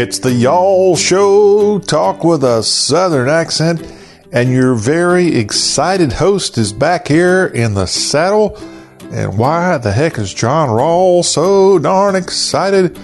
It's 0.00 0.20
the 0.20 0.30
Y'all 0.30 0.94
Show, 0.94 1.80
talk 1.80 2.22
with 2.22 2.44
a 2.44 2.62
southern 2.62 3.28
accent, 3.28 3.82
and 4.30 4.48
your 4.48 4.76
very 4.76 5.34
excited 5.34 6.12
host 6.12 6.56
is 6.56 6.72
back 6.72 7.08
here 7.08 7.46
in 7.46 7.74
the 7.74 7.86
saddle. 7.86 8.56
And 9.10 9.36
why 9.36 9.76
the 9.78 9.90
heck 9.90 10.16
is 10.18 10.32
John 10.32 10.68
Rawl 10.68 11.24
so 11.24 11.80
darn 11.80 12.14
excited? 12.14 12.96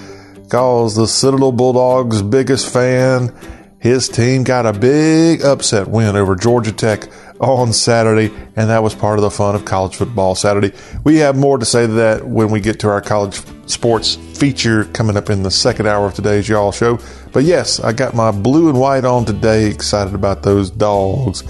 Cause 0.48 0.95
the 0.95 1.09
Citadel 1.09 1.51
Bulldogs' 1.51 2.23
biggest 2.23 2.73
fan, 2.73 3.34
his 3.80 4.09
team 4.09 4.45
got 4.45 4.65
a 4.65 4.73
big 4.73 5.42
upset 5.42 5.88
win 5.88 6.15
over 6.15 6.37
Georgia 6.37 6.70
Tech 6.70 7.09
on 7.41 7.73
Saturday, 7.73 8.33
and 8.55 8.70
that 8.70 8.84
was 8.84 8.95
part 8.95 9.19
of 9.19 9.23
the 9.23 9.33
fun 9.33 9.56
of 9.56 9.65
college 9.65 9.97
football 9.97 10.37
Saturday. 10.37 10.70
We 11.02 11.16
have 11.16 11.37
more 11.37 11.59
to 11.59 11.65
say 11.65 11.88
to 11.88 11.92
that 11.95 12.24
when 12.24 12.52
we 12.52 12.61
get 12.61 12.79
to 12.80 12.88
our 12.88 13.01
college 13.01 13.42
sports 13.66 14.16
feature 14.45 14.84
coming 14.84 15.16
up 15.16 15.30
in 15.30 15.43
the 15.43 15.51
second 15.51 15.87
hour 15.87 16.05
of 16.05 16.12
today's 16.12 16.47
Y'all 16.47 16.71
Show. 16.71 16.98
But 17.33 17.45
yes, 17.45 17.80
I 17.80 17.95
got 17.95 18.15
my 18.15 18.30
blue 18.30 18.69
and 18.69 18.79
white 18.79 19.07
on 19.07 19.25
today, 19.25 19.71
excited 19.71 20.15
about 20.15 20.43
those 20.43 20.69
dogs. 20.69 21.43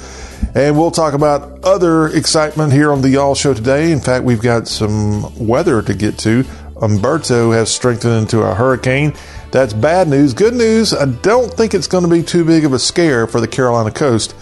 And 0.55 0.79
we'll 0.79 0.93
talk 0.93 1.13
about 1.13 1.65
other 1.65 2.07
excitement 2.07 2.73
here 2.73 2.93
on 2.93 3.03
the 3.03 3.09
Y'all 3.09 3.35
Show 3.35 3.53
today. 3.53 3.91
In 3.91 3.99
fact, 3.99 4.25
we've 4.25 4.41
got 4.41 4.69
some 4.69 5.37
weather 5.45 5.83
to 5.83 5.93
get 5.93 6.19
to. 6.19 6.45
Humberto 6.77 7.53
has 7.53 7.69
strengthened 7.69 8.15
into 8.15 8.43
a 8.43 8.55
hurricane. 8.55 9.13
That's 9.51 9.73
bad 9.73 10.07
news. 10.07 10.33
Good 10.33 10.55
news, 10.55 10.95
I 10.95 11.07
don't 11.07 11.53
think 11.53 11.75
it's 11.75 11.89
going 11.89 12.05
to 12.05 12.11
be 12.11 12.23
too 12.23 12.45
big 12.45 12.65
of 12.65 12.73
a 12.73 12.79
scare 12.79 13.27
for 13.27 13.41
the 13.41 13.49
Carolina 13.49 13.91
coast 13.91 14.37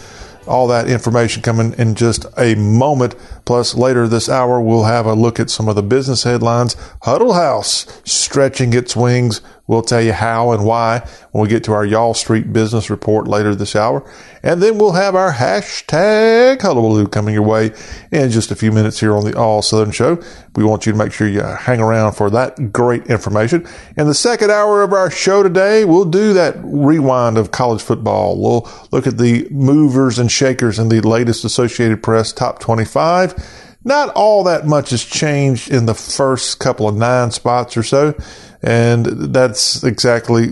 all 0.46 0.66
that 0.68 0.88
information 0.88 1.42
coming 1.42 1.74
in 1.74 1.94
just 1.94 2.26
a 2.36 2.54
moment. 2.54 3.14
Plus, 3.44 3.74
later 3.74 4.06
this 4.08 4.28
hour, 4.28 4.60
we'll 4.60 4.84
have 4.84 5.06
a 5.06 5.14
look 5.14 5.40
at 5.40 5.50
some 5.50 5.68
of 5.68 5.76
the 5.76 5.82
business 5.82 6.22
headlines. 6.22 6.76
Huddle 7.02 7.32
House 7.32 8.00
stretching 8.04 8.72
its 8.72 8.96
wings. 8.96 9.40
We'll 9.72 9.80
tell 9.80 10.02
you 10.02 10.12
how 10.12 10.52
and 10.52 10.66
why 10.66 10.98
when 11.30 11.40
we 11.40 11.48
get 11.48 11.64
to 11.64 11.72
our 11.72 11.86
Y'all 11.86 12.12
Street 12.12 12.52
business 12.52 12.90
report 12.90 13.26
later 13.26 13.54
this 13.54 13.74
hour. 13.74 14.06
And 14.42 14.62
then 14.62 14.76
we'll 14.76 14.92
have 14.92 15.14
our 15.14 15.32
hashtag 15.32 16.60
hullabaloo 16.60 17.08
coming 17.08 17.32
your 17.32 17.42
way 17.42 17.70
in 18.10 18.30
just 18.30 18.50
a 18.50 18.54
few 18.54 18.70
minutes 18.70 19.00
here 19.00 19.16
on 19.16 19.24
the 19.24 19.34
All 19.34 19.62
Southern 19.62 19.90
Show. 19.90 20.22
We 20.56 20.62
want 20.62 20.84
you 20.84 20.92
to 20.92 20.98
make 20.98 21.10
sure 21.10 21.26
you 21.26 21.40
hang 21.40 21.80
around 21.80 22.12
for 22.12 22.28
that 22.28 22.70
great 22.70 23.06
information. 23.06 23.66
In 23.96 24.06
the 24.06 24.14
second 24.14 24.50
hour 24.50 24.82
of 24.82 24.92
our 24.92 25.10
show 25.10 25.42
today, 25.42 25.86
we'll 25.86 26.04
do 26.04 26.34
that 26.34 26.56
rewind 26.62 27.38
of 27.38 27.50
college 27.50 27.80
football. 27.80 28.38
We'll 28.38 28.70
look 28.90 29.06
at 29.06 29.16
the 29.16 29.48
movers 29.50 30.18
and 30.18 30.30
shakers 30.30 30.78
in 30.78 30.90
the 30.90 31.00
latest 31.00 31.46
Associated 31.46 32.02
Press 32.02 32.30
top 32.30 32.58
25. 32.58 33.70
Not 33.84 34.10
all 34.10 34.44
that 34.44 34.66
much 34.66 34.90
has 34.90 35.02
changed 35.02 35.70
in 35.70 35.86
the 35.86 35.94
first 35.94 36.58
couple 36.58 36.86
of 36.86 36.94
nine 36.94 37.30
spots 37.30 37.76
or 37.76 37.82
so. 37.82 38.14
And 38.62 39.06
that's 39.34 39.82
exactly 39.82 40.46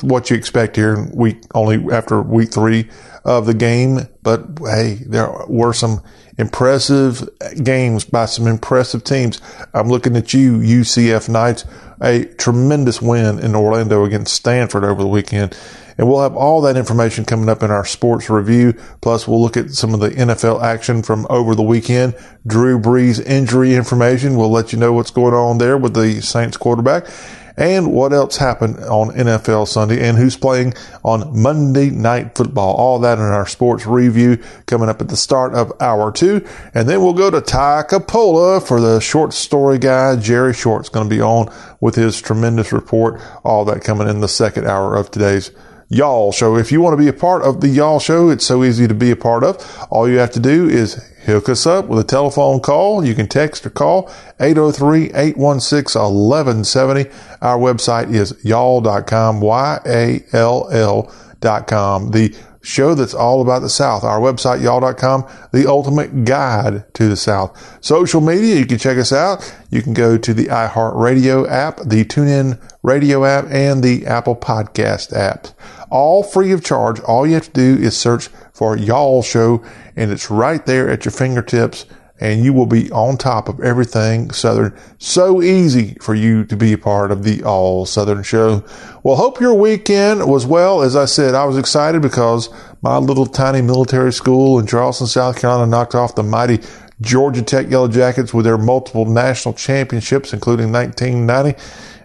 what 0.00 0.30
you 0.30 0.36
expect 0.36 0.76
here 0.76 0.94
in 0.94 1.12
week 1.12 1.42
only 1.54 1.92
after 1.92 2.20
week 2.20 2.52
three 2.52 2.88
of 3.24 3.46
the 3.46 3.54
game. 3.54 4.08
But 4.22 4.58
hey, 4.60 4.98
there 5.06 5.32
were 5.46 5.72
some 5.72 6.02
impressive 6.38 7.28
games 7.62 8.04
by 8.04 8.26
some 8.26 8.46
impressive 8.46 9.04
teams. 9.04 9.40
I'm 9.74 9.88
looking 9.88 10.16
at 10.16 10.34
you, 10.34 10.58
UCF 10.58 11.28
Knights, 11.28 11.64
a 12.00 12.24
tremendous 12.24 13.00
win 13.00 13.38
in 13.38 13.54
Orlando 13.54 14.04
against 14.04 14.34
Stanford 14.34 14.84
over 14.84 15.02
the 15.02 15.08
weekend. 15.08 15.56
And 15.98 16.08
we'll 16.08 16.22
have 16.22 16.34
all 16.34 16.62
that 16.62 16.78
information 16.78 17.26
coming 17.26 17.50
up 17.50 17.62
in 17.62 17.70
our 17.70 17.84
sports 17.84 18.30
review. 18.30 18.72
Plus, 19.02 19.28
we'll 19.28 19.42
look 19.42 19.58
at 19.58 19.72
some 19.72 19.92
of 19.92 20.00
the 20.00 20.08
NFL 20.08 20.62
action 20.62 21.02
from 21.02 21.26
over 21.28 21.54
the 21.54 21.62
weekend. 21.62 22.16
Drew 22.46 22.80
Brees 22.80 23.24
injury 23.24 23.74
information. 23.74 24.36
We'll 24.36 24.50
let 24.50 24.72
you 24.72 24.78
know 24.78 24.94
what's 24.94 25.10
going 25.10 25.34
on 25.34 25.58
there 25.58 25.76
with 25.76 25.92
the 25.92 26.22
Saints 26.22 26.56
quarterback 26.56 27.06
and 27.56 27.92
what 27.92 28.12
else 28.12 28.36
happened 28.36 28.78
on 28.78 29.10
NFL 29.10 29.68
Sunday 29.68 30.06
and 30.06 30.16
who's 30.16 30.36
playing 30.36 30.74
on 31.04 31.40
Monday 31.40 31.90
Night 31.90 32.34
Football. 32.34 32.74
All 32.74 32.98
that 33.00 33.18
in 33.18 33.24
our 33.24 33.46
sports 33.46 33.86
review 33.86 34.42
coming 34.66 34.88
up 34.88 35.00
at 35.00 35.08
the 35.08 35.16
start 35.16 35.54
of 35.54 35.72
hour 35.80 36.12
two. 36.12 36.46
And 36.74 36.88
then 36.88 37.02
we'll 37.02 37.12
go 37.12 37.30
to 37.30 37.40
Toccopola 37.40 38.66
for 38.66 38.80
the 38.80 39.00
short 39.00 39.32
story 39.32 39.78
guy. 39.78 40.16
Jerry 40.16 40.54
Short's 40.54 40.88
going 40.88 41.08
to 41.08 41.14
be 41.14 41.20
on 41.20 41.52
with 41.80 41.94
his 41.94 42.20
tremendous 42.20 42.72
report. 42.72 43.20
All 43.44 43.64
that 43.66 43.82
coming 43.82 44.08
in 44.08 44.20
the 44.20 44.28
second 44.28 44.66
hour 44.66 44.96
of 44.96 45.10
today's 45.10 45.50
Y'all 45.92 46.32
Show. 46.32 46.56
If 46.56 46.72
you 46.72 46.80
want 46.80 46.94
to 46.94 46.96
be 46.96 47.08
a 47.08 47.12
part 47.12 47.42
of 47.42 47.60
the 47.60 47.68
Y'all 47.68 48.00
Show, 48.00 48.30
it's 48.30 48.46
so 48.46 48.64
easy 48.64 48.88
to 48.88 48.94
be 48.94 49.10
a 49.10 49.16
part 49.16 49.44
of. 49.44 49.58
All 49.90 50.08
you 50.08 50.16
have 50.18 50.30
to 50.30 50.40
do 50.40 50.66
is 50.66 50.94
hook 51.26 51.50
us 51.50 51.66
up 51.66 51.88
with 51.88 51.98
a 51.98 52.04
telephone 52.04 52.60
call. 52.60 53.04
You 53.04 53.14
can 53.14 53.28
text 53.28 53.66
or 53.66 53.70
call 53.70 54.10
803-816-1170. 54.40 57.12
Our 57.42 57.58
website 57.58 58.10
is 58.10 58.34
y'all.com, 58.42 59.42
Y-A-L-L 59.42 61.14
dot 61.40 61.66
com. 61.66 62.10
The 62.12 62.34
show 62.62 62.94
that's 62.94 63.14
all 63.14 63.42
about 63.42 63.60
the 63.60 63.68
South. 63.68 64.04
Our 64.04 64.20
website, 64.20 64.62
y'all.com, 64.62 65.26
the 65.52 65.68
ultimate 65.68 66.24
guide 66.24 66.92
to 66.94 67.08
the 67.08 67.16
South. 67.16 67.84
Social 67.84 68.20
media, 68.20 68.56
you 68.56 68.66
can 68.66 68.78
check 68.78 68.98
us 68.98 69.12
out. 69.12 69.54
You 69.70 69.82
can 69.82 69.94
go 69.94 70.16
to 70.16 70.34
the 70.34 70.46
iHeartRadio 70.46 71.48
app, 71.50 71.78
the 71.78 72.04
TuneIn 72.04 72.60
radio 72.82 73.24
app, 73.24 73.46
and 73.50 73.82
the 73.82 74.06
Apple 74.06 74.36
Podcast 74.36 75.12
app 75.12 75.48
all 75.92 76.22
free 76.22 76.52
of 76.52 76.64
charge. 76.64 76.98
All 77.00 77.26
you 77.26 77.34
have 77.34 77.52
to 77.52 77.76
do 77.76 77.82
is 77.82 77.96
search 77.96 78.28
for 78.52 78.76
Y'all 78.76 79.22
Show, 79.22 79.62
and 79.94 80.10
it's 80.10 80.30
right 80.30 80.64
there 80.64 80.88
at 80.88 81.04
your 81.04 81.12
fingertips, 81.12 81.84
and 82.22 82.44
you 82.44 82.52
will 82.52 82.66
be 82.66 82.88
on 82.92 83.16
top 83.16 83.48
of 83.48 83.58
everything 83.60 84.30
Southern. 84.30 84.78
So 84.98 85.42
easy 85.42 85.96
for 86.00 86.14
you 86.14 86.44
to 86.44 86.56
be 86.56 86.72
a 86.72 86.78
part 86.78 87.10
of 87.10 87.24
the 87.24 87.42
All 87.42 87.84
Southern 87.84 88.22
Show. 88.22 88.64
Well, 89.02 89.16
hope 89.16 89.40
your 89.40 89.54
weekend 89.54 90.28
was 90.28 90.46
well. 90.46 90.82
As 90.82 90.94
I 90.94 91.06
said, 91.06 91.34
I 91.34 91.44
was 91.46 91.58
excited 91.58 92.00
because 92.00 92.48
my 92.80 92.98
little 92.98 93.26
tiny 93.26 93.60
military 93.60 94.12
school 94.12 94.60
in 94.60 94.68
Charleston, 94.68 95.08
South 95.08 95.40
Carolina 95.40 95.68
knocked 95.68 95.96
off 95.96 96.14
the 96.14 96.22
mighty 96.22 96.60
Georgia 97.00 97.42
Tech 97.42 97.68
Yellow 97.68 97.88
Jackets 97.88 98.32
with 98.32 98.44
their 98.44 98.56
multiple 98.56 99.04
national 99.04 99.54
championships, 99.54 100.32
including 100.32 100.70
1990 100.70 101.60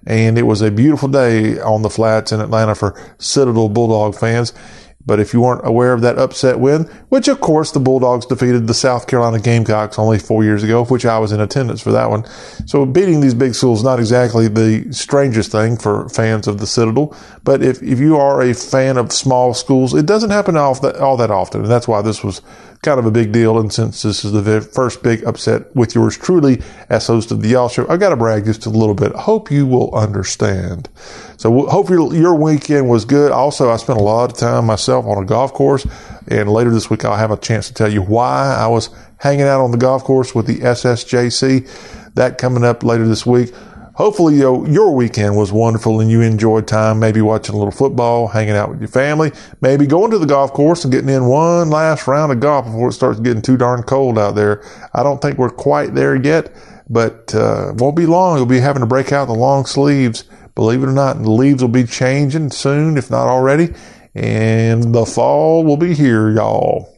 and 0.08 0.38
it 0.38 0.44
was 0.44 0.62
a 0.62 0.72
beautiful 0.72 1.10
day 1.10 1.60
on 1.60 1.82
the 1.82 1.90
flats 1.90 2.32
in 2.32 2.40
Atlanta 2.40 2.74
for 2.74 2.98
Citadel 3.20 3.68
Bulldog 3.68 4.18
fans. 4.18 4.54
But 5.08 5.22
if 5.22 5.34
you 5.34 5.40
weren't 5.40 5.66
aware 5.66 5.94
of 5.94 6.02
that 6.02 6.20
upset 6.20 6.60
win, 6.60 6.84
which 7.08 7.30
of 7.30 7.40
course 7.40 7.72
the 7.72 7.80
Bulldogs 7.80 8.26
defeated 8.26 8.68
the 8.68 8.74
South 8.74 9.08
Carolina 9.08 9.40
Gamecocks 9.40 9.98
only 9.98 10.20
four 10.20 10.44
years 10.44 10.64
ago, 10.64 10.84
which 10.86 11.06
I 11.06 11.18
was 11.18 11.32
in 11.32 11.40
attendance 11.40 11.82
for 11.82 11.94
that 11.94 12.10
one. 12.10 12.26
So 12.66 12.86
beating 12.86 13.22
these 13.22 13.34
big 13.34 13.56
schools 13.56 13.84
not 13.84 14.00
exactly 14.00 14.50
the 14.50 14.92
strangest 14.92 15.52
thing 15.52 15.78
for 15.78 16.10
fans 16.10 16.46
of 16.46 16.60
the 16.60 16.68
Citadel. 16.68 17.16
But 17.46 17.64
if, 17.64 17.82
if 17.82 18.00
you 18.00 18.18
are 18.18 18.42
a 18.42 18.54
fan 18.54 18.98
of 18.98 19.14
small 19.14 19.54
schools, 19.54 19.94
it 19.94 20.06
doesn't 20.06 20.32
happen 20.32 20.58
all 20.58 20.76
that, 20.76 20.98
all 20.98 21.16
that 21.18 21.32
often. 21.32 21.62
And 21.62 21.72
that's 21.72 21.88
why 21.88 22.02
this 22.02 22.22
was 22.22 22.42
kind 22.82 23.00
of 23.00 23.06
a 23.06 23.12
big 23.12 23.32
deal. 23.32 23.60
And 23.60 23.74
since 23.74 24.02
this 24.02 24.24
is 24.24 24.32
the 24.32 24.62
first 24.62 25.04
big 25.04 25.24
upset 25.26 25.76
with 25.76 25.96
yours 25.96 26.18
truly 26.18 26.62
as 26.90 27.08
host 27.08 27.32
of 27.32 27.42
the 27.42 27.50
Y'all 27.50 27.70
Show, 27.70 27.88
I 27.90 27.98
got 27.98 28.10
to 28.10 28.16
brag 28.16 28.46
just 28.46 28.66
a 28.66 28.70
little 28.70 28.96
bit. 28.96 29.12
Hope 29.14 29.52
you 29.52 29.66
will 29.66 29.94
understand. 29.94 30.90
So 31.38 31.68
hope 31.68 31.90
your, 31.90 32.14
your 32.14 32.36
weekend 32.36 32.90
was 32.90 33.06
good. 33.06 33.32
Also, 33.32 33.70
I 33.70 33.78
spent 33.78 34.00
a 34.00 34.04
lot 34.04 34.32
of 34.32 34.38
time 34.38 34.66
myself 34.66 35.06
on 35.06 35.22
a 35.22 35.26
golf 35.26 35.54
course. 35.54 35.86
And 36.28 36.50
later 36.50 36.72
this 36.72 36.90
week, 36.90 37.06
I'll 37.06 37.16
have 37.16 37.32
a 37.32 37.38
chance 37.38 37.68
to 37.68 37.74
tell 37.74 37.92
you 37.92 38.02
why 38.02 38.56
I 38.58 38.68
was 38.68 38.90
hanging 39.18 39.46
out 39.46 39.62
on 39.62 39.72
the 39.72 39.78
golf 39.78 40.04
course 40.04 40.36
with 40.36 40.48
the 40.48 40.60
SSJC. 40.60 42.14
That 42.16 42.38
coming 42.38 42.64
up 42.64 42.84
later 42.84 43.08
this 43.08 43.26
week. 43.26 43.54
Hopefully 43.98 44.36
your, 44.36 44.68
your 44.68 44.94
weekend 44.94 45.36
was 45.36 45.52
wonderful 45.52 46.00
and 46.00 46.12
you 46.12 46.22
enjoyed 46.22 46.68
time, 46.68 47.00
maybe 47.00 47.20
watching 47.20 47.56
a 47.56 47.58
little 47.58 47.72
football, 47.72 48.28
hanging 48.28 48.54
out 48.54 48.70
with 48.70 48.80
your 48.80 48.88
family, 48.88 49.32
maybe 49.60 49.88
going 49.88 50.12
to 50.12 50.20
the 50.20 50.28
golf 50.28 50.54
course 50.54 50.84
and 50.84 50.94
getting 50.94 51.10
in 51.10 51.26
one 51.26 51.72
last 51.72 52.06
round 52.06 52.32
of 52.32 52.40
golf 52.40 52.66
before 52.66 52.90
it 52.90 52.94
starts 52.94 53.20
getting 53.20 53.42
too 53.42 53.58
darn 53.58 53.82
cold 53.82 54.20
out 54.20 54.36
there. 54.36 54.64
I 54.94 55.02
don't 55.02 55.20
think 55.20 55.40
we're 55.40 55.50
quite 55.50 55.96
there 55.96 56.16
yet, 56.16 56.54
but 56.88 57.34
uh, 57.34 57.74
won't 57.76 57.96
be 57.96 58.06
long. 58.06 58.38
You'll 58.38 58.46
be 58.46 58.60
having 58.60 58.82
to 58.82 58.86
break 58.86 59.12
out 59.12 59.26
the 59.26 59.34
long 59.34 59.66
sleeves. 59.66 60.26
Believe 60.54 60.84
it 60.84 60.90
or 60.90 60.94
not, 60.94 61.24
the 61.24 61.32
leaves 61.32 61.64
will 61.64 61.70
be 61.70 61.84
changing 61.84 62.52
soon, 62.52 62.98
if 62.98 63.10
not 63.10 63.28
already, 63.28 63.74
and 64.14 64.94
the 64.94 65.08
fall 65.08 65.64
will 65.64 65.76
be 65.76 65.96
here, 65.96 66.30
y'all. 66.30 66.97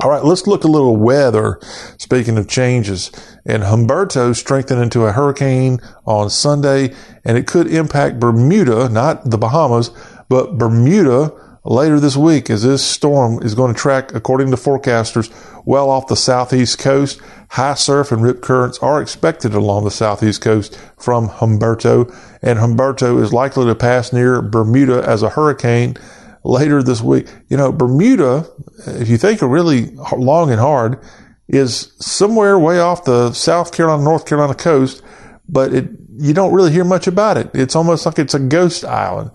All 0.00 0.10
right, 0.10 0.24
let's 0.24 0.46
look 0.46 0.64
a 0.64 0.68
little 0.68 0.96
weather. 0.96 1.60
Speaking 1.98 2.38
of 2.38 2.48
changes, 2.48 3.10
and 3.44 3.62
Humberto 3.62 4.34
strengthened 4.34 4.82
into 4.82 5.04
a 5.04 5.12
hurricane 5.12 5.78
on 6.06 6.30
Sunday, 6.30 6.94
and 7.24 7.36
it 7.36 7.46
could 7.46 7.68
impact 7.68 8.18
Bermuda, 8.18 8.88
not 8.88 9.30
the 9.30 9.38
Bahamas, 9.38 9.90
but 10.28 10.58
Bermuda 10.58 11.32
later 11.64 12.00
this 12.00 12.16
week 12.16 12.50
as 12.50 12.62
this 12.62 12.84
storm 12.84 13.40
is 13.42 13.54
going 13.54 13.72
to 13.72 13.78
track, 13.78 14.14
according 14.14 14.50
to 14.50 14.56
forecasters, 14.56 15.30
well 15.64 15.90
off 15.90 16.08
the 16.08 16.16
southeast 16.16 16.78
coast. 16.78 17.20
High 17.50 17.74
surf 17.74 18.10
and 18.10 18.22
rip 18.22 18.40
currents 18.40 18.78
are 18.78 19.00
expected 19.00 19.54
along 19.54 19.84
the 19.84 19.90
southeast 19.90 20.40
coast 20.40 20.76
from 20.98 21.28
Humberto, 21.28 22.12
and 22.40 22.58
Humberto 22.58 23.22
is 23.22 23.32
likely 23.32 23.66
to 23.66 23.74
pass 23.74 24.12
near 24.12 24.42
Bermuda 24.42 25.04
as 25.06 25.22
a 25.22 25.30
hurricane 25.30 25.96
later 26.44 26.82
this 26.82 27.00
week. 27.00 27.28
You 27.48 27.56
know, 27.56 27.72
Bermuda, 27.72 28.46
if 28.86 29.08
you 29.08 29.16
think 29.16 29.42
really 29.42 29.94
long 30.16 30.50
and 30.50 30.60
hard, 30.60 31.02
is 31.48 31.92
somewhere 31.98 32.58
way 32.58 32.80
off 32.80 33.04
the 33.04 33.32
South 33.32 33.72
Carolina, 33.72 34.02
North 34.02 34.26
Carolina 34.26 34.54
coast, 34.54 35.02
but 35.48 35.74
it, 35.74 35.88
you 36.16 36.32
don't 36.32 36.52
really 36.52 36.72
hear 36.72 36.84
much 36.84 37.06
about 37.06 37.36
it. 37.36 37.50
It's 37.54 37.76
almost 37.76 38.06
like 38.06 38.18
it's 38.18 38.34
a 38.34 38.38
ghost 38.38 38.84
island. 38.84 39.30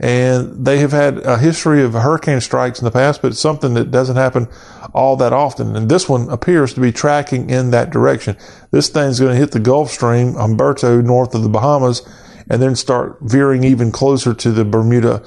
and 0.00 0.64
they 0.64 0.78
have 0.78 0.92
had 0.92 1.18
a 1.18 1.36
history 1.36 1.82
of 1.84 1.92
hurricane 1.92 2.40
strikes 2.40 2.80
in 2.80 2.86
the 2.86 2.90
past, 2.90 3.20
but 3.20 3.32
it's 3.32 3.40
something 3.40 3.74
that 3.74 3.90
doesn't 3.90 4.16
happen 4.16 4.48
all 4.94 5.14
that 5.16 5.34
often. 5.34 5.76
And 5.76 5.90
this 5.90 6.08
one 6.08 6.30
appears 6.30 6.72
to 6.74 6.80
be 6.80 6.90
tracking 6.90 7.50
in 7.50 7.70
that 7.72 7.90
direction. 7.90 8.36
This 8.70 8.88
thing's 8.88 9.20
going 9.20 9.32
to 9.32 9.38
hit 9.38 9.52
the 9.52 9.60
Gulf 9.60 9.90
Stream, 9.90 10.32
Humberto, 10.34 11.04
north 11.04 11.34
of 11.34 11.42
the 11.42 11.50
Bahamas, 11.50 12.00
and 12.48 12.62
then 12.62 12.74
start 12.74 13.18
veering 13.20 13.62
even 13.62 13.92
closer 13.92 14.32
to 14.32 14.50
the 14.50 14.64
Bermuda, 14.64 15.22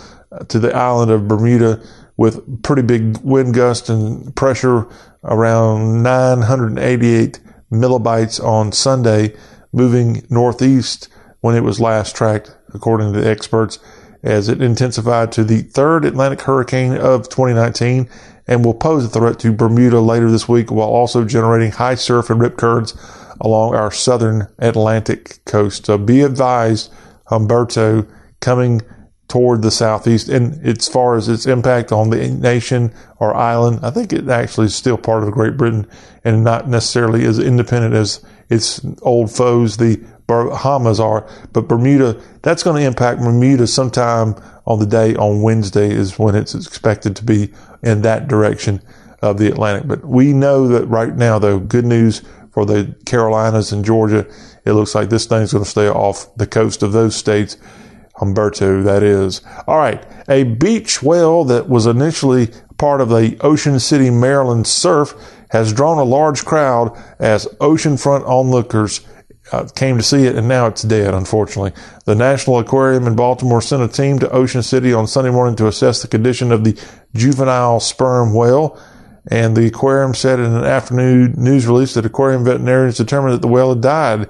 to 0.47 0.59
the 0.59 0.75
island 0.75 1.12
of 1.12 1.27
Bermuda 1.27 1.81
with 2.18 2.63
pretty 2.63 2.81
big 2.81 3.18
wind 3.18 3.53
gusts 3.53 3.89
and 3.89 4.35
pressure 4.35 4.88
around 5.24 6.03
988 6.03 7.39
millibars 7.71 8.44
on 8.44 8.71
Sunday, 8.71 9.35
moving 9.71 10.25
northeast 10.30 11.07
when 11.41 11.56
it 11.56 11.63
was 11.63 11.80
last 11.80 12.15
tracked, 12.15 12.56
according 12.74 13.13
to 13.13 13.19
the 13.19 13.30
experts 13.30 13.80
as 14.24 14.47
it 14.47 14.62
intensified 14.62 15.31
to 15.33 15.44
the 15.44 15.62
third 15.62 16.06
Atlantic 16.06 16.41
hurricane 16.41 16.94
of 16.94 17.27
2019 17.27 18.09
and 18.47 18.63
will 18.63 18.74
pose 18.74 19.06
a 19.06 19.09
threat 19.09 19.39
to 19.39 19.51
Bermuda 19.51 20.00
later 20.00 20.31
this 20.31 20.47
week 20.47 20.71
while 20.71 20.88
also 20.88 21.25
generating 21.25 21.71
high 21.71 21.95
surf 21.95 22.29
and 22.29 22.39
rip 22.39 22.57
currents 22.57 22.94
along 23.41 23.75
our 23.75 23.91
southern 23.91 24.47
Atlantic 24.59 25.44
coast. 25.45 25.86
So 25.86 25.97
be 25.97 26.21
advised, 26.21 26.91
Humberto 27.27 28.07
coming 28.39 28.81
toward 29.33 29.63
the 29.63 29.71
southeast. 29.71 30.30
And 30.30 30.63
as 30.63 30.88
far 30.88 31.15
as 31.15 31.27
its 31.27 31.47
impact 31.47 31.91
on 31.91 32.12
the 32.12 32.30
nation 32.30 32.94
or 33.18 33.33
island, 33.33 33.80
I 33.81 33.89
think 33.89 34.13
it 34.13 34.30
actually 34.30 34.68
is 34.68 34.75
still 34.75 34.95
part 34.95 35.24
of 35.24 35.31
Great 35.31 35.57
Britain 35.57 35.88
and 36.24 36.44
not 36.44 36.69
necessarily 36.69 37.25
as 37.25 37.39
independent 37.39 37.95
as 37.95 38.24
its 38.51 38.85
old 39.01 39.31
foes, 39.31 39.77
the 39.77 40.00
Bahamas 40.27 41.00
are, 41.00 41.27
but 41.51 41.68
Bermuda, 41.68 42.21
that's 42.44 42.62
going 42.62 42.80
to 42.80 42.88
impact 42.88 43.21
Bermuda 43.21 43.65
sometime 43.65 44.35
on 44.68 44.77
the 44.77 44.85
day 44.85 45.15
on 45.15 45.41
Wednesday 45.41 45.89
is 45.89 46.19
when 46.19 46.36
it's 46.36 46.53
expected 46.53 47.15
to 47.15 47.24
be 47.24 47.51
in 47.81 48.03
that 48.03 48.27
direction 48.27 48.83
of 49.24 49.39
the 49.39 49.47
Atlantic. 49.47 49.88
But 49.88 50.06
we 50.06 50.31
know 50.31 50.68
that 50.68 50.86
right 50.86 51.15
now, 51.15 51.39
though, 51.39 51.57
good 51.57 51.86
news 51.86 52.21
for 52.51 52.68
the 52.68 52.95
Carolinas 53.07 53.71
and 53.71 53.83
Georgia. 53.83 54.27
It 54.63 54.74
looks 54.74 54.94
like 54.94 55.09
this 55.09 55.25
thing's 55.25 55.53
going 55.53 55.63
to 55.63 55.69
stay 55.69 55.89
off 55.89 56.33
the 56.36 56.45
coast 56.45 56.83
of 56.83 56.91
those 56.91 57.15
states. 57.15 57.57
That 58.31 59.04
is. 59.04 59.42
All 59.68 59.78
right. 59.78 60.06
A 60.30 60.44
beach 60.44 61.04
whale 61.04 61.44
that 61.46 61.68
was 61.68 61.86
initially 61.86 62.50
part 62.78 63.02
of 63.02 63.10
the 63.10 63.38
Ocean 63.42 63.80
City, 63.80 64.10
Maryland 64.10 64.68
surf 64.68 65.14
has 65.50 65.74
drawn 65.74 65.98
a 65.98 66.04
large 66.04 66.46
crowd 66.46 66.98
as 67.20 67.46
oceanfront 67.60 68.28
onlookers 68.28 69.02
uh, 69.52 69.68
came 69.75 69.98
to 69.98 70.04
see 70.04 70.25
it, 70.25 70.36
and 70.36 70.48
now 70.48 70.68
it's 70.68 70.84
dead, 70.84 71.14
unfortunately. 71.14 71.74
The 72.06 72.16
National 72.16 72.60
Aquarium 72.60 73.06
in 73.08 73.16
Baltimore 73.16 73.62
sent 73.62 73.84
a 73.84 73.88
team 73.88 74.20
to 74.20 74.30
Ocean 74.31 74.64
City 74.64 74.94
on 74.94 75.06
Sunday 75.06 75.31
morning 75.31 75.56
to 75.58 75.68
assess 75.68 76.02
the 76.02 76.08
condition 76.08 76.52
of 76.52 76.64
the 76.64 76.80
juvenile 77.14 77.80
sperm 77.80 78.34
whale. 78.34 78.80
And 79.28 79.56
the 79.56 79.68
aquarium 79.68 80.14
said 80.16 80.40
in 80.40 80.54
an 80.54 80.66
afternoon 80.66 81.36
news 81.38 81.68
release 81.68 81.94
that 81.94 82.06
aquarium 82.06 82.44
veterinarians 82.44 82.98
determined 82.98 83.34
that 83.36 83.42
the 83.42 83.48
whale 83.48 83.70
had 83.70 83.81
died. 83.81 84.30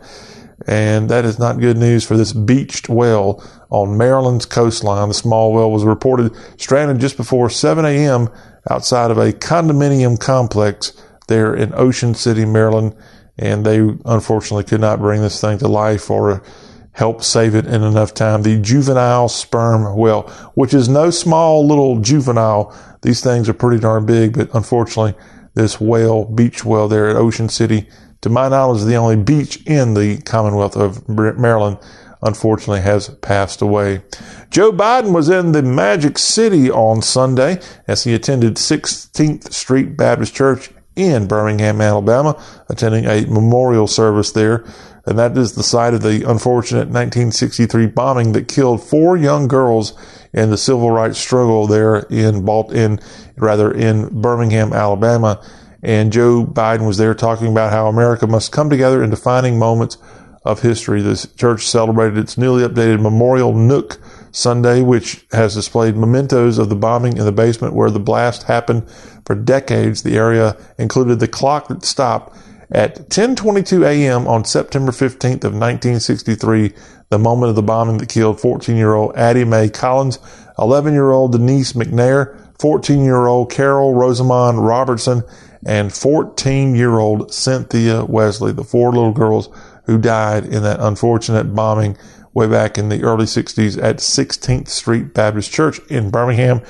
And 0.67 1.09
that 1.09 1.25
is 1.25 1.39
not 1.39 1.59
good 1.59 1.77
news 1.77 2.05
for 2.05 2.15
this 2.15 2.33
beached 2.33 2.89
whale 2.89 3.43
on 3.69 3.97
Maryland's 3.97 4.45
coastline. 4.45 5.07
The 5.07 5.13
small 5.13 5.53
whale 5.53 5.71
was 5.71 5.83
reported 5.83 6.35
stranded 6.57 6.99
just 6.99 7.17
before 7.17 7.49
7 7.49 7.83
a.m. 7.85 8.29
outside 8.69 9.11
of 9.11 9.17
a 9.17 9.33
condominium 9.33 10.19
complex 10.19 10.93
there 11.27 11.53
in 11.53 11.73
Ocean 11.73 12.13
City, 12.13 12.45
Maryland 12.45 12.95
and 13.37 13.65
they 13.65 13.79
unfortunately 14.05 14.63
could 14.63 14.81
not 14.81 14.99
bring 14.99 15.21
this 15.21 15.41
thing 15.41 15.57
to 15.57 15.67
life 15.67 16.09
or 16.09 16.43
help 16.91 17.23
save 17.23 17.55
it 17.55 17.65
in 17.65 17.81
enough 17.81 18.13
time. 18.13 18.43
The 18.43 18.59
juvenile 18.59 19.27
sperm 19.27 19.95
whale, 19.97 20.23
which 20.53 20.73
is 20.73 20.87
no 20.87 21.09
small 21.09 21.65
little 21.67 21.99
juvenile. 21.99 22.75
These 23.01 23.21
things 23.21 23.49
are 23.49 23.53
pretty 23.53 23.81
darn 23.81 24.05
big, 24.05 24.33
but 24.33 24.53
unfortunately, 24.53 25.15
this 25.55 25.81
whale, 25.81 26.25
beach 26.25 26.63
whale 26.63 26.87
there 26.87 27.09
at 27.09 27.15
Ocean 27.15 27.49
City, 27.49 27.87
to 28.23 28.29
my 28.29 28.49
knowledge, 28.49 28.83
the 28.83 28.95
only 28.95 29.17
beach 29.17 29.61
in 29.65 29.93
the 29.93 30.17
Commonwealth 30.21 30.75
of 30.75 31.07
Maryland, 31.07 31.77
unfortunately 32.21 32.79
has 32.79 33.09
passed 33.21 33.61
away. 33.61 34.01
Joe 34.49 34.71
Biden 34.71 35.13
was 35.13 35.29
in 35.29 35.51
the 35.51 35.61
Magic 35.61 36.17
City 36.17 36.71
on 36.71 37.01
Sunday 37.01 37.61
as 37.85 38.05
he 38.05 38.13
attended 38.13 38.55
16th 38.55 39.51
Street 39.51 39.97
Baptist 39.97 40.33
Church 40.33 40.71
in 40.95 41.27
Birmingham, 41.27 41.81
Alabama, 41.81 42.41
attending 42.69 43.05
a 43.05 43.25
memorial 43.25 43.87
service 43.87 44.31
there. 44.31 44.63
And 45.05 45.19
that 45.19 45.37
is 45.37 45.53
the 45.53 45.63
site 45.63 45.93
of 45.93 46.01
the 46.01 46.23
unfortunate 46.29 46.87
1963 46.87 47.87
bombing 47.87 48.31
that 48.33 48.47
killed 48.47 48.81
four 48.81 49.17
young 49.17 49.49
girls 49.49 49.93
in 50.31 50.49
the 50.49 50.57
civil 50.57 50.91
rights 50.91 51.19
struggle 51.19 51.67
there 51.67 51.97
in 52.09 52.45
Balt- 52.45 52.71
in 52.71 53.01
rather 53.35 53.69
in 53.69 54.21
Birmingham, 54.21 54.71
Alabama. 54.71 55.43
And 55.83 56.13
Joe 56.13 56.45
Biden 56.45 56.87
was 56.87 56.97
there 56.97 57.13
talking 57.13 57.47
about 57.47 57.71
how 57.71 57.87
America 57.87 58.25
must 58.25 58.53
come 58.53 58.69
together 58.69 59.03
in 59.03 59.09
defining 59.09 59.59
moments 59.59 59.97
of 60.45 60.61
history. 60.61 61.01
The 61.01 61.29
church 61.35 61.67
celebrated 61.67 62.17
its 62.17 62.37
newly 62.37 62.67
updated 62.67 63.01
Memorial 63.01 63.53
Nook 63.53 63.99
Sunday, 64.31 64.81
which 64.81 65.25
has 65.31 65.53
displayed 65.53 65.95
mementos 65.95 66.57
of 66.57 66.69
the 66.69 66.75
bombing 66.75 67.17
in 67.17 67.25
the 67.25 67.31
basement 67.31 67.75
where 67.75 67.91
the 67.91 67.99
blast 67.99 68.43
happened 68.43 68.89
for 69.25 69.35
decades. 69.35 70.03
The 70.03 70.15
area 70.17 70.57
included 70.77 71.19
the 71.19 71.27
clock 71.27 71.67
that 71.67 71.83
stopped 71.83 72.35
at 72.71 73.09
10:22 73.09 73.85
a.m. 73.85 74.27
on 74.27 74.45
September 74.45 74.91
15th 74.91 75.43
of 75.43 75.53
1963, 75.53 76.73
the 77.09 77.19
moment 77.19 77.49
of 77.49 77.55
the 77.55 77.61
bombing 77.61 77.97
that 77.99 78.09
killed 78.09 78.39
14-year-old 78.39 79.15
Addie 79.15 79.45
Mae 79.45 79.69
Collins, 79.69 80.17
11-year-old 80.57 81.33
Denise 81.33 81.73
McNair, 81.73 82.35
14-year-old 82.57 83.51
Carol 83.51 83.93
Rosamond 83.93 84.65
Robertson, 84.65 85.23
and 85.65 85.91
14-year-old 85.91 87.33
Cynthia 87.33 88.05
Wesley, 88.05 88.51
the 88.51 88.63
four 88.63 88.91
little 88.91 89.13
girls 89.13 89.49
who 89.85 89.97
died 89.97 90.45
in 90.45 90.63
that 90.63 90.79
unfortunate 90.79 91.55
bombing 91.55 91.97
way 92.33 92.47
back 92.47 92.77
in 92.77 92.89
the 92.89 93.03
early 93.03 93.25
60s 93.25 93.81
at 93.81 93.97
16th 93.97 94.67
Street 94.67 95.13
Baptist 95.13 95.51
Church 95.51 95.79
in 95.89 96.09
Birmingham. 96.09 96.61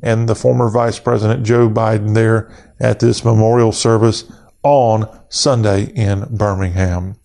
And 0.00 0.28
the 0.28 0.36
former 0.36 0.70
Vice 0.70 0.98
President 1.00 1.44
Joe 1.44 1.68
Biden 1.68 2.14
there 2.14 2.52
at 2.78 3.00
this 3.00 3.24
memorial 3.24 3.72
service 3.72 4.30
on 4.62 5.08
Sunday 5.28 5.86
in 5.94 6.26
Birmingham. 6.30 7.16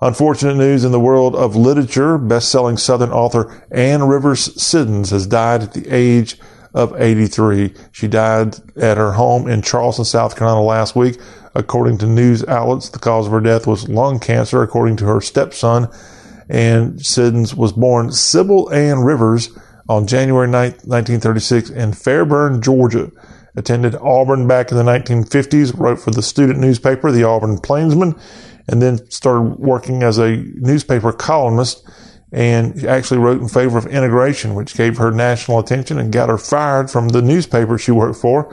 Unfortunate 0.00 0.56
news 0.56 0.84
in 0.84 0.92
the 0.92 1.00
world 1.00 1.34
of 1.34 1.56
literature. 1.56 2.18
Best-selling 2.18 2.76
Southern 2.76 3.10
author 3.10 3.66
Anne 3.70 4.04
Rivers 4.04 4.62
Siddons 4.62 5.10
has 5.10 5.26
died 5.26 5.62
at 5.62 5.72
the 5.72 5.88
age 5.88 6.34
of 6.34 6.53
83. 6.74 7.72
She 7.92 8.08
died 8.08 8.56
at 8.76 8.96
her 8.96 9.12
home 9.12 9.48
in 9.48 9.62
Charleston, 9.62 10.04
South 10.04 10.36
Carolina 10.36 10.62
last 10.62 10.96
week. 10.96 11.20
According 11.54 11.98
to 11.98 12.06
news 12.06 12.44
outlets, 12.44 12.88
the 12.88 12.98
cause 12.98 13.26
of 13.26 13.32
her 13.32 13.40
death 13.40 13.66
was 13.66 13.88
lung 13.88 14.18
cancer, 14.18 14.62
according 14.62 14.96
to 14.96 15.04
her 15.06 15.20
stepson 15.20 15.88
and 16.48 17.04
Siddons 17.04 17.54
was 17.54 17.72
born 17.72 18.12
Sybil 18.12 18.72
Anne 18.72 19.00
Rivers 19.00 19.50
on 19.88 20.06
January 20.06 20.48
9, 20.48 20.62
1936 20.84 21.70
in 21.70 21.92
Fairburn, 21.92 22.62
Georgia. 22.62 23.10
Attended 23.56 23.94
Auburn 23.96 24.48
back 24.48 24.72
in 24.72 24.76
the 24.76 24.82
1950s, 24.82 25.78
wrote 25.78 26.00
for 26.00 26.10
the 26.10 26.22
student 26.22 26.58
newspaper, 26.58 27.12
the 27.12 27.22
Auburn 27.22 27.58
Plainsman, 27.58 28.18
and 28.68 28.82
then 28.82 29.08
started 29.10 29.58
working 29.58 30.02
as 30.02 30.18
a 30.18 30.36
newspaper 30.56 31.12
columnist 31.12 31.88
and 32.34 32.84
actually 32.84 33.18
wrote 33.18 33.40
in 33.40 33.48
favor 33.48 33.78
of 33.78 33.86
integration, 33.86 34.56
which 34.56 34.74
gave 34.74 34.96
her 34.96 35.12
national 35.12 35.60
attention 35.60 36.00
and 36.00 36.12
got 36.12 36.28
her 36.28 36.36
fired 36.36 36.90
from 36.90 37.10
the 37.10 37.22
newspaper 37.22 37.78
she 37.78 37.92
worked 37.92 38.18
for. 38.18 38.52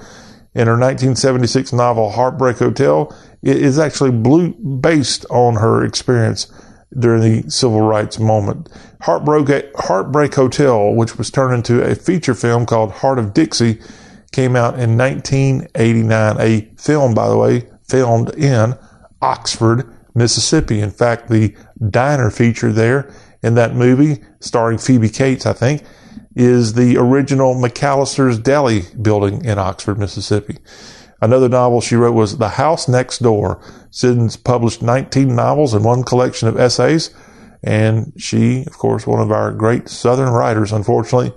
In 0.53 0.67
her 0.67 0.77
1976 0.77 1.73
novel 1.73 2.11
Heartbreak 2.11 2.57
Hotel, 2.57 3.11
it 3.41 3.57
is 3.57 3.79
actually 3.79 4.11
blue, 4.11 4.49
based 4.53 5.25
on 5.31 5.55
her 5.55 5.83
experience 5.83 6.51
during 6.99 7.21
the 7.21 7.49
civil 7.49 7.81
rights 7.81 8.19
moment. 8.19 8.69
Heartbreak, 9.01 9.71
Heartbreak 9.75 10.35
Hotel, 10.35 10.93
which 10.93 11.17
was 11.17 11.31
turned 11.31 11.55
into 11.55 11.81
a 11.81 11.95
feature 11.95 12.35
film 12.35 12.67
called 12.67 12.91
Heart 12.91 13.17
of 13.17 13.33
Dixie, 13.33 13.81
came 14.31 14.55
out 14.55 14.77
in 14.77 14.95
1989. 14.95 16.35
A 16.39 16.69
film, 16.77 17.15
by 17.15 17.27
the 17.27 17.37
way, 17.37 17.67
filmed 17.87 18.29
in 18.35 18.75
Oxford, 19.23 19.91
Mississippi. 20.13 20.81
In 20.81 20.91
fact, 20.91 21.29
the 21.29 21.55
diner 21.89 22.29
feature 22.29 22.71
there 22.71 23.11
in 23.43 23.55
that 23.55 23.75
movie, 23.75 24.23
starring 24.39 24.77
Phoebe 24.77 25.09
Cates, 25.09 25.45
I 25.45 25.53
think, 25.53 25.83
is 26.35 26.73
the 26.73 26.97
original 26.97 27.55
McAlister's 27.55 28.39
Deli 28.39 28.83
building 29.01 29.43
in 29.43 29.57
Oxford, 29.57 29.97
Mississippi. 29.97 30.57
Another 31.21 31.49
novel 31.49 31.81
she 31.81 31.95
wrote 31.95 32.13
was 32.13 32.37
The 32.37 32.49
House 32.49 32.87
Next 32.87 33.19
Door. 33.19 33.61
Siddons 33.91 34.37
published 34.37 34.81
19 34.81 35.35
novels 35.35 35.73
and 35.73 35.85
one 35.85 36.03
collection 36.03 36.47
of 36.47 36.59
essays. 36.59 37.11
And 37.63 38.11
she, 38.17 38.63
of 38.65 38.77
course, 38.77 39.05
one 39.05 39.19
of 39.19 39.31
our 39.31 39.51
great 39.51 39.87
Southern 39.87 40.29
writers, 40.29 40.71
unfortunately, 40.71 41.33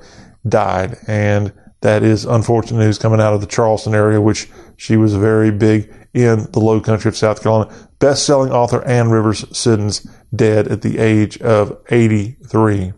died. 0.49 0.97
And 1.07 1.53
that 1.83 2.03
is 2.03 2.25
unfortunate 2.25 2.79
news 2.79 2.99
coming 2.99 3.21
out 3.21 3.35
of 3.35 3.43
the 3.43 3.47
Charleston 3.47 3.95
area, 3.95 4.21
which 4.21 4.49
she 4.77 4.97
was 4.97 5.15
very 5.15 5.51
big 5.51 5.93
in 6.15 6.51
the 6.53 6.61
low 6.61 6.81
country 6.81 7.11
of 7.11 7.17
South 7.17 7.43
Carolina. 7.43 7.71
Best 8.05 8.27
selling 8.27 8.53
author 8.53 8.85
Anne 8.85 9.09
Rivers 9.09 9.47
Siddons 9.57 10.07
dead 10.37 10.69
at 10.69 10.83
the 10.83 10.99
age 10.99 11.41
of 11.41 11.79
83. 11.89 12.93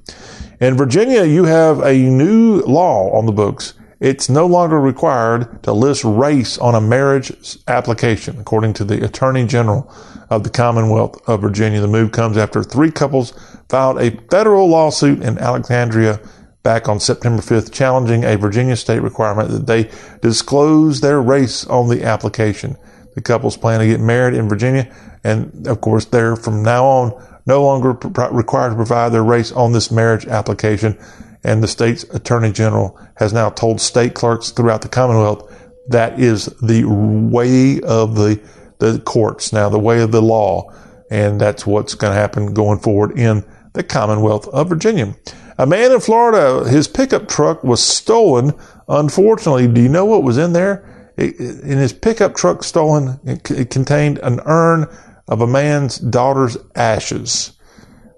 In 0.59 0.77
Virginia, 0.77 1.23
you 1.23 1.45
have 1.45 1.79
a 1.79 1.97
new 1.97 2.61
law 2.63 3.17
on 3.17 3.25
the 3.25 3.31
books. 3.31 3.75
It's 4.01 4.29
no 4.29 4.47
longer 4.47 4.81
required 4.81 5.63
to 5.63 5.73
list 5.73 6.03
race 6.03 6.59
on 6.59 6.75
a 6.75 6.81
marriage 6.81 7.57
application, 7.69 8.41
according 8.41 8.73
to 8.73 8.85
the 8.85 9.05
Attorney 9.05 9.47
General 9.47 9.89
of 10.29 10.43
the 10.43 10.51
Commonwealth 10.51 11.21
of 11.29 11.41
Virginia. 11.41 11.81
The 11.81 11.87
move 11.87 12.11
comes 12.11 12.37
after 12.37 12.65
three 12.65 12.91
couples 12.91 13.33
filed 13.69 14.01
a 14.01 14.11
federal 14.29 14.67
lawsuit 14.67 15.23
in 15.23 15.39
Alexandria 15.39 16.19
back 16.65 16.89
on 16.89 16.99
September 16.99 17.43
5th, 17.43 17.73
challenging 17.73 18.25
a 18.25 18.37
Virginia 18.37 18.75
state 18.75 19.03
requirement 19.03 19.51
that 19.51 19.69
they 19.69 19.89
disclose 20.21 21.01
their 21.01 21.23
race 21.23 21.65
on 21.69 21.89
the 21.89 22.03
application. 22.03 22.77
The 23.17 23.23
couples 23.23 23.57
plan 23.57 23.81
to 23.81 23.87
get 23.87 23.99
married 23.99 24.35
in 24.35 24.49
Virginia, 24.49 24.95
and 25.25 25.67
of 25.67 25.81
course, 25.81 26.05
they're 26.05 26.37
from 26.37 26.63
now 26.63 26.85
on 26.85 27.27
no 27.47 27.63
longer 27.63 27.93
required 28.31 28.71
to 28.71 28.77
provide 28.77 29.11
their 29.11 29.25
race 29.25 29.53
on 29.53 29.73
this 29.73 29.91
marriage 29.91 30.27
application. 30.27 30.99
And 31.43 31.63
the 31.63 31.69
state's 31.69 32.03
attorney 32.05 32.53
general 32.53 32.99
has 33.17 33.33
now 33.33 33.51
told 33.51 33.81
state 33.81 34.15
clerks 34.15 34.51
throughout 34.51 34.83
the 34.83 34.89
Commonwealth 34.89 35.53
that 35.89 36.19
is 36.21 36.47
the 36.61 36.85
way 36.85 37.81
of 37.83 38.17
the, 38.17 38.41
the 38.79 39.01
courts 39.05 39.53
now, 39.53 39.69
the 39.69 39.79
way 39.79 40.03
of 40.03 40.11
the 40.11 40.23
law. 40.23 40.73
And 41.11 41.41
that's 41.41 41.65
what's 41.65 41.95
going 41.95 42.13
to 42.13 42.19
happen 42.19 42.53
going 42.53 42.81
forward 42.81 43.17
in 43.17 43.45
the 43.75 43.85
Commonwealth 43.85 44.49
of 44.49 44.69
Virginia. 44.69 45.15
A 45.59 45.67
man 45.67 45.93
in 45.93 46.01
Florida, 46.01 46.69
his 46.69 46.89
pickup 46.89 47.29
truck 47.29 47.63
was 47.63 47.81
stolen. 47.81 48.53
Unfortunately, 48.89 49.69
do 49.69 49.81
you 49.81 49.89
know 49.89 50.05
what 50.05 50.25
was 50.25 50.37
in 50.37 50.53
there? 50.53 50.96
In 51.17 51.79
his 51.79 51.93
pickup 51.93 52.35
truck 52.35 52.63
stolen, 52.63 53.19
it, 53.25 53.71
contained 53.71 54.19
an 54.19 54.41
urn 54.45 54.87
of 55.29 55.41
a 55.41 55.47
man's 55.47 55.99
daughter's 55.99 56.57
ashes. 56.75 57.53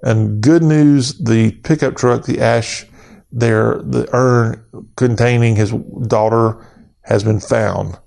And 0.03 0.41
good 0.41 0.63
news, 0.63 1.19
the 1.19 1.53
pickup 1.53 1.97
truck, 1.97 2.25
the 2.25 2.41
ash 2.41 2.87
there, 3.31 3.81
the 3.83 4.09
urn 4.13 4.65
containing 4.97 5.57
his 5.57 5.73
daughter 6.07 6.67
has 7.03 7.23
been 7.23 7.41
found. 7.41 7.99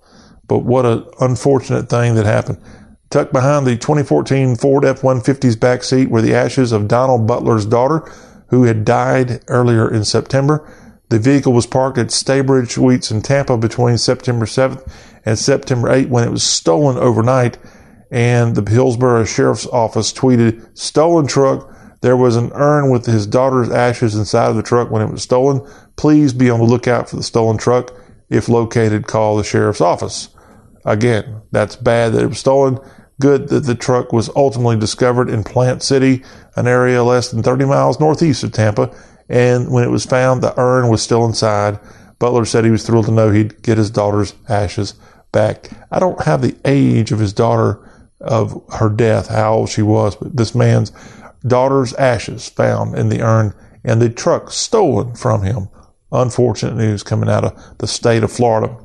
But 0.47 0.59
what 0.59 0.85
an 0.85 1.05
unfortunate 1.19 1.89
thing 1.89 2.15
that 2.15 2.25
happened. 2.25 2.61
Tucked 3.09 3.33
behind 3.33 3.65
the 3.65 3.77
2014 3.77 4.55
Ford 4.55 4.85
F-150's 4.85 5.55
back 5.55 5.83
seat 5.83 6.09
were 6.09 6.21
the 6.21 6.33
ashes 6.33 6.71
of 6.71 6.87
Donald 6.87 7.27
Butler's 7.27 7.65
daughter, 7.65 7.99
who 8.47 8.63
had 8.63 8.85
died 8.85 9.43
earlier 9.47 9.91
in 9.91 10.03
September. 10.03 10.69
The 11.11 11.19
vehicle 11.19 11.51
was 11.51 11.67
parked 11.67 11.97
at 11.97 12.07
Staybridge 12.07 12.71
Suites 12.71 13.11
in 13.11 13.21
Tampa 13.21 13.57
between 13.57 13.97
September 13.97 14.45
7th 14.45 14.89
and 15.25 15.37
September 15.37 15.89
8th 15.89 16.07
when 16.07 16.23
it 16.23 16.31
was 16.31 16.41
stolen 16.41 16.95
overnight 16.97 17.57
and 18.09 18.55
the 18.55 18.71
Hillsborough 18.71 19.25
Sheriff's 19.25 19.67
Office 19.67 20.13
tweeted, 20.13 20.65
stolen 20.73 21.27
truck. 21.27 21.69
There 21.99 22.15
was 22.15 22.37
an 22.37 22.53
urn 22.53 22.89
with 22.89 23.05
his 23.07 23.27
daughter's 23.27 23.69
ashes 23.69 24.15
inside 24.15 24.51
of 24.51 24.55
the 24.55 24.63
truck 24.63 24.89
when 24.89 25.01
it 25.01 25.11
was 25.11 25.21
stolen. 25.21 25.59
Please 25.97 26.31
be 26.31 26.49
on 26.49 26.59
the 26.59 26.65
lookout 26.65 27.09
for 27.09 27.17
the 27.17 27.23
stolen 27.23 27.57
truck. 27.57 27.93
If 28.29 28.47
located, 28.47 29.05
call 29.05 29.35
the 29.35 29.43
sheriff's 29.43 29.81
office. 29.81 30.29
Again, 30.85 31.41
that's 31.51 31.75
bad 31.75 32.13
that 32.13 32.23
it 32.23 32.27
was 32.27 32.39
stolen. 32.39 32.79
Good 33.19 33.49
that 33.49 33.65
the 33.65 33.75
truck 33.75 34.13
was 34.13 34.29
ultimately 34.33 34.77
discovered 34.77 35.29
in 35.29 35.43
Plant 35.43 35.83
City, 35.83 36.23
an 36.55 36.67
area 36.67 37.03
less 37.03 37.31
than 37.31 37.43
30 37.43 37.65
miles 37.65 37.99
northeast 37.99 38.45
of 38.45 38.53
Tampa. 38.53 38.95
And 39.31 39.71
when 39.71 39.85
it 39.85 39.89
was 39.89 40.05
found, 40.05 40.43
the 40.43 40.53
urn 40.59 40.89
was 40.89 41.01
still 41.01 41.25
inside. 41.25 41.79
Butler 42.19 42.43
said 42.43 42.65
he 42.65 42.69
was 42.69 42.85
thrilled 42.85 43.05
to 43.05 43.11
know 43.11 43.31
he'd 43.31 43.63
get 43.63 43.77
his 43.77 43.89
daughter's 43.89 44.35
ashes 44.49 44.93
back. 45.31 45.69
I 45.89 45.99
don't 45.99 46.21
have 46.23 46.41
the 46.41 46.55
age 46.65 47.13
of 47.13 47.19
his 47.19 47.31
daughter 47.31 47.79
of 48.19 48.61
her 48.73 48.89
death, 48.89 49.29
how 49.29 49.53
old 49.53 49.69
she 49.69 49.81
was, 49.81 50.17
but 50.17 50.35
this 50.35 50.53
man's 50.53 50.91
daughter's 51.47 51.93
ashes 51.93 52.49
found 52.49 52.95
in 52.95 53.07
the 53.07 53.21
urn 53.21 53.53
and 53.83 54.01
the 54.01 54.09
truck 54.09 54.51
stolen 54.51 55.15
from 55.15 55.43
him. 55.43 55.69
Unfortunate 56.11 56.75
news 56.75 57.01
coming 57.01 57.29
out 57.29 57.45
of 57.45 57.77
the 57.77 57.87
state 57.87 58.23
of 58.23 58.31
Florida. 58.31 58.77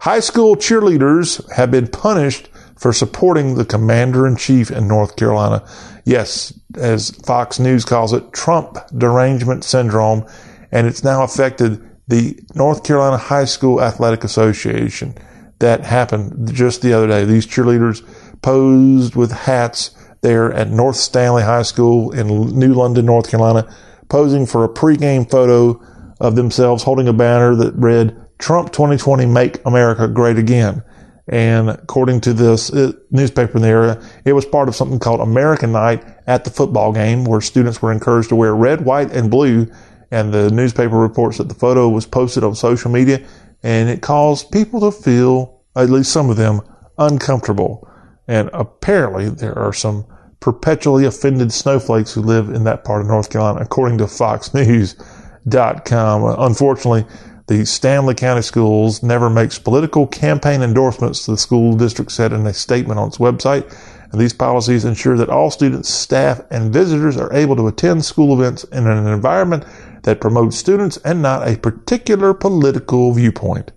High 0.00 0.20
school 0.20 0.56
cheerleaders 0.56 1.50
have 1.52 1.70
been 1.70 1.86
punished 1.86 2.48
for 2.76 2.92
supporting 2.92 3.54
the 3.54 3.64
commander 3.64 4.26
in 4.26 4.36
chief 4.36 4.70
in 4.72 4.88
North 4.88 5.14
Carolina. 5.16 5.64
Yes, 6.04 6.58
as 6.76 7.10
Fox 7.10 7.58
News 7.58 7.84
calls 7.84 8.12
it, 8.12 8.32
Trump 8.32 8.76
derangement 8.96 9.64
syndrome, 9.64 10.26
and 10.70 10.86
it's 10.86 11.02
now 11.02 11.22
affected 11.22 11.82
the 12.08 12.38
North 12.54 12.84
Carolina 12.84 13.16
High 13.16 13.46
School 13.46 13.82
Athletic 13.82 14.24
Association. 14.24 15.16
That 15.60 15.84
happened 15.84 16.54
just 16.54 16.82
the 16.82 16.92
other 16.92 17.06
day. 17.06 17.24
These 17.24 17.46
cheerleaders 17.46 18.04
posed 18.42 19.16
with 19.16 19.32
hats 19.32 19.96
there 20.20 20.52
at 20.52 20.68
North 20.68 20.96
Stanly 20.96 21.44
High 21.44 21.62
School 21.62 22.10
in 22.12 22.26
New 22.28 22.74
London, 22.74 23.06
North 23.06 23.30
Carolina, 23.30 23.74
posing 24.08 24.46
for 24.46 24.64
a 24.64 24.68
pregame 24.68 25.30
photo 25.30 25.80
of 26.20 26.36
themselves 26.36 26.82
holding 26.82 27.08
a 27.08 27.12
banner 27.12 27.54
that 27.54 27.74
read, 27.74 28.16
Trump 28.38 28.72
2020 28.72 29.26
Make 29.26 29.64
America 29.64 30.08
Great 30.08 30.38
Again. 30.38 30.82
And 31.26 31.70
according 31.70 32.20
to 32.22 32.34
this 32.34 32.72
uh, 32.72 32.92
newspaper 33.10 33.56
in 33.56 33.62
the 33.62 33.68
area, 33.68 34.02
it 34.24 34.34
was 34.34 34.44
part 34.44 34.68
of 34.68 34.76
something 34.76 34.98
called 34.98 35.20
American 35.20 35.72
Night 35.72 36.04
at 36.26 36.44
the 36.44 36.50
football 36.50 36.92
game 36.92 37.24
where 37.24 37.40
students 37.40 37.80
were 37.80 37.92
encouraged 37.92 38.28
to 38.28 38.36
wear 38.36 38.54
red, 38.54 38.84
white, 38.84 39.10
and 39.10 39.30
blue. 39.30 39.66
And 40.10 40.34
the 40.34 40.50
newspaper 40.50 40.96
reports 40.96 41.38
that 41.38 41.48
the 41.48 41.54
photo 41.54 41.88
was 41.88 42.04
posted 42.06 42.44
on 42.44 42.54
social 42.54 42.90
media 42.90 43.26
and 43.62 43.88
it 43.88 44.02
caused 44.02 44.50
people 44.50 44.80
to 44.80 44.92
feel, 44.92 45.62
at 45.74 45.88
least 45.88 46.12
some 46.12 46.28
of 46.28 46.36
them, 46.36 46.60
uncomfortable. 46.98 47.88
And 48.28 48.50
apparently 48.52 49.30
there 49.30 49.58
are 49.58 49.72
some 49.72 50.04
perpetually 50.40 51.06
offended 51.06 51.52
snowflakes 51.52 52.12
who 52.12 52.20
live 52.20 52.50
in 52.50 52.64
that 52.64 52.84
part 52.84 53.00
of 53.00 53.06
North 53.08 53.30
Carolina, 53.30 53.60
according 53.62 53.96
to 53.98 54.04
FoxNews.com. 54.04 56.36
Unfortunately, 56.38 57.06
the 57.46 57.60
Stanly 57.62 58.16
County 58.16 58.42
Schools 58.42 59.02
never 59.02 59.28
makes 59.28 59.58
political 59.58 60.06
campaign 60.06 60.62
endorsements, 60.62 61.26
the 61.26 61.36
school 61.36 61.76
district 61.76 62.12
said 62.12 62.32
in 62.32 62.46
a 62.46 62.54
statement 62.54 62.98
on 62.98 63.08
its 63.08 63.18
website. 63.18 63.70
And 64.10 64.20
these 64.20 64.32
policies 64.32 64.84
ensure 64.84 65.16
that 65.16 65.28
all 65.28 65.50
students, 65.50 65.88
staff, 65.88 66.40
and 66.50 66.72
visitors 66.72 67.16
are 67.16 67.32
able 67.32 67.56
to 67.56 67.66
attend 67.66 68.04
school 68.04 68.32
events 68.32 68.64
in 68.64 68.86
an 68.86 69.06
environment 69.06 69.64
that 70.04 70.20
promotes 70.20 70.56
students 70.56 70.96
and 70.98 71.20
not 71.20 71.46
a 71.46 71.56
particular 71.56 72.32
political 72.32 73.12
viewpoint 73.12 73.72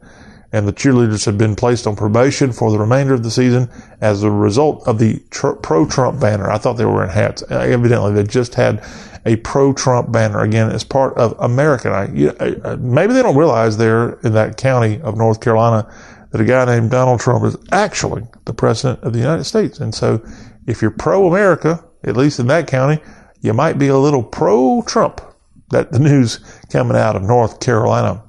and 0.52 0.68
the 0.68 0.74
cheerleaders 0.74 1.26
have 1.26 1.38
been 1.38 1.56
placed 1.56 1.86
on 1.86 1.96
probation 1.96 2.52
for 2.52 2.72
the 2.72 2.80
remainder 2.80 3.14
of 3.14 3.24
the 3.24 3.32
season 3.32 3.70
as 4.00 4.24
a 4.24 4.32
result 4.32 4.88
of 4.88 4.98
the 4.98 5.22
tr- 5.30 5.52
pro-Trump 5.52 6.20
banner. 6.20 6.50
I 6.50 6.58
thought 6.58 6.74
they 6.74 6.86
were 6.86 6.94
wearing 6.94 7.12
hats. 7.12 7.44
Evidently, 7.50 8.14
they 8.14 8.24
just 8.24 8.56
had 8.56 8.84
a 9.28 9.36
pro-Trump 9.36 10.12
banner 10.12 10.40
again 10.40 10.72
as 10.72 10.84
part 10.84 11.16
of 11.18 11.36
American. 11.40 11.92
I, 11.92 12.08
know, 12.08 12.34
uh, 12.40 12.78
maybe 12.80 13.14
they 13.14 13.22
don't 13.22 13.36
realize 13.36 13.78
there 13.78 14.14
in 14.22 14.34
that 14.34 14.58
county 14.58 15.02
of 15.02 15.18
North 15.18 15.42
Carolina 15.42 15.92
that 16.32 16.42
a 16.42 16.46
guy 16.46 16.66
named 16.66 16.92
Donald 16.92 17.20
Trump 17.20 17.44
is 17.44 17.58
actually 17.72 18.24
the 18.46 18.54
president 18.54 19.04
of 19.04 19.14
the 19.14 19.20
United 19.20 19.44
States. 19.44 19.80
And 19.80 19.94
so, 19.94 20.26
if 20.66 20.82
you're 20.82 20.92
pro-America, 20.92 21.84
at 22.04 22.18
least 22.18 22.40
in 22.40 22.48
that 22.48 22.68
county, 22.68 23.02
you 23.42 23.54
might 23.54 23.78
be 23.78 23.88
a 23.88 23.98
little 23.98 24.24
pro-Trump. 24.24 25.22
That 25.70 25.92
the 25.92 26.00
news 26.00 26.40
coming 26.72 26.96
out 26.96 27.18
of 27.18 27.24
North 27.24 27.60
Carolina 27.60 28.24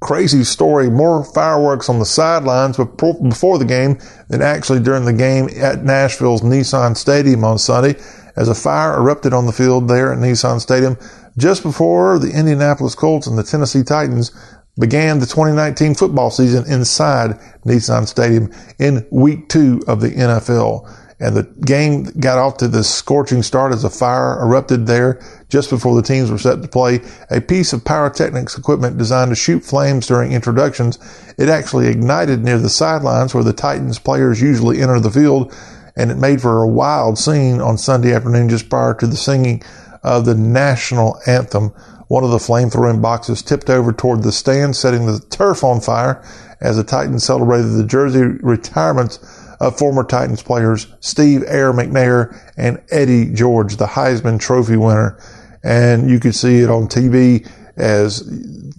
crazy 0.00 0.44
story. 0.44 0.90
More 0.90 1.24
fireworks 1.24 1.88
on 1.88 1.98
the 1.98 2.04
sidelines 2.04 2.76
before 2.76 3.58
the 3.58 3.64
game 3.66 3.98
than 4.28 4.42
actually 4.42 4.80
during 4.80 5.04
the 5.04 5.12
game 5.12 5.48
at 5.56 5.84
Nashville's 5.84 6.42
Nissan 6.42 6.96
Stadium 6.96 7.44
on 7.44 7.58
Sunday 7.58 8.00
as 8.36 8.48
a 8.48 8.54
fire 8.54 8.96
erupted 8.96 9.32
on 9.32 9.46
the 9.46 9.52
field 9.52 9.88
there 9.88 10.12
at 10.12 10.18
Nissan 10.18 10.60
Stadium 10.60 10.96
just 11.36 11.62
before 11.62 12.18
the 12.18 12.30
Indianapolis 12.30 12.94
Colts 12.94 13.26
and 13.26 13.38
the 13.38 13.42
Tennessee 13.42 13.82
Titans 13.82 14.32
began 14.78 15.18
the 15.18 15.26
2019 15.26 15.94
football 15.94 16.30
season 16.30 16.70
inside 16.70 17.38
Nissan 17.64 18.06
Stadium 18.06 18.52
in 18.78 19.06
week 19.10 19.48
two 19.48 19.82
of 19.86 20.00
the 20.00 20.10
NFL. 20.10 20.88
And 21.22 21.36
the 21.36 21.42
game 21.66 22.04
got 22.18 22.38
off 22.38 22.56
to 22.58 22.68
this 22.68 22.88
scorching 22.88 23.42
start 23.42 23.74
as 23.74 23.84
a 23.84 23.90
fire 23.90 24.40
erupted 24.40 24.86
there 24.86 25.20
just 25.50 25.68
before 25.68 25.94
the 25.94 26.02
teams 26.02 26.30
were 26.30 26.38
set 26.38 26.62
to 26.62 26.68
play. 26.68 27.00
A 27.28 27.42
piece 27.42 27.74
of 27.74 27.84
pyrotechnics 27.84 28.56
equipment 28.56 28.96
designed 28.96 29.30
to 29.30 29.34
shoot 29.34 29.62
flames 29.62 30.06
during 30.06 30.32
introductions. 30.32 30.98
It 31.36 31.50
actually 31.50 31.88
ignited 31.88 32.42
near 32.42 32.58
the 32.58 32.70
sidelines 32.70 33.34
where 33.34 33.44
the 33.44 33.52
Titans 33.52 33.98
players 33.98 34.40
usually 34.40 34.80
enter 34.80 34.98
the 34.98 35.10
field. 35.10 35.54
And 36.00 36.10
it 36.10 36.16
made 36.16 36.40
for 36.40 36.62
a 36.62 36.66
wild 36.66 37.18
scene 37.18 37.60
on 37.60 37.76
Sunday 37.76 38.14
afternoon 38.14 38.48
just 38.48 38.70
prior 38.70 38.94
to 38.94 39.06
the 39.06 39.18
singing 39.18 39.62
of 40.02 40.24
the 40.24 40.34
national 40.34 41.20
anthem. 41.26 41.74
One 42.08 42.24
of 42.24 42.30
the 42.30 42.38
flame-throwing 42.38 43.02
boxes 43.02 43.42
tipped 43.42 43.68
over 43.68 43.92
toward 43.92 44.22
the 44.22 44.32
stand, 44.32 44.76
setting 44.76 45.04
the 45.04 45.20
turf 45.20 45.62
on 45.62 45.82
fire 45.82 46.24
as 46.58 46.78
the 46.78 46.84
Titans 46.84 47.24
celebrated 47.24 47.72
the 47.72 47.84
jersey 47.84 48.22
retirements 48.22 49.18
of 49.60 49.76
former 49.76 50.02
Titans 50.02 50.42
players 50.42 50.86
Steve 51.00 51.44
Air 51.46 51.70
McNair 51.74 52.34
and 52.56 52.82
Eddie 52.90 53.34
George, 53.34 53.76
the 53.76 53.86
Heisman 53.86 54.40
Trophy 54.40 54.78
winner. 54.78 55.18
And 55.62 56.08
you 56.08 56.18
could 56.18 56.34
see 56.34 56.60
it 56.60 56.70
on 56.70 56.88
TV 56.88 57.46
as 57.76 58.22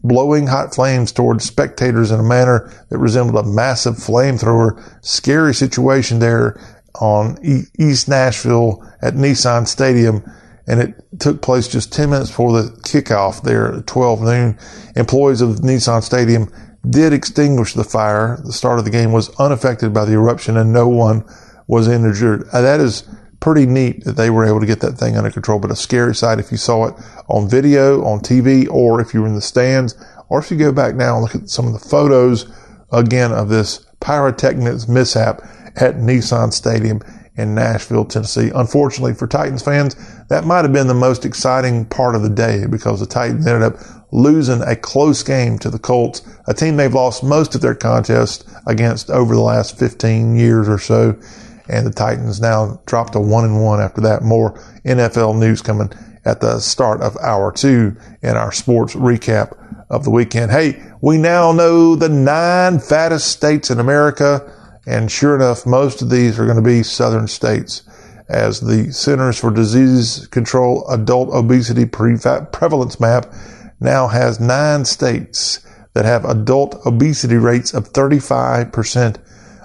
blowing 0.01 0.47
hot 0.47 0.73
flames 0.73 1.11
toward 1.11 1.43
spectators 1.43 2.09
in 2.09 2.19
a 2.19 2.23
manner 2.23 2.73
that 2.89 2.97
resembled 2.97 3.45
a 3.45 3.47
massive 3.47 3.93
flamethrower. 3.93 4.83
Scary 5.05 5.53
situation 5.53 6.17
there 6.17 6.59
on 6.95 7.37
East 7.79 8.07
Nashville 8.07 8.83
at 9.01 9.13
Nissan 9.13 9.67
Stadium. 9.67 10.23
and 10.67 10.79
it 10.79 11.03
took 11.19 11.41
place 11.41 11.67
just 11.67 11.91
10 11.91 12.11
minutes 12.11 12.29
before 12.29 12.61
the 12.61 12.69
kickoff 12.83 13.41
there 13.41 13.73
at 13.73 13.87
12 13.87 14.21
noon. 14.21 14.59
Employees 14.95 15.41
of 15.41 15.57
Nissan 15.57 16.03
Stadium 16.03 16.51
did 16.87 17.13
extinguish 17.13 17.73
the 17.73 17.83
fire. 17.83 18.39
The 18.43 18.53
start 18.53 18.79
of 18.79 18.85
the 18.85 18.91
game 18.91 19.11
was 19.11 19.29
unaffected 19.37 19.93
by 19.93 20.05
the 20.05 20.13
eruption 20.13 20.57
and 20.57 20.71
no 20.71 20.87
one 20.87 21.25
was 21.67 21.87
injured. 21.87 22.47
Uh, 22.53 22.61
that 22.61 22.79
is 22.79 23.03
pretty 23.39 23.65
neat 23.65 24.03
that 24.05 24.15
they 24.15 24.29
were 24.29 24.45
able 24.45 24.59
to 24.59 24.65
get 24.65 24.79
that 24.81 24.97
thing 24.97 25.17
under 25.17 25.31
control, 25.31 25.59
but 25.59 25.71
a 25.71 25.75
scary 25.75 26.15
sight 26.15 26.39
if 26.39 26.51
you 26.51 26.57
saw 26.57 26.87
it 26.87 26.95
on 27.27 27.49
video, 27.49 28.03
on 28.03 28.19
TV, 28.19 28.69
or 28.69 29.01
if 29.01 29.13
you 29.13 29.21
were 29.21 29.27
in 29.27 29.35
the 29.35 29.41
stands, 29.41 29.95
or 30.29 30.39
if 30.39 30.51
you 30.51 30.57
go 30.57 30.71
back 30.71 30.95
now 30.95 31.15
and 31.15 31.23
look 31.23 31.35
at 31.35 31.49
some 31.49 31.67
of 31.67 31.73
the 31.73 31.79
photos 31.79 32.45
again 32.91 33.31
of 33.31 33.49
this 33.49 33.85
pyrotechnics 33.99 34.87
mishap 34.87 35.41
at 35.75 35.95
Nissan 35.95 36.53
Stadium 36.53 37.01
in 37.35 37.55
Nashville, 37.55 38.05
Tennessee. 38.05 38.51
Unfortunately 38.53 39.13
for 39.13 39.27
Titans 39.27 39.63
fans, 39.63 39.95
that 40.27 40.45
might 40.45 40.63
have 40.63 40.73
been 40.73 40.87
the 40.87 40.93
most 40.93 41.25
exciting 41.25 41.85
part 41.85 42.15
of 42.15 42.21
the 42.21 42.29
day 42.29 42.65
because 42.67 42.99
the 42.99 43.05
Titans 43.05 43.47
ended 43.47 43.63
up 43.63 43.79
losing 44.11 44.61
a 44.61 44.75
close 44.75 45.23
game 45.23 45.57
to 45.59 45.69
the 45.69 45.79
Colts, 45.79 46.21
a 46.47 46.53
team 46.53 46.75
they've 46.75 46.93
lost 46.93 47.23
most 47.23 47.55
of 47.55 47.61
their 47.61 47.75
contests 47.75 48.43
against 48.67 49.09
over 49.09 49.33
the 49.33 49.41
last 49.41 49.77
15 49.79 50.35
years 50.35 50.67
or 50.67 50.77
so. 50.77 51.17
And 51.69 51.87
the 51.87 51.91
Titans 51.91 52.41
now 52.41 52.81
dropped 52.85 53.13
to 53.13 53.19
one 53.19 53.45
and 53.45 53.63
one 53.63 53.79
after 53.79 54.01
that. 54.01 54.23
More 54.23 54.59
NFL 54.85 55.39
news 55.39 55.61
coming 55.61 55.89
at 56.25 56.41
the 56.41 56.59
start 56.59 57.01
of 57.01 57.15
hour 57.17 57.51
two 57.51 57.95
in 58.21 58.35
our 58.35 58.51
sports 58.51 58.93
recap 58.93 59.57
of 59.89 60.03
the 60.03 60.11
weekend. 60.11 60.51
Hey, 60.51 60.81
we 61.01 61.17
now 61.17 61.51
know 61.51 61.95
the 61.95 62.09
nine 62.09 62.79
fattest 62.79 63.27
states 63.27 63.69
in 63.69 63.79
America. 63.79 64.57
And 64.85 65.11
sure 65.11 65.35
enough, 65.35 65.65
most 65.65 66.01
of 66.01 66.09
these 66.09 66.39
are 66.39 66.45
going 66.45 66.57
to 66.57 66.63
be 66.63 66.83
southern 66.83 67.27
states 67.27 67.83
as 68.27 68.61
the 68.61 68.91
Centers 68.93 69.39
for 69.39 69.51
Disease 69.51 70.27
Control 70.27 70.87
adult 70.89 71.29
obesity 71.33 71.85
prevalence 71.85 72.99
map 72.99 73.31
now 73.79 74.07
has 74.07 74.39
nine 74.39 74.85
states 74.85 75.59
that 75.93 76.05
have 76.05 76.23
adult 76.25 76.75
obesity 76.85 77.35
rates 77.35 77.73
of 77.73 77.91
35% 77.91 79.17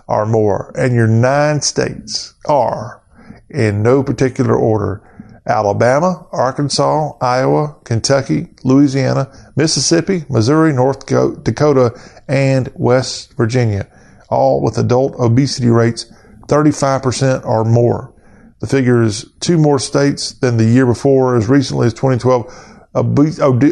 or 0.09 0.27
more. 0.27 0.73
And 0.77 0.95
your 0.95 1.07
nine 1.07 1.63
states 1.63 2.35
are 2.47 3.03
in 3.49 3.83
no 3.83 4.03
particular 4.03 4.57
order. 4.57 5.03
Alabama, 5.47 6.27
Arkansas, 6.33 7.13
Iowa, 7.21 7.77
Kentucky, 7.85 8.49
Louisiana, 8.65 9.31
Mississippi, 9.55 10.25
Missouri, 10.29 10.73
North 10.73 11.07
Dakota, 11.07 11.99
and 12.27 12.69
West 12.75 13.35
Virginia 13.37 13.87
all 14.29 14.63
with 14.63 14.79
adult 14.79 15.15
obesity 15.19 15.69
rates 15.69 16.11
35% 16.49 17.45
or 17.45 17.65
more. 17.65 18.13
The 18.61 18.67
figure 18.67 19.03
is 19.03 19.31
two 19.41 19.59
more 19.59 19.79
states 19.79 20.33
than 20.33 20.57
the 20.57 20.65
year 20.65 20.87
before, 20.87 21.37
as 21.37 21.49
recently 21.49 21.87
as 21.87 21.95
2012. 21.95 22.47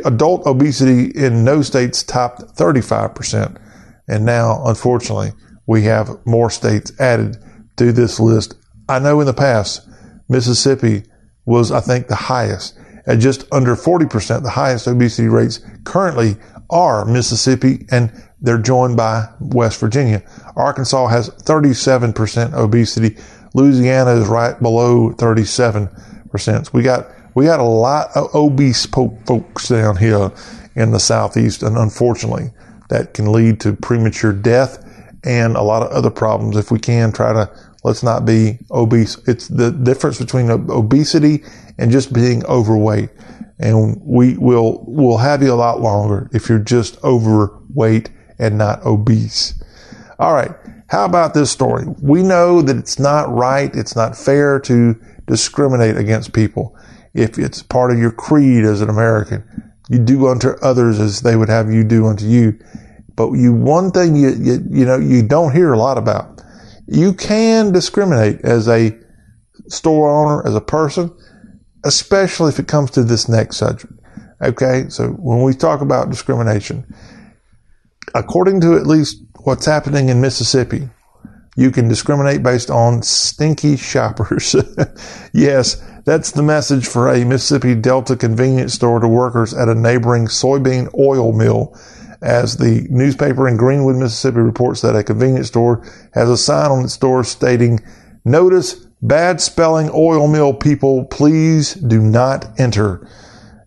adult 0.05 0.47
obesity 0.47 1.11
in 1.11 1.45
no 1.45 1.63
states 1.63 2.03
topped 2.03 2.43
35%. 2.57 3.61
And 4.09 4.27
now, 4.27 4.63
unfortunately, 4.67 5.33
we 5.67 5.83
have 5.83 6.11
more 6.27 6.51
states 6.51 6.93
added 7.01 7.39
to 7.77 7.93
this 7.93 8.21
list. 8.21 8.55
I 8.89 8.99
know 8.99 9.21
in 9.21 9.27
the 9.27 9.33
past, 9.33 9.89
Mississippi 10.29 11.05
was, 11.47 11.73
I 11.73 11.81
think, 11.81 12.09
the 12.09 12.15
highest 12.15 12.79
at 13.07 13.19
just 13.19 13.47
under 13.53 13.77
40%. 13.77 14.43
The 14.43 14.51
highest 14.51 14.87
obesity 14.87 15.29
rates 15.29 15.61
currently 15.85 16.37
are 16.71 17.05
Mississippi 17.05 17.87
and 17.91 18.13
they're 18.45 18.59
joined 18.59 18.95
by 18.95 19.27
West 19.41 19.81
Virginia. 19.81 20.23
Arkansas 20.55 21.07
has 21.07 21.31
37% 21.31 22.53
obesity. 22.53 23.17
Louisiana 23.55 24.11
is 24.11 24.29
right 24.29 24.61
below 24.61 25.13
37%. 25.13 26.73
we 26.75 26.83
got, 26.83 27.07
we 27.35 27.47
got 27.47 27.59
a 27.59 27.65
lot 27.65 28.11
of 28.15 28.35
obese 28.35 28.85
folks 28.85 29.69
down 29.69 29.97
here 29.97 30.31
in 30.77 30.91
the 30.91 31.01
Southeast. 31.01 31.63
And 31.63 31.79
unfortunately, 31.79 32.53
that 32.91 33.15
can 33.15 33.33
lead 33.33 33.61
to 33.61 33.73
premature 33.73 34.35
death 34.35 34.85
and 35.25 35.57
a 35.57 35.63
lot 35.63 35.83
of 35.83 35.91
other 35.91 36.11
problems. 36.11 36.59
If 36.59 36.71
we 36.71 36.79
can 36.79 37.13
try 37.13 37.33
to, 37.33 37.51
let's 37.83 38.03
not 38.03 38.27
be 38.27 38.59
obese. 38.71 39.17
It's 39.27 39.49
the 39.49 39.71
difference 39.71 40.19
between 40.19 40.51
obesity 40.51 41.45
and 41.79 41.91
just 41.91 42.13
being 42.13 42.45
overweight. 42.45 43.09
And 43.59 43.99
we 44.05 44.37
will, 44.37 44.85
will 44.87 45.17
have 45.17 45.43
you 45.43 45.51
a 45.51 45.55
lot 45.55 45.81
longer 45.81 46.29
if 46.35 46.51
you're 46.51 46.59
just 46.59 47.03
overweight 47.03 48.11
and 48.39 48.59
not 48.59 48.85
obese. 48.85 49.63
All 50.19 50.35
right. 50.35 50.53
How 50.89 51.05
about 51.05 51.35
this 51.35 51.51
story? 51.51 51.87
We 52.03 52.23
know 52.23 52.63
that 52.63 52.77
it's 52.77 52.99
not 52.99 53.31
right. 53.31 53.75
It's 53.75 53.97
not 53.97 54.17
fair 54.17 54.61
to 54.61 54.95
discriminate 55.27 55.97
against 55.97 56.33
people. 56.33 56.77
If 57.15 57.39
it's 57.39 57.63
part 57.63 57.91
of 57.91 57.99
your 57.99 58.11
creed 58.11 58.65
as 58.65 58.81
an 58.81 58.91
American, 58.91 59.45
you 59.89 59.99
do 59.99 60.29
unto 60.29 60.51
others 60.63 61.01
as 61.01 61.23
they 61.23 61.37
would 61.37 61.49
have 61.49 61.71
you 61.71 61.85
do 61.85 62.07
unto 62.07 62.27
you. 62.27 62.59
But 63.17 63.33
you, 63.33 63.53
one 63.53 63.91
thing 63.91 64.17
you, 64.17 64.31
you, 64.31 64.67
you 64.71 64.85
know, 64.85 64.99
you 64.99 65.23
don't 65.23 65.53
hear 65.53 65.73
a 65.73 65.79
lot 65.79 65.99
about. 65.99 66.43
You 66.87 67.15
can 67.15 67.73
discriminate 67.73 68.41
as 68.43 68.69
a 68.69 68.99
store 69.69 70.11
owner, 70.11 70.47
as 70.47 70.55
a 70.55 70.61
person, 70.61 71.11
especially 71.85 72.51
if 72.51 72.59
it 72.59 72.67
comes 72.67 72.91
to 72.93 73.05
this 73.05 73.29
next 73.29 73.57
subject. 73.57 73.93
Okay. 74.43 74.87
So 74.89 75.09
when 75.11 75.43
we 75.43 75.55
talk 75.55 75.81
about 75.81 76.11
discrimination, 76.11 76.85
according 78.15 78.61
to 78.63 78.77
at 78.77 78.87
least 78.87 79.23
what's 79.41 79.67
happening 79.67 80.09
in 80.09 80.21
Mississippi, 80.21 80.89
you 81.57 81.71
can 81.71 81.89
discriminate 81.89 82.43
based 82.43 82.71
on 82.71 83.03
stinky 83.03 83.77
shoppers. 83.77 84.57
yes, 85.33 85.83
that's 86.05 86.33
the 86.33 86.43
message 86.43 86.87
for 86.87 87.09
a 87.09 87.25
Mississippi 87.25 87.75
Delta 87.75 88.17
convenience 88.17 88.75
store 88.75 89.01
to 89.01 89.09
workers 89.09 89.55
at 89.55 89.69
a 89.69 89.75
neighboring 89.75 90.27
soybean 90.27 90.93
oil 90.99 91.33
mill. 91.33 91.79
As 92.21 92.57
the 92.57 92.87
newspaper 92.91 93.47
in 93.47 93.57
Greenwood, 93.57 93.97
Mississippi 93.97 94.39
reports 94.39 94.81
that 94.81 94.97
a 94.97 95.05
convenience 95.05 95.49
store 95.49 95.85
has 96.15 96.29
a 96.29 96.37
sign 96.37 96.71
on 96.71 96.85
its 96.85 96.97
door 96.97 97.23
stating, 97.23 97.81
Notice 98.25 98.75
bad 99.03 99.41
spelling 99.41 99.91
oil 99.93 100.27
mill 100.27 100.55
people, 100.55 101.05
please 101.05 101.75
do 101.75 102.01
not 102.01 102.59
enter. 102.59 103.07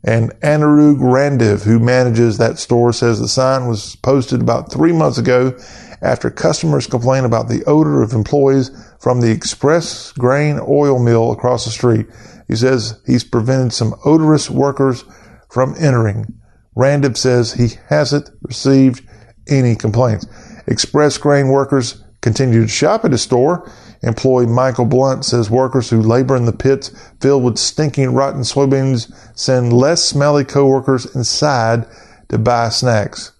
And 0.07 0.31
Anirudh 0.39 0.99
Randiv, 0.99 1.63
who 1.63 1.79
manages 1.79 2.37
that 2.37 2.59
store, 2.59 2.93
says 2.93 3.19
the 3.19 3.27
sign 3.27 3.67
was 3.67 3.97
posted 3.97 4.41
about 4.41 4.71
three 4.71 4.93
months 4.93 5.17
ago 5.17 5.53
after 6.01 6.31
customers 6.31 6.87
complained 6.87 7.25
about 7.25 7.49
the 7.49 7.61
odor 7.65 8.01
of 8.01 8.13
employees 8.13 8.71
from 9.01 9.19
the 9.19 9.31
Express 9.31 10.13
Grain 10.13 10.61
Oil 10.65 10.97
Mill 10.97 11.33
across 11.33 11.65
the 11.65 11.71
street. 11.71 12.07
He 12.47 12.55
says 12.55 13.01
he's 13.05 13.25
prevented 13.25 13.73
some 13.73 13.95
odorous 14.05 14.49
workers 14.49 15.03
from 15.49 15.75
entering. 15.77 16.39
Randiv 16.77 17.17
says 17.17 17.51
he 17.51 17.71
hasn't 17.89 18.29
received 18.43 19.05
any 19.49 19.75
complaints. 19.75 20.25
Express 20.67 21.17
grain 21.17 21.49
workers 21.49 22.01
continue 22.21 22.61
to 22.61 22.67
shop 22.69 23.03
at 23.03 23.11
his 23.11 23.23
store 23.23 23.69
Employee 24.07 24.47
Michael 24.47 24.85
Blunt 24.85 25.25
says 25.25 25.49
workers 25.49 25.89
who 25.89 26.01
labor 26.01 26.35
in 26.35 26.45
the 26.45 26.53
pits 26.53 26.91
filled 27.19 27.43
with 27.43 27.57
stinking 27.57 28.13
rotten 28.13 28.41
soybeans 28.41 29.13
send 29.37 29.73
less 29.73 30.03
smelly 30.03 30.45
coworkers 30.45 31.15
inside 31.15 31.85
to 32.29 32.37
buy 32.37 32.69
snacks. 32.69 33.33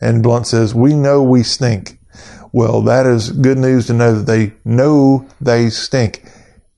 And 0.00 0.22
Blunt 0.22 0.46
says, 0.46 0.74
we 0.74 0.94
know 0.94 1.22
we 1.22 1.42
stink. 1.42 1.98
Well, 2.52 2.82
that 2.82 3.06
is 3.06 3.30
good 3.30 3.58
news 3.58 3.86
to 3.86 3.94
know 3.94 4.14
that 4.14 4.26
they 4.26 4.54
know 4.64 5.28
they 5.40 5.70
stink. 5.70 6.24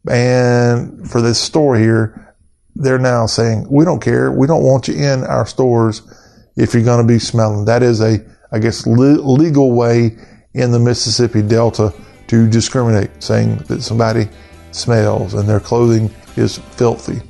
And 0.08 1.08
for 1.10 1.20
this 1.20 1.40
store 1.40 1.76
here, 1.76 2.34
they're 2.74 2.98
now 2.98 3.26
saying, 3.26 3.66
we 3.70 3.84
don't 3.84 4.02
care. 4.02 4.30
We 4.30 4.46
don't 4.46 4.62
want 4.62 4.88
you 4.88 4.94
in 4.94 5.24
our 5.24 5.46
stores 5.46 6.02
if 6.56 6.74
you're 6.74 6.84
going 6.84 7.06
to 7.06 7.12
be 7.12 7.18
smelling. 7.18 7.64
That 7.66 7.82
is 7.82 8.00
a, 8.00 8.24
I 8.52 8.58
guess, 8.58 8.86
legal 8.86 9.72
way 9.72 10.16
in 10.54 10.72
the 10.72 10.78
Mississippi 10.78 11.42
Delta 11.42 11.92
to 12.28 12.48
discriminate, 12.48 13.22
saying 13.22 13.56
that 13.68 13.82
somebody 13.82 14.28
smells 14.72 15.34
and 15.34 15.48
their 15.48 15.60
clothing 15.60 16.10
is 16.36 16.58
filthy. 16.58 17.20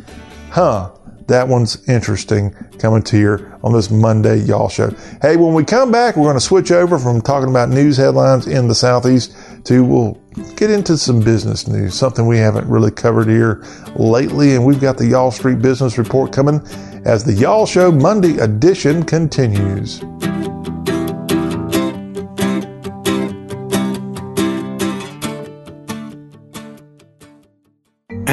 Huh, 0.50 0.90
that 1.26 1.48
one's 1.48 1.88
interesting 1.88 2.52
coming 2.78 3.02
to 3.02 3.18
you 3.18 3.52
on 3.64 3.72
this 3.72 3.90
Monday 3.90 4.36
Y'all 4.36 4.68
Show. 4.68 4.90
Hey, 5.20 5.36
when 5.36 5.54
we 5.54 5.64
come 5.64 5.90
back, 5.90 6.16
we're 6.16 6.24
going 6.24 6.34
to 6.36 6.40
switch 6.40 6.70
over 6.70 6.98
from 6.98 7.20
talking 7.20 7.50
about 7.50 7.68
news 7.68 7.96
headlines 7.96 8.46
in 8.46 8.68
the 8.68 8.74
Southeast 8.74 9.36
to 9.64 9.84
we'll 9.84 10.12
get 10.54 10.70
into 10.70 10.96
some 10.96 11.20
business 11.20 11.66
news, 11.66 11.94
something 11.94 12.26
we 12.26 12.38
haven't 12.38 12.68
really 12.68 12.90
covered 12.90 13.26
here 13.26 13.64
lately. 13.96 14.54
And 14.54 14.64
we've 14.64 14.80
got 14.80 14.98
the 14.98 15.06
Y'all 15.06 15.30
Street 15.30 15.60
Business 15.60 15.98
Report 15.98 16.32
coming 16.32 16.60
as 17.04 17.24
the 17.24 17.32
Y'all 17.32 17.66
Show 17.66 17.90
Monday 17.90 18.38
edition 18.38 19.02
continues. 19.02 20.00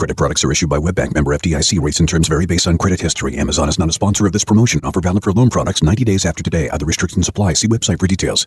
Credit 0.00 0.16
products 0.16 0.42
are 0.44 0.50
issued 0.50 0.70
by 0.70 0.78
WebBank 0.78 1.12
member 1.12 1.32
FDIC. 1.32 1.78
Rates 1.78 2.00
and 2.00 2.08
terms 2.08 2.26
vary 2.26 2.46
based 2.46 2.66
on 2.66 2.78
credit 2.78 2.98
history. 2.98 3.36
Amazon 3.36 3.68
is 3.68 3.78
not 3.78 3.90
a 3.90 3.92
sponsor 3.92 4.24
of 4.24 4.32
this 4.32 4.44
promotion. 4.44 4.80
Offer 4.82 5.02
valid 5.02 5.22
for 5.22 5.30
loan 5.30 5.50
products 5.50 5.82
90 5.82 6.04
days 6.04 6.24
after 6.24 6.42
today. 6.42 6.70
Other 6.70 6.86
restrictions 6.86 7.28
apply. 7.28 7.52
See 7.52 7.68
website 7.68 8.00
for 8.00 8.06
details. 8.06 8.46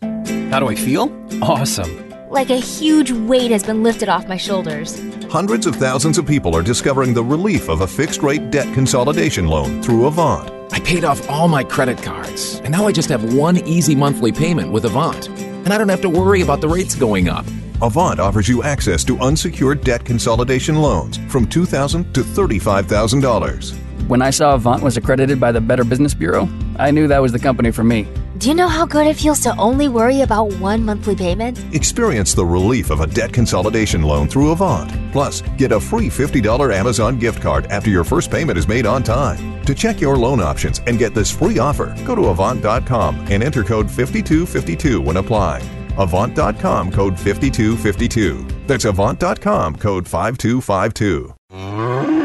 How 0.50 0.58
do 0.58 0.66
I 0.66 0.74
feel? 0.74 1.16
Awesome. 1.40 2.10
Like 2.28 2.50
a 2.50 2.56
huge 2.56 3.12
weight 3.12 3.52
has 3.52 3.62
been 3.62 3.84
lifted 3.84 4.08
off 4.08 4.26
my 4.26 4.36
shoulders. 4.36 5.00
Hundreds 5.30 5.64
of 5.68 5.76
thousands 5.76 6.18
of 6.18 6.26
people 6.26 6.56
are 6.56 6.62
discovering 6.62 7.14
the 7.14 7.22
relief 7.22 7.68
of 7.68 7.82
a 7.82 7.86
fixed 7.86 8.24
rate 8.24 8.50
debt 8.50 8.66
consolidation 8.74 9.46
loan 9.46 9.80
through 9.80 10.06
Avant. 10.06 10.50
I 10.72 10.80
paid 10.80 11.04
off 11.04 11.30
all 11.30 11.46
my 11.46 11.62
credit 11.62 12.02
cards, 12.02 12.56
and 12.64 12.72
now 12.72 12.88
I 12.88 12.90
just 12.90 13.10
have 13.10 13.32
one 13.32 13.58
easy 13.58 13.94
monthly 13.94 14.32
payment 14.32 14.72
with 14.72 14.86
Avant. 14.86 15.28
And 15.28 15.72
I 15.72 15.78
don't 15.78 15.88
have 15.88 16.02
to 16.02 16.10
worry 16.10 16.42
about 16.42 16.62
the 16.62 16.68
rates 16.68 16.96
going 16.96 17.28
up. 17.28 17.46
Avant 17.84 18.18
offers 18.18 18.48
you 18.48 18.62
access 18.62 19.04
to 19.04 19.18
unsecured 19.18 19.84
debt 19.84 20.06
consolidation 20.06 20.76
loans 20.76 21.18
from 21.30 21.46
2,000 21.46 22.14
to 22.14 22.22
$35,000. 22.22 24.08
When 24.08 24.22
I 24.22 24.30
saw 24.30 24.54
Avant 24.54 24.82
was 24.82 24.96
accredited 24.96 25.38
by 25.38 25.52
the 25.52 25.60
Better 25.60 25.84
Business 25.84 26.14
Bureau, 26.14 26.48
I 26.78 26.90
knew 26.90 27.06
that 27.08 27.20
was 27.20 27.32
the 27.32 27.38
company 27.38 27.70
for 27.70 27.84
me. 27.84 28.08
Do 28.38 28.48
you 28.48 28.54
know 28.54 28.68
how 28.68 28.86
good 28.86 29.06
it 29.06 29.16
feels 29.16 29.40
to 29.40 29.54
only 29.58 29.88
worry 29.88 30.22
about 30.22 30.54
one 30.54 30.82
monthly 30.82 31.14
payment? 31.14 31.62
Experience 31.74 32.32
the 32.32 32.46
relief 32.46 32.88
of 32.88 33.02
a 33.02 33.06
debt 33.06 33.34
consolidation 33.34 34.00
loan 34.00 34.28
through 34.28 34.52
Avant. 34.52 34.90
Plus, 35.12 35.42
get 35.58 35.70
a 35.70 35.78
free 35.78 36.08
$50 36.08 36.74
Amazon 36.74 37.18
gift 37.18 37.42
card 37.42 37.66
after 37.66 37.90
your 37.90 38.02
first 38.02 38.30
payment 38.30 38.56
is 38.56 38.66
made 38.66 38.86
on 38.86 39.02
time. 39.02 39.62
To 39.66 39.74
check 39.74 40.00
your 40.00 40.16
loan 40.16 40.40
options 40.40 40.80
and 40.86 40.98
get 40.98 41.12
this 41.12 41.30
free 41.30 41.58
offer, 41.58 41.94
go 42.06 42.14
to 42.14 42.28
Avant.com 42.28 43.26
and 43.30 43.42
enter 43.42 43.62
code 43.62 43.90
5252 43.90 45.02
when 45.02 45.18
applying. 45.18 45.83
Avant.com 45.98 46.90
code 46.90 47.18
5252. 47.18 48.66
That's 48.66 48.84
Avant.com 48.84 49.76
code 49.76 50.08
5252. 50.08 52.23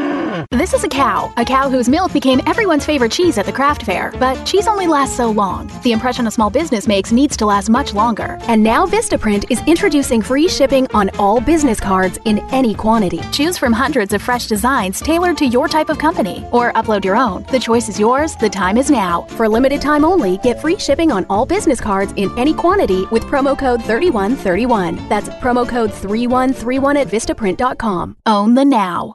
This 0.58 0.74
is 0.74 0.82
a 0.82 0.88
cow, 0.88 1.32
a 1.36 1.44
cow 1.44 1.70
whose 1.70 1.88
milk 1.88 2.12
became 2.12 2.40
everyone's 2.44 2.84
favorite 2.84 3.12
cheese 3.12 3.38
at 3.38 3.46
the 3.46 3.52
craft 3.52 3.84
fair. 3.84 4.12
But 4.18 4.44
cheese 4.44 4.66
only 4.66 4.88
lasts 4.88 5.16
so 5.16 5.30
long. 5.30 5.70
The 5.84 5.92
impression 5.92 6.26
a 6.26 6.30
small 6.32 6.50
business 6.50 6.88
makes 6.88 7.12
needs 7.12 7.36
to 7.36 7.46
last 7.46 7.70
much 7.70 7.94
longer. 7.94 8.36
And 8.48 8.60
now 8.60 8.84
Vistaprint 8.84 9.44
is 9.48 9.62
introducing 9.68 10.20
free 10.20 10.48
shipping 10.48 10.88
on 10.92 11.08
all 11.20 11.40
business 11.40 11.78
cards 11.78 12.18
in 12.24 12.40
any 12.50 12.74
quantity. 12.74 13.20
Choose 13.30 13.58
from 13.58 13.72
hundreds 13.72 14.12
of 14.12 14.22
fresh 14.22 14.48
designs 14.48 15.00
tailored 15.00 15.36
to 15.36 15.46
your 15.46 15.68
type 15.68 15.88
of 15.88 15.98
company, 15.98 16.44
or 16.50 16.72
upload 16.72 17.04
your 17.04 17.16
own. 17.16 17.44
The 17.52 17.60
choice 17.60 17.88
is 17.88 18.00
yours. 18.00 18.34
The 18.34 18.50
time 18.50 18.76
is 18.76 18.90
now. 18.90 19.22
For 19.36 19.48
limited 19.48 19.80
time 19.80 20.04
only, 20.04 20.38
get 20.38 20.60
free 20.60 20.78
shipping 20.80 21.12
on 21.12 21.26
all 21.30 21.46
business 21.46 21.80
cards 21.80 22.12
in 22.16 22.36
any 22.36 22.54
quantity 22.54 23.06
with 23.12 23.22
promo 23.22 23.56
code 23.56 23.84
3131. 23.84 25.08
That's 25.08 25.28
promo 25.28 25.68
code 25.68 25.94
3131 25.94 26.96
at 26.96 27.06
Vistaprint.com. 27.06 28.16
Own 28.26 28.54
the 28.56 28.64
now. 28.64 29.14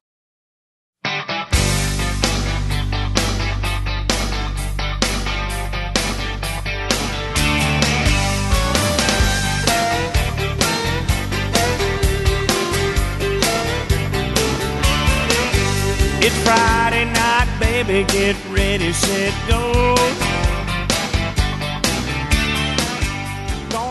Baby. 17.84 18.06
Get 18.14 18.38
ready, 18.50 18.94
set, 18.94 19.34
go. 19.50 19.96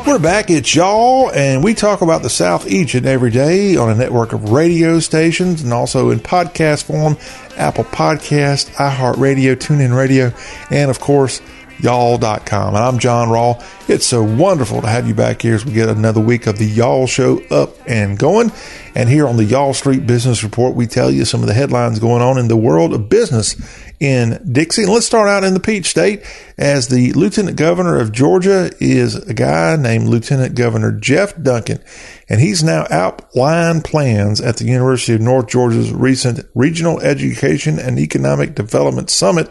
We're 0.07 0.19
back. 0.19 0.51
It's 0.51 0.75
y'all, 0.75 1.31
and 1.33 1.65
we 1.65 1.75
talk 1.75 2.03
about 2.03 2.23
the 2.23 2.31
South 2.31 2.67
each 2.67 2.95
and 2.95 3.07
every 3.07 3.31
day 3.31 3.77
on 3.77 3.91
a 3.91 3.95
network 3.95 4.33
of 4.33 4.53
radio 4.53 5.01
stations 5.01 5.63
and 5.63 5.73
also 5.73 6.11
in 6.11 6.21
podcast 6.21 6.85
form 6.85 7.17
Apple 7.57 7.85
Podcast, 7.85 8.71
iHeartRadio, 8.75 9.57
TuneIn 9.57 9.97
Radio, 9.97 10.33
and 10.71 10.91
of 10.91 11.01
course, 11.01 11.41
y'all.com. 11.81 12.75
And 12.75 12.85
I'm 12.85 12.99
John 12.99 13.29
Rawl. 13.29 13.63
It's 13.89 14.07
so 14.07 14.23
wonderful 14.23 14.81
to 14.81 14.89
have 14.89 15.07
you 15.07 15.15
back 15.15 15.43
here 15.43 15.55
as 15.55 15.65
we 15.65 15.73
get 15.73 15.89
another 15.89 16.21
week 16.21 16.47
of 16.47 16.59
the 16.59 16.67
Y'all 16.67 17.07
Show 17.07 17.43
up 17.51 17.77
and 17.87 18.19
going. 18.19 18.53
And 18.95 19.09
here 19.09 19.27
on 19.27 19.37
the 19.37 19.45
Y'all 19.45 19.75
Street 19.75 20.07
Business 20.07 20.45
Report, 20.45 20.75
we 20.75 20.87
tell 20.87 21.11
you 21.11 21.25
some 21.25 21.41
of 21.41 21.47
the 21.47 21.55
headlines 21.55 21.99
going 21.99 22.23
on 22.23 22.39
in 22.39 22.49
the 22.49 22.57
world 22.57 22.95
of 22.95 23.09
business 23.09 23.57
in 24.01 24.41
Dixie. 24.51 24.85
And 24.85 24.93
let's 24.93 25.07
start 25.07 25.29
out 25.29 25.45
in 25.45 25.55
the 25.55 25.61
Peach 25.61 25.87
State 25.87 26.23
as 26.57 26.89
the 26.89 27.13
Lieutenant 27.13 27.57
Governor 27.57 27.99
of 27.99 28.13
Georgia 28.13 28.71
is 28.81 29.17
a 29.17 29.35
guy 29.35 29.77
named 29.77 30.09
Lieutenant 30.09 30.55
Governor 30.55 30.93
Jeff 30.93 31.41
Duncan. 31.41 31.83
And 32.29 32.41
he's 32.41 32.63
now 32.63 32.87
outlined 32.91 33.85
plans 33.85 34.41
at 34.41 34.57
the 34.57 34.65
University 34.65 35.15
of 35.15 35.21
North 35.21 35.49
Georgia's 35.49 35.93
recent 35.93 36.47
Regional 36.55 37.01
Education 37.01 37.79
and 37.79 37.99
Economic 37.99 38.55
Development 38.55 39.11
Summit. 39.11 39.49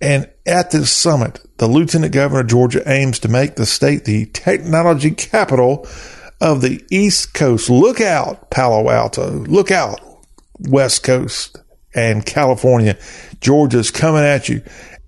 And 0.00 0.30
at 0.46 0.70
this 0.70 0.92
summit, 0.92 1.40
the 1.58 1.66
Lieutenant 1.66 2.12
Governor 2.12 2.42
of 2.42 2.46
Georgia 2.46 2.82
aims 2.86 3.18
to 3.20 3.28
make 3.28 3.56
the 3.56 3.66
state 3.66 4.04
the 4.04 4.26
technology 4.26 5.10
capital 5.10 5.86
of 6.40 6.60
the 6.60 6.84
East 6.90 7.34
Coast. 7.34 7.68
Look 7.68 8.00
out, 8.00 8.50
Palo 8.50 8.90
Alto. 8.90 9.30
Look 9.30 9.70
out, 9.70 10.00
West 10.60 11.02
Coast 11.02 11.58
and 11.94 12.24
California. 12.24 12.96
Georgia's 13.40 13.90
coming 13.90 14.22
at 14.22 14.48
you. 14.48 14.62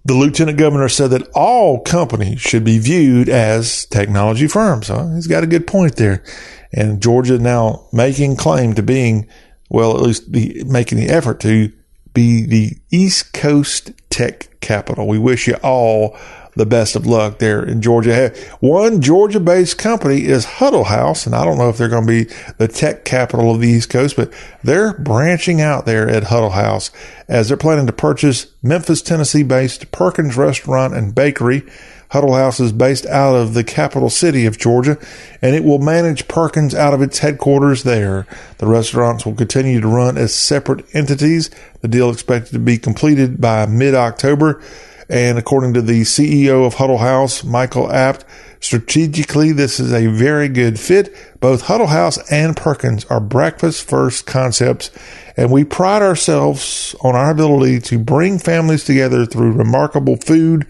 The 0.05 0.15
lieutenant 0.15 0.59
governor 0.59 0.89
said 0.89 1.11
that 1.11 1.29
all 1.35 1.81
companies 1.83 2.41
should 2.41 2.65
be 2.65 2.79
viewed 2.79 3.29
as 3.29 3.85
technology 3.87 4.49
firms. 4.49 4.89
Huh? 4.89 5.15
He's 5.15 5.27
got 5.27 5.45
a 5.45 5.49
good 5.49 5.67
point 5.67 5.97
there. 5.97 6.25
And 6.73 7.03
Georgia 7.03 7.39
now 7.39 7.87
making 7.93 8.37
claim 8.37 8.75
to 8.75 8.83
being, 8.83 9.29
well, 9.69 9.97
at 9.97 10.03
least 10.03 10.33
be 10.33 10.65
making 10.65 10.99
the 10.99 11.11
effort 11.11 11.39
to 11.41 11.73
be 12.15 12.45
the 12.45 12.77
East 12.91 13.33
Coast 13.33 13.93
tech 14.11 14.49
capital. 14.61 15.07
We 15.07 15.19
wish 15.19 15.47
you 15.47 15.55
all 15.63 16.17
the 16.57 16.67
best 16.67 16.97
of 16.97 17.07
luck 17.07 17.39
there 17.39 17.63
in 17.63 17.81
Georgia. 17.81 18.35
One 18.61 19.01
Georgia 19.01 19.41
based 19.41 19.79
company 19.79 20.25
is 20.25 20.45
Huddle 20.45 20.85
House, 20.85 21.27
and 21.27 21.35
I 21.35 21.45
don't 21.45 21.59
know 21.59 21.69
if 21.69 21.79
they're 21.79 21.89
going 21.89 22.07
to 22.07 22.25
be 22.25 22.35
the 22.59 22.69
tech 22.69 23.05
capital 23.05 23.55
of 23.55 23.61
the 23.61 23.69
East 23.69 23.91
Coast, 23.91 24.17
but 24.17 24.33
they're 24.63 24.95
branching 24.95 25.61
out 25.61 25.87
there 25.87 26.09
at 26.09 26.25
Huddle 26.25 26.51
House 26.51 26.91
as 27.29 27.49
they're 27.49 27.57
planning 27.57 27.87
to 27.87 27.93
purchase 27.93 28.49
Memphis, 28.63 29.03
Tennessee 29.03 29.43
based 29.43 29.91
Perkins 29.93 30.37
Restaurant 30.37 30.95
and 30.95 31.15
Bakery. 31.15 31.63
Huddle 32.11 32.35
House 32.35 32.59
is 32.59 32.73
based 32.73 33.07
out 33.07 33.37
of 33.37 33.55
the 33.55 33.63
capital 33.63 34.11
city 34.11 34.45
of 34.45 34.59
Georgia, 34.59 34.99
and 35.41 35.55
it 35.55 35.63
will 35.63 35.79
manage 35.79 36.27
Perkins 36.27 36.75
out 36.75 36.93
of 36.93 37.03
its 37.03 37.21
headquarters 37.21 37.85
there. 37.85 38.27
The 38.59 38.67
restaurants 38.67 39.25
will 39.25 39.35
continue 39.35 39.81
to 39.81 39.87
run 39.87 40.19
as 40.19 40.35
separate 40.35 40.85
entities. 40.93 41.51
The 41.83 41.89
deal 41.89 42.11
expected 42.11 42.53
to 42.53 42.59
be 42.59 42.79
completed 42.79 43.41
by 43.41 43.67
mid 43.67 43.95
October. 43.95 44.61
And 45.09 45.39
according 45.39 45.75
to 45.75 45.83
the 45.83 46.03
CEO 46.03 46.65
of 46.65 46.75
Huddle 46.75 46.99
House, 46.99 47.43
Michael 47.43 47.91
Abt, 47.91 48.25
strategically, 48.61 49.51
this 49.51 49.81
is 49.81 49.93
a 49.93 50.07
very 50.07 50.49
good 50.49 50.79
fit. 50.79 51.13
Both 51.41 51.63
Huddle 51.63 51.89
House 51.89 52.19
and 52.31 52.57
Perkins 52.57 53.05
are 53.07 53.21
breakfast 53.21 53.89
first 53.89 54.27
concepts, 54.27 54.93
and 55.41 55.51
we 55.51 55.65
pride 55.65 56.03
ourselves 56.03 56.95
on 57.01 57.17
our 57.17 57.31
ability 57.31 57.81
to 57.81 57.99
bring 57.99 58.39
families 58.39 58.85
together 58.85 59.25
through 59.25 59.53
remarkable 59.53 60.17
food 60.17 60.67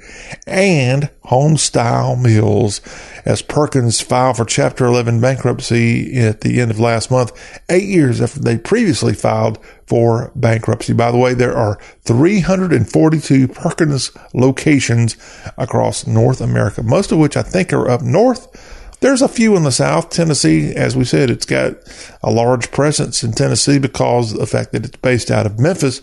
and 0.46 1.10
home 1.24 1.56
style 1.56 2.14
meals. 2.14 2.80
As 3.24 3.42
Perkins 3.42 4.00
filed 4.00 4.36
for 4.36 4.44
Chapter 4.44 4.86
11 4.86 5.20
bankruptcy 5.20 6.16
at 6.20 6.42
the 6.42 6.60
end 6.60 6.70
of 6.70 6.78
last 6.78 7.10
month, 7.10 7.32
eight 7.68 7.88
years 7.88 8.20
after 8.20 8.38
they 8.38 8.58
previously 8.58 9.12
filed 9.12 9.58
for 9.88 10.30
bankruptcy. 10.36 10.92
By 10.92 11.10
the 11.10 11.18
way, 11.18 11.34
there 11.34 11.56
are 11.56 11.80
342 12.02 13.48
Perkins 13.48 14.12
locations 14.34 15.16
across 15.58 16.06
North 16.06 16.40
America, 16.40 16.84
most 16.84 17.10
of 17.10 17.18
which 17.18 17.36
I 17.36 17.42
think 17.42 17.72
are 17.72 17.90
up 17.90 18.02
north. 18.02 18.46
There's 19.00 19.22
a 19.22 19.28
few 19.28 19.56
in 19.56 19.64
the 19.64 19.72
South. 19.72 20.10
Tennessee, 20.10 20.74
as 20.74 20.96
we 20.96 21.04
said, 21.04 21.30
it's 21.30 21.46
got 21.46 21.74
a 22.22 22.30
large 22.30 22.70
presence 22.70 23.24
in 23.24 23.32
Tennessee 23.32 23.78
because 23.78 24.32
of 24.32 24.38
the 24.38 24.46
fact 24.46 24.72
that 24.72 24.84
it's 24.84 24.96
based 24.96 25.30
out 25.30 25.46
of 25.46 25.58
Memphis. 25.58 26.00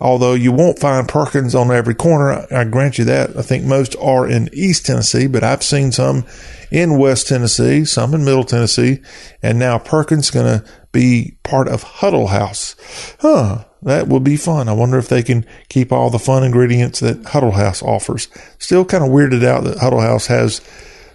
Although 0.00 0.34
you 0.34 0.50
won't 0.50 0.80
find 0.80 1.08
Perkins 1.08 1.54
on 1.54 1.70
every 1.70 1.94
corner, 1.94 2.44
I 2.50 2.64
grant 2.64 2.98
you 2.98 3.04
that. 3.04 3.36
I 3.36 3.42
think 3.42 3.64
most 3.64 3.94
are 4.00 4.28
in 4.28 4.50
East 4.52 4.84
Tennessee, 4.84 5.28
but 5.28 5.44
I've 5.44 5.62
seen 5.62 5.92
some 5.92 6.24
in 6.72 6.98
West 6.98 7.28
Tennessee, 7.28 7.84
some 7.84 8.12
in 8.12 8.24
Middle 8.24 8.42
Tennessee, 8.42 9.00
and 9.44 9.60
now 9.60 9.78
Perkins 9.78 10.32
going 10.32 10.46
to 10.46 10.64
be 10.90 11.36
part 11.44 11.68
of 11.68 11.84
Huddle 11.84 12.28
House. 12.28 12.74
Huh. 13.20 13.64
That 13.82 14.08
would 14.08 14.22
be 14.22 14.36
fun. 14.36 14.68
I 14.68 14.72
wonder 14.72 14.98
if 14.98 15.08
they 15.08 15.22
can 15.22 15.44
keep 15.68 15.92
all 15.92 16.08
the 16.08 16.18
fun 16.18 16.44
ingredients 16.44 17.00
that 17.00 17.24
Huddle 17.26 17.50
House 17.52 17.82
offers. 17.82 18.28
Still 18.58 18.84
kind 18.84 19.02
of 19.04 19.10
weirded 19.10 19.44
out 19.44 19.64
that 19.64 19.78
Huddle 19.78 20.00
House 20.00 20.26
has, 20.26 20.60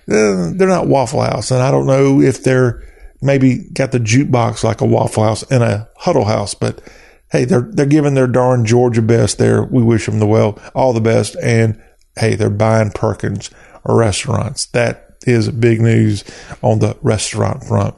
Uh, 0.09 0.51
they're 0.53 0.67
not 0.67 0.87
Waffle 0.87 1.21
House. 1.21 1.51
And 1.51 1.61
I 1.61 1.71
don't 1.71 1.87
know 1.87 2.21
if 2.21 2.43
they're 2.43 2.83
maybe 3.21 3.67
got 3.73 3.91
the 3.91 3.99
jukebox 3.99 4.63
like 4.63 4.81
a 4.81 4.85
Waffle 4.85 5.23
House 5.23 5.43
and 5.51 5.63
a 5.63 5.89
Huddle 5.97 6.25
House, 6.25 6.53
but 6.53 6.81
hey, 7.31 7.45
they're 7.45 7.69
they're 7.71 7.85
giving 7.85 8.13
their 8.13 8.27
darn 8.27 8.65
Georgia 8.65 9.01
best 9.01 9.37
there. 9.37 9.63
We 9.63 9.83
wish 9.83 10.05
them 10.05 10.19
the 10.19 10.27
well, 10.27 10.59
all 10.73 10.93
the 10.93 11.01
best, 11.01 11.35
and 11.41 11.81
hey, 12.17 12.35
they're 12.35 12.49
buying 12.49 12.91
Perkins 12.91 13.49
restaurants. 13.85 14.67
That 14.67 15.06
is 15.25 15.49
big 15.49 15.81
news 15.81 16.23
on 16.61 16.79
the 16.79 16.97
restaurant 17.01 17.63
front. 17.63 17.95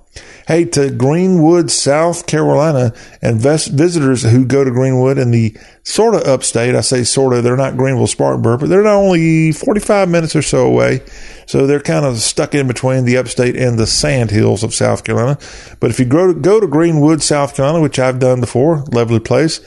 Hey, 0.47 0.65
to 0.65 0.89
Greenwood, 0.89 1.69
South 1.69 2.25
Carolina, 2.25 2.93
and 3.21 3.39
visitors 3.39 4.23
who 4.23 4.45
go 4.45 4.63
to 4.63 4.71
Greenwood 4.71 5.19
in 5.19 5.29
the 5.29 5.55
sort 5.83 6.15
of 6.15 6.23
upstate, 6.23 6.73
I 6.73 6.81
say 6.81 7.03
sort 7.03 7.33
of, 7.33 7.43
they're 7.43 7.55
not 7.55 7.77
Greenville, 7.77 8.07
Spartanburg, 8.07 8.59
but 8.59 8.69
they're 8.69 8.83
not 8.83 8.95
only 8.95 9.51
45 9.51 10.09
minutes 10.09 10.35
or 10.35 10.41
so 10.41 10.65
away. 10.65 11.03
So 11.45 11.67
they're 11.67 11.79
kind 11.79 12.05
of 12.05 12.17
stuck 12.17 12.55
in 12.55 12.67
between 12.67 13.05
the 13.05 13.17
upstate 13.17 13.55
and 13.55 13.77
the 13.77 13.87
sand 13.87 14.31
hills 14.31 14.63
of 14.63 14.73
South 14.73 15.03
Carolina. 15.03 15.37
But 15.79 15.91
if 15.91 15.99
you 15.99 16.05
go 16.05 16.33
to, 16.33 16.39
go 16.39 16.59
to 16.59 16.67
Greenwood, 16.67 17.21
South 17.21 17.55
Carolina, 17.55 17.81
which 17.81 17.99
I've 17.99 18.19
done 18.19 18.39
before, 18.39 18.83
lovely 18.91 19.19
place, 19.19 19.61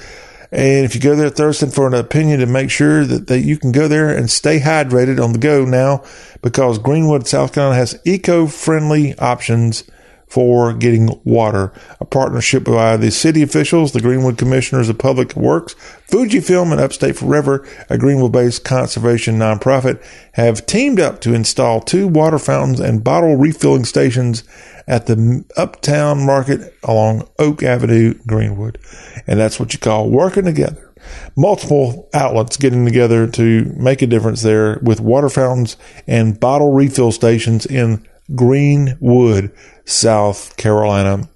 and 0.52 0.84
if 0.84 0.94
you 0.94 1.00
go 1.00 1.16
there 1.16 1.30
thirsting 1.30 1.70
for 1.70 1.86
an 1.86 1.94
opinion 1.94 2.40
to 2.40 2.46
make 2.46 2.70
sure 2.70 3.06
that, 3.06 3.26
that 3.28 3.40
you 3.40 3.56
can 3.56 3.72
go 3.72 3.88
there 3.88 4.14
and 4.14 4.30
stay 4.30 4.60
hydrated 4.60 5.22
on 5.22 5.32
the 5.32 5.38
go 5.38 5.64
now, 5.64 6.04
because 6.42 6.78
Greenwood, 6.78 7.26
South 7.26 7.54
Carolina 7.54 7.76
has 7.76 7.98
eco-friendly 8.04 9.18
options 9.18 9.84
for 10.32 10.72
getting 10.72 11.20
water. 11.24 11.70
A 12.00 12.06
partnership 12.06 12.64
by 12.64 12.96
the 12.96 13.10
city 13.10 13.42
officials, 13.42 13.92
the 13.92 14.00
Greenwood 14.00 14.38
Commissioners 14.38 14.88
of 14.88 14.96
Public 14.96 15.36
Works, 15.36 15.74
Fujifilm, 16.08 16.72
and 16.72 16.80
Upstate 16.80 17.16
Forever, 17.16 17.68
a 17.90 17.98
Greenwood-based 17.98 18.64
conservation 18.64 19.38
nonprofit, 19.38 20.02
have 20.32 20.64
teamed 20.64 20.98
up 20.98 21.20
to 21.20 21.34
install 21.34 21.82
two 21.82 22.08
water 22.08 22.38
fountains 22.38 22.80
and 22.80 23.04
bottle 23.04 23.36
refilling 23.36 23.84
stations 23.84 24.42
at 24.88 25.04
the 25.04 25.44
Uptown 25.58 26.24
Market 26.24 26.74
along 26.82 27.28
Oak 27.38 27.62
Avenue, 27.62 28.14
Greenwood. 28.26 28.78
And 29.26 29.38
that's 29.38 29.60
what 29.60 29.74
you 29.74 29.78
call 29.78 30.08
working 30.08 30.46
together 30.46 30.88
multiple 31.36 32.08
outlets 32.14 32.56
getting 32.56 32.84
together 32.84 33.26
to 33.26 33.64
make 33.76 34.02
a 34.02 34.06
difference 34.06 34.42
there 34.42 34.78
with 34.82 35.00
water 35.00 35.28
fountains 35.28 35.76
and 36.06 36.38
bottle 36.38 36.72
refill 36.72 37.10
stations 37.10 37.66
in 37.66 38.06
Greenwood, 38.34 39.52
South 39.84 40.56
Carolina. 40.56 41.28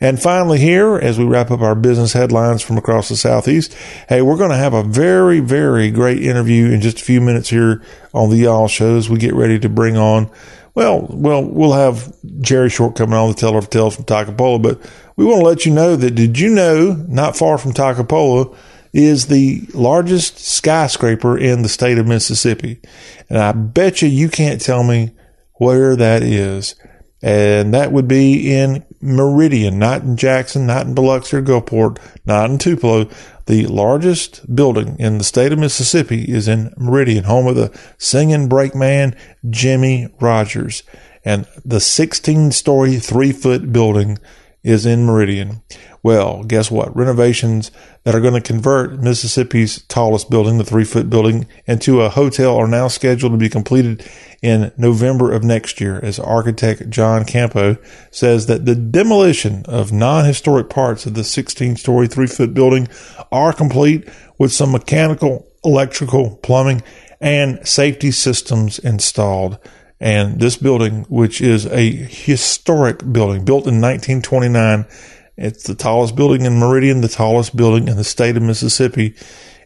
And 0.00 0.20
finally, 0.20 0.58
here, 0.58 0.96
as 0.96 1.18
we 1.18 1.24
wrap 1.24 1.50
up 1.50 1.60
our 1.60 1.74
business 1.74 2.12
headlines 2.12 2.62
from 2.62 2.78
across 2.78 3.08
the 3.08 3.16
Southeast, 3.16 3.74
hey, 4.08 4.22
we're 4.22 4.36
going 4.36 4.50
to 4.50 4.56
have 4.56 4.74
a 4.74 4.82
very, 4.82 5.40
very 5.40 5.90
great 5.90 6.22
interview 6.22 6.70
in 6.70 6.80
just 6.80 7.00
a 7.00 7.04
few 7.04 7.20
minutes 7.20 7.48
here 7.48 7.82
on 8.14 8.30
the 8.30 8.36
Y'all 8.36 8.68
shows. 8.68 9.08
We 9.08 9.18
get 9.18 9.34
ready 9.34 9.58
to 9.58 9.68
bring 9.68 9.96
on, 9.96 10.30
well, 10.74 11.06
well, 11.10 11.42
we'll 11.42 11.72
have 11.72 12.14
Jerry 12.40 12.68
Short 12.68 12.96
coming 12.96 13.14
on 13.14 13.30
the 13.30 13.34
Teller 13.34 13.58
of 13.58 13.70
Tales 13.70 13.96
from 13.96 14.04
Toccopola, 14.04 14.62
but 14.62 14.90
we 15.16 15.24
want 15.24 15.40
to 15.40 15.46
let 15.46 15.64
you 15.64 15.72
know 15.72 15.96
that 15.96 16.14
did 16.14 16.38
you 16.38 16.50
know 16.50 16.92
not 17.08 17.36
far 17.36 17.56
from 17.58 17.72
Toccopola 17.72 18.54
is 18.92 19.26
the 19.26 19.62
largest 19.74 20.38
skyscraper 20.38 21.36
in 21.36 21.62
the 21.62 21.68
state 21.68 21.98
of 21.98 22.06
Mississippi. 22.06 22.80
And 23.28 23.38
I 23.38 23.52
bet 23.52 24.00
you 24.00 24.08
you 24.08 24.28
can't 24.28 24.60
tell 24.60 24.82
me 24.84 25.12
where 25.58 25.96
that 25.96 26.22
is. 26.22 26.74
And 27.22 27.72
that 27.72 27.92
would 27.92 28.06
be 28.06 28.54
in 28.54 28.84
Meridian, 29.00 29.78
not 29.78 30.02
in 30.02 30.16
Jackson, 30.16 30.66
not 30.66 30.86
in 30.86 30.94
Biloxi 30.94 31.38
or 31.38 31.42
Gulfport, 31.42 31.98
not 32.24 32.50
in 32.50 32.58
Tupelo. 32.58 33.08
The 33.46 33.66
largest 33.66 34.54
building 34.54 34.96
in 34.98 35.18
the 35.18 35.24
state 35.24 35.52
of 35.52 35.58
Mississippi 35.58 36.24
is 36.24 36.46
in 36.46 36.74
Meridian, 36.76 37.24
home 37.24 37.46
of 37.46 37.56
the 37.56 37.76
singing 37.96 38.48
brakeman 38.48 39.16
Jimmie 39.48 40.08
Rodgers. 40.20 40.82
And 41.24 41.46
the 41.64 41.80
16 41.80 42.52
story, 42.52 42.98
Threefoot 42.98 43.72
building 43.72 44.18
is 44.62 44.84
in 44.84 45.04
Meridian. 45.04 45.62
Well, 46.06 46.44
guess 46.44 46.70
what? 46.70 46.94
Renovations 46.94 47.72
that 48.04 48.14
are 48.14 48.20
going 48.20 48.40
to 48.40 48.40
convert 48.40 49.00
Mississippi's 49.00 49.82
tallest 49.88 50.30
building, 50.30 50.56
the 50.56 50.62
Threefoot 50.62 51.10
building, 51.10 51.48
into 51.66 52.00
a 52.00 52.08
hotel 52.08 52.56
are 52.56 52.68
now 52.68 52.86
scheduled 52.86 53.32
to 53.32 53.36
be 53.36 53.48
completed 53.48 54.08
in 54.40 54.70
November 54.76 55.32
of 55.32 55.42
next 55.42 55.80
year 55.80 55.98
as 56.04 56.20
architect 56.20 56.90
John 56.90 57.24
Campo 57.24 57.76
says 58.12 58.46
that 58.46 58.66
the 58.66 58.76
demolition 58.76 59.64
of 59.66 59.90
non-historic 59.90 60.70
parts 60.70 61.06
of 61.06 61.14
the 61.14 61.24
16 61.24 61.74
story 61.74 62.06
Threefoot 62.06 62.54
building 62.54 62.86
are 63.32 63.52
complete 63.52 64.08
with 64.38 64.52
some 64.52 64.70
mechanical, 64.70 65.48
electrical, 65.64 66.36
plumbing, 66.36 66.84
and 67.20 67.66
safety 67.66 68.12
systems 68.12 68.78
installed. 68.78 69.58
And 69.98 70.38
this 70.38 70.56
building, 70.56 71.02
which 71.08 71.40
is 71.40 71.66
a 71.66 71.90
historic 71.90 72.98
building 73.12 73.44
built 73.44 73.66
in 73.66 73.80
1929, 73.80 74.84
it's 75.36 75.64
the 75.64 75.74
tallest 75.74 76.16
building 76.16 76.44
in 76.46 76.58
Meridian, 76.58 77.00
the 77.00 77.08
tallest 77.08 77.56
building 77.56 77.88
in 77.88 77.96
the 77.96 78.04
state 78.04 78.36
of 78.36 78.42
Mississippi. 78.42 79.14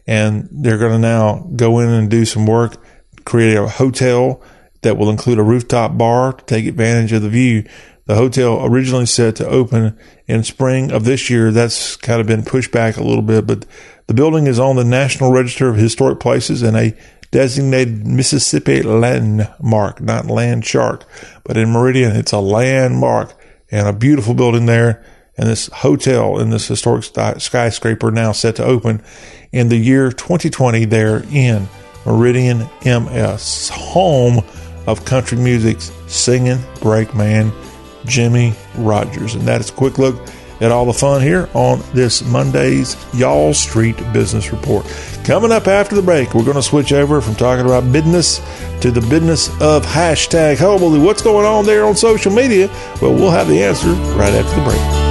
And 0.05 0.49
they're 0.51 0.77
going 0.77 0.93
to 0.93 0.99
now 0.99 1.47
go 1.55 1.79
in 1.79 1.89
and 1.89 2.09
do 2.09 2.25
some 2.25 2.45
work, 2.45 2.75
create 3.23 3.55
a 3.55 3.67
hotel 3.67 4.41
that 4.81 4.97
will 4.97 5.09
include 5.09 5.39
a 5.39 5.43
rooftop 5.43 5.97
bar 5.97 6.33
to 6.33 6.45
take 6.45 6.65
advantage 6.65 7.13
of 7.13 7.21
the 7.21 7.29
view. 7.29 7.63
The 8.05 8.15
hotel 8.15 8.65
originally 8.65 9.05
set 9.05 9.37
to 9.37 9.47
open 9.47 9.97
in 10.27 10.43
spring 10.43 10.91
of 10.91 11.05
this 11.05 11.29
year. 11.29 11.51
That's 11.51 11.95
kind 11.95 12.19
of 12.19 12.27
been 12.27 12.43
pushed 12.43 12.71
back 12.71 12.97
a 12.97 13.03
little 13.03 13.21
bit, 13.21 13.47
but 13.47 13.65
the 14.07 14.13
building 14.13 14.47
is 14.47 14.59
on 14.59 14.75
the 14.75 14.83
National 14.83 15.31
Register 15.31 15.69
of 15.69 15.77
Historic 15.77 16.19
Places 16.19 16.63
and 16.63 16.75
a 16.75 16.97
designated 17.29 18.05
Mississippi 18.05 18.81
landmark, 18.81 20.01
not 20.01 20.25
land 20.25 20.65
shark, 20.65 21.05
but 21.45 21.55
in 21.55 21.71
Meridian, 21.71 22.13
it's 22.13 22.33
a 22.33 22.39
landmark 22.39 23.33
and 23.69 23.87
a 23.87 23.93
beautiful 23.93 24.33
building 24.33 24.65
there 24.65 25.05
and 25.41 25.49
this 25.49 25.67
hotel 25.73 26.39
in 26.39 26.51
this 26.51 26.67
historic 26.67 27.03
skyscraper 27.03 28.11
now 28.11 28.31
set 28.31 28.55
to 28.57 28.63
open 28.63 29.01
in 29.51 29.69
the 29.69 29.75
year 29.75 30.11
2020 30.11 30.85
there 30.85 31.23
in 31.31 31.67
Meridian 32.05 32.69
MS, 32.85 33.69
home 33.73 34.43
of 34.85 35.03
country 35.03 35.39
music's 35.39 35.91
singing 36.07 36.59
break 36.79 37.09
Jimmie 38.05 38.53
Rodgers. 38.77 39.33
And 39.33 39.43
that 39.47 39.61
is 39.61 39.71
a 39.71 39.73
quick 39.73 39.97
look 39.97 40.15
at 40.61 40.71
all 40.71 40.85
the 40.85 40.93
fun 40.93 41.23
here 41.23 41.49
on 41.55 41.81
this 41.91 42.23
Monday's 42.23 42.95
Y'all 43.15 43.51
Street 43.55 43.97
Business 44.13 44.51
Report. 44.51 44.85
Coming 45.23 45.51
up 45.51 45.67
after 45.67 45.95
the 45.95 46.03
break, 46.03 46.35
we're 46.35 46.43
going 46.43 46.55
to 46.55 46.61
switch 46.61 46.93
over 46.93 47.19
from 47.19 47.33
talking 47.33 47.65
about 47.65 47.91
business 47.91 48.39
to 48.81 48.91
the 48.91 49.01
business 49.01 49.49
of 49.59 49.83
hashtag 49.87 50.57
Hobley. 50.57 51.03
What's 51.03 51.23
going 51.23 51.47
on 51.47 51.65
there 51.65 51.83
on 51.83 51.95
social 51.95 52.31
media? 52.31 52.67
Well, 53.01 53.15
we'll 53.15 53.31
have 53.31 53.47
the 53.47 53.63
answer 53.63 53.89
right 53.89 54.33
after 54.33 54.55
the 54.55 54.63
break. 54.63 55.10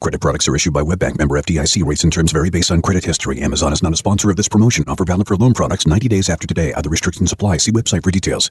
Credit 0.00 0.20
products 0.20 0.46
are 0.46 0.54
issued 0.54 0.72
by 0.72 0.80
WebBank 0.82 1.18
member 1.18 1.34
FDIC. 1.40 1.84
Rates 1.84 2.04
and 2.04 2.12
terms 2.12 2.30
vary 2.30 2.50
based 2.50 2.70
on 2.70 2.80
credit 2.80 3.04
history. 3.04 3.42
Amazon 3.42 3.72
is 3.72 3.82
not 3.82 3.92
a 3.92 3.96
sponsor 3.96 4.30
of 4.30 4.36
this 4.36 4.48
promotion. 4.48 4.84
Offer 4.86 5.04
valid 5.04 5.26
for 5.26 5.36
loan 5.36 5.54
products 5.54 5.88
90 5.88 6.06
days 6.06 6.28
after 6.28 6.46
today. 6.46 6.72
Other 6.72 6.88
restrictions 6.88 7.32
apply. 7.32 7.56
See 7.56 7.72
website 7.72 8.04
for 8.04 8.12
details. 8.12 8.48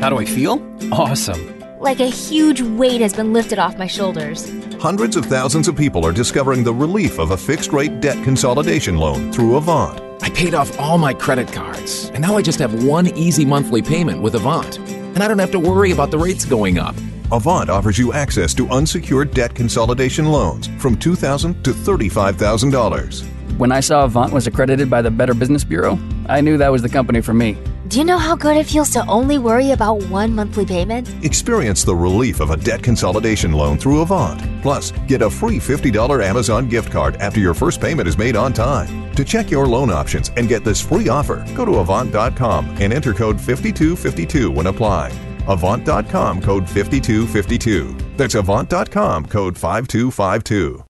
How 0.00 0.10
do 0.10 0.18
I 0.18 0.24
feel? 0.24 0.60
Awesome. 0.90 1.56
Like 1.78 2.00
a 2.00 2.08
huge 2.08 2.60
weight 2.62 3.00
has 3.00 3.14
been 3.14 3.32
lifted 3.32 3.60
off 3.60 3.78
my 3.78 3.86
shoulders. 3.86 4.50
Hundreds 4.80 5.14
of 5.14 5.24
thousands 5.26 5.68
of 5.68 5.76
people 5.76 6.04
are 6.04 6.10
discovering 6.12 6.64
the 6.64 6.74
relief 6.74 7.20
of 7.20 7.30
a 7.30 7.36
fixed 7.36 7.72
rate 7.72 8.00
debt 8.00 8.22
consolidation 8.24 8.96
loan 8.96 9.32
through 9.32 9.54
Avant. 9.54 10.00
I 10.20 10.30
paid 10.30 10.52
off 10.52 10.80
all 10.80 10.98
my 10.98 11.14
credit 11.14 11.52
cards, 11.52 12.06
and 12.06 12.20
now 12.20 12.36
I 12.36 12.42
just 12.42 12.58
have 12.58 12.84
one 12.84 13.06
easy 13.16 13.44
monthly 13.44 13.82
payment 13.82 14.20
with 14.20 14.34
Avant. 14.34 14.78
And 14.78 15.22
I 15.22 15.28
don't 15.28 15.38
have 15.38 15.52
to 15.52 15.60
worry 15.60 15.92
about 15.92 16.10
the 16.10 16.18
rates 16.18 16.44
going 16.44 16.76
up. 16.76 16.96
Avant 17.30 17.68
offers 17.68 17.98
you 17.98 18.14
access 18.14 18.54
to 18.54 18.66
unsecured 18.68 19.34
debt 19.34 19.54
consolidation 19.54 20.26
loans 20.26 20.68
from 20.78 20.96
2,000 20.96 21.62
to 21.62 21.72
$35,000. 21.72 23.58
When 23.58 23.70
I 23.70 23.80
saw 23.80 24.04
Avant 24.04 24.32
was 24.32 24.46
accredited 24.46 24.88
by 24.88 25.02
the 25.02 25.10
Better 25.10 25.34
Business 25.34 25.62
Bureau, 25.62 25.98
I 26.26 26.40
knew 26.40 26.56
that 26.56 26.72
was 26.72 26.80
the 26.80 26.88
company 26.88 27.20
for 27.20 27.34
me. 27.34 27.58
Do 27.88 27.98
you 27.98 28.04
know 28.04 28.16
how 28.16 28.34
good 28.34 28.56
it 28.56 28.64
feels 28.64 28.90
to 28.90 29.06
only 29.06 29.36
worry 29.36 29.72
about 29.72 30.02
one 30.04 30.34
monthly 30.34 30.64
payment? 30.64 31.12
Experience 31.22 31.84
the 31.84 31.94
relief 31.94 32.40
of 32.40 32.50
a 32.50 32.56
debt 32.56 32.82
consolidation 32.82 33.52
loan 33.52 33.76
through 33.76 34.00
Avant. 34.00 34.40
Plus, 34.62 34.92
get 35.06 35.20
a 35.20 35.28
free 35.28 35.58
$50 35.58 36.24
Amazon 36.24 36.66
gift 36.66 36.90
card 36.90 37.16
after 37.16 37.40
your 37.40 37.54
first 37.54 37.78
payment 37.78 38.08
is 38.08 38.16
made 38.16 38.36
on 38.36 38.54
time. 38.54 39.12
To 39.14 39.24
check 39.24 39.50
your 39.50 39.66
loan 39.66 39.90
options 39.90 40.30
and 40.36 40.48
get 40.48 40.64
this 40.64 40.80
free 40.80 41.08
offer, 41.10 41.44
go 41.54 41.66
to 41.66 41.76
Avant.com 41.76 42.68
and 42.80 42.90
enter 42.92 43.12
code 43.12 43.36
5252 43.36 44.50
when 44.50 44.68
applying. 44.68 45.27
Avant.com 45.46 46.40
code 46.40 46.68
5252. 46.68 47.96
That's 48.16 48.34
Avant.com 48.34 49.26
code 49.26 49.56
5252. 49.56 50.87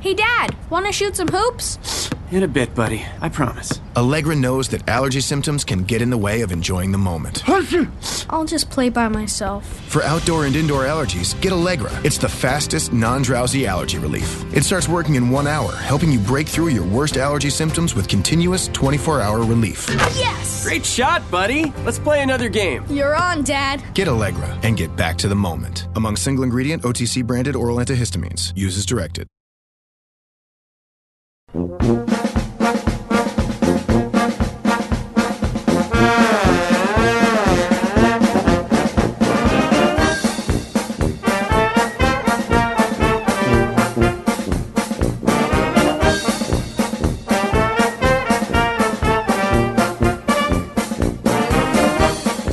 Hey, 0.00 0.14
Dad, 0.14 0.54
want 0.70 0.86
to 0.86 0.92
shoot 0.92 1.16
some 1.16 1.26
hoops? 1.26 2.08
In 2.30 2.44
a 2.44 2.48
bit, 2.48 2.72
buddy. 2.74 3.04
I 3.20 3.28
promise. 3.28 3.80
Allegra 3.96 4.36
knows 4.36 4.68
that 4.68 4.88
allergy 4.88 5.20
symptoms 5.20 5.64
can 5.64 5.82
get 5.82 6.00
in 6.00 6.10
the 6.10 6.16
way 6.16 6.42
of 6.42 6.52
enjoying 6.52 6.92
the 6.92 6.98
moment. 6.98 7.42
I'll 8.30 8.44
just 8.44 8.70
play 8.70 8.90
by 8.90 9.08
myself. 9.08 9.66
For 9.88 10.04
outdoor 10.04 10.46
and 10.46 10.54
indoor 10.54 10.84
allergies, 10.84 11.34
get 11.40 11.52
Allegra. 11.52 11.90
It's 12.04 12.18
the 12.18 12.28
fastest, 12.28 12.92
non 12.92 13.22
drowsy 13.22 13.66
allergy 13.66 13.98
relief. 13.98 14.44
It 14.54 14.62
starts 14.62 14.88
working 14.88 15.16
in 15.16 15.30
one 15.30 15.48
hour, 15.48 15.72
helping 15.74 16.12
you 16.12 16.20
break 16.20 16.46
through 16.46 16.68
your 16.68 16.86
worst 16.86 17.16
allergy 17.16 17.50
symptoms 17.50 17.96
with 17.96 18.06
continuous 18.06 18.68
24 18.68 19.20
hour 19.20 19.38
relief. 19.38 19.86
Yes! 20.14 20.62
Great 20.62 20.86
shot, 20.86 21.28
buddy. 21.28 21.72
Let's 21.84 21.98
play 21.98 22.22
another 22.22 22.48
game. 22.48 22.84
You're 22.88 23.16
on, 23.16 23.42
Dad. 23.42 23.82
Get 23.94 24.06
Allegra 24.06 24.56
and 24.62 24.76
get 24.76 24.94
back 24.94 25.16
to 25.18 25.28
the 25.28 25.34
moment. 25.34 25.88
Among 25.96 26.14
single 26.14 26.44
ingredient 26.44 26.82
OTC 26.84 27.26
branded 27.26 27.56
oral 27.56 27.78
antihistamines. 27.78 28.52
Use 28.54 28.76
as 28.78 28.86
directed. 28.86 29.26
Música 31.58 32.27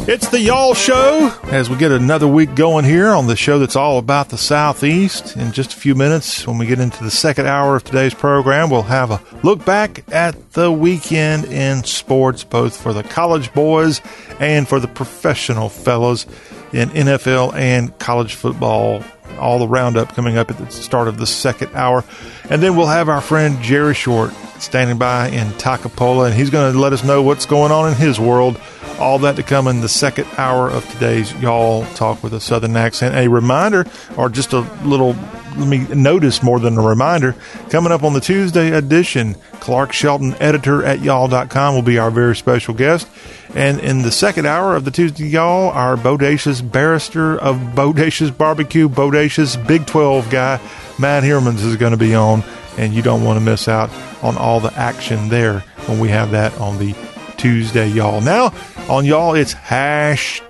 It's 0.07 0.29
the 0.29 0.39
Y'all 0.39 0.75
Show 0.75 1.35
as 1.45 1.67
we 1.67 1.77
get 1.77 1.91
another 1.91 2.27
week 2.27 2.53
going 2.53 2.85
here 2.85 3.07
on 3.07 3.25
the 3.25 3.35
show 3.35 3.57
that's 3.57 3.75
all 3.75 3.97
about 3.97 4.29
the 4.29 4.37
Southeast. 4.37 5.35
In 5.35 5.51
just 5.51 5.73
a 5.73 5.75
few 5.75 5.95
minutes, 5.95 6.45
when 6.45 6.59
we 6.59 6.67
get 6.67 6.79
into 6.79 7.03
the 7.03 7.09
second 7.09 7.47
hour 7.47 7.75
of 7.75 7.83
today's 7.83 8.13
program, 8.13 8.69
we'll 8.69 8.83
have 8.83 9.09
a 9.09 9.19
look 9.41 9.65
back 9.65 10.03
at 10.13 10.51
the 10.51 10.71
weekend 10.71 11.45
in 11.45 11.83
sports, 11.83 12.43
both 12.43 12.79
for 12.79 12.93
the 12.93 13.01
college 13.01 13.51
boys 13.55 13.99
and 14.39 14.67
for 14.67 14.79
the 14.79 14.87
professional 14.87 15.69
fellows 15.69 16.27
in 16.71 16.89
NFL 16.89 17.55
and 17.55 17.97
college 17.97 18.35
football. 18.35 19.03
All 19.39 19.57
the 19.57 19.67
roundup 19.67 20.13
coming 20.13 20.37
up 20.37 20.51
at 20.51 20.59
the 20.59 20.69
start 20.69 21.07
of 21.07 21.17
the 21.17 21.25
second 21.25 21.71
hour. 21.73 22.03
And 22.51 22.61
then 22.61 22.75
we'll 22.75 22.85
have 22.85 23.09
our 23.09 23.21
friend 23.21 23.59
Jerry 23.63 23.95
Short 23.95 24.31
standing 24.59 24.99
by 24.99 25.29
in 25.29 25.47
Toccopola, 25.53 26.27
and 26.27 26.35
he's 26.35 26.51
going 26.51 26.71
to 26.71 26.79
let 26.79 26.93
us 26.93 27.03
know 27.03 27.23
what's 27.23 27.47
going 27.47 27.71
on 27.71 27.89
in 27.89 27.95
his 27.95 28.19
world. 28.19 28.61
All 28.99 29.19
that 29.19 29.35
to 29.35 29.43
come 29.43 29.67
in 29.67 29.81
the 29.81 29.89
second 29.89 30.25
hour 30.37 30.69
of 30.69 30.89
today's 30.89 31.33
Y'all 31.41 31.85
Talk 31.95 32.23
with 32.23 32.33
a 32.33 32.39
Southern 32.39 32.77
Accent. 32.77 33.13
A 33.15 33.27
reminder, 33.27 33.85
or 34.15 34.29
just 34.29 34.53
a 34.53 34.61
little, 34.85 35.15
let 35.57 35.67
me 35.67 35.79
notice 35.93 36.41
more 36.41 36.61
than 36.61 36.77
a 36.77 36.81
reminder, 36.81 37.35
coming 37.69 37.91
up 37.91 38.03
on 38.03 38.13
the 38.13 38.21
Tuesday 38.21 38.71
edition, 38.71 39.35
Clark 39.59 39.91
Shelton, 39.91 40.33
editor 40.39 40.83
at 40.83 41.01
y'all.com, 41.01 41.75
will 41.75 41.81
be 41.81 41.97
our 41.97 42.09
very 42.09 42.37
special 42.37 42.73
guest. 42.73 43.07
And 43.53 43.81
in 43.81 44.01
the 44.01 44.11
second 44.11 44.47
hour 44.47 44.75
of 44.75 44.85
the 44.85 44.91
Tuesday 44.91 45.27
Y'all, 45.27 45.71
our 45.71 45.97
bodacious 45.97 46.61
barrister 46.61 47.37
of 47.37 47.57
Bodacious 47.75 48.35
Barbecue, 48.35 48.87
Bodacious 48.87 49.55
Big 49.67 49.85
12 49.85 50.29
guy, 50.29 50.61
Matt 50.99 51.23
Hermans 51.23 51.65
is 51.65 51.75
going 51.75 51.91
to 51.91 51.97
be 51.97 52.15
on, 52.15 52.43
and 52.77 52.93
you 52.93 53.01
don't 53.01 53.25
want 53.25 53.37
to 53.37 53.43
miss 53.43 53.67
out 53.67 53.89
on 54.23 54.37
all 54.37 54.61
the 54.61 54.73
action 54.73 55.27
there 55.27 55.59
when 55.87 55.99
we 55.99 56.07
have 56.07 56.31
that 56.31 56.57
on 56.61 56.77
the 56.77 56.95
Tuesday, 57.37 57.87
y'all. 57.87 58.21
Now, 58.21 58.53
on 58.89 59.05
y'all, 59.05 59.35
it's 59.35 59.53
hashtag 59.53 60.45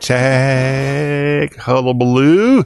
hullabaloo. 1.56 2.66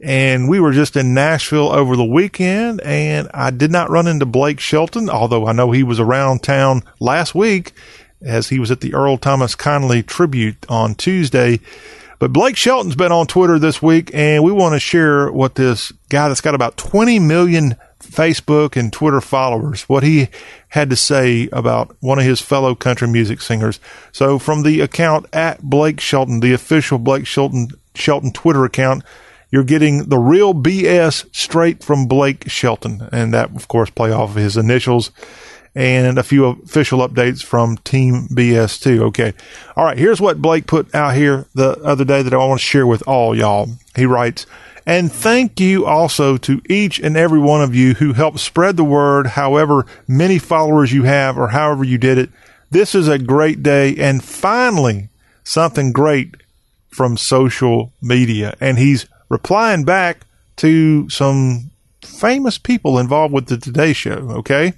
And 0.00 0.48
we 0.48 0.60
were 0.60 0.72
just 0.72 0.96
in 0.96 1.14
Nashville 1.14 1.72
over 1.72 1.96
the 1.96 2.04
weekend, 2.04 2.80
and 2.82 3.28
I 3.32 3.50
did 3.50 3.70
not 3.70 3.90
run 3.90 4.06
into 4.06 4.26
Blake 4.26 4.60
Shelton, 4.60 5.08
although 5.08 5.46
I 5.46 5.52
know 5.52 5.70
he 5.70 5.82
was 5.82 5.98
around 5.98 6.42
town 6.42 6.82
last 7.00 7.34
week 7.34 7.72
as 8.22 8.48
he 8.48 8.58
was 8.58 8.70
at 8.70 8.80
the 8.82 8.94
Earl 8.94 9.16
Thomas 9.16 9.54
Conley 9.54 10.02
tribute 10.02 10.66
on 10.68 10.94
Tuesday. 10.94 11.60
But 12.18 12.32
Blake 12.32 12.56
Shelton's 12.56 12.96
been 12.96 13.12
on 13.12 13.26
Twitter 13.26 13.58
this 13.58 13.82
week, 13.82 14.10
and 14.14 14.42
we 14.42 14.52
want 14.52 14.74
to 14.74 14.80
share 14.80 15.30
what 15.30 15.54
this 15.54 15.92
guy 16.08 16.28
that's 16.28 16.40
got 16.40 16.54
about 16.54 16.76
20 16.76 17.18
million 17.18 17.76
Facebook 18.16 18.76
and 18.76 18.92
Twitter 18.92 19.20
followers, 19.20 19.82
what 19.82 20.02
he 20.02 20.28
had 20.68 20.90
to 20.90 20.96
say 20.96 21.48
about 21.52 21.94
one 22.00 22.18
of 22.18 22.24
his 22.24 22.40
fellow 22.40 22.74
country 22.74 23.06
music 23.06 23.40
singers. 23.40 23.78
So 24.10 24.38
from 24.38 24.62
the 24.62 24.80
account 24.80 25.26
at 25.32 25.62
Blake 25.62 26.00
Shelton, 26.00 26.40
the 26.40 26.54
official 26.54 26.98
Blake 26.98 27.26
Shelton 27.26 27.68
Shelton 27.94 28.32
Twitter 28.32 28.64
account, 28.64 29.04
you're 29.50 29.64
getting 29.64 30.08
the 30.08 30.18
real 30.18 30.54
BS 30.54 31.26
straight 31.34 31.84
from 31.84 32.06
Blake 32.06 32.48
Shelton. 32.48 33.08
And 33.12 33.32
that, 33.34 33.54
of 33.54 33.68
course, 33.68 33.90
play 33.90 34.10
off 34.10 34.30
of 34.30 34.36
his 34.36 34.56
initials 34.56 35.10
and 35.74 36.18
a 36.18 36.22
few 36.22 36.46
official 36.46 37.06
updates 37.06 37.44
from 37.44 37.76
Team 37.78 38.28
BS2. 38.30 39.00
Okay. 39.08 39.34
All 39.76 39.84
right. 39.84 39.98
Here's 39.98 40.22
what 40.22 40.40
Blake 40.40 40.66
put 40.66 40.94
out 40.94 41.14
here 41.14 41.46
the 41.54 41.72
other 41.82 42.04
day 42.04 42.22
that 42.22 42.32
I 42.32 42.38
want 42.38 42.60
to 42.60 42.66
share 42.66 42.86
with 42.86 43.06
all 43.06 43.36
y'all. 43.36 43.68
He 43.94 44.06
writes, 44.06 44.46
and 44.86 45.10
thank 45.10 45.58
you 45.58 45.84
also 45.84 46.36
to 46.36 46.62
each 46.68 47.00
and 47.00 47.16
every 47.16 47.40
one 47.40 47.60
of 47.60 47.74
you 47.74 47.94
who 47.94 48.12
helped 48.12 48.38
spread 48.38 48.76
the 48.76 48.84
word, 48.84 49.26
however 49.26 49.84
many 50.06 50.38
followers 50.38 50.92
you 50.92 51.02
have 51.02 51.36
or 51.36 51.48
however 51.48 51.82
you 51.82 51.98
did 51.98 52.18
it. 52.18 52.30
This 52.70 52.94
is 52.94 53.08
a 53.08 53.18
great 53.18 53.64
day. 53.64 53.96
And 53.96 54.22
finally, 54.22 55.08
something 55.42 55.92
great 55.92 56.36
from 56.88 57.16
social 57.16 57.92
media. 58.00 58.56
And 58.60 58.78
he's 58.78 59.06
replying 59.28 59.84
back 59.84 60.20
to 60.56 61.10
some 61.10 61.72
famous 62.02 62.56
people 62.56 62.98
involved 62.98 63.34
with 63.34 63.46
the 63.46 63.58
Today 63.58 63.92
Show. 63.92 64.30
Okay. 64.38 64.74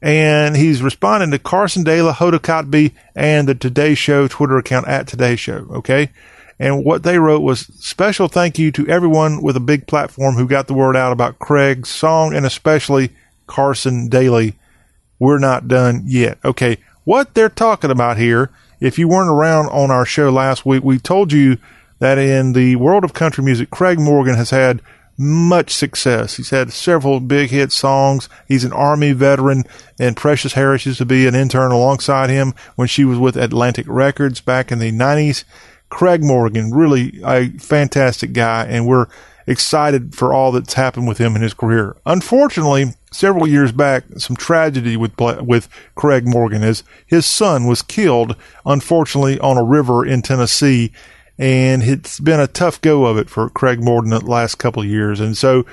And 0.00 0.56
he's 0.56 0.82
responding 0.82 1.30
to 1.30 1.38
Carson 1.38 1.84
Daly, 1.84 2.12
Hoda 2.12 2.38
Kotb, 2.38 2.92
and 3.14 3.46
the 3.46 3.54
Today 3.54 3.94
Show 3.94 4.26
Twitter 4.26 4.56
account 4.56 4.88
at 4.88 5.06
Today 5.06 5.36
Show. 5.36 5.66
Okay. 5.70 6.10
And 6.64 6.82
what 6.82 7.02
they 7.02 7.18
wrote 7.18 7.42
was 7.42 7.66
special 7.78 8.26
thank 8.26 8.58
you 8.58 8.72
to 8.72 8.88
everyone 8.88 9.42
with 9.42 9.54
a 9.54 9.60
big 9.60 9.86
platform 9.86 10.36
who 10.36 10.48
got 10.48 10.66
the 10.66 10.72
word 10.72 10.96
out 10.96 11.12
about 11.12 11.38
Craig's 11.38 11.90
song 11.90 12.34
and 12.34 12.46
especially 12.46 13.10
Carson 13.46 14.08
Daly. 14.08 14.54
We're 15.18 15.38
not 15.38 15.68
done 15.68 16.04
yet. 16.06 16.38
Okay. 16.42 16.78
What 17.04 17.34
they're 17.34 17.50
talking 17.50 17.90
about 17.90 18.16
here, 18.16 18.50
if 18.80 18.98
you 18.98 19.08
weren't 19.08 19.28
around 19.28 19.66
on 19.66 19.90
our 19.90 20.06
show 20.06 20.30
last 20.30 20.64
week, 20.64 20.82
we 20.82 20.98
told 20.98 21.34
you 21.34 21.58
that 21.98 22.16
in 22.16 22.54
the 22.54 22.76
world 22.76 23.04
of 23.04 23.12
country 23.12 23.44
music, 23.44 23.68
Craig 23.68 24.00
Morgan 24.00 24.36
has 24.36 24.48
had 24.48 24.80
much 25.18 25.70
success. 25.70 26.38
He's 26.38 26.48
had 26.48 26.72
several 26.72 27.20
big 27.20 27.50
hit 27.50 27.72
songs. 27.72 28.30
He's 28.48 28.64
an 28.64 28.72
Army 28.72 29.12
veteran, 29.12 29.64
and 30.00 30.16
Precious 30.16 30.54
Harris 30.54 30.86
used 30.86 30.96
to 30.96 31.04
be 31.04 31.26
an 31.26 31.34
intern 31.34 31.72
alongside 31.72 32.30
him 32.30 32.54
when 32.76 32.88
she 32.88 33.04
was 33.04 33.18
with 33.18 33.36
Atlantic 33.36 33.84
Records 33.86 34.40
back 34.40 34.72
in 34.72 34.78
the 34.78 34.90
90s. 34.90 35.44
Craig 35.94 36.24
Morgan, 36.24 36.72
really 36.72 37.20
a 37.24 37.50
fantastic 37.50 38.32
guy, 38.32 38.64
and 38.64 38.84
we're 38.84 39.06
excited 39.46 40.12
for 40.12 40.34
all 40.34 40.50
that's 40.50 40.74
happened 40.74 41.06
with 41.06 41.18
him 41.18 41.36
in 41.36 41.42
his 41.42 41.54
career. 41.54 41.96
Unfortunately, 42.04 42.86
several 43.12 43.46
years 43.46 43.70
back, 43.70 44.02
some 44.16 44.34
tragedy 44.34 44.96
with 44.96 45.12
with 45.40 45.68
Craig 45.94 46.26
Morgan 46.26 46.64
as 46.64 46.82
his 47.06 47.26
son 47.26 47.64
was 47.66 47.80
killed, 47.80 48.34
unfortunately, 48.66 49.38
on 49.38 49.56
a 49.56 49.62
river 49.62 50.04
in 50.04 50.20
Tennessee, 50.20 50.90
and 51.38 51.84
it's 51.84 52.18
been 52.18 52.40
a 52.40 52.48
tough 52.48 52.80
go 52.80 53.04
of 53.06 53.16
it 53.16 53.30
for 53.30 53.48
Craig 53.48 53.80
Morgan 53.80 54.10
the 54.10 54.18
last 54.18 54.56
couple 54.56 54.82
of 54.82 54.88
years. 54.88 55.20
And 55.20 55.36
so, 55.36 55.64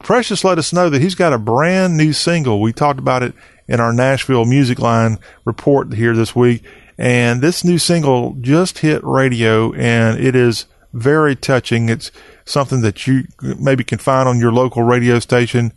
Precious 0.00 0.44
let 0.44 0.58
us 0.58 0.74
know 0.74 0.90
that 0.90 1.00
he's 1.00 1.14
got 1.14 1.32
a 1.32 1.38
brand 1.38 1.96
new 1.96 2.12
single. 2.12 2.60
We 2.60 2.74
talked 2.74 2.98
about 2.98 3.22
it 3.22 3.32
in 3.66 3.80
our 3.80 3.94
Nashville 3.94 4.44
Music 4.44 4.78
Line 4.78 5.16
report 5.46 5.94
here 5.94 6.14
this 6.14 6.36
week. 6.36 6.64
And 7.00 7.40
this 7.40 7.64
new 7.64 7.78
single 7.78 8.36
just 8.42 8.80
hit 8.80 9.02
radio 9.02 9.72
and 9.72 10.20
it 10.20 10.36
is 10.36 10.66
very 10.92 11.34
touching. 11.34 11.88
It's 11.88 12.12
something 12.44 12.82
that 12.82 13.06
you 13.06 13.24
maybe 13.40 13.84
can 13.84 13.96
find 13.96 14.28
on 14.28 14.38
your 14.38 14.52
local 14.52 14.82
radio 14.82 15.18
station 15.18 15.72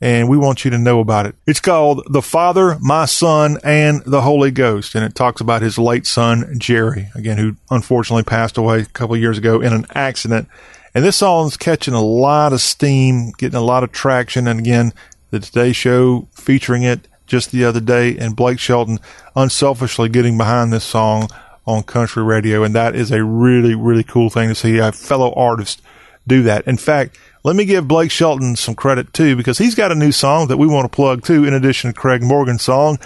and 0.00 0.28
we 0.28 0.38
want 0.38 0.64
you 0.64 0.70
to 0.70 0.78
know 0.78 1.00
about 1.00 1.26
it. 1.26 1.34
It's 1.44 1.58
called 1.58 2.04
The 2.08 2.22
Father, 2.22 2.78
My 2.80 3.04
Son, 3.04 3.58
and 3.64 4.00
the 4.06 4.22
Holy 4.22 4.52
Ghost, 4.52 4.94
and 4.94 5.04
it 5.04 5.14
talks 5.14 5.40
about 5.40 5.60
his 5.60 5.76
late 5.76 6.06
son, 6.06 6.54
Jerry, 6.56 7.08
again, 7.14 7.36
who 7.36 7.56
unfortunately 7.68 8.22
passed 8.22 8.56
away 8.56 8.80
a 8.80 8.86
couple 8.86 9.16
years 9.16 9.38
ago 9.38 9.60
in 9.60 9.72
an 9.72 9.86
accident. 9.94 10.48
And 10.94 11.04
this 11.04 11.16
song's 11.16 11.58
catching 11.58 11.94
a 11.94 12.00
lot 12.00 12.54
of 12.54 12.62
steam, 12.62 13.32
getting 13.32 13.58
a 13.58 13.62
lot 13.62 13.84
of 13.84 13.92
traction, 13.92 14.46
and 14.46 14.60
again, 14.60 14.94
the 15.30 15.40
Today 15.40 15.72
Show 15.72 16.28
featuring 16.32 16.82
it 16.82 17.06
just 17.30 17.52
the 17.52 17.64
other 17.64 17.80
day, 17.80 18.18
and 18.18 18.36
Blake 18.36 18.58
Shelton 18.58 18.98
unselfishly 19.34 20.08
getting 20.08 20.36
behind 20.36 20.72
this 20.72 20.84
song 20.84 21.30
on 21.64 21.84
country 21.84 22.22
radio. 22.22 22.64
And 22.64 22.74
that 22.74 22.94
is 22.94 23.10
a 23.10 23.24
really, 23.24 23.74
really 23.74 24.02
cool 24.02 24.28
thing 24.28 24.48
to 24.48 24.54
see 24.54 24.78
a 24.78 24.92
fellow 24.92 25.32
artist 25.34 25.80
do 26.26 26.42
that. 26.42 26.66
In 26.66 26.76
fact, 26.76 27.16
let 27.44 27.56
me 27.56 27.64
give 27.64 27.88
Blake 27.88 28.10
Shelton 28.10 28.56
some 28.56 28.74
credit 28.74 29.14
too, 29.14 29.36
because 29.36 29.58
he's 29.58 29.74
got 29.74 29.92
a 29.92 29.94
new 29.94 30.12
song 30.12 30.48
that 30.48 30.58
we 30.58 30.66
want 30.66 30.90
to 30.90 30.94
plug 30.94 31.24
too, 31.24 31.44
in 31.44 31.54
addition 31.54 31.92
to 31.92 31.98
Craig 31.98 32.22
Morgan's 32.22 32.62
song. 32.62 32.98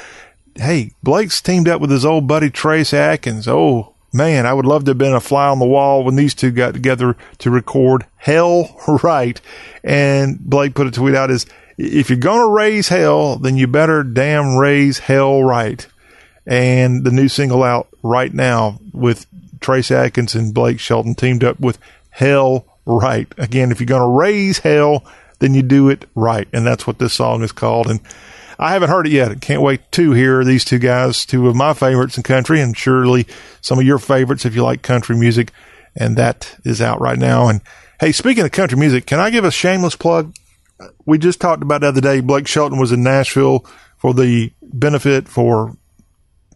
Hey, 0.57 0.93
Blake's 1.03 1.41
teamed 1.41 1.69
up 1.69 1.81
with 1.81 1.91
his 1.91 2.05
old 2.05 2.27
buddy 2.27 2.49
Trace 2.49 2.95
Atkins. 2.95 3.47
Oh, 3.47 3.95
man, 4.13 4.47
I 4.47 4.55
would 4.55 4.67
love 4.67 4.85
to 4.85 4.91
have 4.91 4.99
been 4.99 5.13
a 5.13 5.21
fly 5.21 5.49
on 5.49 5.59
the 5.59 5.67
wall 5.67 6.03
when 6.03 6.17
these 6.17 6.35
two 6.35 6.51
got 6.51 6.73
together 6.73 7.17
to 7.39 7.51
record 7.51 8.07
Hell 8.17 8.81
Right. 9.03 9.41
And 9.83 10.39
Blake 10.39 10.75
put 10.75 10.87
a 10.87 10.91
tweet 10.91 11.15
out 11.15 11.31
as 11.31 11.47
if 11.77 12.11
you're 12.11 12.19
going 12.19 12.41
to 12.41 12.53
raise 12.53 12.89
hell, 12.89 13.37
then 13.37 13.57
you 13.57 13.67
better 13.67 14.03
damn 14.03 14.57
raise 14.57 14.99
hell 14.99 15.43
right. 15.43 15.87
And 16.47 17.05
the 17.05 17.11
new 17.11 17.29
single 17.29 17.63
out 17.63 17.89
right 18.03 18.33
now 18.33 18.79
with 18.93 19.27
Trace 19.61 19.91
Atkins 19.91 20.35
and 20.35 20.53
Blake 20.53 20.79
Shelton 20.79 21.15
teamed 21.15 21.43
up 21.43 21.59
with 21.59 21.79
Hell 22.11 22.67
Right. 22.87 23.33
Again, 23.39 23.71
if 23.71 23.81
you're 23.81 23.87
going 23.87 24.03
to 24.03 24.19
raise 24.19 24.59
hell, 24.59 25.05
then 25.39 25.55
you 25.55 25.63
do 25.63 25.89
it 25.89 26.07
right. 26.15 26.47
And 26.53 26.67
that's 26.67 26.87
what 26.87 26.99
this 26.99 27.15
song 27.15 27.43
is 27.43 27.53
called. 27.53 27.87
And 27.87 28.01
I 28.59 28.73
haven't 28.73 28.91
heard 28.91 29.07
it 29.07 29.13
yet. 29.13 29.41
Can't 29.41 29.63
wait 29.63 29.91
to 29.93 30.13
hear 30.13 30.45
these 30.45 30.65
two 30.65 30.79
guys, 30.79 31.25
two 31.25 31.49
of 31.49 31.57
my 31.57 31.73
favorites 31.73 32.17
in 32.17 32.23
country, 32.23 32.61
and 32.61 32.77
surely 32.77 33.27
some 33.61 33.79
of 33.79 33.87
your 33.87 33.99
favorites 33.99 34.45
if 34.45 34.55
you 34.55 34.63
like 34.63 34.83
country 34.83 35.17
music. 35.17 35.51
And 35.97 36.17
that 36.17 36.57
is 36.65 36.83
out 36.83 37.01
right 37.01 37.19
now. 37.19 37.49
And 37.49 37.63
hey, 38.01 38.13
speaking 38.13 38.45
of 38.45 38.53
country 38.53 38.79
music, 38.79 39.07
can 39.07 39.19
I 39.19 39.31
give 39.31 39.45
a 39.45 39.51
shameless 39.51 39.97
plug? 39.97 40.35
We 41.07 41.19
just 41.19 41.41
talked 41.41 41.63
about 41.63 41.83
the 41.83 41.89
other 41.89 42.01
day. 42.01 42.21
Blake 42.21 42.47
Shelton 42.47 42.79
was 42.79 42.93
in 42.93 43.03
Nashville 43.03 43.65
for 43.97 44.13
the 44.13 44.53
benefit 44.63 45.29
for 45.29 45.77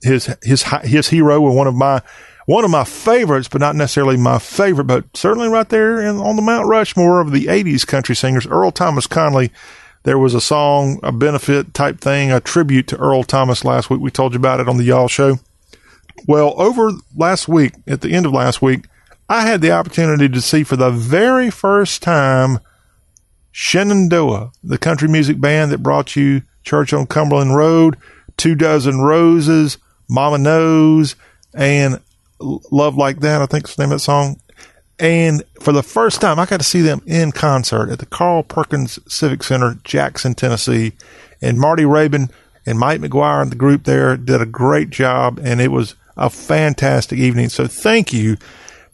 his 0.02 0.34
his 0.42 0.64
his 0.82 1.08
hero 1.08 1.46
and 1.46 1.56
one 1.56 1.66
of 1.66 1.74
my 1.74 2.02
one 2.46 2.64
of 2.64 2.70
my 2.70 2.84
favorites, 2.84 3.48
but 3.48 3.60
not 3.60 3.76
necessarily 3.76 4.16
my 4.16 4.38
favorite, 4.38 4.86
but 4.86 5.04
certainly 5.14 5.48
right 5.48 5.68
there 5.68 6.00
in, 6.00 6.16
on 6.16 6.36
the 6.36 6.42
Mount 6.42 6.66
Rushmore 6.66 7.20
of 7.20 7.32
the 7.32 7.46
'80s 7.46 7.86
country 7.86 8.16
singers, 8.16 8.46
Earl 8.46 8.70
Thomas 8.70 9.06
Conley 9.06 9.50
there 10.04 10.18
was 10.18 10.34
a 10.34 10.40
song, 10.40 11.00
a 11.02 11.12
benefit 11.12 11.74
type 11.74 12.00
thing, 12.00 12.32
a 12.32 12.40
tribute 12.40 12.86
to 12.88 12.96
Earl 12.96 13.24
Thomas 13.24 13.64
last 13.64 13.90
week. 13.90 14.00
We 14.00 14.10
told 14.10 14.32
you 14.32 14.38
about 14.38 14.60
it 14.60 14.68
on 14.68 14.76
the 14.76 14.84
Y'all 14.84 15.08
Show. 15.08 15.38
Well, 16.26 16.54
over 16.56 16.92
last 17.14 17.48
week, 17.48 17.74
at 17.86 18.00
the 18.00 18.12
end 18.12 18.26
of 18.26 18.32
last 18.32 18.62
week, 18.62 18.86
I 19.28 19.42
had 19.42 19.60
the 19.60 19.72
opportunity 19.72 20.28
to 20.28 20.40
see 20.40 20.64
for 20.64 20.76
the 20.76 20.90
very 20.90 21.50
first 21.50 22.02
time 22.02 22.60
Shenandoah, 23.52 24.52
the 24.62 24.78
country 24.78 25.08
music 25.08 25.40
band 25.40 25.72
that 25.72 25.82
brought 25.82 26.16
you 26.16 26.42
Church 26.62 26.92
on 26.92 27.06
Cumberland 27.06 27.56
Road, 27.56 27.96
Two 28.36 28.54
Dozen 28.54 29.00
Roses, 29.00 29.78
Mama 30.08 30.38
Knows, 30.38 31.16
and 31.54 32.00
Love 32.40 32.96
Like 32.96 33.20
That. 33.20 33.42
I 33.42 33.46
think 33.46 33.64
it's 33.64 33.76
the 33.76 33.82
name 33.82 33.92
of 33.92 33.96
that 33.96 34.04
song. 34.04 34.40
And 34.98 35.44
for 35.60 35.72
the 35.72 35.82
first 35.82 36.20
time, 36.20 36.38
I 36.38 36.46
got 36.46 36.60
to 36.60 36.66
see 36.66 36.80
them 36.80 37.02
in 37.06 37.32
concert 37.32 37.90
at 37.90 38.00
the 38.00 38.06
Carl 38.06 38.42
Perkins 38.42 38.98
Civic 39.12 39.42
Center, 39.42 39.78
Jackson, 39.84 40.34
Tennessee. 40.34 40.92
And 41.40 41.58
Marty 41.58 41.84
Raybon 41.84 42.30
and 42.66 42.78
Mike 42.78 43.00
McGuire 43.00 43.42
and 43.42 43.52
the 43.52 43.56
group 43.56 43.84
there 43.84 44.16
did 44.16 44.42
a 44.42 44.46
great 44.46 44.90
job, 44.90 45.40
and 45.42 45.60
it 45.60 45.68
was 45.68 45.94
a 46.16 46.28
fantastic 46.28 47.18
evening. 47.18 47.48
So 47.48 47.66
thank 47.66 48.12
you 48.12 48.36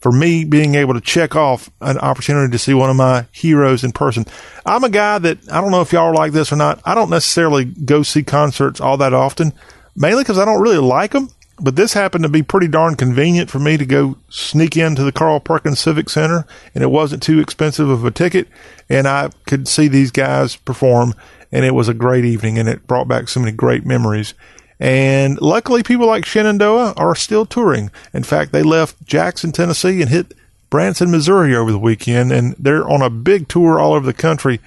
for 0.05 0.11
me 0.11 0.45
being 0.45 0.75
able 0.75 0.93
to 0.93 1.01
check 1.01 1.35
off 1.35 1.71
an 1.81 1.97
opportunity 1.97 2.51
to 2.51 2.59
see 2.59 2.75
one 2.75 2.91
of 2.91 2.95
my 2.95 3.25
heroes 3.31 3.83
in 3.83 3.91
person. 3.91 4.23
I'm 4.63 4.83
a 4.83 4.89
guy 4.91 5.17
that 5.17 5.51
I 5.51 5.59
don't 5.59 5.71
know 5.71 5.81
if 5.81 5.91
y'all 5.91 6.11
are 6.11 6.13
like 6.13 6.31
this 6.31 6.51
or 6.51 6.57
not. 6.57 6.79
I 6.85 6.93
don't 6.93 7.09
necessarily 7.09 7.65
go 7.65 8.03
see 8.03 8.21
concerts 8.21 8.79
all 8.79 8.97
that 8.97 9.15
often, 9.15 9.51
mainly 9.95 10.21
because 10.21 10.37
I 10.37 10.45
don't 10.45 10.61
really 10.61 10.77
like 10.77 11.13
them. 11.13 11.31
But 11.59 11.75
this 11.75 11.93
happened 11.93 12.23
to 12.23 12.29
be 12.29 12.43
pretty 12.43 12.67
darn 12.67 12.93
convenient 12.93 13.49
for 13.49 13.57
me 13.57 13.77
to 13.77 13.85
go 13.87 14.17
sneak 14.29 14.77
into 14.77 15.03
the 15.03 15.11
Carl 15.11 15.39
Perkins 15.39 15.79
Civic 15.79 16.11
Center, 16.11 16.45
and 16.75 16.83
it 16.83 16.91
wasn't 16.91 17.23
too 17.23 17.39
expensive 17.39 17.89
of 17.89 18.05
a 18.05 18.11
ticket, 18.11 18.47
and 18.87 19.07
I 19.07 19.31
could 19.47 19.67
see 19.67 19.87
these 19.87 20.11
guys 20.11 20.55
perform, 20.55 21.15
and 21.51 21.65
it 21.65 21.73
was 21.73 21.89
a 21.89 21.95
great 21.95 22.25
evening, 22.25 22.59
and 22.59 22.69
it 22.69 22.85
brought 22.85 23.07
back 23.07 23.27
so 23.27 23.39
many 23.39 23.53
great 23.53 23.87
memories. 23.87 24.35
And 24.79 25.39
luckily, 25.41 25.83
people 25.83 26.07
like 26.07 26.25
Shenandoah 26.25 26.93
are 26.97 27.15
still 27.15 27.45
touring. 27.45 27.91
In 28.13 28.23
fact, 28.23 28.51
they 28.51 28.63
left 28.63 29.05
Jackson, 29.05 29.51
Tennessee, 29.51 30.01
and 30.01 30.09
hit 30.09 30.33
Branson, 30.69 31.11
Missouri 31.11 31.55
over 31.55 31.71
the 31.71 31.79
weekend, 31.79 32.31
and 32.31 32.55
they're 32.59 32.87
on 32.87 33.01
a 33.01 33.09
big 33.09 33.47
tour 33.47 33.79
all 33.79 33.93
over 33.93 34.05
the 34.05 34.13
country. 34.13 34.59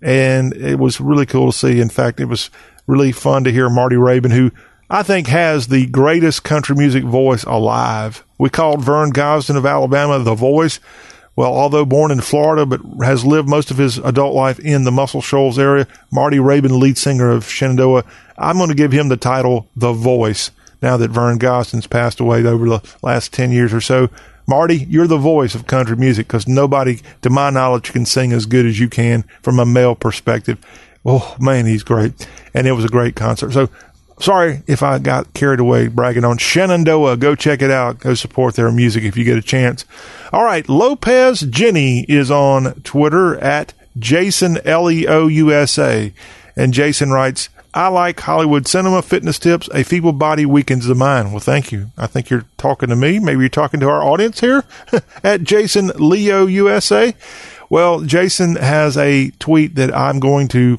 And 0.00 0.52
it 0.54 0.78
was 0.78 1.00
really 1.00 1.26
cool 1.26 1.50
to 1.50 1.58
see. 1.58 1.80
In 1.80 1.88
fact, 1.88 2.20
it 2.20 2.26
was 2.26 2.50
really 2.86 3.10
fun 3.10 3.44
to 3.44 3.52
hear 3.52 3.68
Marty 3.68 3.96
Raybon, 3.96 4.32
who 4.32 4.52
I 4.88 5.02
think 5.02 5.26
has 5.26 5.66
the 5.66 5.86
greatest 5.86 6.44
country 6.44 6.76
music 6.76 7.04
voice 7.04 7.42
alive. 7.44 8.24
We 8.38 8.50
called 8.50 8.82
Vern 8.82 9.12
Gosdin 9.12 9.56
of 9.56 9.66
Alabama 9.66 10.18
the 10.20 10.34
voice. 10.34 10.78
Well, 11.38 11.54
although 11.54 11.84
born 11.84 12.10
in 12.10 12.20
Florida, 12.20 12.66
but 12.66 12.80
has 13.00 13.24
lived 13.24 13.48
most 13.48 13.70
of 13.70 13.78
his 13.78 13.98
adult 13.98 14.34
life 14.34 14.58
in 14.58 14.82
the 14.82 14.90
Muscle 14.90 15.22
Shoals 15.22 15.56
area, 15.56 15.86
Marty 16.10 16.38
Raybon, 16.38 16.80
lead 16.80 16.98
singer 16.98 17.30
of 17.30 17.48
Shenandoah, 17.48 18.02
I'm 18.36 18.56
going 18.56 18.70
to 18.70 18.74
give 18.74 18.90
him 18.90 19.08
the 19.08 19.16
title 19.16 19.68
The 19.76 19.92
Voice 19.92 20.50
now 20.82 20.96
that 20.96 21.12
Vern 21.12 21.38
Gosdin's 21.38 21.86
passed 21.86 22.18
away 22.18 22.44
over 22.44 22.68
the 22.68 22.82
last 23.02 23.32
10 23.32 23.52
years 23.52 23.72
or 23.72 23.80
so. 23.80 24.08
Marty, 24.48 24.78
you're 24.88 25.06
the 25.06 25.16
voice 25.16 25.54
of 25.54 25.68
country 25.68 25.94
music 25.94 26.26
because 26.26 26.48
nobody, 26.48 26.98
to 27.22 27.30
my 27.30 27.50
knowledge, 27.50 27.92
can 27.92 28.04
sing 28.04 28.32
as 28.32 28.44
good 28.44 28.66
as 28.66 28.80
you 28.80 28.88
can 28.88 29.22
from 29.40 29.60
a 29.60 29.64
male 29.64 29.94
perspective. 29.94 30.58
Oh, 31.06 31.36
man, 31.38 31.66
he's 31.66 31.84
great. 31.84 32.26
And 32.52 32.66
it 32.66 32.72
was 32.72 32.84
a 32.84 32.88
great 32.88 33.14
concert. 33.14 33.52
So 33.52 33.70
sorry 34.20 34.62
if 34.66 34.82
I 34.82 34.98
got 34.98 35.32
carried 35.34 35.60
away 35.60 35.88
bragging 35.88 36.24
on 36.24 36.38
Shenandoah. 36.38 37.16
Go 37.16 37.34
check 37.34 37.62
it 37.62 37.70
out. 37.70 38.00
Go 38.00 38.14
support 38.14 38.54
their 38.54 38.70
music 38.70 39.04
if 39.04 39.16
you 39.16 39.24
get 39.24 39.38
a 39.38 39.42
chance. 39.42 39.84
All 40.32 40.44
right. 40.44 40.68
Lopez 40.68 41.40
Jenny 41.40 42.04
is 42.08 42.30
on 42.30 42.74
Twitter 42.82 43.38
at 43.38 43.74
Jason 43.98 44.58
Leo 44.64 45.26
USA. 45.26 46.12
And 46.56 46.74
Jason 46.74 47.10
writes, 47.10 47.48
I 47.74 47.88
like 47.88 48.18
Hollywood 48.18 48.66
cinema, 48.66 49.02
fitness 49.02 49.38
tips. 49.38 49.68
A 49.72 49.84
feeble 49.84 50.12
body 50.12 50.46
weakens 50.46 50.86
the 50.86 50.94
mind. 50.94 51.30
Well, 51.30 51.40
thank 51.40 51.70
you. 51.70 51.90
I 51.96 52.06
think 52.06 52.30
you're 52.30 52.46
talking 52.56 52.88
to 52.88 52.96
me. 52.96 53.18
Maybe 53.18 53.40
you're 53.40 53.48
talking 53.48 53.80
to 53.80 53.88
our 53.88 54.02
audience 54.02 54.40
here 54.40 54.64
at 55.22 55.44
Jason 55.44 55.92
Leo 55.96 56.46
USA. 56.46 57.14
Well, 57.70 58.00
Jason 58.00 58.56
has 58.56 58.96
a 58.96 59.30
tweet 59.38 59.74
that 59.74 59.94
I'm 59.94 60.18
going 60.20 60.48
to 60.48 60.78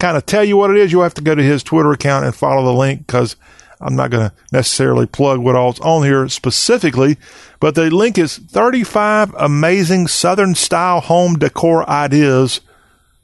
kind 0.00 0.16
of 0.16 0.26
tell 0.26 0.42
you 0.42 0.56
what 0.56 0.70
it 0.70 0.78
is, 0.78 0.90
you'll 0.90 1.04
have 1.04 1.14
to 1.14 1.22
go 1.22 1.34
to 1.34 1.42
his 1.42 1.62
Twitter 1.62 1.92
account 1.92 2.24
and 2.24 2.34
follow 2.34 2.64
the 2.64 2.76
link 2.76 3.06
because 3.06 3.36
I'm 3.80 3.96
not 3.96 4.10
going 4.10 4.28
to 4.28 4.34
necessarily 4.52 5.06
plug 5.06 5.40
what 5.40 5.56
all's 5.56 5.80
on 5.80 6.02
here 6.02 6.28
specifically, 6.28 7.16
but 7.60 7.74
the 7.74 7.90
link 7.90 8.18
is 8.18 8.36
35 8.36 9.34
amazing 9.38 10.08
Southern 10.08 10.54
style 10.54 11.00
home 11.00 11.38
decor 11.38 11.88
ideas. 11.88 12.60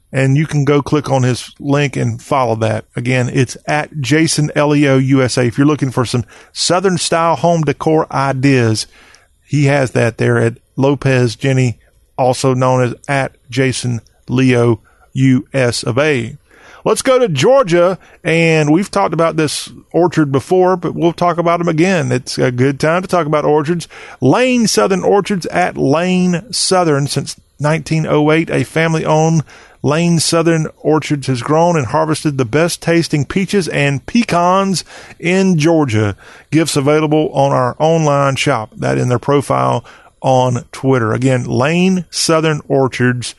And 0.09 0.37
you 0.37 0.47
can 0.47 0.63
go 0.63 0.81
click 0.81 1.11
on 1.11 1.23
his 1.23 1.53
link 1.59 1.97
and 1.97 2.21
follow 2.21 2.55
that. 2.55 2.85
Again, 2.95 3.29
it's 3.31 3.57
at 3.67 3.99
Jason 3.99 4.49
Leo 4.55 4.97
USA. 4.97 5.45
If 5.45 5.57
you're 5.57 5.67
looking 5.67 5.91
for 5.91 6.05
some 6.05 6.23
Southern 6.53 6.97
style 6.97 7.35
home 7.35 7.63
decor 7.63 8.11
ideas, 8.11 8.87
he 9.45 9.65
has 9.65 9.91
that 9.91 10.17
there 10.17 10.37
at 10.37 10.59
Lopez 10.77 11.35
Jenny, 11.35 11.79
also 12.17 12.53
known 12.53 12.83
as 12.83 12.95
at 13.09 13.35
Jason 13.49 13.99
Leo 14.29 14.81
US 15.13 15.83
of 15.83 15.97
A. 15.97 16.37
Let's 16.87 17.01
go 17.01 17.19
to 17.19 17.27
Georgia, 17.27 17.99
and 18.23 18.71
we've 18.71 18.89
talked 18.89 19.13
about 19.13 19.35
this 19.35 19.69
orchard 19.91 20.31
before, 20.31 20.77
but 20.77 20.95
we'll 20.95 21.11
talk 21.11 21.37
about 21.37 21.57
them 21.57 21.67
again. 21.67 22.13
It's 22.13 22.37
a 22.37 22.49
good 22.49 22.79
time 22.79 23.01
to 23.01 23.09
talk 23.09 23.27
about 23.27 23.43
orchards. 23.43 23.89
Lane 24.21 24.67
Southern 24.67 25.03
Orchards 25.03 25.45
at 25.47 25.75
Lane 25.75 26.49
Southern 26.53 27.07
since 27.07 27.37
1908, 27.57 28.49
a 28.49 28.63
family 28.63 29.03
owned 29.03 29.43
Lane 29.83 30.21
Southern 30.21 30.67
Orchards 30.77 31.27
has 31.27 31.41
grown 31.41 31.75
and 31.75 31.87
harvested 31.87 32.37
the 32.37 32.45
best 32.45 32.81
tasting 32.81 33.25
peaches 33.25 33.67
and 33.67 34.05
pecans 34.05 34.85
in 35.19 35.57
Georgia. 35.57 36.15
Gifts 36.51 36.77
available 36.77 37.29
on 37.33 37.51
our 37.51 37.75
online 37.79 38.37
shop. 38.37 38.71
That 38.77 38.97
in 38.97 39.09
their 39.09 39.19
profile 39.19 39.83
on 40.21 40.63
Twitter. 40.71 41.11
Again, 41.11 41.43
Lane 41.43 42.05
Southern 42.11 42.61
Orchards 42.69 43.35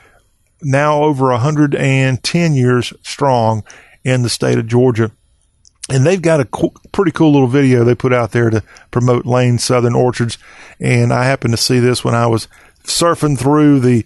now 0.62 1.02
over 1.02 1.30
110 1.30 2.54
years 2.54 2.92
strong 3.02 3.64
in 4.04 4.22
the 4.22 4.28
state 4.28 4.58
of 4.58 4.66
Georgia. 4.66 5.10
And 5.90 6.06
they've 6.06 6.20
got 6.20 6.40
a 6.40 6.44
co- 6.44 6.74
pretty 6.92 7.12
cool 7.12 7.32
little 7.32 7.48
video 7.48 7.82
they 7.82 7.94
put 7.94 8.12
out 8.12 8.32
there 8.32 8.50
to 8.50 8.62
promote 8.90 9.24
Lane 9.24 9.58
Southern 9.58 9.94
Orchards. 9.94 10.36
And 10.80 11.12
I 11.12 11.24
happened 11.24 11.54
to 11.54 11.62
see 11.62 11.78
this 11.78 12.04
when 12.04 12.14
I 12.14 12.26
was 12.26 12.46
surfing 12.84 13.38
through 13.38 13.80
the 13.80 14.04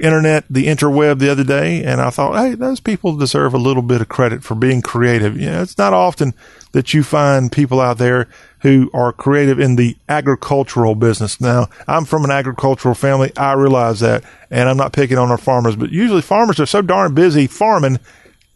internet, 0.00 0.44
the 0.50 0.66
interweb 0.66 1.18
the 1.18 1.30
other 1.30 1.44
day, 1.44 1.82
and 1.82 2.00
I 2.00 2.10
thought, 2.10 2.36
hey, 2.36 2.54
those 2.54 2.80
people 2.80 3.16
deserve 3.16 3.54
a 3.54 3.58
little 3.58 3.82
bit 3.82 4.00
of 4.00 4.08
credit 4.08 4.42
for 4.42 4.54
being 4.54 4.82
creative. 4.82 5.38
You 5.38 5.50
know, 5.50 5.62
it's 5.62 5.78
not 5.78 5.92
often 5.92 6.34
that 6.72 6.92
you 6.92 7.02
find 7.02 7.50
people 7.50 7.80
out 7.80 7.98
there 7.98 8.28
who 8.60 8.90
are 8.92 9.12
creative 9.12 9.60
in 9.60 9.76
the 9.76 9.96
agricultural 10.08 10.94
business. 10.94 11.40
Now, 11.40 11.68
I'm 11.86 12.04
from 12.04 12.24
an 12.24 12.30
agricultural 12.30 12.94
family. 12.94 13.32
I 13.36 13.52
realize 13.52 14.00
that, 14.00 14.24
and 14.50 14.68
I'm 14.68 14.76
not 14.76 14.92
picking 14.92 15.18
on 15.18 15.30
our 15.30 15.38
farmers, 15.38 15.76
but 15.76 15.90
usually 15.90 16.22
farmers 16.22 16.60
are 16.60 16.66
so 16.66 16.82
darn 16.82 17.14
busy 17.14 17.46
farming, 17.46 17.98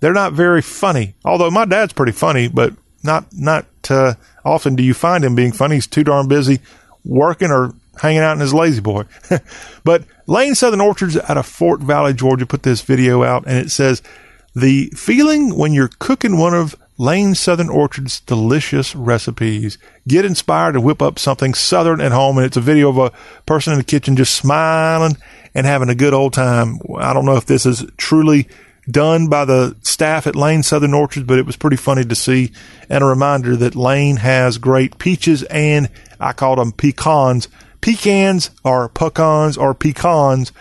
they're 0.00 0.12
not 0.12 0.32
very 0.32 0.62
funny. 0.62 1.14
Although 1.24 1.50
my 1.50 1.64
dad's 1.64 1.92
pretty 1.92 2.12
funny, 2.12 2.48
but 2.48 2.74
not 3.02 3.26
not 3.32 3.66
uh, 3.88 4.14
often 4.44 4.74
do 4.74 4.82
you 4.82 4.94
find 4.94 5.24
him 5.24 5.34
being 5.34 5.52
funny. 5.52 5.76
He's 5.76 5.86
too 5.86 6.04
darn 6.04 6.28
busy 6.28 6.58
working 7.04 7.50
or 7.50 7.72
hanging 8.00 8.22
out 8.22 8.34
in 8.34 8.40
his 8.40 8.54
lazy 8.54 8.80
boy. 8.80 9.04
but 9.84 10.04
Lane 10.26 10.54
Southern 10.54 10.80
Orchards 10.80 11.16
out 11.16 11.36
of 11.36 11.46
Fort 11.46 11.80
Valley, 11.80 12.14
Georgia, 12.14 12.46
put 12.46 12.62
this 12.62 12.82
video 12.82 13.22
out, 13.22 13.44
and 13.46 13.58
it 13.58 13.70
says 13.70 14.02
the 14.54 14.90
feeling 14.96 15.56
when 15.56 15.72
you're 15.72 15.90
cooking 15.98 16.38
one 16.38 16.54
of 16.54 16.74
Lane 17.00 17.34
Southern 17.34 17.70
Orchard's 17.70 18.20
delicious 18.20 18.94
recipes. 18.94 19.78
Get 20.06 20.26
inspired 20.26 20.72
to 20.72 20.82
whip 20.82 21.00
up 21.00 21.18
something 21.18 21.54
Southern 21.54 21.98
at 22.02 22.12
home. 22.12 22.36
And 22.36 22.46
it's 22.46 22.58
a 22.58 22.60
video 22.60 22.90
of 22.90 22.98
a 22.98 23.12
person 23.46 23.72
in 23.72 23.78
the 23.78 23.84
kitchen 23.84 24.16
just 24.16 24.34
smiling 24.34 25.16
and 25.54 25.64
having 25.64 25.88
a 25.88 25.94
good 25.94 26.12
old 26.12 26.34
time. 26.34 26.78
I 26.98 27.14
don't 27.14 27.24
know 27.24 27.38
if 27.38 27.46
this 27.46 27.64
is 27.64 27.86
truly 27.96 28.48
done 28.90 29.28
by 29.28 29.46
the 29.46 29.76
staff 29.80 30.26
at 30.26 30.36
Lane 30.36 30.62
Southern 30.62 30.92
Orchards, 30.92 31.26
but 31.26 31.38
it 31.38 31.46
was 31.46 31.56
pretty 31.56 31.78
funny 31.78 32.04
to 32.04 32.14
see. 32.14 32.52
And 32.90 33.02
a 33.02 33.06
reminder 33.06 33.56
that 33.56 33.74
Lane 33.74 34.16
has 34.16 34.58
great 34.58 34.98
peaches 34.98 35.42
and 35.44 35.88
I 36.20 36.34
call 36.34 36.56
them 36.56 36.72
pecans. 36.72 37.48
Pecans 37.80 38.50
or 38.64 38.88
pecans 38.88 39.56
or 39.56 39.74
pecans. 39.74 40.52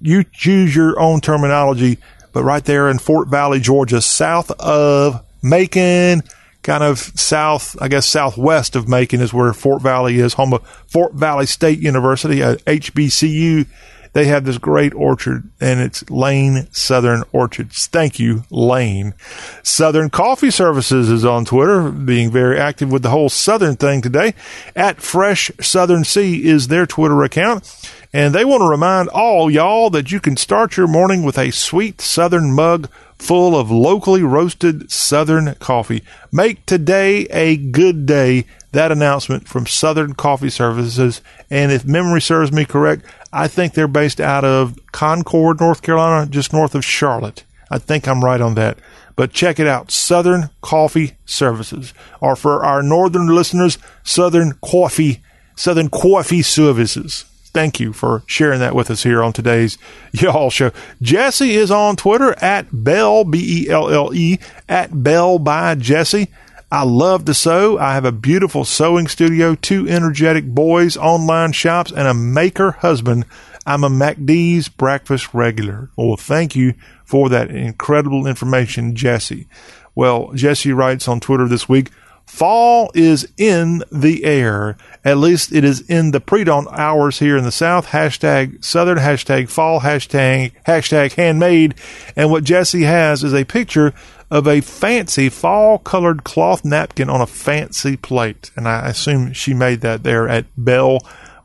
You 0.00 0.24
choose 0.24 0.74
your 0.74 0.98
own 1.00 1.20
terminology, 1.20 1.98
but 2.32 2.44
right 2.44 2.64
there 2.64 2.88
in 2.88 2.98
Fort 2.98 3.28
Valley, 3.28 3.60
Georgia, 3.60 4.00
south 4.00 4.50
of 4.52 5.24
Macon, 5.42 6.22
kind 6.62 6.82
of 6.82 6.98
south, 6.98 7.80
I 7.80 7.88
guess 7.88 8.06
southwest 8.06 8.74
of 8.74 8.88
Macon 8.88 9.20
is 9.20 9.32
where 9.32 9.52
Fort 9.52 9.82
Valley 9.82 10.18
is, 10.18 10.34
home 10.34 10.54
of 10.54 10.66
Fort 10.86 11.14
Valley 11.14 11.46
State 11.46 11.78
University, 11.78 12.40
a 12.40 12.56
HBCU 12.56 13.66
they 14.14 14.26
have 14.26 14.44
this 14.44 14.58
great 14.58 14.94
orchard 14.94 15.50
and 15.60 15.80
it's 15.80 16.08
Lane 16.08 16.68
Southern 16.70 17.24
Orchards. 17.32 17.86
Thank 17.88 18.18
you, 18.18 18.44
Lane. 18.50 19.14
Southern 19.62 20.08
Coffee 20.08 20.50
Services 20.50 21.10
is 21.10 21.24
on 21.24 21.44
Twitter, 21.44 21.90
being 21.90 22.30
very 22.30 22.58
active 22.58 22.90
with 22.90 23.02
the 23.02 23.10
whole 23.10 23.28
Southern 23.28 23.76
thing 23.76 24.00
today. 24.00 24.34
At 24.74 25.02
Fresh 25.02 25.50
Southern 25.60 26.04
Sea 26.04 26.44
is 26.44 26.68
their 26.68 26.86
Twitter 26.86 27.22
account. 27.22 27.70
And 28.12 28.32
they 28.32 28.44
want 28.44 28.60
to 28.60 28.68
remind 28.68 29.08
all 29.08 29.50
y'all 29.50 29.90
that 29.90 30.12
you 30.12 30.20
can 30.20 30.36
start 30.36 30.76
your 30.76 30.86
morning 30.86 31.24
with 31.24 31.36
a 31.36 31.50
sweet 31.50 32.00
Southern 32.00 32.52
mug 32.52 32.88
full 33.18 33.58
of 33.58 33.70
locally 33.70 34.22
roasted 34.22 34.90
Southern 34.90 35.54
coffee. 35.56 36.04
Make 36.30 36.64
today 36.66 37.22
a 37.30 37.56
good 37.56 38.06
day. 38.06 38.46
That 38.70 38.92
announcement 38.92 39.48
from 39.48 39.66
Southern 39.66 40.14
Coffee 40.14 40.50
Services. 40.50 41.20
And 41.48 41.70
if 41.70 41.84
memory 41.84 42.20
serves 42.20 42.52
me 42.52 42.64
correct, 42.64 43.04
I 43.34 43.48
think 43.48 43.74
they're 43.74 43.88
based 43.88 44.20
out 44.20 44.44
of 44.44 44.78
Concord, 44.92 45.60
North 45.60 45.82
Carolina, 45.82 46.30
just 46.30 46.52
north 46.52 46.74
of 46.74 46.84
Charlotte. 46.84 47.42
I 47.70 47.78
think 47.78 48.06
I'm 48.06 48.24
right 48.24 48.40
on 48.40 48.54
that. 48.54 48.78
But 49.16 49.32
check 49.32 49.58
it 49.58 49.66
out. 49.66 49.90
Southern 49.90 50.50
Coffee 50.60 51.16
Services. 51.24 51.92
Or 52.20 52.36
for 52.36 52.64
our 52.64 52.82
northern 52.82 53.26
listeners, 53.26 53.76
Southern 54.04 54.52
Coffee, 54.64 55.20
Southern 55.56 55.88
Coffee 55.88 56.42
Services. 56.42 57.24
Thank 57.52 57.78
you 57.78 57.92
for 57.92 58.22
sharing 58.26 58.60
that 58.60 58.74
with 58.74 58.90
us 58.90 59.02
here 59.04 59.22
on 59.22 59.32
today's 59.32 59.78
Y'all 60.12 60.50
Show. 60.50 60.70
Jesse 61.02 61.54
is 61.54 61.70
on 61.70 61.96
Twitter 61.96 62.34
at 62.40 62.66
Belle, 62.72 63.24
B 63.24 63.64
E 63.64 63.70
L 63.70 63.90
L 63.90 64.14
E, 64.14 64.38
at 64.68 65.02
Belle 65.02 65.38
by 65.38 65.74
Jesse. 65.74 66.28
I 66.74 66.82
love 66.82 67.24
to 67.26 67.34
sew. 67.34 67.78
I 67.78 67.94
have 67.94 68.04
a 68.04 68.10
beautiful 68.10 68.64
sewing 68.64 69.06
studio, 69.06 69.54
two 69.54 69.88
energetic 69.88 70.44
boys, 70.44 70.96
online 70.96 71.52
shops, 71.52 71.92
and 71.92 72.08
a 72.08 72.14
maker 72.14 72.72
husband. 72.72 73.26
I'm 73.64 73.84
a 73.84 73.88
MacD's 73.88 74.68
breakfast 74.68 75.32
regular. 75.32 75.90
Well, 75.94 76.16
thank 76.16 76.56
you 76.56 76.74
for 77.04 77.28
that 77.28 77.52
incredible 77.52 78.26
information, 78.26 78.96
Jesse. 78.96 79.46
Well, 79.94 80.32
Jesse 80.34 80.72
writes 80.72 81.06
on 81.06 81.20
Twitter 81.20 81.46
this 81.46 81.68
week, 81.68 81.92
Fall 82.26 82.90
is 82.92 83.28
in 83.36 83.84
the 83.92 84.24
air. 84.24 84.76
At 85.04 85.18
least 85.18 85.52
it 85.52 85.62
is 85.62 85.80
in 85.82 86.10
the 86.10 86.20
pre-dawn 86.20 86.66
hours 86.72 87.20
here 87.20 87.36
in 87.36 87.44
the 87.44 87.52
South. 87.52 87.86
Hashtag 87.86 88.64
Southern, 88.64 88.98
hashtag 88.98 89.48
fall, 89.48 89.82
hashtag, 89.82 90.52
hashtag 90.66 91.12
handmade. 91.12 91.76
And 92.16 92.32
what 92.32 92.42
Jesse 92.42 92.82
has 92.82 93.22
is 93.22 93.34
a 93.34 93.44
picture 93.44 93.94
of 94.30 94.46
a 94.46 94.60
fancy 94.60 95.28
fall 95.28 95.78
colored 95.78 96.24
cloth 96.24 96.64
napkin 96.64 97.08
on 97.08 97.20
a 97.20 97.26
fancy 97.26 97.96
plate. 97.96 98.50
And 98.56 98.68
I 98.68 98.88
assume 98.88 99.32
she 99.32 99.54
made 99.54 99.80
that 99.82 100.02
there 100.02 100.28
at 100.28 100.46
Belle 100.56 101.00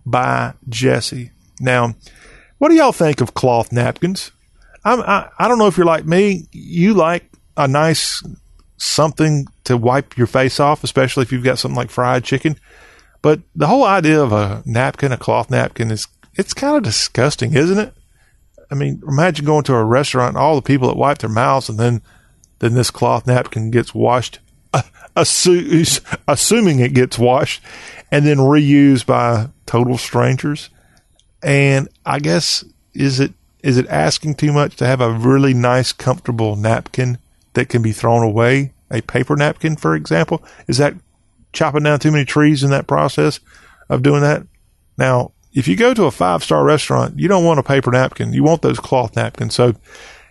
by 0.05 0.53
Jesse. 0.67 1.32
Now, 1.59 1.95
what 2.57 2.69
do 2.69 2.75
y'all 2.75 2.91
think 2.91 3.21
of 3.21 3.34
cloth 3.34 3.71
napkins? 3.71 4.32
I'm, 4.84 5.01
I, 5.01 5.30
I 5.38 5.47
don't 5.47 5.59
know 5.59 5.67
if 5.67 5.77
you're 5.77 5.86
like 5.86 6.05
me. 6.05 6.47
You 6.51 6.93
like 6.93 7.30
a 7.57 7.67
nice 7.67 8.23
something 8.77 9.45
to 9.65 9.77
wipe 9.77 10.17
your 10.17 10.27
face 10.27 10.59
off, 10.59 10.84
especially 10.84 11.23
if 11.23 11.32
you've 11.32 11.43
got 11.43 11.59
something 11.59 11.75
like 11.75 11.91
fried 11.91 12.23
chicken. 12.23 12.57
But 13.21 13.41
the 13.55 13.67
whole 13.67 13.84
idea 13.84 14.21
of 14.21 14.32
a 14.32 14.63
napkin, 14.65 15.11
a 15.11 15.17
cloth 15.17 15.49
napkin, 15.49 15.91
is 15.91 16.07
it's 16.36 16.53
kind 16.53 16.77
of 16.77 16.84
disgusting, 16.84 17.53
isn't 17.53 17.77
it? 17.77 17.93
I 18.71 18.75
mean, 18.75 19.01
imagine 19.07 19.45
going 19.45 19.63
to 19.65 19.75
a 19.75 19.84
restaurant 19.84 20.30
and 20.30 20.38
all 20.38 20.55
the 20.55 20.61
people 20.61 20.88
that 20.88 20.97
wipe 20.97 21.17
their 21.17 21.30
mouths 21.30 21.69
and 21.69 21.77
then 21.77 22.01
then 22.60 22.74
this 22.74 22.91
cloth 22.91 23.26
napkin 23.26 23.72
gets 23.72 23.93
washed, 23.93 24.39
assu- 25.16 26.20
assuming 26.28 26.80
it 26.80 26.93
gets 26.93 27.18
washed, 27.18 27.62
and 28.12 28.26
then 28.26 28.38
reused 28.38 29.05
by 29.05 29.49
total 29.66 29.97
strangers. 29.97 30.70
And 31.41 31.88
I 32.05 32.20
guess 32.20 32.64
is 32.93 33.20
it 33.20 33.34
is 33.62 33.78
it 33.78 33.88
asking 33.88 34.36
too 34.36 34.53
much 34.53 34.76
to 34.78 34.86
have 34.86 35.01
a 35.01 35.12
really 35.12 35.53
nice, 35.53 35.91
comfortable 35.91 36.55
napkin 36.55 37.18
that 37.53 37.70
can 37.70 37.82
be 37.82 37.91
thrown 37.91 38.24
away? 38.24 38.72
A 38.91 39.01
paper 39.01 39.36
napkin, 39.36 39.76
for 39.76 39.95
example, 39.95 40.43
is 40.68 40.78
that 40.78 40.95
chopping 41.51 41.84
down 41.84 41.99
too 41.99 42.12
many 42.12 42.26
trees 42.26 42.64
in 42.64 42.70
that 42.72 42.88
process 42.88 43.39
of 43.89 44.01
doing 44.01 44.22
that? 44.22 44.47
Now, 44.97 45.34
if 45.53 45.68
you 45.68 45.76
go 45.76 45.93
to 45.93 46.05
a 46.05 46.12
five 46.12 46.43
star 46.43 46.64
restaurant, 46.64 47.20
you 47.20 47.28
don't 47.28 47.45
want 47.45 47.60
a 47.60 47.64
paper 47.64 47.91
napkin. 47.91 48.34
You 48.34 48.43
want 48.43 48.62
those 48.62 48.80
cloth 48.80 49.16
napkins. 49.16 49.55
So 49.55 49.76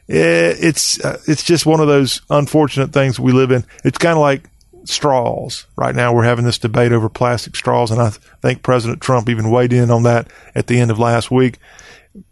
it's 0.09 1.05
uh, 1.05 1.21
it's 1.27 1.43
just 1.43 1.67
one 1.67 1.81
of 1.81 1.87
those 1.87 2.23
unfortunate 2.31 2.93
things 2.93 3.21
we 3.21 3.33
live 3.33 3.51
in. 3.51 3.65
It's 3.85 3.99
kind 3.99 4.17
of 4.17 4.21
like 4.21 4.49
straws. 4.85 5.67
Right 5.77 5.95
now, 5.95 6.15
we're 6.15 6.25
having 6.25 6.45
this 6.45 6.59
debate 6.59 6.93
over 6.93 7.09
plastic 7.09 7.55
straws, 7.57 7.91
and 7.91 8.01
I 8.01 8.11
think 8.41 8.63
President 8.63 9.01
Trump 9.01 9.29
even 9.29 9.51
weighed 9.51 9.73
in 9.73 9.91
on 9.91 10.05
that 10.05 10.29
at 10.55 10.67
the 10.67 10.81
end 10.81 10.91
of 10.91 10.99
last 10.99 11.31
week, 11.31 11.59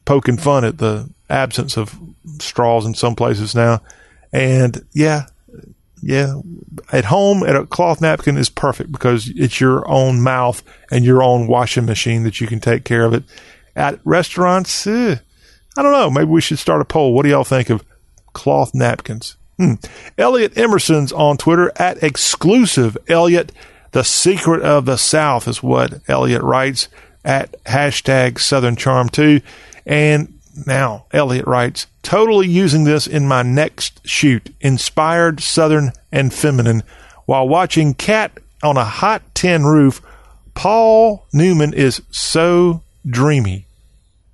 poking 0.05 0.39
fun 0.39 0.65
at 0.65 0.79
the 0.79 1.09
absence 1.29 1.77
of 1.77 1.99
straws 2.41 2.87
in 2.87 2.95
some 2.95 3.15
places 3.15 3.55
now. 3.55 3.83
And 4.33 4.85
yeah, 4.93 5.27
yeah, 6.03 6.41
at 6.93 7.07
home, 7.07 7.43
at 7.43 7.57
a 7.57 7.67
cloth 7.67 8.01
napkin 8.01 8.37
is 8.37 8.49
perfect 8.49 8.93
because 8.93 9.31
it's 9.35 9.61
your 9.61 9.89
own 9.89 10.21
mouth 10.21 10.63
and 10.91 11.05
your 11.05 11.23
own 11.23 11.47
washing 11.47 11.85
machine 11.87 12.23
that 12.25 12.41
you 12.41 12.47
can 12.47 12.61
take 12.61 12.85
care 12.85 13.05
of 13.05 13.13
it. 13.13 13.25
At 13.75 14.01
restaurants, 14.05 14.87
eh, 14.87 15.17
I 15.77 15.83
don't 15.83 15.93
know. 15.93 16.11
Maybe 16.11 16.27
we 16.27 16.41
should 16.41 16.59
start 16.59 16.81
a 16.81 16.85
poll. 16.85 17.15
What 17.15 17.23
do 17.23 17.29
y'all 17.29 17.45
think 17.45 17.71
of 17.71 17.85
cloth 18.33 18.75
napkins? 18.75 19.37
Hmm. 19.59 19.75
Elliot 20.19 20.57
Emerson's 20.57 21.13
on 21.13 21.37
Twitter 21.37 21.73
at 21.77 22.03
exclusive 22.03 22.97
Elliot. 23.09 23.53
The 23.93 24.05
secret 24.05 24.63
of 24.63 24.85
the 24.85 24.99
South 24.99 25.49
is 25.49 25.63
what 25.63 26.01
Elliot 26.09 26.43
writes 26.43 26.89
at 27.25 27.63
hashtag 27.65 28.39
Southern 28.39 28.77
Charm 28.77 29.09
2. 29.09 29.41
And 29.87 30.39
now 30.67 31.07
Elliot 31.13 31.47
writes, 31.47 31.87
totally 32.03 32.49
using 32.49 32.85
this 32.85 33.07
in 33.07 33.27
my 33.27 33.43
next 33.43 34.07
shoot, 34.07 34.55
inspired, 34.61 35.41
Southern, 35.41 35.93
and 36.13 36.33
feminine. 36.33 36.83
While 37.25 37.49
watching 37.49 37.95
Cat 37.95 38.39
on 38.63 38.77
a 38.77 38.85
hot 38.85 39.23
tin 39.35 39.65
roof, 39.65 40.01
Paul 40.55 41.27
Newman 41.33 41.75
is 41.75 42.01
so 42.11 42.83
dreamy. 43.07 43.67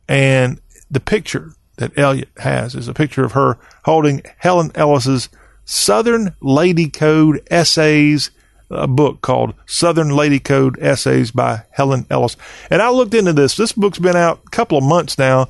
And 0.09 0.61
the 0.93 1.01
picture 1.01 1.55
that 1.76 1.99
Elliot 1.99 2.28
has 2.36 2.74
is 2.74 2.86
a 2.86 2.95
picture 2.95 3.24
of 3.24 3.32
her 3.32 3.59
holding 3.84 4.22
Helen 4.36 4.70
Ellis's 4.74 5.28
Southern 5.64 6.36
Lady 6.40 6.88
Code 6.88 7.43
Essays, 7.51 8.30
a 8.70 8.86
book 8.86 9.22
called 9.22 9.55
Southern 9.66 10.11
Lady 10.11 10.38
Code 10.38 10.78
Essays 10.80 11.30
by 11.30 11.62
Helen 11.70 12.07
Ellis. 12.11 12.36
And 12.70 12.82
I 12.82 12.90
looked 12.90 13.14
into 13.14 13.32
this. 13.32 13.57
This 13.57 13.72
book's 13.72 13.99
been 13.99 14.16
out 14.16 14.43
a 14.47 14.51
couple 14.51 14.78
of 14.78 14.84
months 14.84 15.18
now. 15.18 15.49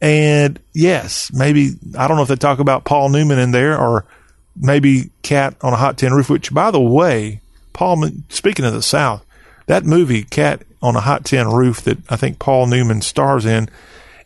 And 0.00 0.60
yes, 0.72 1.32
maybe, 1.32 1.72
I 1.98 2.06
don't 2.06 2.16
know 2.16 2.22
if 2.22 2.28
they 2.28 2.36
talk 2.36 2.60
about 2.60 2.84
Paul 2.84 3.08
Newman 3.08 3.38
in 3.38 3.50
there 3.50 3.78
or 3.78 4.06
maybe 4.56 5.10
Cat 5.22 5.56
on 5.60 5.72
a 5.72 5.76
Hot 5.76 5.98
Tin 5.98 6.12
Roof, 6.12 6.30
which, 6.30 6.52
by 6.52 6.70
the 6.70 6.80
way, 6.80 7.40
Paul, 7.72 8.10
speaking 8.28 8.64
of 8.64 8.74
the 8.74 8.82
South, 8.82 9.24
that 9.66 9.84
movie, 9.84 10.22
Cat 10.22 10.62
on 10.82 10.94
a 10.94 11.00
Hot 11.00 11.24
Tin 11.24 11.48
Roof, 11.48 11.80
that 11.82 11.98
I 12.10 12.16
think 12.16 12.38
Paul 12.38 12.66
Newman 12.66 13.00
stars 13.00 13.46
in, 13.46 13.68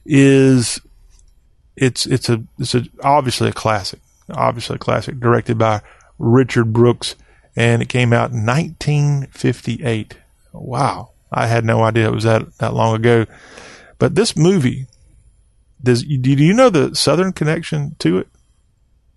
is 0.08 0.80
it's 1.76 2.06
it's 2.06 2.28
a 2.28 2.42
it's 2.58 2.74
a, 2.74 2.84
obviously 3.04 3.48
a 3.48 3.52
classic, 3.52 4.00
obviously 4.30 4.76
a 4.76 4.78
classic, 4.78 5.20
directed 5.20 5.58
by 5.58 5.82
Richard 6.18 6.72
Brooks, 6.72 7.14
and 7.54 7.82
it 7.82 7.88
came 7.88 8.12
out 8.12 8.32
in 8.32 8.44
1958. 8.44 10.16
Wow, 10.52 11.10
I 11.30 11.46
had 11.46 11.64
no 11.64 11.82
idea 11.82 12.08
it 12.08 12.14
was 12.14 12.24
that 12.24 12.56
that 12.58 12.74
long 12.74 12.96
ago. 12.96 13.26
But 13.98 14.14
this 14.14 14.36
movie, 14.36 14.86
does 15.82 16.02
do 16.02 16.32
you 16.32 16.54
know 16.54 16.70
the 16.70 16.96
Southern 16.96 17.32
connection 17.32 17.94
to 18.00 18.18
it? 18.18 18.28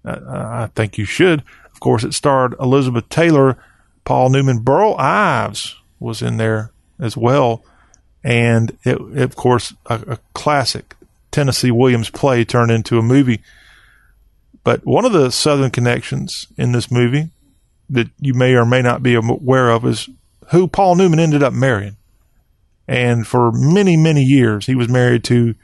I, 0.04 0.64
I 0.64 0.70
think 0.76 0.98
you 0.98 1.06
should. 1.06 1.42
Of 1.72 1.80
course, 1.80 2.04
it 2.04 2.14
starred 2.14 2.54
Elizabeth 2.60 3.08
Taylor, 3.08 3.58
Paul 4.04 4.30
Newman, 4.30 4.60
Burl 4.60 4.96
Ives 5.00 5.78
was 6.00 6.22
in 6.22 6.38
there 6.38 6.72
as 7.00 7.16
well 7.16 7.64
and 8.24 8.78
it, 8.84 9.00
of 9.18 9.36
course, 9.36 9.74
a, 9.88 9.96
a, 10.08 10.20
classic 10.34 10.96
Tennessee 11.32 11.72
Williams 11.72 12.10
play 12.10 12.46
turned 12.46 12.72
into 12.72 13.00
a 13.00 13.04
movie. 13.04 13.42
But 14.64 14.86
one 14.86 15.06
of 15.06 15.12
the 15.12 15.32
Southern 15.32 15.72
connections 15.72 16.48
in 16.58 16.72
this 16.72 16.92
movie 16.92 17.30
that 17.90 18.10
you 18.20 18.34
may 18.34 18.54
or 18.54 18.66
may 18.66 18.82
not 18.82 19.02
be 19.02 19.16
aware 19.16 19.70
of 19.70 19.86
is 19.86 20.08
who 20.52 20.68
Paul 20.68 20.96
Newman 20.96 21.20
ended 21.20 21.42
up 21.42 21.54
marrying. 21.54 21.98
And 22.88 23.26
for 23.26 23.52
many, 23.52 23.98
many 23.98 24.22
years, 24.24 24.66
he 24.66 24.76
was 24.76 24.90
married 24.90 25.24
to 25.26 25.56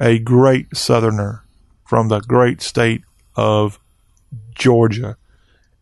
a 0.00 0.18
great 0.18 0.76
Southerner 0.76 1.44
from 1.86 2.08
the 2.08 2.20
great 2.20 2.60
state 2.60 3.02
of 3.36 3.78
Georgia. 4.54 5.16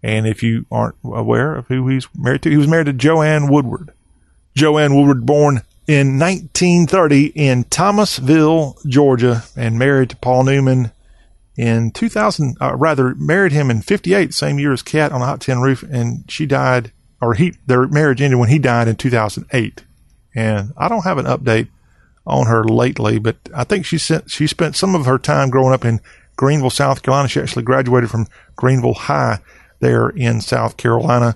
And 0.03 0.26
if 0.26 0.43
you 0.43 0.66
aren't 0.70 0.97
aware 1.05 1.55
of 1.55 1.68
who 1.68 1.89
he's 1.89 2.07
married 2.16 2.43
to, 2.43 2.51
he 2.51 2.57
was 2.57 2.68
married 2.68 2.87
to 2.87 2.93
Joanne 2.93 3.49
Woodward. 3.49 3.93
Joanne 4.55 4.95
Woodward, 4.95 5.26
born 5.26 5.62
in 5.91 6.20
1930 6.20 7.32
in 7.34 7.64
Thomasville, 7.64 8.78
Georgia, 8.86 9.43
and 9.57 9.76
married 9.76 10.11
to 10.11 10.16
Paul 10.16 10.45
Newman 10.45 10.93
in 11.57 11.91
2000, 11.91 12.57
uh, 12.61 12.76
rather 12.76 13.16
married 13.16 13.51
him 13.51 13.72
in 13.72 13.82
58, 13.82 14.32
same 14.32 14.61
year 14.61 14.72
as 14.72 14.82
Cat 14.82 15.11
on 15.11 15.20
a 15.20 15.24
Hot 15.26 15.41
Tin 15.41 15.61
Roof, 15.61 15.82
and 15.82 16.30
she 16.30 16.47
died, 16.47 16.93
or 17.20 17.34
he, 17.34 17.55
their 17.66 17.88
marriage 17.88 18.22
ended 18.22 18.38
when 18.38 18.51
he 18.51 18.61
died 18.61 18.86
in 18.86 18.95
2008. 18.95 19.82
And 20.32 20.72
I 20.76 20.86
don't 20.86 21.03
have 21.03 21.18
an 21.18 21.26
update 21.26 21.66
on 22.24 22.47
her 22.47 22.62
lately, 22.62 23.18
but 23.18 23.38
I 23.53 23.64
think 23.64 23.84
she 23.84 23.99
sent, 23.99 24.30
she 24.30 24.47
spent 24.47 24.76
some 24.76 24.95
of 24.95 25.07
her 25.07 25.18
time 25.18 25.51
growing 25.51 25.74
up 25.74 25.84
in 25.84 25.99
Greenville, 26.36 26.70
South 26.70 27.03
Carolina. 27.03 27.28
She 27.28 27.41
actually 27.41 27.64
graduated 27.64 28.11
from 28.11 28.28
Greenville 28.55 28.95
High 28.95 29.41
there 29.80 30.11
in 30.11 30.41
South 30.41 30.76
Carolina 30.76 31.34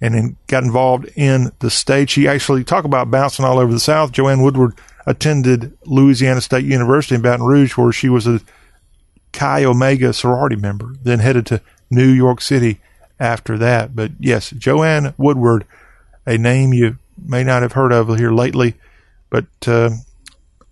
and 0.00 0.14
then 0.14 0.36
got 0.46 0.62
involved 0.62 1.10
in 1.16 1.52
the 1.58 1.70
stage. 1.70 2.10
She 2.10 2.28
actually 2.28 2.64
talk 2.64 2.84
about 2.84 3.10
bouncing 3.10 3.44
all 3.44 3.58
over 3.58 3.72
the 3.72 3.80
South. 3.80 4.12
Joanne 4.12 4.42
Woodward 4.42 4.74
attended 5.06 5.76
Louisiana 5.84 6.40
State 6.40 6.64
University 6.64 7.14
in 7.14 7.22
Baton 7.22 7.46
Rouge, 7.46 7.76
where 7.76 7.92
she 7.92 8.08
was 8.08 8.26
a 8.26 8.40
Chi 9.32 9.64
Omega 9.64 10.12
sorority 10.12 10.56
member, 10.56 10.94
then 11.02 11.18
headed 11.18 11.46
to 11.46 11.60
New 11.90 12.08
York 12.08 12.40
City 12.40 12.80
after 13.18 13.58
that. 13.58 13.94
But 13.94 14.12
yes, 14.18 14.50
Joanne 14.50 15.14
Woodward, 15.16 15.64
a 16.26 16.38
name 16.38 16.72
you 16.72 16.98
may 17.22 17.42
not 17.44 17.62
have 17.62 17.72
heard 17.72 17.92
of 17.92 18.16
here 18.16 18.32
lately, 18.32 18.74
but 19.30 19.46
uh, 19.66 19.90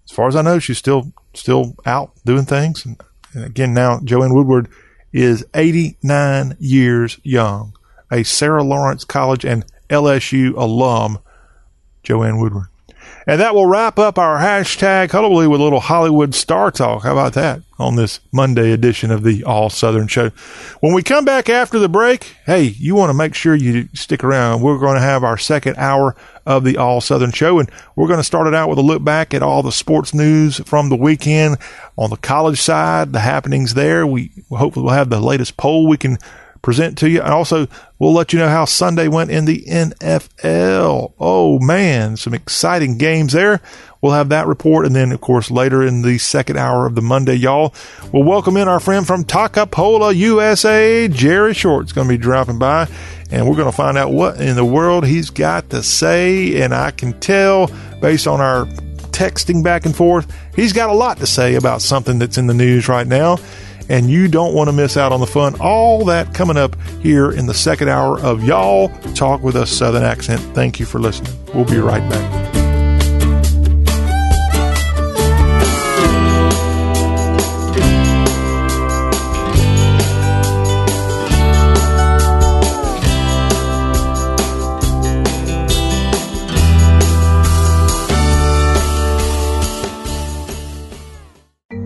as 0.04 0.10
far 0.10 0.28
as 0.28 0.36
I 0.36 0.42
know, 0.42 0.58
she's 0.58 0.78
still 0.78 1.12
still 1.34 1.76
out 1.84 2.12
doing 2.24 2.44
things. 2.44 2.86
And, 2.86 3.00
and 3.34 3.44
again, 3.44 3.74
now 3.74 4.00
Joanne 4.02 4.34
Woodward 4.34 4.68
is 5.12 5.44
89 5.54 6.56
years 6.58 7.18
young, 7.22 7.75
a 8.10 8.22
Sarah 8.22 8.62
Lawrence 8.62 9.04
College 9.04 9.44
and 9.44 9.64
LSU 9.88 10.54
alum, 10.56 11.18
Joanne 12.02 12.38
Woodward. 12.38 12.66
And 13.28 13.40
that 13.40 13.56
will 13.56 13.66
wrap 13.66 13.98
up 13.98 14.18
our 14.18 14.38
hashtag 14.38 15.10
Hullabaloo 15.10 15.50
with 15.50 15.60
a 15.60 15.64
little 15.64 15.80
Hollywood 15.80 16.32
star 16.32 16.70
talk. 16.70 17.02
How 17.02 17.12
about 17.12 17.32
that 17.32 17.60
on 17.76 17.96
this 17.96 18.20
Monday 18.32 18.70
edition 18.70 19.10
of 19.10 19.24
the 19.24 19.42
All 19.42 19.68
Southern 19.68 20.06
Show? 20.06 20.30
When 20.78 20.94
we 20.94 21.02
come 21.02 21.24
back 21.24 21.48
after 21.48 21.80
the 21.80 21.88
break, 21.88 22.36
hey, 22.46 22.62
you 22.62 22.94
want 22.94 23.10
to 23.10 23.14
make 23.14 23.34
sure 23.34 23.56
you 23.56 23.88
stick 23.94 24.22
around. 24.22 24.62
We're 24.62 24.78
going 24.78 24.94
to 24.94 25.00
have 25.00 25.24
our 25.24 25.36
second 25.38 25.76
hour 25.76 26.14
of 26.46 26.62
the 26.62 26.76
All 26.76 27.00
Southern 27.00 27.32
Show, 27.32 27.58
and 27.58 27.68
we're 27.96 28.06
going 28.06 28.20
to 28.20 28.24
start 28.24 28.46
it 28.46 28.54
out 28.54 28.68
with 28.68 28.78
a 28.78 28.82
look 28.82 29.02
back 29.02 29.34
at 29.34 29.42
all 29.42 29.64
the 29.64 29.72
sports 29.72 30.14
news 30.14 30.58
from 30.58 30.88
the 30.88 30.96
weekend 30.96 31.56
on 31.96 32.10
the 32.10 32.16
college 32.16 32.60
side, 32.60 33.12
the 33.12 33.20
happenings 33.20 33.74
there. 33.74 34.06
We 34.06 34.30
hopefully 34.50 34.84
will 34.84 34.92
have 34.92 35.10
the 35.10 35.20
latest 35.20 35.56
poll 35.56 35.88
we 35.88 35.96
can 35.96 36.18
present 36.66 36.98
to 36.98 37.08
you. 37.08 37.22
And 37.22 37.32
also, 37.32 37.68
we'll 38.00 38.12
let 38.12 38.32
you 38.32 38.40
know 38.40 38.48
how 38.48 38.64
Sunday 38.64 39.06
went 39.06 39.30
in 39.30 39.44
the 39.44 39.62
NFL. 39.68 41.12
Oh, 41.16 41.60
man, 41.60 42.16
some 42.16 42.34
exciting 42.34 42.98
games 42.98 43.34
there. 43.34 43.62
We'll 44.02 44.14
have 44.14 44.30
that 44.30 44.48
report. 44.48 44.84
And 44.84 44.94
then, 44.94 45.12
of 45.12 45.20
course, 45.20 45.48
later 45.48 45.86
in 45.86 46.02
the 46.02 46.18
second 46.18 46.58
hour 46.58 46.84
of 46.84 46.96
the 46.96 47.02
Monday, 47.02 47.34
y'all, 47.34 47.72
we'll 48.12 48.24
welcome 48.24 48.56
in 48.56 48.66
our 48.66 48.80
friend 48.80 49.06
from 49.06 49.22
Toccopola, 49.22 50.12
USA, 50.16 51.06
Jerry 51.06 51.54
Short. 51.54 51.66
Short's 51.66 51.92
going 51.92 52.08
to 52.08 52.14
be 52.14 52.18
dropping 52.18 52.58
by. 52.58 52.88
And 53.30 53.48
we're 53.48 53.54
going 53.54 53.70
to 53.70 53.76
find 53.76 53.96
out 53.96 54.10
what 54.10 54.40
in 54.40 54.56
the 54.56 54.64
world 54.64 55.06
he's 55.06 55.30
got 55.30 55.70
to 55.70 55.84
say. 55.84 56.60
And 56.62 56.74
I 56.74 56.90
can 56.90 57.18
tell 57.20 57.70
based 58.00 58.26
on 58.26 58.40
our 58.40 58.66
texting 59.12 59.62
back 59.62 59.86
and 59.86 59.94
forth, 59.94 60.36
he's 60.56 60.72
got 60.72 60.90
a 60.90 60.94
lot 60.94 61.18
to 61.18 61.26
say 61.28 61.54
about 61.54 61.80
something 61.80 62.18
that's 62.18 62.38
in 62.38 62.48
the 62.48 62.54
news 62.54 62.88
right 62.88 63.06
now 63.06 63.38
and 63.88 64.10
you 64.10 64.28
don't 64.28 64.54
want 64.54 64.68
to 64.68 64.72
miss 64.72 64.96
out 64.96 65.12
on 65.12 65.20
the 65.20 65.26
fun. 65.26 65.54
All 65.60 66.04
that 66.06 66.34
coming 66.34 66.56
up 66.56 66.76
here 67.00 67.30
in 67.30 67.46
the 67.46 67.54
second 67.54 67.88
hour 67.88 68.18
of 68.20 68.44
Y'all 68.44 68.88
Talk 69.14 69.42
with 69.42 69.56
Us 69.56 69.70
Southern 69.70 70.04
Accent. 70.04 70.40
Thank 70.54 70.80
you 70.80 70.86
for 70.86 70.98
listening. 70.98 71.32
We'll 71.54 71.64
be 71.64 71.78
right 71.78 72.08
back. 72.10 72.55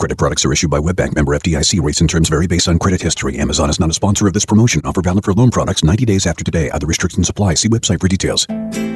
Credit 0.00 0.16
products 0.16 0.46
are 0.46 0.52
issued 0.54 0.70
by 0.70 0.78
WebBank 0.78 1.14
member 1.14 1.36
FDIC. 1.36 1.82
Rates 1.82 2.00
and 2.00 2.08
terms 2.08 2.30
vary 2.30 2.46
based 2.46 2.68
on 2.68 2.78
credit 2.78 3.02
history. 3.02 3.38
Amazon 3.38 3.68
is 3.68 3.78
not 3.78 3.90
a 3.90 3.92
sponsor 3.92 4.26
of 4.26 4.32
this 4.32 4.46
promotion. 4.46 4.80
Offer 4.82 5.02
valid 5.02 5.26
for 5.26 5.34
loan 5.34 5.50
products 5.50 5.84
90 5.84 6.06
days 6.06 6.26
after 6.26 6.42
today. 6.42 6.70
Other 6.70 6.86
restrictions 6.86 7.28
apply. 7.28 7.52
See 7.52 7.68
website 7.68 8.00
for 8.00 8.08
details. 8.08 8.46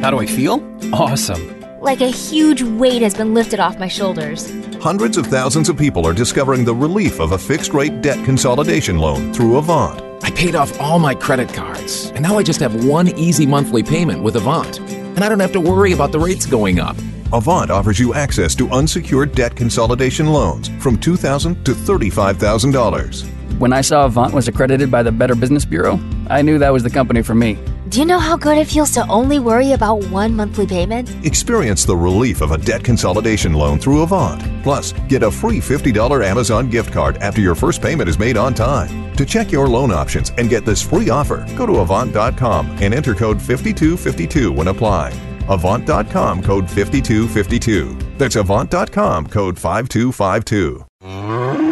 How 0.01 0.11
do 0.11 0.19
I 0.19 0.25
feel? 0.25 0.67
Awesome. 0.95 1.61
Like 1.83 2.01
a 2.01 2.07
huge 2.07 2.63
weight 2.63 3.03
has 3.03 3.15
been 3.15 3.35
lifted 3.35 3.61
off 3.61 3.79
my 3.79 3.87
shoulders. 3.87 4.51
Hundreds 4.77 5.19
of 5.19 5.27
thousands 5.27 5.69
of 5.69 5.77
people 5.77 6.07
are 6.07 6.15
discovering 6.15 6.65
the 6.65 6.75
relief 6.75 7.21
of 7.21 7.33
a 7.33 7.39
fixed 7.39 7.75
rate 7.75 8.01
debt 8.01 8.25
consolidation 8.25 8.97
loan 8.97 9.35
through 9.35 9.59
Avant. 9.59 10.01
I 10.25 10.31
paid 10.31 10.55
off 10.55 10.81
all 10.81 10.99
my 10.99 11.15
credit 11.15 11.53
cards, 11.53 12.13
and 12.13 12.23
now 12.23 12.39
I 12.39 12.43
just 12.43 12.61
have 12.61 12.87
one 12.87 13.09
easy 13.09 13.45
monthly 13.45 13.83
payment 13.83 14.23
with 14.23 14.37
Avant. 14.37 14.81
And 14.81 15.23
I 15.23 15.29
don't 15.29 15.41
have 15.41 15.53
to 15.53 15.61
worry 15.61 15.93
about 15.93 16.13
the 16.13 16.19
rates 16.19 16.47
going 16.47 16.81
up. 16.81 16.97
Avant 17.33 17.71
offers 17.71 17.99
you 17.99 18.15
access 18.15 18.55
to 18.57 18.69
unsecured 18.71 19.35
debt 19.35 19.57
consolidation 19.57 20.27
loans 20.27 20.69
from 20.83 20.99
2,000 20.99 21.65
to 21.65 21.73
$35,000. 21.73 23.59
When 23.59 23.73
I 23.73 23.83
saw 23.83 24.07
Avant 24.07 24.35
was 24.35 24.49
accredited 24.49 24.91
by 24.91 25.03
the 25.03 25.13
Better 25.13 25.35
Business 25.35 25.65
Bureau, 25.65 26.01
I 26.29 26.43
knew 26.43 26.59
that 26.59 26.73
was 26.73 26.83
the 26.83 26.91
company 26.91 27.23
for 27.23 27.35
me. 27.35 27.59
Do 27.89 28.01
you 28.01 28.07
know 28.07 28.19
how 28.19 28.37
good 28.37 28.59
it 28.59 28.67
feels 28.67 28.91
to 28.93 29.07
only 29.09 29.39
worry 29.39 29.73
about 29.73 30.05
one 30.07 30.35
monthly 30.35 30.67
payment? 30.67 31.15
Experience 31.25 31.85
the 31.85 31.97
relief 31.97 32.41
of 32.41 32.51
a 32.51 32.59
debt 32.59 32.83
consolidation 32.83 33.53
loan 33.53 33.79
through 33.79 34.03
Avant. 34.03 34.43
Plus, 34.65 34.93
get 35.09 35.23
a 35.23 35.31
free 35.31 35.59
$50 35.61 36.25
Amazon 36.25 36.69
gift 36.69 36.93
card 36.93 37.19
after 37.19 37.41
your 37.41 37.55
first 37.55 37.81
payment 37.81 38.09
is 38.09 38.19
made 38.19 38.37
on 38.37 38.55
time. 38.55 39.15
To 39.15 39.25
check 39.25 39.53
your 39.53 39.69
loan 39.69 39.93
options 39.93 40.33
and 40.39 40.51
get 40.51 40.65
this 40.65 40.83
free 40.83 41.11
offer, 41.11 41.47
go 41.57 41.67
to 41.67 41.79
Avant.com 41.79 42.71
and 42.81 42.93
enter 42.93 43.15
code 43.15 43.41
5252 43.41 44.51
when 44.51 44.69
applying. 44.69 45.34
Avant.com 45.49 46.43
code 46.43 46.69
5252. 46.69 47.97
That's 48.19 48.37
Avant.com 48.37 49.27
code 49.27 49.59
5252. 49.59 51.64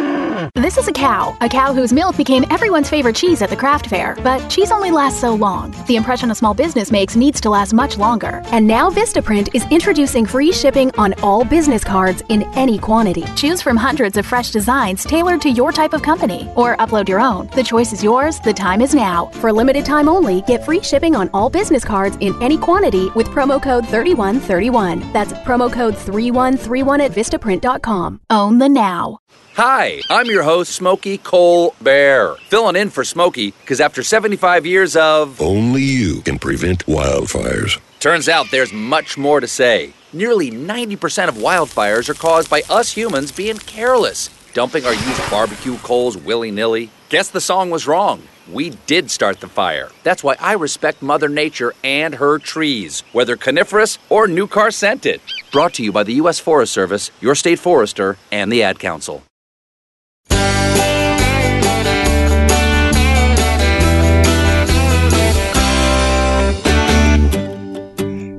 This 0.63 0.77
is 0.77 0.87
a 0.87 0.93
cow, 0.93 1.35
a 1.41 1.49
cow 1.49 1.73
whose 1.73 1.91
milk 1.91 2.15
became 2.15 2.45
everyone's 2.49 2.89
favorite 2.89 3.17
cheese 3.17 3.41
at 3.41 3.49
the 3.49 3.55
craft 3.63 3.87
fair. 3.87 4.15
But 4.23 4.47
cheese 4.47 4.71
only 4.71 4.91
lasts 4.91 5.19
so 5.19 5.35
long. 5.35 5.75
The 5.87 5.97
impression 5.97 6.31
a 6.31 6.35
small 6.35 6.53
business 6.53 6.89
makes 6.89 7.17
needs 7.17 7.41
to 7.41 7.49
last 7.49 7.73
much 7.73 7.97
longer. 7.97 8.41
And 8.45 8.65
now 8.65 8.89
Vistaprint 8.89 9.53
is 9.53 9.65
introducing 9.71 10.25
free 10.25 10.53
shipping 10.53 10.89
on 10.95 11.15
all 11.21 11.43
business 11.43 11.83
cards 11.83 12.23
in 12.29 12.43
any 12.55 12.77
quantity. 12.77 13.25
Choose 13.35 13.61
from 13.61 13.75
hundreds 13.75 14.15
of 14.15 14.25
fresh 14.25 14.51
designs 14.51 15.03
tailored 15.03 15.41
to 15.41 15.49
your 15.49 15.73
type 15.73 15.91
of 15.91 16.01
company, 16.01 16.49
or 16.55 16.77
upload 16.77 17.09
your 17.09 17.19
own. 17.19 17.49
The 17.53 17.63
choice 17.63 17.91
is 17.91 18.01
yours. 18.01 18.39
The 18.39 18.53
time 18.53 18.79
is 18.79 18.95
now. 18.95 19.25
For 19.41 19.51
limited 19.51 19.83
time 19.83 20.07
only, 20.07 20.43
get 20.43 20.63
free 20.63 20.81
shipping 20.81 21.13
on 21.13 21.29
all 21.33 21.49
business 21.49 21.83
cards 21.83 22.15
in 22.21 22.41
any 22.41 22.57
quantity 22.57 23.09
with 23.17 23.27
promo 23.27 23.61
code 23.61 23.85
3131. 23.89 25.11
That's 25.11 25.33
promo 25.33 25.69
code 25.69 25.97
3131 25.97 27.01
at 27.01 27.11
Vistaprint.com. 27.11 28.21
Own 28.29 28.59
the 28.59 28.69
now. 28.69 29.19
Hi, 29.55 30.01
I'm 30.09 30.25
your 30.25 30.41
host, 30.41 30.71
Smokey 30.73 31.19
Cole 31.19 31.75
Bear, 31.79 32.35
filling 32.49 32.75
in 32.75 32.89
for 32.89 33.03
Smokey 33.03 33.51
because 33.51 33.79
after 33.79 34.01
75 34.01 34.65
years 34.65 34.95
of. 34.95 35.39
Only 35.39 35.83
you 35.83 36.21
can 36.21 36.39
prevent 36.39 36.85
wildfires. 36.87 37.79
Turns 37.99 38.27
out 38.27 38.47
there's 38.49 38.73
much 38.73 39.15
more 39.15 39.39
to 39.39 39.47
say. 39.47 39.93
Nearly 40.11 40.49
90% 40.49 41.27
of 41.27 41.35
wildfires 41.35 42.09
are 42.09 42.15
caused 42.15 42.49
by 42.49 42.63
us 42.69 42.91
humans 42.91 43.31
being 43.31 43.57
careless. 43.57 44.29
dumping 44.53 44.85
our 44.85 44.93
used 44.93 45.31
barbecue 45.31 45.77
coals 45.77 46.17
willy 46.17 46.49
nilly? 46.51 46.89
Guess 47.09 47.29
the 47.29 47.41
song 47.41 47.69
was 47.69 47.85
wrong. 47.87 48.23
We 48.51 48.71
did 48.87 49.09
start 49.09 49.39
the 49.39 49.47
fire. 49.47 49.89
That's 50.03 50.23
why 50.23 50.35
I 50.39 50.53
respect 50.53 51.01
Mother 51.01 51.29
Nature 51.29 51.73
and 51.83 52.15
her 52.15 52.39
trees, 52.39 53.01
whether 53.13 53.37
coniferous 53.37 53.99
or 54.09 54.27
new 54.27 54.47
car 54.47 54.69
scented. 54.71 55.21
Brought 55.51 55.75
to 55.75 55.83
you 55.83 55.91
by 55.91 56.03
the 56.03 56.15
U.S. 56.15 56.39
Forest 56.39 56.73
Service, 56.73 57.11
your 57.21 57.35
state 57.35 57.59
forester, 57.59 58.17
and 58.31 58.51
the 58.51 58.63
Ad 58.63 58.79
Council. 58.79 59.23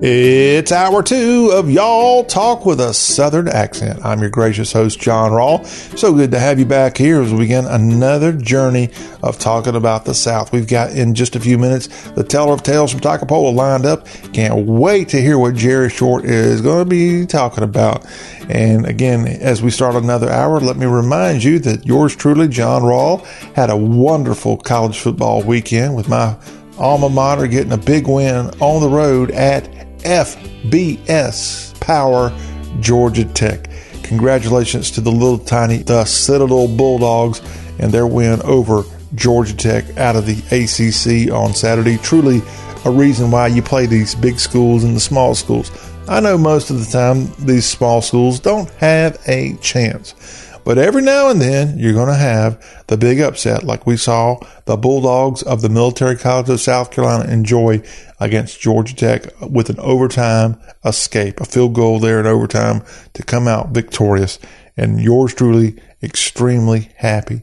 Eh, 0.06 0.33
It's 0.56 0.70
hour 0.70 1.02
two 1.02 1.50
of 1.52 1.68
Y'all 1.68 2.22
Talk 2.22 2.64
with 2.64 2.78
a 2.78 2.94
Southern 2.94 3.48
Accent. 3.48 3.98
I'm 4.04 4.20
your 4.20 4.30
gracious 4.30 4.72
host, 4.72 5.00
John 5.00 5.32
Rawl. 5.32 5.66
So 5.98 6.14
good 6.14 6.30
to 6.30 6.38
have 6.38 6.60
you 6.60 6.64
back 6.64 6.96
here 6.96 7.20
as 7.20 7.32
we 7.32 7.40
begin 7.40 7.64
another 7.64 8.32
journey 8.32 8.90
of 9.24 9.36
talking 9.36 9.74
about 9.74 10.04
the 10.04 10.14
South. 10.14 10.52
We've 10.52 10.68
got 10.68 10.92
in 10.92 11.16
just 11.16 11.34
a 11.34 11.40
few 11.40 11.58
minutes 11.58 11.88
the 12.10 12.22
Teller 12.22 12.52
of 12.52 12.62
Tales 12.62 12.92
from 12.92 13.00
Toccopola 13.00 13.52
lined 13.52 13.84
up. 13.84 14.06
Can't 14.32 14.64
wait 14.64 15.08
to 15.08 15.20
hear 15.20 15.40
what 15.40 15.56
Jerry 15.56 15.90
Short 15.90 16.24
is 16.24 16.60
going 16.60 16.84
to 16.84 16.88
be 16.88 17.26
talking 17.26 17.64
about. 17.64 18.06
And 18.48 18.86
again, 18.86 19.26
as 19.26 19.60
we 19.60 19.72
start 19.72 19.96
another 19.96 20.30
hour, 20.30 20.60
let 20.60 20.76
me 20.76 20.86
remind 20.86 21.42
you 21.42 21.58
that 21.58 21.84
yours 21.84 22.14
truly, 22.14 22.46
John 22.46 22.82
Rawl, 22.82 23.26
had 23.56 23.70
a 23.70 23.76
wonderful 23.76 24.58
college 24.58 25.00
football 25.00 25.42
weekend 25.42 25.96
with 25.96 26.08
my 26.08 26.36
alma 26.78 27.08
mater 27.08 27.48
getting 27.48 27.72
a 27.72 27.76
big 27.76 28.06
win 28.06 28.50
on 28.60 28.80
the 28.80 28.88
road 28.88 29.32
at 29.32 29.68
FBS 30.04 31.78
Power 31.80 32.32
Georgia 32.80 33.24
Tech. 33.24 33.68
Congratulations 34.02 34.90
to 34.92 35.00
the 35.00 35.10
little 35.10 35.38
tiny 35.38 35.78
the 35.78 36.04
Citadel 36.04 36.68
Bulldogs 36.68 37.40
and 37.78 37.90
their 37.90 38.06
win 38.06 38.40
over 38.42 38.84
Georgia 39.14 39.56
Tech 39.56 39.96
out 39.96 40.16
of 40.16 40.26
the 40.26 40.38
ACC 40.50 41.32
on 41.32 41.54
Saturday. 41.54 41.96
Truly 41.98 42.42
a 42.84 42.90
reason 42.90 43.30
why 43.30 43.46
you 43.46 43.62
play 43.62 43.86
these 43.86 44.14
big 44.14 44.38
schools 44.38 44.84
and 44.84 44.94
the 44.94 45.00
small 45.00 45.34
schools. 45.34 45.70
I 46.06 46.20
know 46.20 46.36
most 46.36 46.68
of 46.70 46.78
the 46.78 46.90
time 46.92 47.32
these 47.46 47.64
small 47.64 48.02
schools 48.02 48.38
don't 48.40 48.68
have 48.72 49.18
a 49.26 49.56
chance. 49.56 50.43
But 50.64 50.78
every 50.78 51.02
now 51.02 51.28
and 51.28 51.40
then, 51.40 51.78
you're 51.78 51.92
going 51.92 52.08
to 52.08 52.14
have 52.14 52.84
the 52.86 52.96
big 52.96 53.20
upset, 53.20 53.64
like 53.64 53.86
we 53.86 53.96
saw 53.96 54.38
the 54.64 54.76
Bulldogs 54.76 55.42
of 55.42 55.60
the 55.60 55.68
Military 55.68 56.16
College 56.16 56.48
of 56.48 56.60
South 56.60 56.90
Carolina 56.90 57.30
enjoy 57.30 57.82
against 58.18 58.60
Georgia 58.60 58.96
Tech 58.96 59.40
with 59.40 59.68
an 59.68 59.78
overtime 59.78 60.58
escape, 60.84 61.40
a 61.40 61.44
field 61.44 61.74
goal 61.74 61.98
there 61.98 62.18
in 62.18 62.26
overtime 62.26 62.82
to 63.12 63.22
come 63.22 63.46
out 63.46 63.70
victorious. 63.70 64.38
And 64.76 65.00
yours 65.00 65.34
truly, 65.34 65.76
extremely 66.02 66.90
happy 66.96 67.42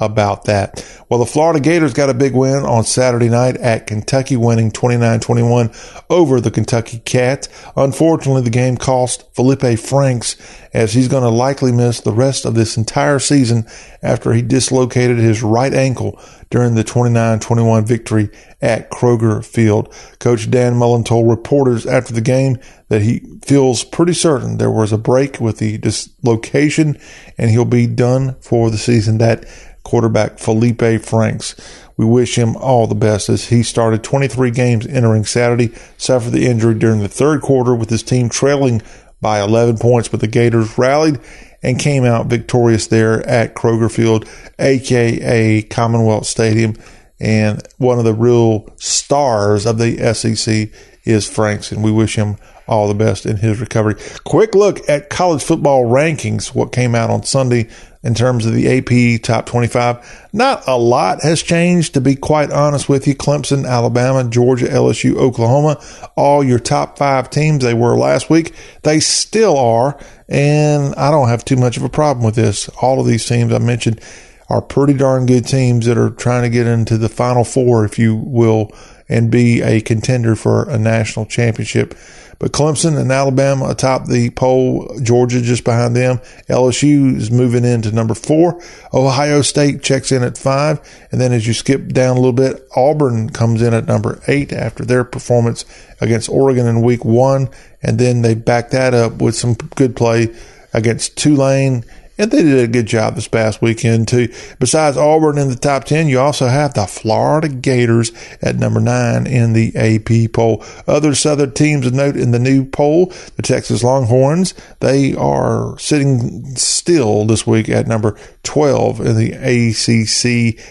about 0.00 0.44
that. 0.44 0.84
Well, 1.08 1.20
the 1.20 1.26
Florida 1.26 1.60
Gators 1.60 1.92
got 1.92 2.10
a 2.10 2.14
big 2.14 2.34
win 2.34 2.64
on 2.64 2.84
Saturday 2.84 3.28
night 3.28 3.56
at 3.58 3.86
Kentucky, 3.86 4.36
winning 4.36 4.70
29-21 4.70 6.04
over 6.08 6.40
the 6.40 6.50
Kentucky 6.50 7.00
Cats. 7.00 7.48
Unfortunately, 7.76 8.42
the 8.42 8.50
game 8.50 8.76
cost 8.76 9.32
Felipe 9.34 9.78
Franks 9.78 10.36
as 10.72 10.92
he's 10.92 11.08
going 11.08 11.24
to 11.24 11.28
likely 11.28 11.72
miss 11.72 12.00
the 12.00 12.12
rest 12.12 12.44
of 12.44 12.54
this 12.54 12.76
entire 12.76 13.18
season 13.18 13.66
after 14.02 14.32
he 14.32 14.42
dislocated 14.42 15.18
his 15.18 15.42
right 15.42 15.74
ankle 15.74 16.20
during 16.50 16.74
the 16.74 16.84
29-21 16.84 17.86
victory 17.86 18.30
at 18.60 18.90
Kroger 18.90 19.44
Field. 19.44 19.92
Coach 20.18 20.50
Dan 20.50 20.76
Mullen 20.76 21.04
told 21.04 21.28
reporters 21.28 21.86
after 21.86 22.12
the 22.12 22.20
game 22.20 22.58
that 22.88 23.02
he 23.02 23.20
feels 23.42 23.84
pretty 23.84 24.12
certain 24.12 24.58
there 24.58 24.70
was 24.70 24.92
a 24.92 24.98
break 24.98 25.40
with 25.40 25.58
the 25.58 25.78
dislocation 25.78 26.98
and 27.38 27.50
he'll 27.50 27.64
be 27.64 27.86
done 27.86 28.34
for 28.40 28.70
the 28.70 28.78
season. 28.78 29.18
That 29.18 29.46
quarterback 29.82 30.38
Felipe 30.38 31.02
Franks. 31.02 31.54
We 31.96 32.04
wish 32.04 32.36
him 32.36 32.56
all 32.56 32.86
the 32.86 32.94
best 32.94 33.28
as 33.28 33.48
he 33.48 33.62
started 33.62 34.02
23 34.02 34.50
games 34.50 34.86
entering 34.86 35.24
Saturday, 35.24 35.74
suffered 35.98 36.30
the 36.30 36.46
injury 36.46 36.74
during 36.74 37.00
the 37.00 37.08
third 37.08 37.42
quarter 37.42 37.74
with 37.74 37.90
his 37.90 38.02
team 38.02 38.28
trailing 38.28 38.82
by 39.20 39.40
11 39.40 39.78
points, 39.78 40.08
but 40.08 40.20
the 40.20 40.26
Gators 40.26 40.78
rallied 40.78 41.20
and 41.62 41.78
came 41.78 42.04
out 42.04 42.26
victorious 42.26 42.86
there 42.86 43.26
at 43.28 43.54
Kroger 43.54 43.92
Field, 43.92 44.26
aka 44.58 45.62
Commonwealth 45.62 46.26
Stadium. 46.26 46.74
And 47.20 47.62
one 47.76 47.98
of 47.98 48.04
the 48.04 48.14
real 48.14 48.72
stars 48.76 49.66
of 49.66 49.76
the 49.76 50.14
SEC 50.14 50.70
is 51.04 51.28
Franks, 51.28 51.70
and 51.70 51.84
we 51.84 51.92
wish 51.92 52.16
him 52.16 52.36
all 52.70 52.86
the 52.88 52.94
best 52.94 53.26
in 53.26 53.36
his 53.36 53.60
recovery. 53.60 53.96
Quick 54.24 54.54
look 54.54 54.88
at 54.88 55.10
college 55.10 55.42
football 55.42 55.84
rankings, 55.84 56.54
what 56.54 56.72
came 56.72 56.94
out 56.94 57.10
on 57.10 57.24
Sunday 57.24 57.68
in 58.02 58.14
terms 58.14 58.46
of 58.46 58.54
the 58.54 58.78
AP 58.78 59.22
top 59.22 59.44
25. 59.44 60.28
Not 60.32 60.66
a 60.66 60.78
lot 60.78 61.22
has 61.22 61.42
changed, 61.42 61.94
to 61.94 62.00
be 62.00 62.14
quite 62.14 62.50
honest 62.50 62.88
with 62.88 63.06
you. 63.06 63.14
Clemson, 63.14 63.68
Alabama, 63.68 64.24
Georgia, 64.30 64.66
LSU, 64.66 65.16
Oklahoma, 65.16 65.82
all 66.16 66.42
your 66.42 66.60
top 66.60 66.96
five 66.96 67.28
teams 67.28 67.62
they 67.62 67.74
were 67.74 67.96
last 67.96 68.30
week. 68.30 68.54
They 68.82 69.00
still 69.00 69.58
are, 69.58 69.98
and 70.28 70.94
I 70.94 71.10
don't 71.10 71.28
have 71.28 71.44
too 71.44 71.56
much 71.56 71.76
of 71.76 71.82
a 71.82 71.90
problem 71.90 72.24
with 72.24 72.36
this. 72.36 72.68
All 72.80 73.00
of 73.00 73.06
these 73.06 73.26
teams 73.26 73.52
I 73.52 73.58
mentioned 73.58 74.00
are 74.48 74.62
pretty 74.62 74.94
darn 74.94 75.26
good 75.26 75.46
teams 75.46 75.86
that 75.86 75.98
are 75.98 76.10
trying 76.10 76.42
to 76.42 76.50
get 76.50 76.66
into 76.66 76.96
the 76.96 77.08
final 77.08 77.44
four, 77.44 77.84
if 77.84 77.98
you 77.98 78.16
will, 78.16 78.72
and 79.08 79.30
be 79.30 79.60
a 79.60 79.80
contender 79.80 80.34
for 80.34 80.68
a 80.70 80.78
national 80.78 81.26
championship. 81.26 81.94
But 82.40 82.52
Clemson 82.52 82.98
and 82.98 83.12
Alabama 83.12 83.68
atop 83.68 84.06
the 84.06 84.30
poll, 84.30 84.98
Georgia 85.02 85.42
just 85.42 85.62
behind 85.62 85.94
them. 85.94 86.20
LSU 86.48 87.14
is 87.14 87.30
moving 87.30 87.66
into 87.66 87.92
number 87.92 88.14
four. 88.14 88.62
Ohio 88.94 89.42
State 89.42 89.82
checks 89.82 90.10
in 90.10 90.22
at 90.22 90.38
five. 90.38 90.80
And 91.12 91.20
then 91.20 91.32
as 91.34 91.46
you 91.46 91.52
skip 91.52 91.88
down 91.88 92.16
a 92.16 92.20
little 92.20 92.32
bit, 92.32 92.66
Auburn 92.74 93.28
comes 93.28 93.60
in 93.60 93.74
at 93.74 93.84
number 93.84 94.22
eight 94.26 94.54
after 94.54 94.86
their 94.86 95.04
performance 95.04 95.66
against 96.00 96.30
Oregon 96.30 96.66
in 96.66 96.80
week 96.80 97.04
one. 97.04 97.50
And 97.82 97.98
then 97.98 98.22
they 98.22 98.34
back 98.34 98.70
that 98.70 98.94
up 98.94 99.20
with 99.20 99.36
some 99.36 99.52
good 99.52 99.94
play 99.94 100.34
against 100.72 101.18
Tulane 101.18 101.84
and 102.20 102.30
they 102.30 102.42
did 102.42 102.58
a 102.58 102.68
good 102.68 102.84
job 102.84 103.14
this 103.14 103.28
past 103.28 103.62
weekend, 103.62 104.06
too. 104.06 104.28
Besides 104.58 104.98
Auburn 104.98 105.38
in 105.38 105.48
the 105.48 105.56
top 105.56 105.84
10, 105.84 106.08
you 106.08 106.20
also 106.20 106.48
have 106.48 106.74
the 106.74 106.86
Florida 106.86 107.48
Gators 107.48 108.12
at 108.42 108.56
number 108.56 108.78
nine 108.78 109.26
in 109.26 109.54
the 109.54 109.74
AP 109.74 110.32
poll. 110.34 110.62
Other 110.86 111.14
Southern 111.14 111.54
teams 111.54 111.86
of 111.86 111.94
note 111.94 112.16
in 112.16 112.32
the 112.32 112.38
new 112.38 112.66
poll, 112.66 113.06
the 113.36 113.42
Texas 113.42 113.82
Longhorns, 113.82 114.52
they 114.80 115.14
are 115.14 115.78
sitting 115.78 116.54
still 116.56 117.24
this 117.24 117.46
week 117.46 117.70
at 117.70 117.86
number 117.86 118.18
12 118.42 119.00
in 119.00 119.16
the 119.16 119.32
ACC 119.32 120.62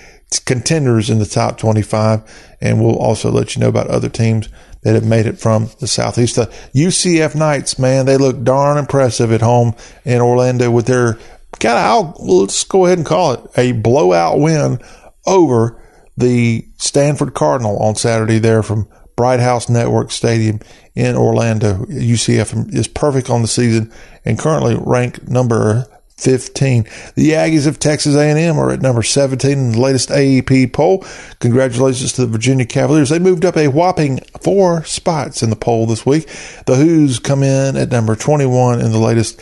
contenders 0.45 1.10
in 1.10 1.18
the 1.18 1.26
top 1.26 1.58
25. 1.58 2.56
And 2.62 2.80
we'll 2.80 3.00
also 3.00 3.32
let 3.32 3.56
you 3.56 3.62
know 3.62 3.70
about 3.70 3.88
other 3.88 4.10
teams 4.10 4.50
that 4.82 4.93
have 4.93 5.06
made 5.06 5.26
it 5.26 5.39
from 5.39 5.70
the 5.80 5.88
southeast. 5.88 6.36
The 6.36 6.45
UCF 6.74 7.36
Knights, 7.36 7.80
man, 7.80 8.06
they 8.06 8.18
look 8.18 8.43
darn 8.43 8.78
impressive 8.78 9.32
at 9.32 9.41
home 9.41 9.76
in 10.06 10.22
Orlando 10.22 10.72
with 10.72 10.86
their 10.86 11.18
kind 11.60 11.78
of, 11.78 12.20
let's 12.20 12.64
go 12.64 12.86
ahead 12.86 12.97
and 12.97 13.07
call 13.07 13.34
it 13.34 13.45
a 13.57 13.74
blowout 13.74 14.39
win 14.39 14.80
over 15.26 15.82
the 16.18 16.68
Stanford 16.78 17.34
Cardinal 17.34 17.78
on 17.80 17.95
Saturday 17.95 18.39
there 18.39 18.64
from 18.64 18.88
Bright 19.16 19.39
House 19.39 19.70
Network 19.70 20.12
Stadium 20.12 20.60
in 20.95 21.16
Orlando. 21.16 21.86
UCF 21.86 22.74
is 22.74 22.88
perfect 22.88 23.30
on 23.30 23.41
the 23.41 23.47
season 23.47 23.91
and 24.26 24.39
currently 24.39 24.78
ranked 24.80 25.28
number 25.28 25.86
15. 26.20 26.84
The 27.16 27.32
Aggies 27.32 27.68
of 27.68 27.80
Texas 27.80 28.16
A&M 28.16 28.57
are 28.57 28.72
at 28.72 28.82
number 28.82 29.03
17 29.03 29.51
in 29.51 29.72
the 29.72 29.80
latest 29.80 30.10
AEP 30.10 30.74
poll. 30.74 31.05
Congratulations 31.39 32.14
to 32.14 32.22
the 32.22 32.32
Virginia 32.32 32.66
Cavaliers. 32.66 33.10
They 33.10 33.20
moved 33.20 33.45
up 33.45 33.57
a 33.57 33.68
whopping 33.68 34.20
four 34.41 34.84
spots 34.84 35.41
in 35.41 35.49
the 35.49 35.55
poll 35.55 35.86
this 35.86 36.05
week. 36.05 36.28
The 36.66 36.76
Hoos 36.76 37.20
come 37.20 37.43
in 37.43 37.78
at 37.78 37.89
number 37.89 38.16
21 38.16 38.82
in 38.82 38.91
the 38.91 38.99
latest 38.99 39.39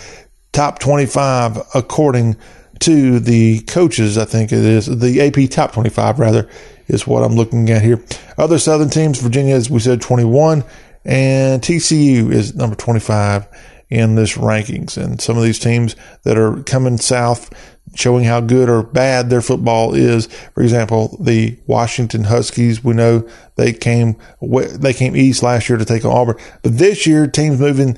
top 0.58 0.80
25 0.80 1.62
according 1.76 2.36
to 2.80 3.20
the 3.20 3.60
coaches, 3.60 4.18
I 4.18 4.26
think 4.26 4.52
it 4.52 4.58
is. 4.58 4.88
The 4.88 5.22
AP 5.22 5.52
top 5.52 5.72
25, 5.72 6.18
rather, 6.18 6.50
is 6.88 7.06
what 7.06 7.24
I'm 7.24 7.36
looking 7.36 7.70
at 7.70 7.84
here. 7.84 8.04
Other 8.40 8.58
Southern 8.58 8.90
teams, 8.90 9.22
Virginia, 9.22 9.54
as 9.54 9.70
we 9.70 9.80
said, 9.80 10.02
21, 10.02 10.64
and 11.06 11.62
TCU 11.62 12.32
is 12.32 12.56
number 12.56 12.76
25 12.76 13.48
in 13.90 14.16
this 14.16 14.38
rankings. 14.38 15.02
And 15.02 15.22
some 15.22 15.38
of 15.38 15.44
these 15.44 15.60
teams 15.60 15.96
that 16.24 16.38
are 16.38 16.62
coming 16.64 16.98
south 16.98 17.50
showing 17.96 18.24
how 18.26 18.42
good 18.42 18.70
or 18.70 18.84
bad 18.84 19.30
their 19.30 19.42
football 19.42 19.94
is. 19.94 20.28
For 20.54 20.62
example, 20.62 21.18
the 21.20 21.58
Washington 21.68 22.26
Huskies, 22.26 22.84
we 22.84 22.94
know 22.94 23.28
they 23.56 23.74
came 23.74 24.18
they 24.42 24.94
came 24.94 25.16
east 25.16 25.42
last 25.42 25.70
year 25.70 25.78
to 25.78 25.86
take 25.86 26.06
on 26.06 26.12
Auburn, 26.12 26.38
but 26.62 26.78
this 26.78 27.08
year 27.08 27.28
teams 27.28 27.60
moving, 27.60 27.98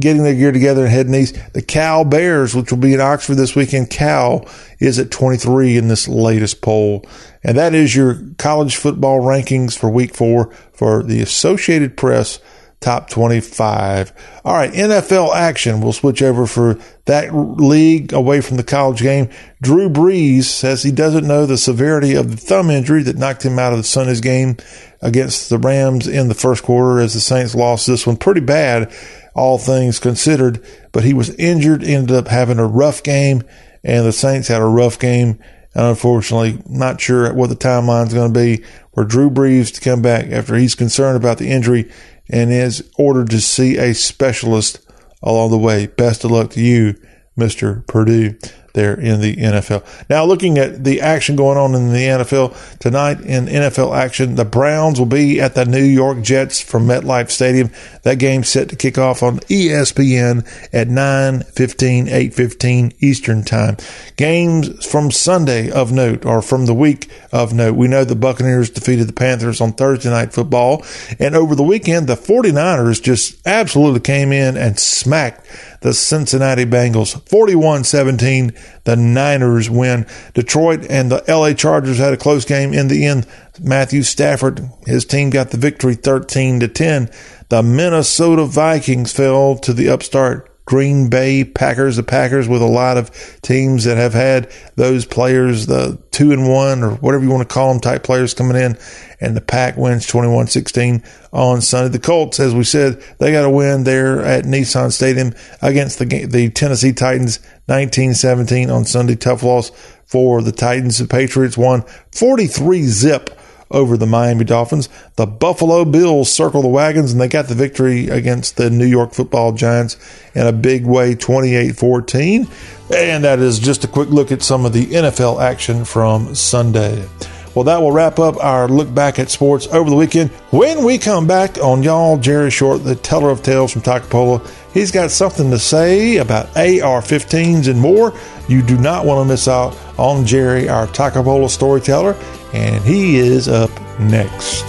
getting 0.00 0.24
their 0.24 0.34
gear 0.34 0.50
together 0.50 0.84
and 0.84 0.92
heading 0.92 1.14
east. 1.14 1.38
The 1.52 1.62
Cal 1.62 2.04
Bears, 2.04 2.54
which 2.54 2.70
will 2.70 2.78
be 2.78 2.94
in 2.94 3.00
Oxford 3.00 3.36
this 3.36 3.54
weekend, 3.54 3.90
Cal 3.90 4.48
is 4.80 4.98
at 4.98 5.10
23 5.10 5.76
in 5.76 5.88
this 5.88 6.08
latest 6.08 6.62
poll, 6.62 7.04
and 7.44 7.56
that 7.58 7.74
is 7.74 7.94
your 7.94 8.20
college 8.38 8.76
football 8.76 9.20
rankings 9.20 9.78
for 9.78 9.90
Week 9.90 10.14
Four 10.14 10.52
for 10.72 11.02
the 11.02 11.20
Associated 11.20 11.96
Press 11.96 12.40
top 12.82 13.08
25. 13.08 14.12
All 14.44 14.54
right, 14.54 14.72
NFL 14.72 15.34
action. 15.34 15.80
We'll 15.80 15.92
switch 15.92 16.22
over 16.22 16.46
for 16.46 16.78
that 17.06 17.34
league 17.34 18.12
away 18.12 18.40
from 18.40 18.56
the 18.56 18.64
college 18.64 19.00
game. 19.00 19.30
Drew 19.60 19.88
Brees 19.88 20.44
says 20.44 20.82
he 20.82 20.92
doesn't 20.92 21.26
know 21.26 21.46
the 21.46 21.56
severity 21.56 22.14
of 22.14 22.30
the 22.30 22.36
thumb 22.36 22.70
injury 22.70 23.02
that 23.04 23.16
knocked 23.16 23.44
him 23.44 23.58
out 23.58 23.72
of 23.72 23.78
the 23.78 23.84
Sunday's 23.84 24.20
game 24.20 24.56
against 25.00 25.50
the 25.50 25.58
Rams 25.58 26.06
in 26.06 26.28
the 26.28 26.34
first 26.34 26.62
quarter 26.62 27.00
as 27.00 27.14
the 27.14 27.20
Saints 27.20 27.54
lost 27.54 27.86
this 27.86 28.06
one 28.06 28.16
pretty 28.16 28.40
bad, 28.40 28.92
all 29.34 29.58
things 29.58 29.98
considered. 29.98 30.64
But 30.92 31.04
he 31.04 31.14
was 31.14 31.30
injured, 31.36 31.82
ended 31.82 32.16
up 32.16 32.28
having 32.28 32.58
a 32.58 32.66
rough 32.66 33.02
game, 33.02 33.42
and 33.82 34.06
the 34.06 34.12
Saints 34.12 34.48
had 34.48 34.62
a 34.62 34.66
rough 34.66 34.98
game. 34.98 35.38
And 35.74 35.86
unfortunately, 35.86 36.62
not 36.68 37.00
sure 37.00 37.32
what 37.32 37.48
the 37.48 37.56
timeline 37.56 38.06
is 38.06 38.14
going 38.14 38.32
to 38.32 38.38
be 38.38 38.62
for 38.94 39.04
Drew 39.04 39.30
Brees 39.30 39.72
to 39.74 39.80
come 39.80 40.02
back 40.02 40.26
after 40.26 40.54
he's 40.54 40.74
concerned 40.74 41.16
about 41.16 41.38
the 41.38 41.50
injury 41.50 41.90
and 42.32 42.52
is 42.52 42.90
ordered 42.98 43.30
to 43.30 43.40
see 43.40 43.76
a 43.76 43.94
specialist 43.94 44.80
along 45.22 45.50
the 45.50 45.58
way. 45.58 45.86
Best 45.86 46.24
of 46.24 46.30
luck 46.30 46.50
to 46.52 46.60
you, 46.60 46.94
Mr. 47.38 47.86
Purdue 47.86 48.38
there 48.72 48.94
in 48.94 49.20
the 49.20 49.36
NFL. 49.36 49.84
Now, 50.08 50.24
looking 50.24 50.58
at 50.58 50.84
the 50.84 51.00
action 51.00 51.36
going 51.36 51.58
on 51.58 51.74
in 51.74 51.92
the 51.92 52.04
NFL 52.04 52.78
tonight 52.78 53.20
in 53.20 53.46
NFL 53.46 53.96
action, 53.96 54.34
the 54.34 54.44
Browns 54.44 54.98
will 54.98 55.06
be 55.06 55.40
at 55.40 55.54
the 55.54 55.64
New 55.64 55.82
York 55.82 56.22
Jets 56.22 56.60
from 56.60 56.86
MetLife 56.86 57.30
Stadium. 57.30 57.70
That 58.02 58.18
game 58.18 58.44
set 58.44 58.68
to 58.70 58.76
kick 58.76 58.98
off 58.98 59.22
on 59.22 59.40
ESPN 59.40 60.46
at 60.72 60.88
9 60.88 61.42
15, 61.42 62.08
8 62.08 62.34
15 62.34 62.92
Eastern 63.00 63.44
Time. 63.44 63.76
Games 64.16 64.84
from 64.84 65.10
Sunday 65.10 65.70
of 65.70 65.92
note 65.92 66.24
or 66.24 66.42
from 66.42 66.66
the 66.66 66.74
week 66.74 67.10
of 67.30 67.52
note. 67.52 67.76
We 67.76 67.88
know 67.88 68.04
the 68.04 68.16
Buccaneers 68.16 68.70
defeated 68.70 69.08
the 69.08 69.12
Panthers 69.12 69.60
on 69.60 69.72
Thursday 69.72 70.10
night 70.10 70.32
football. 70.32 70.84
And 71.18 71.34
over 71.34 71.54
the 71.54 71.62
weekend, 71.62 72.06
the 72.06 72.14
49ers 72.14 73.02
just 73.02 73.46
absolutely 73.46 74.00
came 74.00 74.32
in 74.32 74.56
and 74.56 74.78
smacked 74.78 75.46
the 75.82 75.92
Cincinnati 75.92 76.64
Bengals 76.64 77.28
41 77.28 77.84
17. 77.84 78.52
The 78.84 78.96
Niners 78.96 79.68
win. 79.68 80.06
Detroit 80.34 80.86
and 80.88 81.10
the 81.10 81.22
LA 81.28 81.52
Chargers 81.52 81.98
had 81.98 82.12
a 82.12 82.16
close 82.16 82.44
game 82.44 82.72
in 82.72 82.88
the 82.88 83.04
end. 83.06 83.26
Matthew 83.60 84.02
Stafford, 84.02 84.68
his 84.86 85.04
team 85.04 85.30
got 85.30 85.50
the 85.50 85.58
victory 85.58 85.94
13 85.94 86.60
to 86.60 86.68
10. 86.68 87.10
The 87.48 87.62
Minnesota 87.62 88.44
Vikings 88.46 89.12
fell 89.12 89.56
to 89.58 89.72
the 89.72 89.88
upstart 89.88 90.51
Green 90.72 91.10
Bay 91.10 91.44
Packers, 91.44 91.96
the 91.96 92.02
Packers 92.02 92.48
with 92.48 92.62
a 92.62 92.66
lot 92.66 92.96
of 92.96 93.10
teams 93.42 93.84
that 93.84 93.98
have 93.98 94.14
had 94.14 94.50
those 94.74 95.04
players, 95.04 95.66
the 95.66 96.02
two 96.12 96.32
and 96.32 96.48
one 96.48 96.82
or 96.82 96.92
whatever 96.92 97.22
you 97.22 97.30
want 97.30 97.46
to 97.46 97.54
call 97.54 97.70
them 97.70 97.78
type 97.78 98.02
players 98.02 98.32
coming 98.32 98.56
in. 98.56 98.78
And 99.20 99.36
the 99.36 99.42
Pack 99.42 99.76
wins 99.76 100.06
21 100.06 100.46
16 100.46 101.02
on 101.30 101.60
Sunday. 101.60 101.90
The 101.90 101.98
Colts, 101.98 102.40
as 102.40 102.54
we 102.54 102.64
said, 102.64 103.04
they 103.18 103.32
got 103.32 103.44
a 103.44 103.50
win 103.50 103.84
there 103.84 104.22
at 104.22 104.46
Nissan 104.46 104.90
Stadium 104.90 105.34
against 105.60 105.98
the, 105.98 106.06
the 106.24 106.48
Tennessee 106.48 106.94
Titans 106.94 107.38
19 107.68 108.14
17 108.14 108.70
on 108.70 108.86
Sunday. 108.86 109.14
Tough 109.14 109.42
loss 109.42 109.68
for 110.06 110.40
the 110.40 110.52
Titans. 110.52 110.96
The 110.96 111.06
Patriots 111.06 111.58
won 111.58 111.82
43 112.12 112.84
zip 112.84 113.38
over 113.72 113.96
the 113.96 114.06
Miami 114.06 114.44
Dolphins. 114.44 114.88
The 115.16 115.26
Buffalo 115.26 115.84
Bills 115.84 116.32
circle 116.32 116.62
the 116.62 116.68
wagons 116.68 117.12
and 117.12 117.20
they 117.20 117.28
got 117.28 117.48
the 117.48 117.54
victory 117.54 118.08
against 118.08 118.56
the 118.56 118.70
New 118.70 118.86
York 118.86 119.12
football 119.12 119.52
Giants 119.52 119.96
in 120.34 120.46
a 120.46 120.52
big 120.52 120.86
way, 120.86 121.14
28 121.14 121.76
14. 121.76 122.46
And 122.94 123.24
that 123.24 123.38
is 123.38 123.58
just 123.58 123.84
a 123.84 123.88
quick 123.88 124.10
look 124.10 124.30
at 124.30 124.42
some 124.42 124.64
of 124.64 124.72
the 124.72 124.86
NFL 124.86 125.42
action 125.42 125.84
from 125.84 126.34
Sunday. 126.34 127.06
Well, 127.54 127.64
that 127.64 127.82
will 127.82 127.92
wrap 127.92 128.18
up 128.18 128.42
our 128.42 128.66
look 128.66 128.94
back 128.94 129.18
at 129.18 129.30
sports 129.30 129.66
over 129.66 129.90
the 129.90 129.96
weekend. 129.96 130.30
When 130.50 130.84
we 130.84 130.96
come 130.96 131.26
back 131.26 131.58
on 131.58 131.82
y'all, 131.82 132.16
Jerry 132.16 132.50
Short, 132.50 132.82
the 132.82 132.94
teller 132.94 133.28
of 133.28 133.42
tales 133.42 133.72
from 133.72 133.82
Toccopola, 133.82 134.48
he's 134.72 134.90
got 134.90 135.10
something 135.10 135.50
to 135.50 135.58
say 135.58 136.16
about 136.16 136.46
AR 136.56 137.02
15s 137.02 137.68
and 137.68 137.78
more. 137.78 138.14
You 138.48 138.62
do 138.62 138.78
not 138.78 139.04
want 139.04 139.26
to 139.26 139.30
miss 139.30 139.48
out 139.48 139.76
on 139.98 140.24
Jerry, 140.24 140.70
our 140.70 140.86
Toccopola 140.86 141.50
storyteller, 141.50 142.16
and 142.52 142.84
he 142.84 143.16
is 143.16 143.48
up 143.48 143.70
next. 143.98 144.64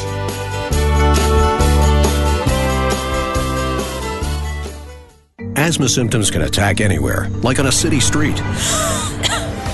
Asthma 5.55 5.88
symptoms 5.88 6.29
can 6.29 6.41
attack 6.41 6.81
anywhere, 6.81 7.29
like 7.41 7.59
on 7.59 7.67
a 7.67 7.71
city 7.71 7.99
street. 7.99 8.41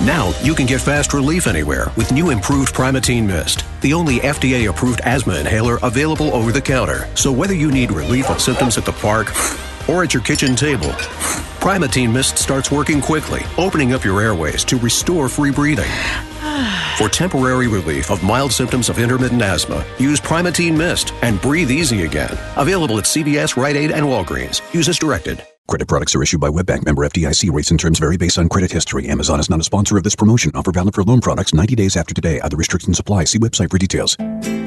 Now 0.05 0.34
you 0.43 0.55
can 0.55 0.66
get 0.66 0.80
fast 0.80 1.14
relief 1.14 1.45
anywhere 1.45 1.88
with 1.97 2.12
new 2.12 2.30
improved 2.30 2.74
Primatene 2.74 3.26
Mist, 3.26 3.66
the 3.82 3.93
only 3.93 4.20
FDA 4.20 4.70
approved 4.70 5.01
asthma 5.01 5.36
inhaler 5.36 5.78
available 5.84 6.34
over 6.34 6.51
the 6.51 6.62
counter. 6.62 7.07
So 7.16 7.32
whether 7.32 7.53
you 7.53 7.72
need 7.72 7.91
relief 7.91 8.30
of 8.30 8.39
symptoms 8.39 8.78
at 8.78 8.86
the 8.86 8.93
park 8.93 9.34
or 9.89 10.03
at 10.03 10.14
your 10.14 10.24
kitchen 10.24 10.55
table, 10.55 10.91
Primatene 11.60 12.14
Mist 12.14 12.38
starts 12.38 12.72
working 12.72 13.01
quickly, 13.01 13.41
opening 13.57 13.93
up 13.93 14.05
your 14.05 14.22
airways 14.22 14.64
to 14.66 14.78
restore 14.78 15.28
free 15.28 15.51
breathing. 15.51 15.89
For 16.97 17.10
temporary 17.10 17.68
relief 17.68 18.12
of 18.12 18.24
mild 18.24 18.51
symptoms 18.51 18.89
of 18.89 18.99
intermittent 18.99 19.41
asthma, 19.41 19.86
use 19.99 20.20
Primatene 20.20 20.76
Mist 20.76 21.14
and 21.22 21.41
breathe 21.41 21.72
easy 21.72 22.03
again. 22.03 22.38
Available 22.57 22.97
at 22.97 23.05
CVS, 23.05 23.55
Rite 23.55 23.76
Aid, 23.76 23.91
and 23.91 24.05
Walgreens. 24.05 24.62
Use 24.74 24.89
as 24.89 24.99
directed. 24.99 25.45
Credit 25.70 25.88
products 25.88 26.16
are 26.16 26.24
issued 26.24 26.41
by 26.41 26.49
WebBank 26.49 26.84
member 26.84 27.03
FDIC. 27.07 27.53
Rates 27.53 27.70
and 27.70 27.80
terms 27.80 27.99
vary 27.99 28.18
based 28.18 28.39
on 28.39 28.49
credit 28.49 28.72
history. 28.72 29.07
Amazon 29.07 29.39
is 29.39 29.49
not 29.49 29.60
a 29.60 29.64
sponsor 29.64 29.97
of 29.97 30.03
this 30.03 30.16
promotion. 30.16 30.51
Offer 30.55 30.72
valid 30.72 30.95
for 30.95 31.03
loan 31.03 31.22
products 31.22 31.53
90 31.53 31.76
days 31.76 31.95
after 31.95 32.14
today. 32.14 32.39
Other 32.39 32.57
restrictions 32.57 32.99
apply. 32.99 33.26
See 33.26 33.38
website 33.38 33.70
for 33.70 33.78
details. 33.78 34.18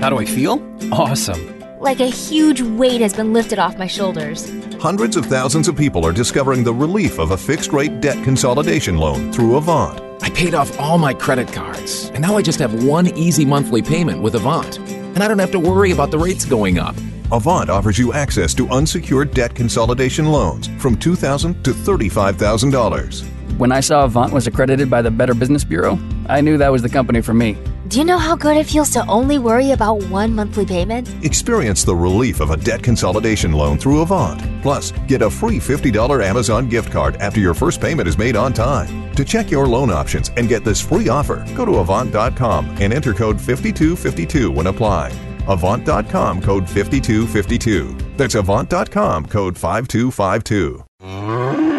How 0.00 0.10
do 0.10 0.18
I 0.18 0.24
feel? 0.24 0.62
Awesome. 0.92 1.61
Like 1.82 1.98
a 1.98 2.06
huge 2.06 2.62
weight 2.62 3.00
has 3.00 3.12
been 3.12 3.32
lifted 3.32 3.58
off 3.58 3.76
my 3.76 3.88
shoulders. 3.88 4.48
Hundreds 4.80 5.16
of 5.16 5.26
thousands 5.26 5.66
of 5.66 5.76
people 5.76 6.06
are 6.06 6.12
discovering 6.12 6.62
the 6.62 6.72
relief 6.72 7.18
of 7.18 7.32
a 7.32 7.36
fixed 7.36 7.72
rate 7.72 8.00
debt 8.00 8.22
consolidation 8.22 8.98
loan 8.98 9.32
through 9.32 9.56
Avant. 9.56 10.00
I 10.22 10.30
paid 10.30 10.54
off 10.54 10.78
all 10.78 10.96
my 10.96 11.12
credit 11.12 11.52
cards, 11.52 12.08
and 12.10 12.20
now 12.20 12.36
I 12.36 12.42
just 12.42 12.60
have 12.60 12.84
one 12.84 13.08
easy 13.18 13.44
monthly 13.44 13.82
payment 13.82 14.22
with 14.22 14.36
Avant. 14.36 14.78
And 14.78 15.24
I 15.24 15.26
don't 15.26 15.40
have 15.40 15.50
to 15.50 15.58
worry 15.58 15.90
about 15.90 16.12
the 16.12 16.20
rates 16.20 16.44
going 16.44 16.78
up. 16.78 16.94
Avant 17.32 17.68
offers 17.68 17.98
you 17.98 18.12
access 18.12 18.54
to 18.54 18.68
unsecured 18.68 19.34
debt 19.34 19.52
consolidation 19.52 20.26
loans 20.26 20.68
from 20.80 20.96
2,000 20.96 21.64
to 21.64 21.72
$35,000. 21.72 23.41
When 23.58 23.70
I 23.70 23.80
saw 23.80 24.04
Avant 24.04 24.32
was 24.32 24.46
accredited 24.46 24.90
by 24.90 25.02
the 25.02 25.10
Better 25.10 25.34
Business 25.34 25.62
Bureau, 25.62 25.98
I 26.26 26.40
knew 26.40 26.56
that 26.58 26.72
was 26.72 26.82
the 26.82 26.88
company 26.88 27.20
for 27.20 27.34
me. 27.34 27.56
Do 27.88 27.98
you 27.98 28.04
know 28.04 28.18
how 28.18 28.34
good 28.34 28.56
it 28.56 28.64
feels 28.64 28.90
to 28.90 29.06
only 29.06 29.38
worry 29.38 29.72
about 29.72 30.02
one 30.04 30.34
monthly 30.34 30.64
payment? 30.64 31.12
Experience 31.24 31.84
the 31.84 31.94
relief 31.94 32.40
of 32.40 32.50
a 32.50 32.56
debt 32.56 32.82
consolidation 32.82 33.52
loan 33.52 33.76
through 33.76 34.00
Avant. 34.00 34.40
Plus, 34.62 34.92
get 35.06 35.20
a 35.20 35.28
free 35.28 35.58
$50 35.58 36.24
Amazon 36.24 36.68
gift 36.68 36.90
card 36.90 37.16
after 37.16 37.40
your 37.40 37.52
first 37.52 37.80
payment 37.80 38.08
is 38.08 38.16
made 38.16 38.36
on 38.36 38.54
time. 38.54 39.12
To 39.14 39.24
check 39.24 39.50
your 39.50 39.66
loan 39.66 39.90
options 39.90 40.30
and 40.36 40.48
get 40.48 40.64
this 40.64 40.80
free 40.80 41.08
offer, 41.08 41.44
go 41.54 41.66
to 41.66 41.76
Avant.com 41.76 42.76
and 42.80 42.92
enter 42.92 43.12
code 43.12 43.38
5252 43.38 44.50
when 44.50 44.68
applying. 44.68 45.14
Avant.com 45.46 46.40
code 46.40 46.68
5252. 46.68 47.96
That's 48.16 48.36
Avant.com 48.36 49.26
code 49.26 49.58
5252. 49.58 51.71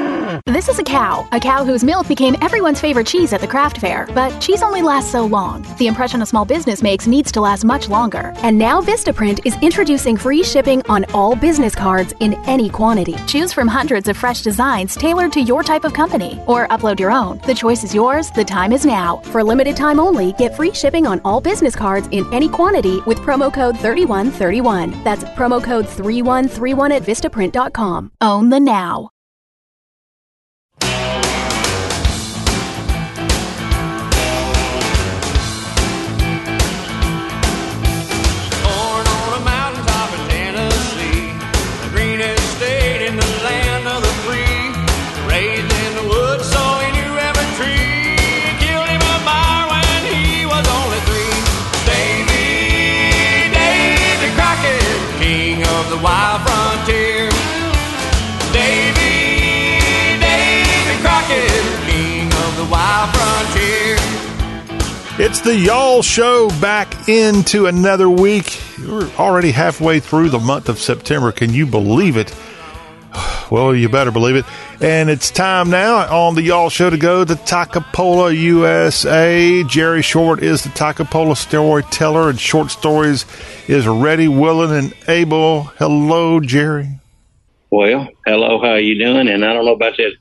This 0.48 0.68
is 0.68 0.78
a 0.78 0.84
cow, 0.84 1.26
a 1.32 1.39
cow 1.39 1.64
whose 1.64 1.86
milk 1.86 2.06
became 2.10 2.36
everyone's 2.41 2.82
favorite 2.82 3.08
cheese 3.08 3.32
at 3.32 3.39
the 3.39 3.48
craft 3.48 3.78
fair. 3.78 4.10
But 4.14 4.41
cheese 4.41 4.62
only 4.62 4.82
lasts 4.82 5.10
so 5.10 5.26
long. 5.26 5.66
The 5.80 5.88
impression 5.88 6.22
a 6.22 6.26
small 6.26 6.44
business 6.44 6.84
makes 6.84 7.08
needs 7.08 7.32
to 7.32 7.39
last 7.39 7.64
much 7.64 7.88
longer. 7.88 8.34
And 8.44 8.58
now 8.58 8.82
Vistaprint 8.82 9.39
is 9.46 9.56
introducing 9.62 10.18
free 10.18 10.44
shipping 10.44 10.82
on 10.88 11.06
all 11.14 11.38
business 11.38 11.74
cards 11.74 12.14
in 12.20 12.34
any 12.46 12.70
quantity. 12.70 13.16
Choose 13.26 13.54
from 13.54 13.70
hundreds 13.70 14.10
of 14.10 14.18
fresh 14.18 14.41
designs 14.41 14.98
tailored 14.98 15.32
to 15.32 15.39
your 15.41 15.64
type 15.64 15.86
of 15.86 15.94
company, 15.94 16.41
or 16.46 16.68
upload 16.68 17.00
your 17.00 17.12
own. 17.12 17.39
The 17.48 17.56
choice 17.56 17.86
is 17.86 17.96
yours. 17.96 18.30
The 18.32 18.44
time 18.44 18.74
is 18.74 18.86
now. 18.86 19.22
For 19.32 19.46
limited 19.46 19.78
time 19.78 19.98
only, 19.98 20.34
get 20.34 20.58
free 20.58 20.74
shipping 20.74 21.08
on 21.08 21.22
all 21.24 21.39
business 21.39 21.74
cards 21.74 22.10
in 22.12 22.26
any 22.34 22.50
quantity 22.50 23.00
with 23.06 23.20
promo 23.20 23.52
code 23.52 23.80
3131. 23.80 25.04
That's 25.06 25.24
promo 25.24 25.64
code 25.64 25.88
3131 25.88 26.91
at 26.91 27.04
Vistaprint.com. 27.04 28.12
Own 28.20 28.50
the 28.50 28.60
now. 28.60 29.12
It's 65.20 65.41
the 65.41 65.55
Y'all 65.55 66.01
Show 66.01 66.49
back 66.59 67.07
into 67.07 67.68
another 67.68 68.09
week. 68.09 68.59
we're 68.80 69.07
already 69.20 69.51
halfway 69.51 69.99
through 69.99 70.30
the 70.30 70.39
month 70.39 70.70
of 70.70 70.80
September. 70.80 71.32
Can 71.32 71.53
you 71.53 71.68
believe 71.68 72.18
it? 72.18 72.34
Well, 73.51 73.76
you 73.76 73.88
better 73.88 74.09
believe 74.09 74.38
it. 74.38 74.45
And 74.82 75.11
it's 75.11 75.30
time 75.30 75.70
now 75.70 76.11
on 76.11 76.34
the 76.34 76.41
Y'all 76.41 76.70
Show 76.70 76.89
to 76.89 76.97
go 76.97 77.24
to 77.24 77.36
Toccopola 77.36 78.36
USA. 78.36 79.64
Jerry 79.66 80.01
Short 80.01 80.41
is 80.41 80.64
the 80.64 80.70
Toccopola 80.70 81.38
storyteller, 81.38 82.32
and 82.32 82.39
Short 82.39 82.72
Stories 82.72 83.28
is 83.68 83.86
ready, 83.86 84.28
willing, 84.28 84.72
and 84.72 84.95
able. 85.07 85.64
Hello, 85.78 86.39
Jerry. 86.39 86.99
Well, 87.70 88.07
hello, 88.26 88.59
how 88.59 88.70
are 88.72 88.80
you 88.80 88.97
doing? 88.97 89.28
And 89.28 89.45
I 89.45 89.53
don't 89.53 89.66
know 89.66 89.74
about 89.74 89.97
that. 89.97 90.14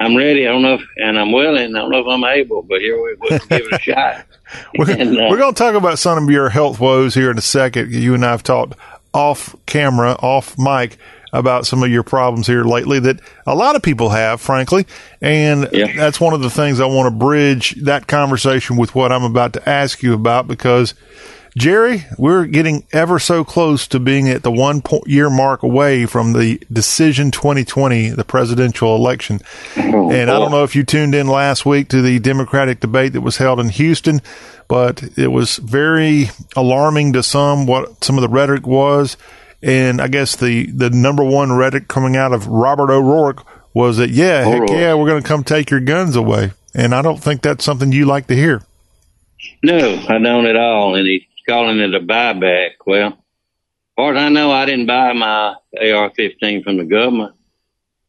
I'm 0.00 0.16
ready. 0.16 0.46
I 0.46 0.52
don't 0.52 0.62
know 0.62 0.74
if, 0.74 0.82
and 0.96 1.18
I'm 1.18 1.32
willing. 1.32 1.74
I 1.74 1.78
don't 1.80 1.90
know 1.90 2.00
if 2.00 2.06
I'm 2.06 2.24
able, 2.24 2.62
but 2.62 2.80
here 2.80 3.02
we 3.02 3.16
go. 3.16 3.38
give 3.38 3.66
it 3.66 3.72
a 3.72 3.78
shot. 3.78 4.26
We're, 4.78 4.90
And, 4.90 5.18
uh, 5.18 5.26
we're 5.28 5.36
going 5.36 5.52
to 5.52 5.58
talk 5.58 5.74
about 5.74 5.98
some 5.98 6.24
of 6.24 6.30
your 6.30 6.48
health 6.48 6.80
woes 6.80 7.14
here 7.14 7.30
in 7.30 7.36
a 7.36 7.42
second. 7.42 7.92
You 7.92 8.14
and 8.14 8.24
I 8.24 8.30
have 8.30 8.42
talked 8.42 8.78
off 9.12 9.54
camera, 9.66 10.12
off 10.12 10.56
mic, 10.58 10.96
about 11.34 11.66
some 11.66 11.82
of 11.82 11.90
your 11.90 12.02
problems 12.02 12.46
here 12.46 12.64
lately 12.64 12.98
that 13.00 13.20
a 13.46 13.54
lot 13.54 13.76
of 13.76 13.82
people 13.82 14.08
have, 14.08 14.40
frankly. 14.40 14.86
And 15.20 15.64
that's 15.64 16.18
one 16.18 16.32
of 16.32 16.40
the 16.40 16.48
things 16.48 16.80
I 16.80 16.86
want 16.86 17.12
to 17.12 17.18
bridge 17.18 17.72
that 17.82 18.06
conversation 18.06 18.76
with 18.78 18.94
what 18.94 19.12
I'm 19.12 19.24
about 19.24 19.52
to 19.54 19.68
ask 19.68 20.02
you 20.02 20.14
about 20.14 20.48
because. 20.48 20.94
Jerry, 21.58 22.04
we're 22.16 22.46
getting 22.46 22.86
ever 22.92 23.18
so 23.18 23.42
close 23.42 23.88
to 23.88 23.98
being 23.98 24.28
at 24.28 24.44
the 24.44 24.50
one 24.50 24.80
year 25.06 25.28
mark 25.28 25.64
away 25.64 26.06
from 26.06 26.32
the 26.32 26.62
decision 26.72 27.32
2020, 27.32 28.10
the 28.10 28.24
presidential 28.24 28.94
election. 28.94 29.40
Oh, 29.76 30.12
and 30.12 30.30
I 30.30 30.38
don't 30.38 30.52
know 30.52 30.62
if 30.62 30.76
you 30.76 30.84
tuned 30.84 31.16
in 31.16 31.26
last 31.26 31.66
week 31.66 31.88
to 31.88 32.00
the 32.00 32.20
Democratic 32.20 32.78
debate 32.78 33.12
that 33.14 33.22
was 33.22 33.38
held 33.38 33.58
in 33.58 33.70
Houston, 33.70 34.22
but 34.68 35.02
it 35.18 35.32
was 35.32 35.56
very 35.56 36.30
alarming 36.54 37.14
to 37.14 37.24
some 37.24 37.66
what 37.66 38.04
some 38.04 38.16
of 38.16 38.22
the 38.22 38.28
rhetoric 38.28 38.64
was. 38.64 39.16
And 39.60 40.00
I 40.00 40.06
guess 40.06 40.36
the, 40.36 40.66
the 40.66 40.90
number 40.90 41.24
one 41.24 41.50
rhetoric 41.50 41.88
coming 41.88 42.16
out 42.16 42.32
of 42.32 42.46
Robert 42.46 42.92
O'Rourke 42.92 43.44
was 43.74 43.96
that, 43.96 44.10
yeah, 44.10 44.44
heck 44.44 44.70
yeah, 44.70 44.94
we're 44.94 45.08
going 45.08 45.22
to 45.22 45.28
come 45.28 45.42
take 45.42 45.70
your 45.70 45.80
guns 45.80 46.14
away. 46.14 46.52
And 46.72 46.94
I 46.94 47.02
don't 47.02 47.20
think 47.20 47.42
that's 47.42 47.64
something 47.64 47.90
you 47.90 48.04
like 48.04 48.28
to 48.28 48.36
hear. 48.36 48.62
No, 49.64 50.04
I 50.08 50.18
don't 50.18 50.46
at 50.46 50.54
all. 50.54 50.94
And 50.94 51.04
he's 51.04 51.24
calling 51.48 51.80
it 51.80 51.94
a 51.94 52.00
buyback. 52.00 52.72
Well, 52.86 53.08
as 53.08 53.14
far 53.96 54.14
as 54.14 54.18
I 54.18 54.28
know, 54.28 54.52
I 54.52 54.66
didn't 54.66 54.86
buy 54.86 55.12
my 55.14 55.54
AR-15 55.80 56.62
from 56.62 56.76
the 56.76 56.84
government. 56.84 57.34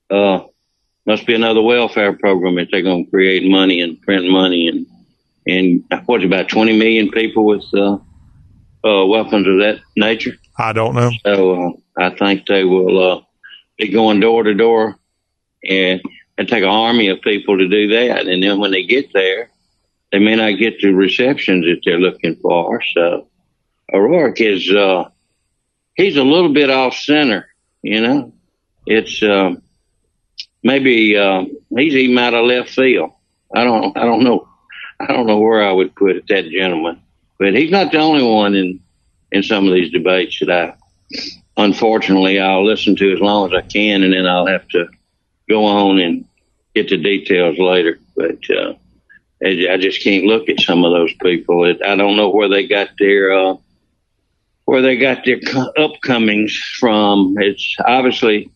Uh, 0.09 0.41
must 1.05 1.25
be 1.25 1.33
another 1.33 1.61
welfare 1.61 2.13
program 2.13 2.59
if 2.59 2.69
they're 2.69 2.83
going 2.83 3.05
to 3.05 3.09
create 3.09 3.49
money 3.49 3.81
and 3.81 4.01
print 4.01 4.29
money 4.29 4.67
and 4.67 4.85
and 5.47 5.83
what's 6.05 6.23
about 6.23 6.49
20 6.49 6.77
million 6.77 7.09
people 7.09 7.45
with 7.45 7.65
uh, 7.73 7.97
uh, 8.83 9.05
weapons 9.05 9.47
of 9.47 9.57
that 9.57 9.79
nature. 9.95 10.33
I 10.57 10.73
don't 10.73 10.93
know. 10.93 11.11
So 11.25 11.53
uh, 11.53 11.71
I 11.97 12.15
think 12.15 12.45
they 12.45 12.63
will 12.65 13.13
uh, 13.13 13.21
be 13.77 13.87
going 13.87 14.19
door 14.19 14.43
to 14.43 14.53
door, 14.53 14.99
and 15.67 16.01
it 16.37 16.47
take 16.47 16.63
an 16.63 16.69
army 16.69 17.07
of 17.07 17.21
people 17.21 17.57
to 17.57 17.67
do 17.67 17.87
that. 17.87 18.27
And 18.27 18.43
then 18.43 18.59
when 18.59 18.69
they 18.69 18.83
get 18.83 19.11
there, 19.13 19.49
they 20.11 20.19
may 20.19 20.35
not 20.35 20.59
get 20.59 20.79
the 20.81 20.91
receptions 20.91 21.65
that 21.65 21.81
they're 21.83 21.99
looking 21.99 22.35
for. 22.35 22.83
So 22.93 23.28
O'Rourke 23.93 24.41
is 24.41 24.69
uh, 24.71 25.09
he's 25.95 26.17
a 26.17 26.23
little 26.23 26.53
bit 26.53 26.69
off 26.69 26.95
center. 26.95 27.47
You 27.81 28.01
know, 28.01 28.33
it's 28.85 29.21
uh, 29.23 29.55
maybe 30.63 31.17
uh, 31.17 31.45
he's 31.75 31.95
even 31.95 32.17
out 32.17 32.33
of 32.33 32.45
left 32.45 32.69
field. 32.69 33.11
I 33.55 33.63
don't 33.63 33.97
I 33.97 34.03
don't 34.03 34.23
know. 34.23 34.47
I 34.99 35.07
don't 35.07 35.27
know 35.27 35.39
where 35.39 35.63
I 35.63 35.71
would 35.71 35.95
put 35.95 36.17
it, 36.17 36.27
that 36.27 36.49
gentleman. 36.49 37.01
But 37.37 37.55
he's 37.55 37.71
not 37.71 37.91
the 37.91 37.99
only 37.99 38.23
one 38.23 38.55
in 38.55 38.79
in 39.31 39.43
some 39.43 39.67
of 39.67 39.73
these 39.73 39.91
debates 39.91 40.39
that 40.39 40.51
I 40.51 40.73
unfortunately 41.57 42.39
I'll 42.39 42.65
listen 42.65 42.95
to 42.97 43.13
as 43.13 43.19
long 43.19 43.51
as 43.51 43.57
I 43.57 43.67
can 43.67 44.03
and 44.03 44.13
then 44.13 44.27
I'll 44.27 44.47
have 44.47 44.67
to 44.69 44.87
go 45.47 45.65
on 45.65 45.99
and 45.99 46.25
get 46.75 46.89
the 46.89 46.97
details 46.97 47.57
later. 47.57 47.99
But 48.15 48.39
uh 48.49 48.73
I 49.41 49.77
just 49.77 50.03
can't 50.03 50.25
look 50.25 50.49
at 50.49 50.59
some 50.59 50.83
of 50.83 50.91
those 50.91 51.13
people. 51.13 51.63
It, 51.63 51.81
I 51.81 51.95
don't 51.95 52.17
know 52.17 52.29
where 52.29 52.49
they 52.49 52.67
got 52.67 52.89
their 52.99 53.31
uh 53.31 53.55
where 54.69 54.83
they 54.83 54.97
got 54.97 55.25
their 55.25 55.39
co- 55.39 55.71
upcomings 55.77 56.51
from. 56.79 57.35
It's 57.39 57.75
obviously 57.85 58.51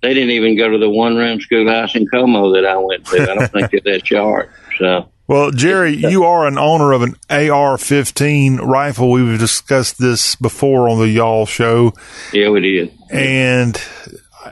they 0.00 0.12
didn't 0.12 0.30
even 0.30 0.56
go 0.56 0.68
to 0.68 0.78
the 0.78 0.90
one 0.90 1.16
room 1.16 1.40
schoolhouse 1.40 1.94
in 1.94 2.06
Como 2.08 2.52
that 2.54 2.66
I 2.66 2.76
went 2.78 3.06
to. 3.06 3.22
I 3.30 3.34
don't 3.36 3.52
think 3.52 3.70
that 3.70 3.82
that's 3.84 4.10
yard. 4.10 4.50
So 4.78 5.08
Well, 5.28 5.52
Jerry, 5.52 5.94
you 5.94 6.24
are 6.24 6.48
an 6.48 6.58
owner 6.58 6.90
of 6.92 7.02
an 7.02 7.14
AR 7.30 7.78
15 7.78 8.56
rifle. 8.56 9.12
We've 9.12 9.38
discussed 9.38 9.98
this 9.98 10.34
before 10.34 10.88
on 10.88 10.98
the 10.98 11.08
Y'all 11.08 11.46
show. 11.46 11.92
yeah, 12.32 12.48
we 12.48 12.60
did. 12.60 12.92
And 13.10 13.80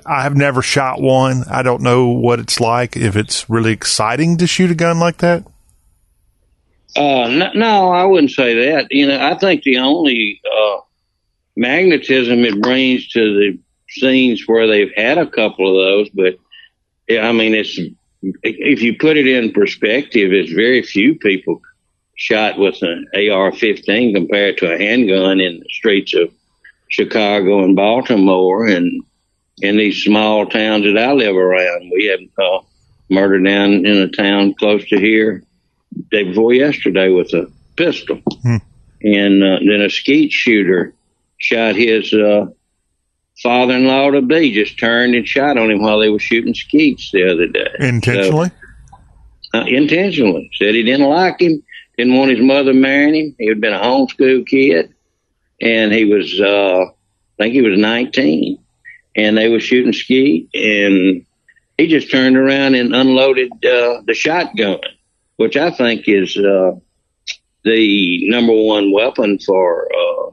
I 0.06 0.22
have 0.22 0.36
never 0.36 0.62
shot 0.62 1.00
one. 1.00 1.42
I 1.50 1.62
don't 1.62 1.82
know 1.82 2.06
what 2.10 2.38
it's 2.38 2.60
like, 2.60 2.96
if 2.96 3.16
it's 3.16 3.50
really 3.50 3.72
exciting 3.72 4.36
to 4.36 4.46
shoot 4.46 4.70
a 4.70 4.76
gun 4.76 5.00
like 5.00 5.16
that. 5.18 5.44
Uh, 6.96 7.28
no, 7.28 7.50
no, 7.54 7.90
I 7.90 8.04
wouldn't 8.04 8.30
say 8.32 8.54
that. 8.70 8.86
You 8.90 9.08
know, 9.08 9.18
I 9.20 9.36
think 9.36 9.62
the 9.64 9.78
only 9.78 10.40
uh, 10.44 10.76
magnetism 11.56 12.44
it 12.44 12.60
brings 12.60 13.08
to 13.08 13.20
the 13.20 13.58
scenes 13.88 14.44
where 14.46 14.66
they've 14.66 14.92
had 14.96 15.18
a 15.18 15.26
couple 15.26 15.68
of 15.68 15.84
those, 15.84 16.10
but 16.10 16.38
yeah, 17.08 17.28
I 17.28 17.32
mean, 17.32 17.54
it's 17.54 17.78
if 18.42 18.82
you 18.82 18.96
put 18.96 19.16
it 19.16 19.26
in 19.26 19.52
perspective, 19.52 20.32
it's 20.32 20.52
very 20.52 20.82
few 20.82 21.16
people 21.16 21.60
shot 22.14 22.58
with 22.58 22.80
an 22.82 23.06
AR-15 23.14 24.14
compared 24.14 24.58
to 24.58 24.72
a 24.72 24.78
handgun 24.78 25.40
in 25.40 25.60
the 25.60 25.68
streets 25.70 26.14
of 26.14 26.32
Chicago 26.88 27.64
and 27.64 27.74
Baltimore 27.74 28.66
and 28.66 29.02
in 29.62 29.76
these 29.76 30.02
small 30.02 30.46
towns 30.46 30.84
that 30.84 30.98
I 30.98 31.12
live 31.12 31.34
around. 31.34 31.90
We 31.94 32.06
had 32.06 32.20
uh, 32.42 32.60
murder 33.08 33.40
down 33.40 33.86
in 33.86 33.96
a 33.96 34.08
town 34.08 34.54
close 34.54 34.86
to 34.88 34.98
here 34.98 35.42
day 36.10 36.24
before 36.24 36.52
yesterday 36.52 37.10
with 37.10 37.32
a 37.32 37.50
pistol. 37.76 38.20
And 39.02 39.42
uh, 39.42 39.58
then 39.60 39.80
a 39.80 39.88
skeet 39.88 40.30
shooter 40.30 40.94
shot 41.40 41.74
his 41.74 42.12
uh, 42.12 42.46
father-in-law 43.42 44.10
to 44.12 44.22
be, 44.22 44.52
just 44.52 44.78
turned 44.78 45.14
and 45.14 45.26
shot 45.26 45.58
on 45.58 45.70
him 45.70 45.82
while 45.82 45.98
they 45.98 46.10
were 46.10 46.18
shooting 46.18 46.54
skeets 46.54 47.10
the 47.10 47.28
other 47.28 47.48
day. 47.48 47.70
Intentionally? 47.80 48.50
So, 49.52 49.58
uh, 49.58 49.64
intentionally. 49.66 50.50
Said 50.54 50.74
he 50.74 50.84
didn't 50.84 51.08
like 51.08 51.40
him, 51.40 51.62
didn't 51.96 52.16
want 52.16 52.30
his 52.30 52.40
mother 52.40 52.72
marrying 52.72 53.14
him. 53.14 53.36
He 53.38 53.48
had 53.48 53.60
been 53.60 53.72
a 53.72 53.80
homeschool 53.80 54.46
kid, 54.46 54.94
and 55.60 55.92
he 55.92 56.04
was, 56.04 56.40
uh, 56.40 56.82
I 56.82 57.42
think 57.42 57.54
he 57.54 57.62
was 57.62 57.78
19, 57.78 58.58
and 59.16 59.36
they 59.36 59.48
were 59.48 59.60
shooting 59.60 59.92
skeet, 59.92 60.50
and 60.54 61.24
he 61.78 61.86
just 61.88 62.10
turned 62.10 62.36
around 62.36 62.74
and 62.74 62.94
unloaded 62.94 63.50
uh, 63.64 64.02
the 64.06 64.14
shotgun, 64.14 64.78
which 65.36 65.56
I 65.56 65.70
think 65.70 66.04
is 66.06 66.36
uh, 66.36 66.72
the 67.64 68.28
number 68.28 68.52
one 68.52 68.92
weapon 68.92 69.38
for 69.38 69.88
uh, 69.90 70.30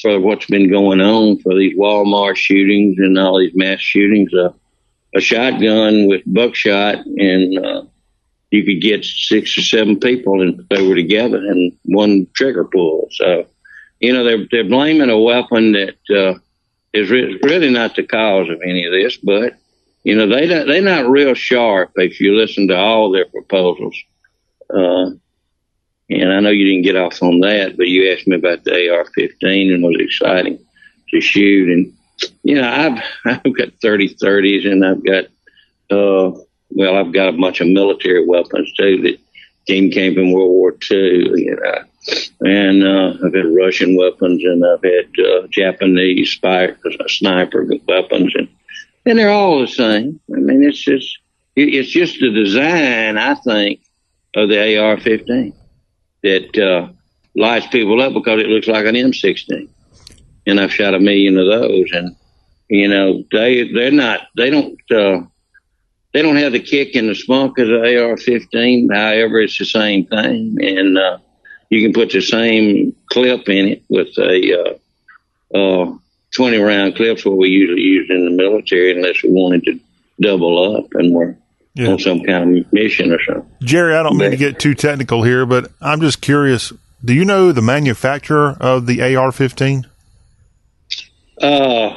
for 0.00 0.20
what's 0.20 0.46
been 0.46 0.70
going 0.70 1.00
on 1.00 1.38
for 1.40 1.54
these 1.54 1.76
Walmart 1.76 2.36
shootings 2.36 2.98
and 2.98 3.18
all 3.18 3.38
these 3.38 3.54
mass 3.54 3.80
shootings. 3.80 4.32
Uh, 4.34 4.50
a 5.16 5.20
shotgun 5.20 6.06
with 6.08 6.22
buckshot, 6.26 7.06
and 7.06 7.64
uh, 7.64 7.82
you 8.50 8.64
could 8.64 8.80
get 8.82 9.04
six 9.04 9.56
or 9.56 9.62
seven 9.62 10.00
people, 10.00 10.42
and 10.42 10.66
they 10.70 10.86
were 10.86 10.96
together 10.96 11.38
and 11.38 11.72
one 11.84 12.26
trigger 12.34 12.64
pull. 12.64 13.08
So, 13.12 13.46
you 14.00 14.12
know, 14.12 14.24
they're 14.24 14.46
they're 14.50 14.68
blaming 14.68 15.10
a 15.10 15.18
weapon 15.20 15.72
that 15.72 15.94
uh, 16.10 16.38
is 16.92 17.10
re- 17.10 17.38
really 17.44 17.70
not 17.70 17.94
the 17.94 18.02
cause 18.02 18.48
of 18.50 18.60
any 18.62 18.86
of 18.86 18.92
this, 18.92 19.16
but 19.18 19.54
you 20.02 20.16
know 20.16 20.26
they 20.28 20.46
don't- 20.48 20.66
they're 20.66 20.82
not 20.82 21.08
real 21.08 21.34
sharp 21.34 21.92
if 21.96 22.20
you 22.20 22.34
listen 22.36 22.66
to 22.68 22.76
all 22.76 23.12
their 23.12 23.26
proposals. 23.26 23.96
Uh, 24.68 25.10
and 26.10 26.32
I 26.32 26.40
know 26.40 26.50
you 26.50 26.64
didn't 26.64 26.84
get 26.84 26.96
off 26.96 27.22
on 27.22 27.40
that, 27.40 27.76
but 27.76 27.88
you 27.88 28.12
asked 28.12 28.26
me 28.26 28.36
about 28.36 28.64
the 28.64 28.90
AR-15 28.90 29.74
and 29.74 29.82
was 29.82 29.96
exciting 29.98 30.58
to 31.10 31.20
shoot. 31.20 31.68
And 31.68 31.92
you 32.42 32.56
know, 32.56 32.68
I've 32.68 33.02
I've 33.44 33.56
got 33.56 33.72
30 33.80 34.14
30s 34.14 34.70
and 34.70 34.84
I've 34.84 35.04
got 35.04 35.24
uh, 35.90 36.38
well, 36.70 36.96
I've 36.96 37.12
got 37.12 37.28
a 37.28 37.38
bunch 37.38 37.60
of 37.60 37.68
military 37.68 38.26
weapons 38.26 38.72
too 38.74 39.02
that 39.02 39.18
came 39.66 39.90
came 39.90 40.14
from 40.14 40.32
World 40.32 40.50
War 40.50 40.76
II. 40.90 41.32
You 41.36 41.56
know, 41.56 41.84
and 42.40 42.84
uh, 42.84 43.14
I've 43.24 43.34
had 43.34 43.54
Russian 43.54 43.96
weapons 43.96 44.44
and 44.44 44.64
I've 44.64 44.82
had 44.82 45.26
uh, 45.26 45.46
Japanese 45.48 46.32
spy, 46.32 46.74
sniper 47.06 47.66
weapons, 47.88 48.32
and 48.34 48.48
and 49.06 49.18
they're 49.18 49.30
all 49.30 49.60
the 49.60 49.68
same. 49.68 50.20
I 50.34 50.38
mean, 50.38 50.62
it's 50.64 50.82
just 50.82 51.18
it's 51.56 51.88
just 51.88 52.20
the 52.20 52.30
design, 52.30 53.16
I 53.16 53.34
think, 53.36 53.80
of 54.34 54.48
the 54.48 54.78
AR-15 54.78 55.54
that 56.24 56.58
uh, 56.58 56.88
lights 57.36 57.68
people 57.68 58.02
up 58.02 58.12
because 58.12 58.40
it 58.40 58.48
looks 58.48 58.66
like 58.66 58.86
an 58.86 58.96
M16. 58.96 59.68
And 60.46 60.60
I've 60.60 60.72
shot 60.72 60.94
a 60.94 61.00
million 61.00 61.38
of 61.38 61.46
those, 61.46 61.90
and 61.92 62.16
you 62.68 62.88
know 62.88 63.24
they 63.32 63.70
they're 63.72 63.90
not 63.90 64.28
they 64.36 64.50
don't 64.50 64.78
uh, 64.90 65.22
they 66.12 66.20
don't 66.20 66.36
have 66.36 66.52
the 66.52 66.60
kick 66.60 66.94
and 66.94 67.08
the 67.08 67.14
spunk 67.14 67.58
of 67.58 67.68
the 67.68 67.80
AR-15. 67.80 68.94
However, 68.94 69.40
it's 69.40 69.58
the 69.58 69.64
same 69.64 70.04
thing, 70.06 70.58
and 70.60 70.98
uh, 70.98 71.18
you 71.70 71.82
can 71.82 71.94
put 71.94 72.10
the 72.12 72.20
same 72.20 72.94
clip 73.06 73.48
in 73.48 73.68
it 73.68 73.82
with 73.88 74.16
a 74.18 74.78
uh, 75.54 75.56
uh, 75.56 75.94
20 76.36 76.58
round 76.58 76.96
clips 76.96 77.24
what 77.24 77.36
we 77.36 77.48
usually 77.48 77.80
use 77.80 78.10
in 78.10 78.24
the 78.24 78.30
military 78.30 78.92
unless 78.92 79.22
we 79.22 79.30
wanted 79.30 79.64
to 79.64 79.80
double 80.20 80.76
up 80.76 80.86
and 80.94 81.14
we're 81.14 81.36
Yeah. 81.74 81.88
on 81.88 81.98
some 81.98 82.22
kind 82.22 82.58
of 82.58 82.72
mission 82.72 83.12
or 83.12 83.20
something. 83.22 83.50
Jerry, 83.62 83.96
I 83.96 84.02
don't 84.04 84.16
mean 84.16 84.30
to 84.30 84.36
get 84.36 84.60
too 84.60 84.74
technical 84.74 85.22
here, 85.24 85.44
but 85.44 85.70
I'm 85.80 86.00
just 86.00 86.20
curious. 86.20 86.72
Do 87.04 87.12
you 87.12 87.24
know 87.24 87.50
the 87.52 87.62
manufacturer 87.62 88.56
of 88.60 88.86
the 88.86 89.02
AR-15? 89.02 89.84
Uh, 91.42 91.96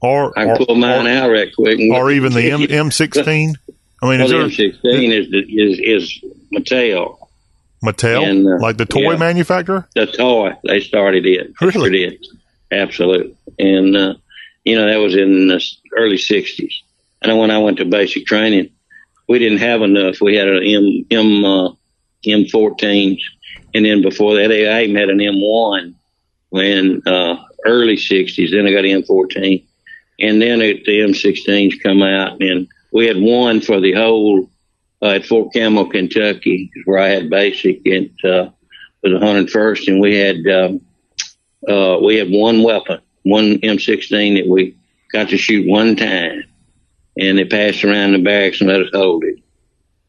or 0.00 0.38
I 0.38 0.44
can 0.44 0.50
or, 0.62 0.66
pull 0.66 0.74
mine 0.74 1.06
or, 1.06 1.10
out 1.10 1.28
right 1.30 1.54
quick. 1.54 1.78
and- 1.78 1.92
or 1.92 2.10
even 2.10 2.32
the 2.32 2.50
M- 2.50 2.60
M16? 2.62 3.54
I 4.02 4.06
mean, 4.08 4.20
well, 4.20 4.22
is 4.46 4.56
the 4.56 4.70
there 4.70 4.70
M16 4.70 5.12
is, 5.12 5.30
the, 5.30 5.38
is, 5.40 5.78
is 5.80 6.24
Mattel. 6.52 7.18
Mattel, 7.84 8.28
And, 8.28 8.46
uh, 8.46 8.58
like 8.60 8.76
the 8.76 8.86
toy 8.86 9.12
yeah. 9.12 9.18
manufacturer? 9.18 9.88
the 9.94 10.06
toy. 10.06 10.52
They 10.64 10.80
started 10.80 11.26
it. 11.26 11.52
They 11.60 11.70
sure 11.70 11.90
did. 11.90 12.24
Absolutely. 12.70 13.36
And, 13.58 13.96
uh, 13.96 14.14
you 14.64 14.76
know, 14.76 14.86
that 14.88 14.96
was 14.98 15.16
in 15.16 15.48
the 15.48 15.64
early 15.96 16.16
60s. 16.16 16.72
Know 17.26 17.36
when 17.36 17.50
I 17.50 17.58
went 17.58 17.78
to 17.78 17.84
basic 17.84 18.26
training, 18.26 18.70
we 19.28 19.38
didn't 19.38 19.58
have 19.58 19.82
enough. 19.82 20.20
We 20.20 20.36
had 20.36 20.48
an 20.48 20.62
M, 20.62 21.06
M, 21.10 21.44
uh, 21.44 21.72
M14s. 22.24 23.20
And 23.74 23.84
then 23.84 24.02
before 24.02 24.36
that, 24.36 24.50
I 24.50 24.84
even 24.84 24.96
had 24.96 25.10
an 25.10 25.18
M1 25.18 25.94
when, 26.50 27.02
uh, 27.06 27.36
early 27.66 27.96
60s. 27.96 28.50
Then 28.50 28.66
I 28.66 28.72
got 28.72 28.84
an 28.84 29.02
M14. 29.02 29.64
And 30.20 30.40
then 30.40 30.60
it, 30.62 30.84
the 30.84 31.00
M16s 31.00 31.82
come 31.82 32.02
out 32.02 32.40
and 32.40 32.66
we 32.92 33.06
had 33.06 33.20
one 33.20 33.60
for 33.60 33.80
the 33.80 33.92
whole, 33.92 34.50
uh, 35.02 35.10
at 35.10 35.26
Fort 35.26 35.52
Campbell, 35.52 35.90
Kentucky, 35.90 36.70
where 36.84 36.98
I 36.98 37.08
had 37.08 37.30
basic 37.30 37.86
at, 37.86 38.10
uh, 38.24 38.50
was 39.02 39.12
101st, 39.12 39.88
and 39.88 40.00
we 40.00 40.16
had 40.16 40.46
um, 40.46 40.80
uh, 41.68 41.98
we 42.02 42.16
had 42.16 42.30
one 42.30 42.62
weapon, 42.62 43.00
one 43.22 43.58
M16 43.58 44.38
that 44.38 44.48
we 44.48 44.76
got 45.12 45.28
to 45.30 45.36
shoot 45.36 45.68
one 45.68 45.96
time, 45.96 46.44
and 47.18 47.38
they 47.38 47.44
passed 47.44 47.84
around 47.84 48.12
the 48.12 48.18
barracks 48.18 48.60
and 48.60 48.70
let 48.70 48.82
us 48.82 48.90
hold 48.92 49.24
it 49.24 49.38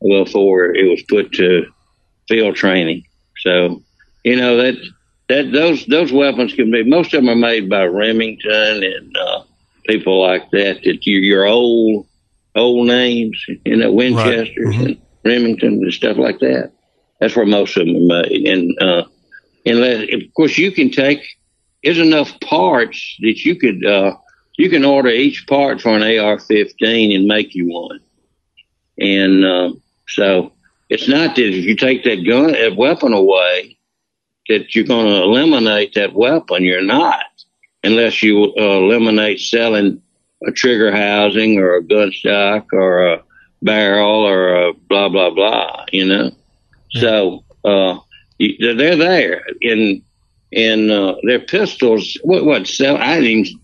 before 0.01 0.75
it 0.75 0.89
was 0.89 1.03
put 1.03 1.31
to 1.33 1.65
field 2.27 2.55
training. 2.55 3.03
So, 3.39 3.81
you 4.23 4.35
know 4.35 4.57
that 4.57 4.75
that 5.29 5.51
those 5.51 5.85
those 5.85 6.11
weapons 6.11 6.53
can 6.53 6.71
be 6.71 6.83
most 6.83 7.13
of 7.13 7.21
them 7.21 7.29
are 7.29 7.35
made 7.35 7.69
by 7.69 7.85
Remington 7.85 8.83
and 8.83 9.17
uh, 9.17 9.43
people 9.87 10.21
like 10.21 10.49
that. 10.51 10.81
That 10.83 11.05
you, 11.05 11.19
your 11.19 11.45
old 11.45 12.05
old 12.55 12.87
names, 12.87 13.43
you 13.65 13.77
know, 13.77 13.91
Winchesters 13.91 14.75
and 14.75 15.01
Remington 15.23 15.81
and 15.83 15.93
stuff 15.93 16.17
like 16.17 16.39
that. 16.39 16.71
That's 17.19 17.35
where 17.35 17.45
most 17.45 17.77
of 17.77 17.85
them 17.85 17.95
are 17.95 18.23
made. 18.23 18.47
And 18.47 18.81
uh, 18.81 19.03
unless, 19.65 20.13
of 20.13 20.21
course, 20.35 20.57
you 20.57 20.71
can 20.71 20.91
take. 20.91 21.19
There's 21.83 21.99
enough 21.99 22.37
parts 22.41 23.15
that 23.21 23.45
you 23.45 23.55
could 23.55 23.85
uh, 23.85 24.13
you 24.59 24.69
can 24.69 24.83
order 24.83 25.07
each 25.07 25.47
part 25.47 25.79
for 25.79 25.95
an 25.95 26.03
AR-15 26.03 27.15
and 27.15 27.25
make 27.25 27.55
you 27.55 27.69
one. 27.69 28.01
And 28.99 29.45
uh, 29.45 29.71
so 30.09 30.51
it's 30.89 31.07
not 31.07 31.37
that 31.37 31.45
if 31.45 31.63
you 31.63 31.77
take 31.77 32.03
that 32.03 32.27
gun, 32.27 32.51
that 32.51 32.75
weapon 32.75 33.13
away, 33.13 33.77
that 34.49 34.75
you're 34.75 34.83
going 34.83 35.05
to 35.05 35.23
eliminate 35.23 35.93
that 35.93 36.13
weapon. 36.13 36.65
You're 36.65 36.81
not, 36.81 37.23
unless 37.85 38.21
you 38.21 38.53
uh, 38.59 38.79
eliminate 38.79 39.39
selling 39.39 40.01
a 40.45 40.51
trigger 40.51 40.91
housing 40.91 41.57
or 41.57 41.75
a 41.75 41.83
gun 41.83 42.11
stock 42.11 42.67
or 42.73 43.13
a 43.13 43.23
barrel 43.61 44.27
or 44.27 44.55
a 44.55 44.73
blah 44.73 45.07
blah 45.07 45.29
blah. 45.29 45.85
You 45.93 46.05
know, 46.05 46.31
so 46.89 47.45
uh, 47.63 47.97
they're, 48.37 48.75
they're 48.75 48.97
there, 48.97 49.45
and 49.61 50.01
and 50.51 50.91
uh, 50.91 51.15
their 51.23 51.39
pistols. 51.39 52.17
What 52.23 52.43
what 52.43 52.67
sell? 52.67 52.97
I 52.97 53.21
didn't 53.21 53.29
even 53.29 53.59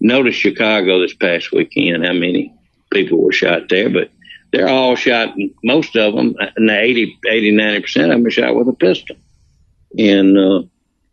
notice 0.00 0.34
Chicago 0.34 1.00
this 1.00 1.14
past 1.14 1.52
weekend. 1.52 2.04
How 2.04 2.12
many 2.12 2.54
people 2.92 3.22
were 3.22 3.32
shot 3.32 3.68
there? 3.68 3.90
But 3.90 4.10
they're 4.52 4.68
all 4.68 4.96
shot. 4.96 5.34
Most 5.62 5.96
of 5.96 6.14
them, 6.14 6.34
the 6.56 6.78
80, 6.78 7.18
80 7.26 7.50
90 7.52 7.80
percent 7.80 8.12
of 8.12 8.18
them 8.18 8.26
are 8.26 8.30
shot 8.30 8.54
with 8.54 8.68
a 8.68 8.72
pistol. 8.72 9.16
And 9.98 10.36
uh, 10.38 10.62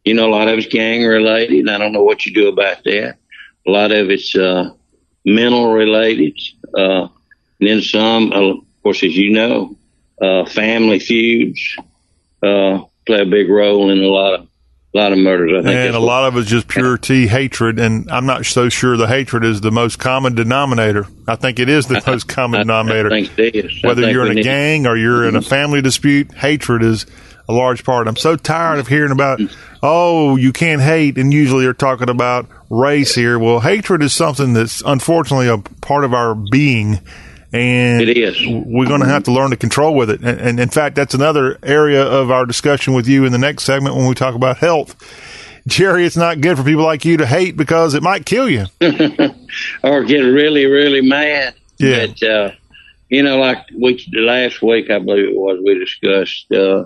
you 0.06 0.14
know, 0.14 0.28
a 0.28 0.32
lot 0.32 0.48
of 0.48 0.58
it's 0.58 0.68
gang 0.68 1.04
related. 1.04 1.60
and 1.60 1.70
I 1.70 1.78
don't 1.78 1.92
know 1.92 2.04
what 2.04 2.26
you 2.26 2.34
do 2.34 2.48
about 2.48 2.84
that. 2.84 3.18
A 3.68 3.72
lot 3.72 3.92
of 3.92 4.10
it's 4.10 4.36
uh, 4.36 4.70
mental 5.26 5.74
related. 5.74 6.40
Uh, 6.78 7.08
and 7.60 7.70
then 7.70 7.82
some, 7.82 8.32
uh, 8.32 8.52
of 8.52 8.84
course, 8.84 9.04
as 9.04 9.18
you 9.18 9.32
know, 9.32 9.76
uh, 10.22 10.46
family 10.46 11.00
feuds 11.00 11.76
uh, 12.44 12.82
play 13.06 13.22
a 13.22 13.26
big 13.26 13.50
role 13.50 13.90
in 13.90 14.04
a 14.04 14.08
lot 14.08 14.40
of 14.40 14.48
a 14.96 14.98
lot 14.98 15.12
of 15.12 15.18
murders. 15.20 15.52
I 15.52 15.62
think 15.62 15.76
And 15.76 15.96
a 15.96 16.00
lot 16.00 16.26
of 16.26 16.38
it's 16.38 16.50
just 16.50 16.68
pure 16.68 16.98
T 16.98 17.28
hatred, 17.28 17.80
and 17.80 18.10
I'm 18.10 18.26
not 18.26 18.46
so 18.46 18.70
sure 18.70 18.96
the 18.96 19.08
hatred 19.08 19.44
is 19.44 19.60
the 19.60 19.72
most 19.72 20.00
common 20.00 20.36
denominator. 20.36 21.06
I 21.28 21.36
think 21.36 21.60
it 21.60 21.68
is 21.68 21.88
the 21.88 22.02
most 22.08 22.28
common 22.28 22.62
denominator. 22.62 23.12
I 23.12 23.26
think 23.26 23.56
it 23.56 23.66
is. 23.66 23.82
I 23.84 23.88
Whether 23.88 24.10
you're 24.10 24.26
in 24.26 24.32
a 24.32 24.36
need- 24.36 24.44
gang 24.44 24.88
or 24.88 24.96
you're 24.96 25.28
in 25.28 25.36
a 25.36 25.42
mhm. 25.42 25.48
family 25.48 25.82
dispute, 25.82 26.34
hatred 26.34 26.82
is 26.82 27.06
a 27.50 27.54
large 27.54 27.84
part. 27.84 28.08
I'm 28.08 28.16
so 28.16 28.36
tired 28.36 28.80
of 28.80 28.88
hearing 28.88 29.12
about, 29.12 29.40
mm. 29.40 29.54
oh, 29.84 30.36
you 30.36 30.52
can't 30.52 30.82
hate, 30.82 31.18
and 31.18 31.34
usually 31.34 31.66
they're 31.66 31.74
talking 31.74 32.10
about 32.10 32.48
race 32.70 33.14
here. 33.14 33.38
Well, 33.38 33.60
hatred 33.60 34.02
is 34.02 34.14
something 34.14 34.54
that's 34.54 34.82
unfortunately 34.84 35.48
a 35.50 35.58
part 35.82 36.06
of 36.06 36.14
our 36.14 36.34
being. 36.34 37.02
And 37.56 38.02
It 38.02 38.18
is. 38.18 38.36
we're 38.66 38.86
going 38.88 39.00
to 39.02 39.08
have 39.08 39.24
to 39.24 39.32
learn 39.32 39.52
to 39.52 39.56
control 39.58 39.96
with 39.96 40.10
it. 40.10 40.22
And, 40.22 40.40
and 40.42 40.60
in 40.60 40.70
fact, 40.70 40.96
that's 40.96 41.14
another 41.14 41.58
area 41.64 42.04
of 42.04 42.30
our 42.30 42.46
discussion 42.46 42.94
with 42.94 43.08
you 43.08 43.24
in 43.24 43.32
the 43.32 43.38
next 43.38 43.64
segment 43.64 43.96
when 43.96 44.08
we 44.08 44.14
talk 44.16 44.36
about 44.36 44.58
health. 44.58 44.96
Jerry, 45.66 46.06
it's 46.06 46.18
not 46.18 46.42
good 46.42 46.58
for 46.58 46.64
people 46.64 46.84
like 46.84 47.06
you 47.06 47.18
to 47.18 47.26
hate 47.26 47.56
because 47.56 47.94
it 47.94 48.04
might 48.04 48.26
kill 48.26 48.50
you. 48.50 48.66
or 49.84 50.04
get 50.04 50.20
really, 50.20 50.66
really 50.66 51.02
mad. 51.02 51.56
Yeah. 51.78 52.08
But, 52.08 52.24
uh, 52.24 52.52
you 53.10 53.24
know, 53.24 53.38
like 53.40 53.60
we 53.74 54.06
last 54.14 54.62
week, 54.62 54.90
I 54.90 55.00
believe 55.00 55.30
it 55.30 55.36
was, 55.36 55.60
we 55.64 55.80
discussed. 55.80 56.52
Uh, 56.52 56.86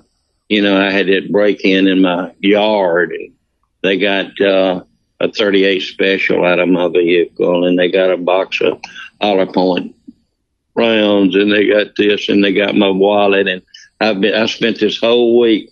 you 0.49 0.61
know, 0.61 0.79
I 0.79 0.91
had 0.91 1.07
that 1.07 1.31
break 1.31 1.61
in 1.65 1.87
in 1.87 2.01
my 2.01 2.33
yard, 2.39 3.11
and 3.11 3.33
they 3.81 3.97
got 3.97 4.39
uh, 4.39 4.83
a 5.19 5.31
38 5.31 5.79
special 5.81 6.45
out 6.45 6.59
of 6.59 6.69
my 6.69 6.87
vehicle, 6.89 7.65
and 7.65 7.77
they 7.77 7.89
got 7.89 8.11
a 8.11 8.17
box 8.17 8.61
of 8.61 8.79
Holler 9.21 9.45
Point 9.45 9.95
rounds, 10.79 11.35
and 11.35 11.51
they 11.51 11.67
got 11.67 11.95
this, 11.97 12.29
and 12.29 12.43
they 12.43 12.53
got 12.53 12.75
my 12.75 12.89
wallet, 12.89 13.47
and 13.47 13.61
I've 13.99 14.21
been 14.21 14.33
I 14.33 14.45
spent 14.45 14.79
this 14.79 14.99
whole 14.99 15.39
week 15.39 15.69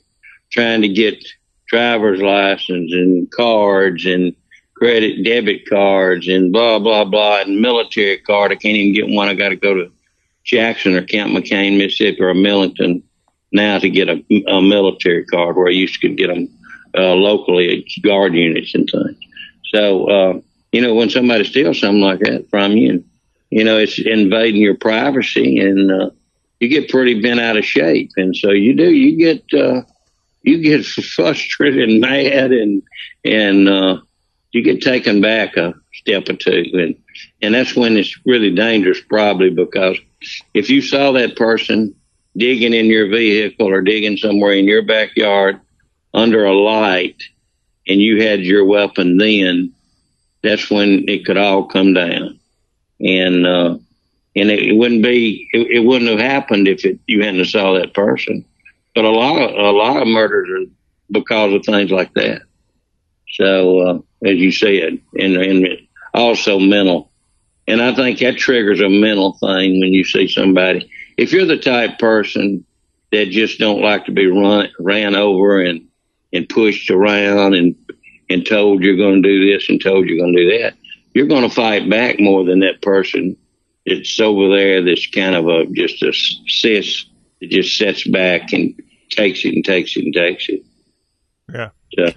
trying 0.51 0.82
to 0.82 0.89
get 0.89 1.26
driver's 1.68 2.22
license 2.22 2.91
and 2.93 3.30
cards 3.32 4.05
and 4.05 4.36
credit 4.76 5.24
debit 5.24 5.68
cards 5.70 6.28
and 6.28 6.51
blah 6.51 6.80
blah 6.80 7.05
blah 7.05 7.41
and 7.41 7.62
military 7.62 8.20
card. 8.20 8.51
I 8.51 8.55
can't 8.55 8.78
even 8.78 8.93
get 8.93 9.16
one. 9.16 9.28
I 9.28 9.34
got 9.34 9.49
to 9.49 9.55
go 9.55 9.74
to 9.74 9.91
Jackson 10.43 10.95
or 10.95 11.01
Camp 11.01 11.32
McCain, 11.32 11.78
Mississippi, 11.78 12.22
or 12.22 12.34
Millington 12.34 13.03
now 13.51 13.80
to 13.80 13.89
get 13.89 14.10
a, 14.10 14.24
a 14.47 14.62
military 14.62 15.26
card 15.26 15.56
where 15.56 15.68
I 15.68 15.72
used 15.72 16.02
to 16.02 16.10
get 16.10 16.27
them 16.27 16.49
uh, 16.98 17.14
locally 17.15 17.80
at 17.80 18.03
guard 18.03 18.34
units 18.34 18.76
and 18.76 18.88
things. 18.91 19.18
So 19.73 20.10
uh, 20.10 20.40
you 20.72 20.81
know 20.81 20.94
when 20.94 21.10
somebody 21.10 21.44
steals 21.44 21.80
something 21.80 22.02
like 22.02 22.19
that 22.19 22.49
from 22.49 22.73
you, 22.73 23.03
you 23.49 23.64
know 23.64 23.78
it's 23.78 23.99
invading 23.99 24.61
your 24.61 24.76
privacy 24.76 25.60
and 25.60 25.91
uh, 25.91 26.10
you 26.60 26.68
get 26.69 26.90
pretty 26.90 27.22
bent 27.22 27.40
out 27.40 27.57
of 27.57 27.65
shape, 27.65 28.11
and 28.18 28.36
so 28.36 28.52
you 28.52 28.76
do 28.76 28.91
you 28.91 29.18
get. 29.18 29.44
Uh, 29.53 29.82
you 30.48 30.61
get 30.61 30.86
frustrated 31.15 31.90
and 31.90 31.99
mad 32.02 32.52
and 32.52 32.82
and 33.24 33.68
uh, 33.68 33.99
you 34.52 34.64
get 34.64 34.82
taken 34.82 35.22
back 35.22 35.57
a 35.57 35.74
step 35.94 36.30
or 36.30 36.34
two 36.34 36.65
and 36.74 36.95
and 37.41 37.53
that's 37.53 37.76
when 37.76 37.98
it's 37.98 38.18
really 38.26 38.53
dangerous 38.53 39.02
probably 39.02 39.49
because 39.49 39.98
if 40.53 40.69
you 40.69 40.82
saw 40.82 41.11
that 41.11 41.36
person 41.36 41.94
digging 42.36 42.74
in 42.74 42.86
your 42.86 43.07
vehicle 43.10 43.68
or 43.68 43.82
digging 43.82 44.18
somewhere 44.18 44.53
in 44.53 44.65
your 44.65 44.84
backyard 44.84 45.60
under 46.14 46.45
a 46.45 46.53
light 46.53 47.22
and 47.88 48.02
you 48.02 48.22
had 48.22 48.41
your 48.41 48.65
weapon 48.65 49.18
then 49.18 49.74
that's 50.44 50.69
when 50.69 51.03
it 51.10 51.26
could 51.26 51.38
all 51.38 51.65
come 51.65 51.94
down 51.94 52.40
and 52.99 53.45
uh 53.45 53.78
and 54.36 54.52
it, 54.52 54.60
it 54.60 54.74
wouldn't 54.74 55.03
be 55.03 55.49
it, 55.53 55.68
it 55.68 55.80
wouldn't 55.80 56.10
have 56.10 56.19
happened 56.19 56.68
if 56.68 56.86
it 56.86 56.99
you 57.07 57.24
hadn't 57.24 57.45
saw 57.45 57.74
that 57.74 57.94
person 57.94 58.45
but 58.98 59.06
a 59.06 59.11
lot 59.11 59.40
of 59.40 59.52
a 59.52 59.78
lot 59.78 60.02
of 60.02 60.07
murders 60.07 60.49
are 60.49 60.72
because 61.11 61.53
of 61.53 61.64
things 61.64 61.91
like 61.91 62.14
that. 62.15 62.41
So 63.30 63.80
uh, 63.80 64.28
as 64.28 64.38
you 64.38 64.52
said, 64.52 64.99
and 65.14 65.38
and 65.38 65.68
also 66.15 66.57
mental, 66.57 67.11
and 67.68 67.80
I 67.80 67.94
think 67.94 68.18
that 68.19 68.38
triggers 68.38 68.82
a 68.82 68.90
mental 68.90 69.34
thing 69.34 69.80
when 69.80 69.94
you 69.94 70.03
see 70.03 70.28
somebody. 70.28 70.91
If 71.15 71.32
you're 71.32 71.45
the 71.45 71.60
type 71.60 71.99
person 71.99 72.65
that 73.11 73.30
just 73.30 73.60
don't 73.60 73.84
like 73.84 74.06
to 74.06 74.11
be 74.11 74.26
run 74.26 74.69
ran 74.80 75.15
over 75.15 75.61
and 75.61 75.88
and 76.34 76.49
pushed 76.49 76.90
around 76.90 77.53
and 77.53 77.76
and 78.32 78.48
told 78.48 78.82
you're 78.82 78.98
going 78.98 79.22
to 79.22 79.30
do 79.30 79.53
this 79.53 79.69
and 79.69 79.80
told 79.80 80.07
you're 80.07 80.18
going 80.18 80.36
to 80.36 80.44
do 80.44 80.57
that, 80.57 80.74
you're 81.18 81.27
going 81.27 81.48
to 81.49 81.53
fight 81.53 81.89
back 81.89 82.19
more 82.19 82.45
than 82.45 82.60
that 82.60 82.81
person 82.81 83.35
that's 83.85 84.19
over 84.19 84.56
there 84.56 84.84
that's 84.84 85.07
kind 85.07 85.35
of 85.35 85.48
a 85.48 85.65
just 85.73 86.03
a 86.03 86.14
sis 86.14 87.06
that 87.41 87.49
just 87.49 87.77
sits 87.77 88.07
back 88.07 88.53
and 88.53 88.80
takes 89.10 89.44
it 89.44 89.56
and 89.56 89.65
takes 89.65 89.95
it 89.98 90.06
and 90.06 90.14
takes 90.14 90.48
it. 90.49 90.61
Yeah. 91.52 91.69
So, 91.95 92.11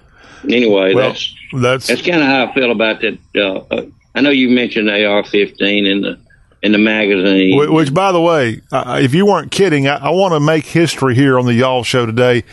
anyway, 0.47 0.93
Well, 0.93 1.09
that's 1.09 1.35
that's 1.53 1.87
that's 1.87 2.01
kind 2.01 2.21
of 2.21 2.27
how 2.27 2.45
I 2.45 2.53
feel 2.53 2.71
about 2.71 3.01
that. 3.01 3.17
Uh, 3.35 3.57
uh, 3.73 3.85
I 4.13 4.21
know 4.21 4.29
you 4.29 4.49
mentioned 4.49 4.89
AR-15 4.89 5.89
in 5.89 6.01
the 6.01 6.19
in 6.61 6.73
the 6.73 6.77
magazine. 6.77 7.57
Wh- 7.59 7.73
Which, 7.73 7.93
by 7.93 8.11
the 8.11 8.21
way, 8.21 8.61
uh, 8.71 8.99
if 9.01 9.15
you 9.15 9.25
weren't 9.25 9.51
kidding, 9.51 9.87
I, 9.87 9.95
I 9.95 10.09
want 10.11 10.33
to 10.33 10.39
make 10.39 10.65
history 10.65 11.15
here 11.15 11.39
on 11.39 11.45
the 11.45 11.53
Y'all 11.53 11.83
Show 11.83 12.05
today. 12.05 12.43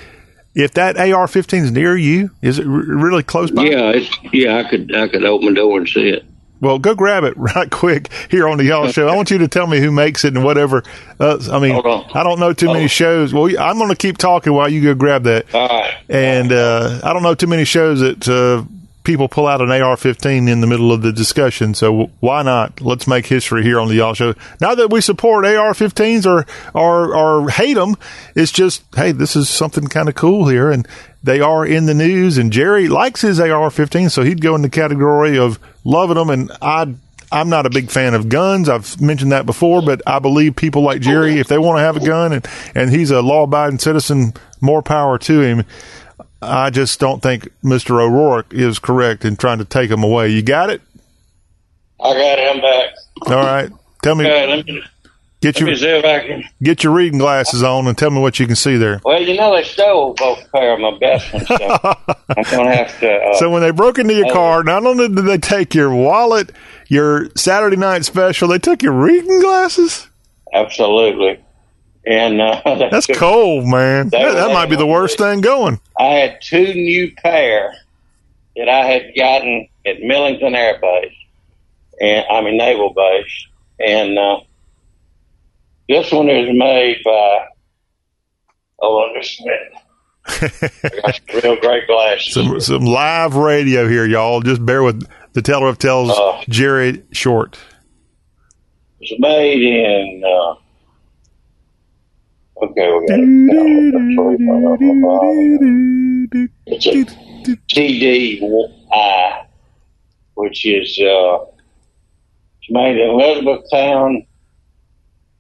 If 0.55 0.73
that 0.75 0.97
AR-15 0.97 1.65
is 1.65 1.73
near 1.73 1.97
you, 1.97 2.31
is 2.43 2.59
it 2.59 2.67
r- 2.67 2.71
really 2.73 3.23
close 3.23 3.51
by? 3.51 3.65
Yeah, 3.65 3.91
it's, 3.91 4.11
yeah, 4.33 4.57
I 4.57 4.65
could 4.69 4.95
I 4.95 5.09
could 5.09 5.25
open 5.25 5.49
the 5.49 5.55
door 5.55 5.79
and 5.79 5.89
see 5.89 6.09
it. 6.09 6.25
Well, 6.61 6.79
go 6.79 6.95
grab 6.95 7.25
it 7.25 7.37
right 7.37 7.71
quick 7.71 8.11
here 8.31 8.49
on 8.49 8.59
the 8.59 8.65
Y'all 8.65 8.89
Show. 8.89 9.09
I 9.09 9.17
want 9.17 9.31
you 9.31 9.39
to 9.39 9.49
tell 9.49 9.67
me 9.67 9.81
who 9.81 9.91
makes 9.91 10.25
it 10.25 10.35
and 10.35 10.45
whatever. 10.45 10.83
Uh, 11.21 11.39
I 11.51 11.59
mean, 11.59 11.75
I 11.75 12.23
don't 12.23 12.41
know 12.41 12.53
too 12.53 12.73
many 12.73 12.89
shows. 12.89 13.33
Well, 13.33 13.47
I'm 13.59 13.79
going 13.79 13.91
to 13.91 13.97
keep 13.97 14.19
talking 14.19 14.53
while 14.53 14.69
you 14.69 14.83
go 14.83 14.95
grab 14.95 15.25
that. 15.25 15.53
Right. 15.53 15.95
And 16.09 16.53
uh, 16.53 17.01
I 17.03 17.13
don't 17.13 17.23
know 17.23 17.35
too 17.35 17.47
many 17.47 17.65
shows 17.65 18.01
that 18.01 18.29
uh, 18.29 18.65
people 19.09 19.27
pull 19.27 19.47
out 19.47 19.63
an 19.63 19.71
AR-15 19.71 20.51
in 20.51 20.61
the 20.61 20.67
middle 20.67 20.93
of 20.93 21.01
the 21.01 21.13
discussion. 21.13 21.73
So 21.73 22.11
why 22.21 22.43
not? 22.43 22.83
Let's 22.83 23.07
make 23.07 23.25
history 23.25 23.63
here 23.63 23.81
on 23.81 23.89
the 23.89 23.95
Y'all 23.95 24.13
Show. 24.13 24.35
Now 24.61 24.75
that 24.75 24.91
we 24.91 25.01
support 25.01 25.47
AR-15s 25.47 26.27
or 26.27 26.45
or 26.75 27.17
or 27.17 27.49
hate 27.49 27.75
them. 27.75 27.97
It's 28.35 28.53
just 28.53 28.85
hey, 28.95 29.13
this 29.13 29.35
is 29.35 29.49
something 29.49 29.87
kind 29.87 30.11
of 30.11 30.15
cool 30.15 30.49
here, 30.49 30.71
and 30.71 30.87
they 31.23 31.41
are 31.41 31.65
in 31.65 31.87
the 31.87 31.95
news. 31.95 32.37
And 32.37 32.53
Jerry 32.53 32.87
likes 32.87 33.23
his 33.23 33.41
AR-15, 33.41 34.11
so 34.11 34.23
he'd 34.23 34.43
go 34.43 34.55
in 34.55 34.61
the 34.61 34.69
category 34.69 35.39
of 35.39 35.59
loving 35.89 36.17
them. 36.17 36.31
And 36.31 36.53
I. 36.63 36.95
I'm 37.31 37.51
not 37.51 37.67
a 37.67 37.71
big 37.71 37.91
fan 37.91 38.15
of 38.15 38.31
guns. 38.31 38.71
I've 38.71 38.99
mentioned 39.03 39.33
that 39.33 39.45
before, 39.45 39.83
but 39.83 40.01
I 40.07 40.19
believe 40.19 40.57
people 40.57 40.81
like 40.81 41.03
Jerry, 41.03 41.39
if 41.39 41.49
they 41.49 41.59
want 41.59 41.77
to 41.77 41.83
have 41.83 41.99
a 41.99 42.01
gun 42.01 42.33
and, 42.33 42.49
and 42.75 42.91
he's 42.91 43.11
a 43.11 43.21
law 43.21 43.43
abiding 43.43 43.81
citizen, 43.81 44.33
more 44.63 44.81
power 44.81 45.19
to 45.19 45.41
him. 45.43 45.65
I 46.41 46.71
just 46.71 46.99
don't 46.99 47.23
think 47.23 47.49
Mr. 47.63 48.01
O'Rourke 48.03 48.55
is 48.55 48.79
correct 48.79 49.27
in 49.27 49.37
trying 49.37 49.59
to 49.59 49.67
take 49.67 49.91
them 49.91 50.03
away. 50.03 50.31
You 50.31 50.41
got 50.41 50.71
it? 50.71 50.81
I 52.03 52.15
got 52.15 52.39
it. 52.39 52.51
I'm 52.51 52.61
back. 52.63 52.91
All 53.27 53.45
right. 53.45 53.71
Tell 54.03 54.15
me, 54.15 54.25
Okay, 54.25 54.47
let 54.47 54.65
me, 54.67 54.83
get 55.41 55.61
your 55.61 55.75
see 55.77 55.87
if 55.87 56.05
I 56.05 56.27
can. 56.27 56.45
get 56.63 56.83
your 56.85 56.93
reading 56.93 57.19
glasses 57.19 57.63
on 57.63 57.87
and 57.87 57.97
tell 57.97 58.11
me 58.11 58.21
what 58.21 58.39
you 58.41 58.47
can 58.47 58.57
see 58.57 58.77
there. 58.77 59.01
Well, 59.05 59.21
you 59.23 59.37
know 59.37 59.55
they 59.55 59.63
stole 59.65 60.15
both 60.15 60.51
pair 60.53 60.75
of 60.75 60.81
my 60.81 60.99
best 60.99 61.33
ones, 61.33 61.47
so 61.49 61.55
I'm 62.37 62.43
gonna 62.51 62.75
have 62.75 62.99
to. 63.01 63.11
Uh, 63.15 63.35
So 63.39 63.51
when 63.51 63.63
they 63.63 63.71
broke 63.71 63.99
into 63.99 64.15
your 64.15 64.29
oh. 64.29 64.33
car, 64.33 64.65
not 64.65 64.85
only 64.85 65.09
did 65.09 65.25
they 65.27 65.39
take 65.39 65.75
your 65.75 65.95
wallet, 65.95 66.53
your 66.89 67.29
Saturday 67.37 67.77
night 67.77 68.05
special, 68.05 68.49
they 68.49 68.59
took 68.59 68.83
your 68.83 68.93
reading 68.93 69.41
glasses. 69.41 70.09
absolutely, 70.53 71.39
and 72.07 72.41
uh, 72.41 72.61
That's 72.91 73.07
took- 73.07 73.17
cold, 73.17 73.67
man. 73.67 74.09
That, 74.11 74.35
that 74.35 74.53
might 74.53 74.67
be 74.71 74.77
the 74.77 74.87
worst 74.87 75.19
thing 75.19 75.41
going. 75.41 75.81
I 75.99 76.05
had 76.15 76.41
two 76.41 76.73
new 76.75 77.13
pair 77.17 77.75
that 78.57 78.69
I 78.69 78.87
had 78.87 79.13
gotten 79.17 79.69
at 79.87 80.01
Millington 80.01 80.55
Air 80.55 80.79
Base, 80.81 81.13
and 82.01 82.25
I 82.31 82.41
mean 82.41 82.57
Naval 82.57 82.93
Base, 82.93 83.47
and 83.79 84.19
uh, 84.19 84.41
this 85.89 86.13
one 86.13 86.29
is 86.29 86.49
made 86.53 86.99
by. 87.05 87.47
Oh, 88.81 88.99
on 88.99 89.21
just 89.21 89.41
a 89.41 89.45
minute. 89.45 89.73
Got 91.03 91.15
some 91.15 91.25
real 91.43 91.57
great 91.61 91.87
glasses. 91.87 92.35
Some 92.35 92.61
some 92.61 92.85
live 92.85 93.35
radio 93.35 93.89
here, 93.89 94.05
y'all. 94.05 94.41
Just 94.41 94.65
bear 94.65 94.83
with 94.83 95.07
the 95.33 95.43
teller 95.43 95.69
of 95.69 95.79
tells 95.79 96.11
Uh. 96.11 96.43
Jerry 96.49 97.03
Short. 97.13 97.59
It's 99.01 99.15
made 99.21 99.63
in. 99.63 100.23
Uh, 100.25 100.55
okay, 102.65 102.93
we 102.93 103.07
got 103.07 103.19
it. 103.21 103.29
It's 106.67 106.87
a 106.87 107.05
TDI, 107.73 109.47
which 110.35 110.67
is 110.67 110.99
uh, 111.01 111.39
it's 112.61 112.71
made 112.71 112.97
in 112.99 113.11
Elizabethtown, 113.11 114.27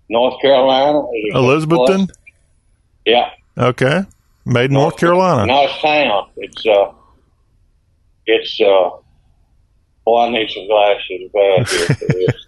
North 0.08 0.40
Carolina. 0.40 1.02
It 1.12 1.34
Elizabethton? 1.34 2.10
Yeah, 3.04 3.30
Okay. 3.56 4.02
Made 4.44 4.66
in 4.70 4.74
North 4.74 4.96
Carolina. 4.96 5.46
nice 5.46 5.80
town. 5.82 6.28
It's 6.36 6.66
uh, 6.66 6.92
it's 8.26 8.58
uh, 8.60 8.90
well, 10.06 10.16
I 10.22 10.30
need 10.30 10.48
some 10.50 10.66
glasses 10.66 11.30
bad 11.34 11.68
here 11.68 11.86
for 11.86 12.06
this. 12.06 12.46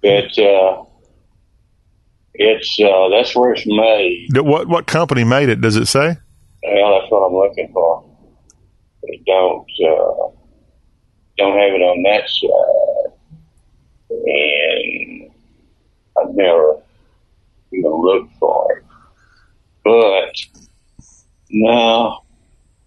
but 0.00 0.38
uh, 0.42 0.84
it's 2.34 2.78
uh, 2.82 3.08
that's 3.10 3.34
where 3.36 3.52
it's 3.52 3.66
made. 3.66 4.28
What 4.38 4.68
what 4.68 4.86
company 4.86 5.24
made 5.24 5.48
it? 5.50 5.60
Does 5.60 5.76
it 5.76 5.86
say? 5.86 6.16
Well, 6.62 6.98
that's 7.00 7.10
what 7.10 7.26
I'm 7.26 7.34
looking 7.34 7.70
for. 7.74 8.04
They 9.02 9.20
don't 9.26 9.66
uh, 9.86 10.30
don't 11.36 11.58
have 11.58 11.72
it 11.74 11.82
on 11.82 12.02
that 12.04 12.28
side, 12.30 13.12
and 14.10 15.30
I've 16.18 16.34
never 16.34 16.76
even 17.78 17.92
looked 17.92 18.32
for 18.38 18.78
it. 18.78 18.84
But 19.84 20.34
no, 21.50 22.20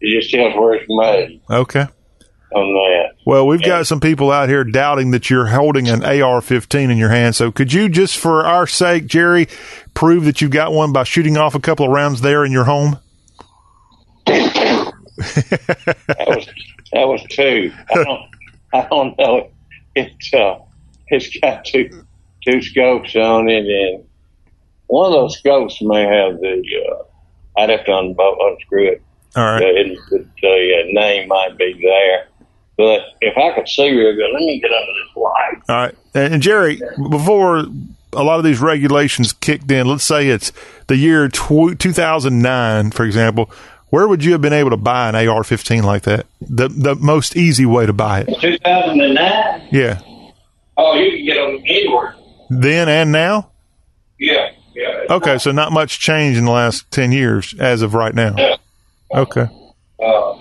it 0.02 0.20
just 0.22 0.34
where 0.36 0.74
it's 0.74 0.86
made 0.90 1.42
Okay. 1.50 1.82
on 1.82 1.88
that. 2.74 3.04
Well, 3.26 3.46
we've 3.46 3.62
got 3.62 3.86
some 3.88 4.00
people 4.00 4.32
out 4.32 4.48
here 4.50 4.64
doubting 4.64 5.12
that 5.12 5.30
you're 5.30 5.48
holding 5.48 5.90
an 5.90 6.04
AR-15 6.04 6.90
in 6.92 6.98
your 6.98 7.10
hand. 7.10 7.36
So, 7.36 7.52
could 7.52 7.74
you 7.74 7.90
just, 7.90 8.18
for 8.18 8.46
our 8.46 8.66
sake, 8.68 9.06
Jerry, 9.06 9.48
prove 9.94 10.24
that 10.26 10.40
you've 10.42 10.52
got 10.52 10.72
one 10.72 10.94
by 10.94 11.04
shooting 11.04 11.38
off 11.38 11.56
a 11.56 11.60
couple 11.60 11.86
of 11.86 11.92
rounds 11.92 12.22
there 12.22 12.46
in 12.46 12.52
your 12.52 12.64
home? 12.64 13.00
That 14.26 14.94
was 16.28 16.48
that 16.94 17.08
was 17.08 17.24
two. 17.30 17.72
I 17.90 18.04
don't 18.04 18.30
I 18.74 18.88
don't 18.90 19.18
know. 19.18 19.50
It 19.96 20.12
uh, 20.34 20.60
it's 21.08 21.38
got 21.40 21.66
two 21.66 21.90
two 22.46 22.62
scopes 22.62 23.16
on 23.16 23.50
it, 23.50 23.66
and 23.66 24.04
one 24.88 25.06
of 25.08 25.12
those 25.14 25.38
scopes 25.38 25.82
may 25.82 26.02
have 26.04 26.40
the. 26.40 26.64
Uh, 26.90 27.04
I'd 27.60 27.70
have 27.70 27.86
to 27.86 27.94
un- 27.94 28.16
unscrew 28.18 28.92
it. 28.92 29.02
All 29.36 29.44
right. 29.44 29.60
The, 29.60 29.98
the, 30.10 30.28
the 30.42 30.48
uh, 30.48 31.02
name 31.02 31.28
might 31.28 31.58
be 31.58 31.74
there, 31.82 32.28
but 32.78 33.02
if 33.22 33.36
I 33.38 33.56
could 33.56 33.68
see 33.68 33.90
real 33.90 34.16
good, 34.16 34.32
let 34.32 34.40
me 34.40 34.60
get 34.60 34.72
under 34.72 34.94
this 34.94 35.16
light. 35.16 35.62
All 35.70 35.76
right. 35.76 35.96
And, 36.14 36.42
Jerry, 36.42 36.80
before 37.10 37.66
a 38.14 38.24
lot 38.24 38.38
of 38.38 38.44
these 38.44 38.60
regulations 38.60 39.34
kicked 39.34 39.70
in, 39.72 39.88
let's 39.88 40.04
say 40.04 40.28
it's 40.30 40.52
the 40.88 40.96
year 40.96 41.28
tw- 41.28 41.78
2009, 41.78 42.92
for 42.92 43.06
example, 43.06 43.52
where 43.90 44.08
would 44.08 44.24
you 44.24 44.34
have 44.34 44.42
been 44.42 44.54
able 44.54 44.70
to 44.72 44.78
buy 44.78 45.10
an 45.10 45.16
AR-15 45.16 45.84
like 45.84 46.04
that? 46.04 46.26
The 46.42 46.68
the 46.68 46.96
most 46.96 47.38
easy 47.38 47.66
way 47.66 47.86
to 47.86 47.94
buy 47.94 48.22
it. 48.28 48.40
2009. 48.42 49.70
Yeah. 49.72 50.02
Oh, 50.78 50.96
you 50.96 51.12
can 51.12 51.26
get 51.26 51.36
them 51.36 51.64
anywhere. 51.66 52.16
Then 52.50 52.90
and 52.90 53.12
now? 53.12 53.52
Yeah. 54.20 54.52
Okay, 55.10 55.38
so 55.38 55.52
not 55.52 55.72
much 55.72 56.00
change 56.00 56.38
in 56.38 56.46
the 56.46 56.52
last 56.52 56.90
10 56.92 57.12
years 57.12 57.54
as 57.60 57.82
of 57.82 57.94
right 57.94 58.14
now. 58.14 58.36
Okay. 59.14 59.48
Uh, 60.04 60.34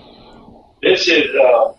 this 0.81 1.07
is 1.07 1.33
uh, 1.35 1.73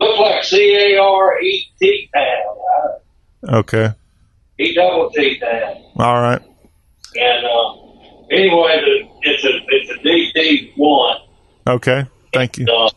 looks 0.00 0.18
like 0.18 0.44
C 0.44 0.74
A 0.96 1.00
R 1.00 1.40
E 1.40 1.68
T 1.80 2.10
town. 2.14 3.54
Okay. 3.54 3.92
E 4.58 4.74
double 4.74 5.10
T 5.10 5.38
town. 5.38 5.82
All 5.96 6.20
right. 6.20 6.42
And 7.16 7.46
uh, 7.46 7.74
anyway, 8.30 8.80
it's 9.22 9.44
a 9.44 9.60
it's 9.68 9.90
a 9.90 10.38
DD 10.38 10.72
one. 10.76 11.16
Okay. 11.66 12.06
Thank 12.32 12.58
you. 12.58 12.66
Uh, 12.66 12.90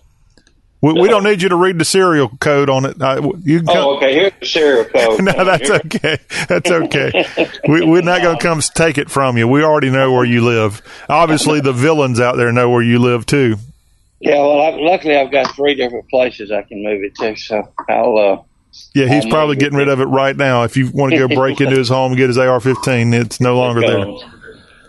We, 0.84 0.94
we 0.94 1.08
don't 1.08 1.24
need 1.30 1.42
you 1.42 1.48
to 1.50 1.56
read 1.56 1.80
the 1.80 1.86
serial 1.86 2.28
code 2.40 2.70
on 2.70 2.84
it. 2.86 3.02
I, 3.02 3.16
you 3.42 3.60
can 3.60 3.68
come, 3.68 3.78
oh, 3.78 3.96
okay. 3.98 4.14
Here's 4.14 4.34
the 4.40 4.46
serial 4.46 4.84
code. 4.94 5.24
no, 5.24 5.46
that's 5.46 5.70
Here- 5.70 5.82
okay. 5.86 6.18
That's 6.50 6.70
okay. 6.70 7.26
we, 7.70 7.86
we're 7.86 8.02
not 8.02 8.22
going 8.22 8.38
to 8.38 8.44
come 8.44 8.60
take 8.60 8.98
it 8.98 9.10
from 9.10 9.38
you. 9.38 9.48
We 9.48 9.64
already 9.64 9.90
know 9.90 10.12
where 10.12 10.26
you 10.26 10.44
live. 10.44 10.82
Obviously, 11.08 11.62
the 11.62 11.72
villains 11.74 12.20
out 12.20 12.36
there 12.36 12.52
know 12.52 12.70
where 12.70 12.84
you 12.84 13.00
live 13.00 13.26
too. 13.26 13.56
Yeah, 14.20 14.36
well, 14.36 14.62
I, 14.62 14.70
luckily 14.76 15.16
I've 15.18 15.32
got 15.32 15.56
three 15.56 15.76
different 15.76 16.10
places 16.10 16.52
I 16.52 16.62
can 16.64 16.84
move 16.84 17.02
it 17.04 17.16
to, 17.16 17.36
so 17.38 17.74
I'll. 17.90 18.18
Uh, 18.18 18.44
Yeah, 18.94 19.08
he's 19.08 19.26
I'll 19.26 19.32
probably 19.32 19.56
getting 19.56 19.78
rid 19.78 19.88
of 19.90 20.00
it 20.02 20.06
right 20.06 20.36
now. 20.36 20.64
If 20.64 20.76
you 20.78 20.90
want 20.92 21.14
to 21.14 21.18
go 21.18 21.34
break 21.34 21.60
into 21.62 21.78
his 21.78 21.90
home 21.90 22.12
and 22.12 22.18
get 22.18 22.28
his 22.28 22.38
AR-15, 22.38 23.14
it's 23.14 23.40
no 23.42 23.58
longer 23.58 23.82
there. 23.82 24.06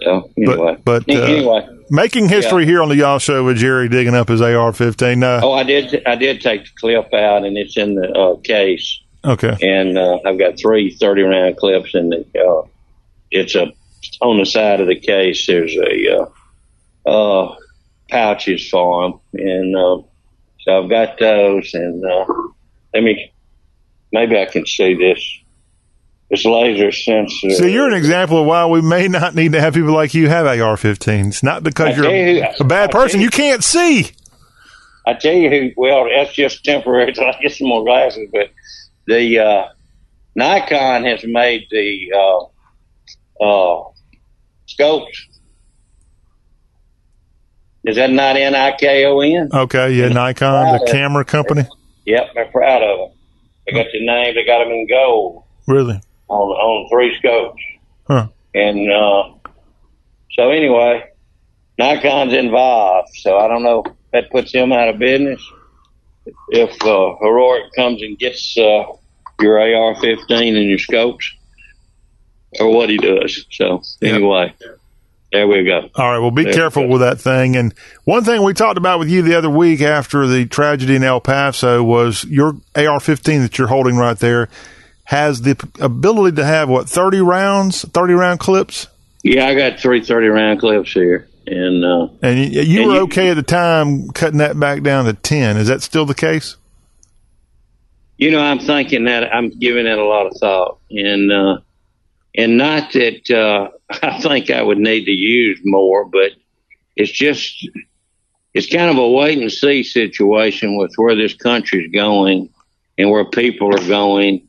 Yeah, 0.05 0.21
anyway. 0.37 0.77
But, 0.85 1.07
but 1.07 1.17
uh, 1.17 1.23
anyway. 1.23 1.69
making 1.91 2.29
history 2.29 2.65
Yeah. 2.65 2.71
here 2.71 2.83
on 2.83 2.89
the 2.89 2.97
Y'all 2.97 3.19
Show 3.19 3.45
with 3.45 3.57
Jerry 3.57 3.89
digging 3.89 4.15
up 4.15 4.29
his 4.29 4.41
AR-15. 4.41 5.23
Uh, 5.23 5.41
Oh, 5.43 5.53
I 5.53 5.63
did. 5.65 6.03
I 6.07 6.15
did 6.17 6.41
take 6.41 6.65
the 6.65 6.71
clip 6.79 7.13
out, 7.15 7.45
and 7.45 7.57
it's 7.57 7.77
in 7.77 7.95
the 7.95 8.09
uh, 8.13 8.37
case. 8.41 9.01
Okay. 9.25 9.57
And 9.63 9.97
uh, 9.97 10.19
I've 10.27 10.39
got 10.39 10.59
three 10.59 10.95
30 10.95 11.23
round 11.23 11.57
clips 11.57 11.95
in 11.95 12.11
the. 12.11 12.25
Uh, 12.39 12.67
it's 13.31 13.55
a 13.55 13.73
on 14.21 14.39
the 14.39 14.47
side 14.47 14.81
of 14.81 14.87
the 14.87 14.99
case. 15.01 15.47
There's 15.47 15.75
a 15.77 16.29
uh, 17.07 17.11
uh, 17.11 17.57
pouches 18.11 18.69
for 18.69 19.03
them, 19.03 19.21
and 19.35 19.75
uh, 19.77 20.03
so 20.61 20.83
I've 20.83 20.91
got 20.91 21.19
those. 21.19 21.73
And 21.75 22.05
uh, 22.05 22.27
let 22.93 23.03
me. 23.03 23.33
Maybe 24.13 24.39
I 24.39 24.45
can 24.45 24.65
see 24.67 24.95
this. 24.95 25.39
This 26.31 26.45
laser 26.45 26.91
sensor. 26.91 27.51
So 27.51 27.67
you're 27.67 27.87
an 27.87 27.95
example 27.95 28.41
of 28.41 28.47
why 28.47 28.67
we 28.67 28.81
may 28.81 29.09
not 29.09 29.35
need 29.35 29.53
to 29.53 29.61
have 29.61 29.75
people 29.75 29.93
like 29.93 30.15
you 30.15 30.29
have 30.29 30.47
AR-15s. 30.47 31.43
Not 31.43 31.63
because 31.63 31.89
I 31.89 31.91
you're 31.97 32.05
tell 32.05 32.13
you, 32.13 32.43
a, 32.43 32.55
a 32.61 32.65
bad 32.65 32.91
person. 32.91 33.21
You 33.21 33.29
can't 33.31 33.63
see. 33.63 34.11
I 35.07 35.15
tell 35.15 35.35
you 35.35 35.51
who. 35.51 35.71
Well, 35.77 36.09
that's 36.09 36.33
just 36.33 36.65
temporary 36.65 37.13
till 37.13 37.25
I 37.25 37.39
get 37.43 37.53
some 37.53 37.69
more 37.69 37.85
glasses. 37.85 38.29
But 38.33 38.51
the 39.07 39.39
uh, 39.39 39.69
Nikon 40.35 41.05
has 41.05 41.23
made 41.25 41.67
the 41.71 42.13
uh, 42.17 43.45
uh, 43.45 43.91
scopes. 44.67 45.27
Is 47.85 47.97
that 47.97 48.11
not 48.11 48.37
N 48.37 48.55
I 48.55 48.73
K 48.73 49.05
O 49.05 49.21
N? 49.21 49.51
Okay, 49.53 49.93
yeah, 49.93 50.09
Nikon, 50.09 50.79
the 50.79 50.91
camera 50.91 51.25
company. 51.27 51.69
Yep, 52.07 52.31
they're 52.35 52.47
proud 52.47 52.83
of 52.83 52.99
them. 52.99 53.19
They 53.67 53.73
got 53.73 53.87
the 53.93 54.05
name. 54.05 54.35
They 54.35 54.45
got 54.47 54.61
them 54.61 54.73
in 54.73 54.89
gold 54.89 55.45
Really? 55.67 56.01
On 56.29 56.49
on 56.49 56.89
three 56.91 57.17
scopes. 57.19 57.63
Huh. 58.07 58.29
And 58.55 58.91
uh, 58.91 59.35
so 60.33 60.51
anyway, 60.51 61.05
Nikon's 61.79 62.33
involved. 62.33 63.11
So 63.17 63.39
I 63.39 63.49
don't 63.49 63.63
know 63.63 63.83
if 63.85 63.93
that 64.13 64.31
puts 64.31 64.53
him 64.53 64.73
out 64.73 64.89
of 64.89 64.99
business. 64.99 65.43
If 66.49 66.81
uh, 66.83 66.89
O'Rourke 66.91 67.75
comes 67.77 68.01
and 68.03 68.19
gets 68.19 68.57
uh, 68.57 68.85
your 69.41 69.59
AR-15 69.59 70.57
and 70.57 70.69
your 70.69 70.79
scopes, 70.79 71.31
or 72.61 72.73
what 72.75 72.89
he 72.89 72.97
does. 72.97 73.45
So 73.51 73.83
anyway, 74.03 74.55
there 75.33 75.47
we 75.47 75.65
go. 75.65 75.91
All 75.97 76.11
right. 76.13 76.19
Well, 76.19 76.31
be 76.31 76.45
There. 76.45 76.53
careful 76.53 76.89
with 76.89 77.01
that 77.01 77.21
thing. 77.21 77.57
And 77.57 77.75
one 78.05 78.25
thing 78.25 78.43
we 78.43 78.55
talked 78.55 78.79
about 78.79 78.99
with 79.01 79.11
you 79.11 79.23
the 79.23 79.37
other 79.37 79.51
week 79.51 79.81
after 79.81 80.27
the 80.27 80.47
tragedy 80.47 80.95
in 80.97 81.03
El 81.03 81.21
Paso 81.21 81.83
was 81.83 82.25
your 82.25 82.51
AR-15 82.77 83.43
that 83.43 83.59
you're 83.59 83.69
holding 83.69 83.97
right 83.97 84.19
there 84.19 84.49
has 85.05 85.43
the 85.43 85.57
ability 85.81 86.37
to 86.37 86.45
have 86.45 86.69
what 86.69 86.89
30 86.89 87.21
rounds, 87.21 87.83
30 87.83 88.15
round 88.15 88.41
clips. 88.41 88.89
Yeah, 89.23 89.47
I 89.47 89.55
got 89.55 89.79
three 89.79 90.03
30 90.03 90.27
round 90.29 90.61
clips 90.61 90.93
here, 90.93 91.29
and 91.47 91.85
uh, 91.85 92.09
And 92.23 92.39
you, 92.39 92.63
you 92.63 92.81
And 92.83 92.89
were 92.91 92.97
you- 92.97 93.03
okay 93.05 93.29
at 93.31 93.35
the 93.37 93.43
time 93.43 94.09
cutting 94.11 94.39
that 94.39 94.59
back 94.59 94.83
down 94.83 95.05
to 95.07 95.13
10. 95.15 95.57
Is 95.57 95.69
that 95.69 95.83
still 95.83 96.07
the 96.07 96.15
case? 96.15 96.57
You 98.17 98.31
know, 98.31 98.41
I'm 98.41 98.61
thinking 98.61 99.05
that 99.05 99.35
I'm 99.35 99.51
giving 99.51 99.87
it 99.87 99.99
a 99.99 100.05
lot 100.05 100.27
of 100.27 100.35
thought, 100.39 100.79
and 100.91 101.33
uh, 101.33 101.59
and 102.37 102.57
not 102.57 102.93
that 102.93 103.29
uh, 103.31 103.71
I 104.03 104.21
think 104.21 104.51
I 104.51 104.63
would 104.63 104.79
need 104.79 105.05
to 105.07 105.11
use 105.11 105.59
more, 105.65 106.05
but 106.05 106.31
it's 106.97 107.11
just 107.11 107.69
it's 108.55 108.69
kind 108.73 108.89
of 108.91 108.99
a 108.99 109.11
wait 109.11 109.39
and 109.39 109.51
see 109.51 109.83
situation 109.83 110.77
with 110.79 110.93
where 110.97 111.17
this 111.17 111.35
country's 111.35 111.91
going 111.93 112.51
and 112.97 113.11
where 113.11 113.25
people 113.25 113.75
are 113.75 113.89
going, 113.89 114.47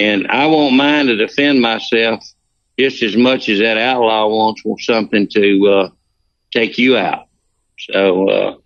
and 0.00 0.26
I 0.28 0.46
won't 0.46 0.74
mind 0.74 1.08
to 1.08 1.16
defend 1.16 1.60
myself 1.60 2.24
just 2.78 3.02
as 3.02 3.16
much 3.16 3.48
as 3.48 3.58
that 3.60 3.78
outlaw 3.78 4.26
wants 4.28 4.62
something 4.84 5.28
to 5.28 5.68
uh, 5.68 5.88
take 6.52 6.78
you 6.78 6.96
out. 6.96 7.28
So. 7.78 8.28
Uh, 8.28 8.56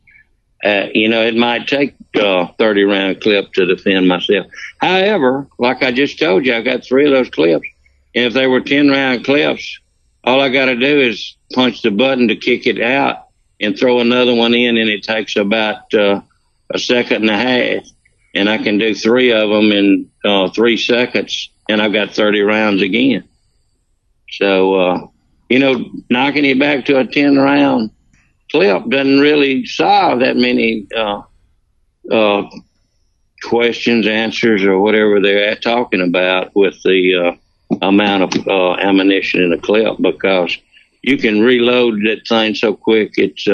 uh, 0.64 0.88
you 0.94 1.10
know, 1.10 1.20
it 1.22 1.36
might 1.36 1.68
take 1.68 1.94
uh, 2.14 2.46
30 2.58 2.84
round 2.84 3.20
clip 3.20 3.52
to 3.52 3.66
defend 3.66 4.08
myself. 4.08 4.46
However, 4.78 5.46
like 5.58 5.82
I 5.82 5.92
just 5.92 6.18
told 6.18 6.46
you, 6.46 6.54
I've 6.54 6.64
got 6.64 6.82
three 6.82 7.04
of 7.04 7.12
those 7.12 7.28
clips. 7.28 7.68
And 8.14 8.24
if 8.24 8.32
they 8.32 8.46
were 8.46 8.62
10 8.62 8.88
round 8.88 9.26
clips, 9.26 9.78
all 10.22 10.40
I 10.40 10.48
got 10.48 10.66
to 10.66 10.76
do 10.76 11.00
is 11.00 11.36
punch 11.52 11.82
the 11.82 11.90
button 11.90 12.28
to 12.28 12.36
kick 12.36 12.66
it 12.66 12.80
out 12.80 13.28
and 13.60 13.78
throw 13.78 14.00
another 14.00 14.34
one 14.34 14.54
in, 14.54 14.78
and 14.78 14.88
it 14.88 15.02
takes 15.02 15.36
about 15.36 15.92
uh, 15.92 16.22
a 16.70 16.78
second 16.78 17.28
and 17.28 17.30
a 17.30 17.36
half. 17.36 17.86
And 18.34 18.48
I 18.48 18.58
can 18.58 18.78
do 18.78 18.94
three 18.94 19.32
of 19.32 19.48
them 19.48 19.70
in 19.70 20.10
uh, 20.24 20.50
three 20.50 20.76
seconds, 20.76 21.50
and 21.68 21.80
I've 21.80 21.92
got 21.92 22.14
30 22.14 22.40
rounds 22.42 22.82
again. 22.82 23.28
So, 24.30 24.74
uh, 24.74 25.06
you 25.48 25.58
know, 25.58 25.90
knocking 26.10 26.44
it 26.44 26.58
back 26.58 26.84
to 26.86 26.98
a 26.98 27.06
10 27.06 27.36
round 27.36 27.90
clip 28.50 28.88
doesn't 28.88 29.20
really 29.20 29.66
solve 29.66 30.20
that 30.20 30.36
many 30.36 30.86
uh, 30.96 31.22
uh, 32.10 32.42
questions, 33.42 34.06
answers, 34.06 34.64
or 34.64 34.80
whatever 34.80 35.20
they're 35.20 35.54
talking 35.56 36.00
about 36.00 36.54
with 36.54 36.82
the 36.82 37.14
uh, 37.14 37.76
amount 37.86 38.22
of 38.22 38.48
uh, 38.48 38.74
ammunition 38.74 39.42
in 39.42 39.52
a 39.52 39.58
clip 39.58 39.96
because 40.00 40.56
you 41.02 41.18
can 41.18 41.42
reload 41.42 42.00
that 42.04 42.26
thing 42.26 42.54
so 42.54 42.74
quick. 42.74 43.12
It's 43.16 43.46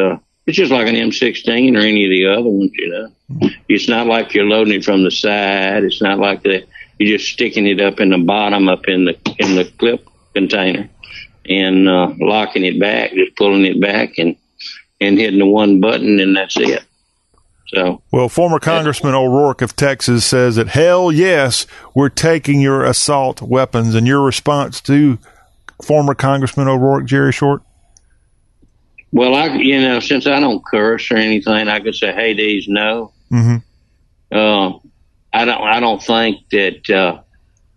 it's 0.50 0.56
just 0.56 0.72
like 0.72 0.88
an 0.88 0.96
M16 0.96 1.76
or 1.76 1.80
any 1.80 2.04
of 2.04 2.10
the 2.10 2.26
other 2.26 2.48
ones, 2.48 2.72
you 2.74 2.88
know. 2.88 3.50
It's 3.68 3.88
not 3.88 4.08
like 4.08 4.34
you're 4.34 4.46
loading 4.46 4.74
it 4.74 4.84
from 4.84 5.04
the 5.04 5.10
side. 5.12 5.84
It's 5.84 6.02
not 6.02 6.18
like 6.18 6.42
that. 6.42 6.66
You're 6.98 7.16
just 7.18 7.32
sticking 7.32 7.68
it 7.68 7.80
up 7.80 8.00
in 8.00 8.10
the 8.10 8.18
bottom, 8.18 8.68
up 8.68 8.88
in 8.88 9.04
the 9.04 9.16
in 9.38 9.54
the 9.54 9.72
clip 9.78 10.08
container, 10.34 10.90
and 11.48 11.88
uh, 11.88 12.12
locking 12.18 12.64
it 12.64 12.80
back, 12.80 13.12
just 13.12 13.36
pulling 13.36 13.64
it 13.64 13.80
back 13.80 14.18
and 14.18 14.34
and 15.00 15.18
hitting 15.18 15.38
the 15.38 15.46
one 15.46 15.80
button, 15.80 16.18
and 16.18 16.36
that's 16.36 16.56
it. 16.56 16.82
So 17.68 18.02
Well, 18.10 18.28
former 18.28 18.58
Congressman 18.58 19.14
O'Rourke 19.14 19.62
of 19.62 19.76
Texas 19.76 20.24
says 20.24 20.56
that 20.56 20.70
hell 20.70 21.12
yes, 21.12 21.64
we're 21.94 22.08
taking 22.08 22.60
your 22.60 22.84
assault 22.84 23.40
weapons. 23.40 23.94
And 23.94 24.04
your 24.04 24.24
response 24.24 24.80
to 24.80 25.18
former 25.80 26.16
Congressman 26.16 26.66
O'Rourke, 26.66 27.04
Jerry 27.04 27.32
Short? 27.32 27.62
Well, 29.12 29.34
I, 29.34 29.46
you 29.56 29.80
know, 29.80 30.00
since 30.00 30.26
I 30.26 30.38
don't 30.38 30.64
curse 30.64 31.10
or 31.10 31.16
anything, 31.16 31.68
I 31.68 31.80
could 31.80 31.94
say, 31.94 32.12
"Hey, 32.12 32.34
these 32.34 32.68
no." 32.68 33.12
Mm-hmm. 33.30 33.56
Uh, 34.36 34.78
I 35.32 35.44
don't. 35.44 35.62
I 35.62 35.80
don't 35.80 36.02
think 36.02 36.48
that. 36.50 36.90
Uh, 36.90 37.22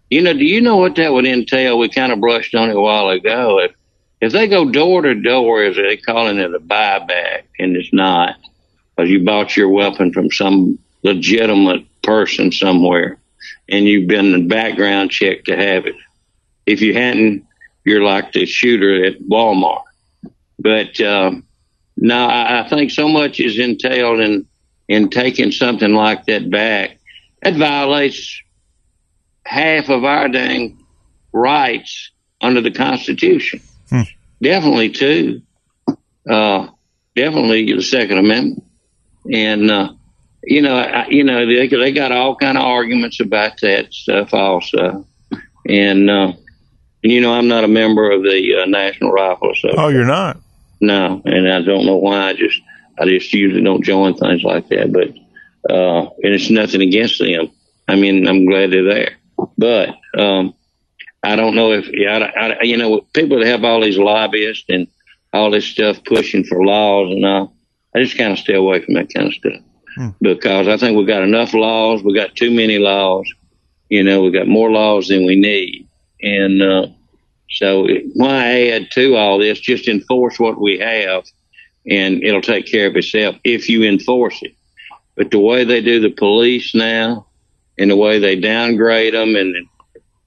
you 0.09 0.21
know, 0.21 0.33
do 0.33 0.45
you 0.45 0.61
know 0.61 0.77
what 0.77 0.95
that 0.97 1.11
would 1.11 1.25
entail? 1.25 1.79
We 1.79 1.89
kind 1.89 2.11
of 2.11 2.19
brushed 2.19 2.53
on 2.53 2.69
it 2.69 2.75
a 2.75 2.81
while 2.81 3.09
ago. 3.09 3.59
If 3.59 3.71
if 4.21 4.31
they 4.31 4.47
go 4.47 4.69
door 4.69 5.01
to 5.01 5.15
door, 5.15 5.63
is 5.63 5.75
they 5.75 5.97
calling 5.97 6.37
it 6.37 6.53
a 6.53 6.59
buyback, 6.59 7.43
and 7.57 7.75
it's 7.75 7.91
not, 7.91 8.35
because 8.95 9.09
you 9.09 9.23
bought 9.23 9.57
your 9.57 9.69
weapon 9.69 10.13
from 10.13 10.31
some 10.31 10.77
legitimate 11.01 11.85
person 12.03 12.51
somewhere, 12.51 13.17
and 13.67 13.85
you've 13.85 14.07
been 14.07 14.33
in 14.33 14.47
background 14.47 15.11
check 15.11 15.45
to 15.45 15.57
have 15.57 15.87
it. 15.87 15.95
If 16.65 16.81
you 16.81 16.93
hadn't, 16.93 17.45
you're 17.83 18.03
like 18.03 18.31
the 18.31 18.45
shooter 18.45 19.03
at 19.03 19.19
Walmart. 19.23 19.83
But 20.59 20.99
um, 21.01 21.45
no, 21.97 22.27
I, 22.27 22.65
I 22.65 22.69
think 22.69 22.91
so 22.91 23.07
much 23.07 23.39
is 23.39 23.59
entailed 23.59 24.19
in 24.19 24.47
in 24.87 25.09
taking 25.09 25.51
something 25.51 25.93
like 25.93 26.25
that 26.25 26.49
back. 26.49 26.99
That 27.41 27.55
violates 27.55 28.41
half 29.45 29.89
of 29.89 30.03
our 30.03 30.29
dang 30.29 30.85
rights 31.31 32.11
under 32.41 32.61
the 32.61 32.71
Constitution. 32.71 33.61
Definitely 34.41 34.89
two. 34.89 35.41
Uh, 36.29 36.67
definitely 37.15 37.73
the 37.73 37.81
Second 37.81 38.17
Amendment. 38.17 38.63
And 39.31 39.71
uh, 39.71 39.93
you 40.43 40.61
know, 40.61 40.75
I, 40.75 41.07
you 41.07 41.23
know, 41.23 41.45
they, 41.45 41.67
they 41.67 41.91
got 41.91 42.11
all 42.11 42.35
kind 42.35 42.57
of 42.57 42.63
arguments 42.63 43.19
about 43.19 43.59
that 43.61 43.93
stuff 43.93 44.33
also. 44.33 45.07
And 45.67 46.09
uh, 46.09 46.33
you 47.03 47.21
know, 47.21 47.33
I'm 47.33 47.47
not 47.47 47.63
a 47.63 47.67
member 47.67 48.11
of 48.11 48.23
the 48.23 48.61
uh, 48.61 48.65
National 48.65 49.11
Rifle 49.11 49.51
Association. 49.51 49.79
Oh, 49.79 49.89
you're 49.89 50.05
not? 50.05 50.37
No, 50.81 51.21
and 51.25 51.51
I 51.51 51.61
don't 51.61 51.85
know 51.85 51.97
why. 51.97 52.29
I 52.29 52.33
just 52.33 52.59
I 52.99 53.05
just 53.05 53.33
usually 53.33 53.61
don't 53.61 53.83
join 53.83 54.15
things 54.15 54.43
like 54.43 54.67
that. 54.69 54.91
But 54.91 55.09
uh, 55.73 56.09
and 56.23 56.33
it's 56.33 56.49
nothing 56.49 56.81
against 56.81 57.19
them. 57.19 57.51
I 57.87 57.95
mean, 57.95 58.27
I'm 58.27 58.45
glad 58.45 58.71
they're 58.71 58.83
there. 58.83 59.17
But 59.57 59.89
um, 60.17 60.53
I 61.23 61.35
don't 61.35 61.55
know 61.55 61.71
if 61.71 61.87
I, 61.87 62.57
I, 62.59 62.63
you 62.63 62.77
know 62.77 63.01
people 63.13 63.39
that 63.39 63.47
have 63.47 63.63
all 63.63 63.81
these 63.81 63.97
lobbyists 63.97 64.65
and 64.69 64.87
all 65.31 65.51
this 65.51 65.65
stuff 65.65 66.03
pushing 66.03 66.43
for 66.43 66.63
laws 66.63 67.11
and 67.11 67.25
all. 67.25 67.55
I 67.95 68.01
just 68.01 68.17
kind 68.17 68.31
of 68.33 68.39
stay 68.39 68.55
away 68.55 68.83
from 68.83 68.95
that 68.95 69.13
kind 69.13 69.27
of 69.27 69.33
stuff 69.33 69.61
because 70.21 70.67
I 70.67 70.77
think 70.77 70.97
we've 70.97 71.07
got 71.07 71.23
enough 71.23 71.53
laws. 71.53 72.03
We've 72.03 72.15
got 72.15 72.35
too 72.35 72.51
many 72.51 72.79
laws. 72.79 73.31
You 73.89 74.03
know, 74.03 74.21
we've 74.23 74.33
got 74.33 74.47
more 74.47 74.71
laws 74.71 75.07
than 75.07 75.25
we 75.25 75.35
need, 75.35 75.82
and 76.23 76.61
uh, 76.61 76.87
so 77.51 77.87
why 78.13 78.69
add 78.69 78.89
to 78.91 79.15
all 79.15 79.37
this? 79.37 79.59
Just 79.59 79.87
enforce 79.87 80.39
what 80.39 80.59
we 80.59 80.79
have, 80.79 81.25
and 81.89 82.23
it'll 82.23 82.41
take 82.41 82.65
care 82.65 82.87
of 82.87 82.95
itself 82.95 83.35
if 83.43 83.69
you 83.69 83.83
enforce 83.83 84.41
it. 84.41 84.55
But 85.15 85.29
the 85.29 85.39
way 85.39 85.63
they 85.63 85.81
do 85.81 85.99
the 85.99 86.09
police 86.09 86.73
now, 86.73 87.27
and 87.77 87.91
the 87.91 87.95
way 87.95 88.19
they 88.19 88.35
downgrade 88.39 89.13
them 89.13 89.35
and 89.35 89.67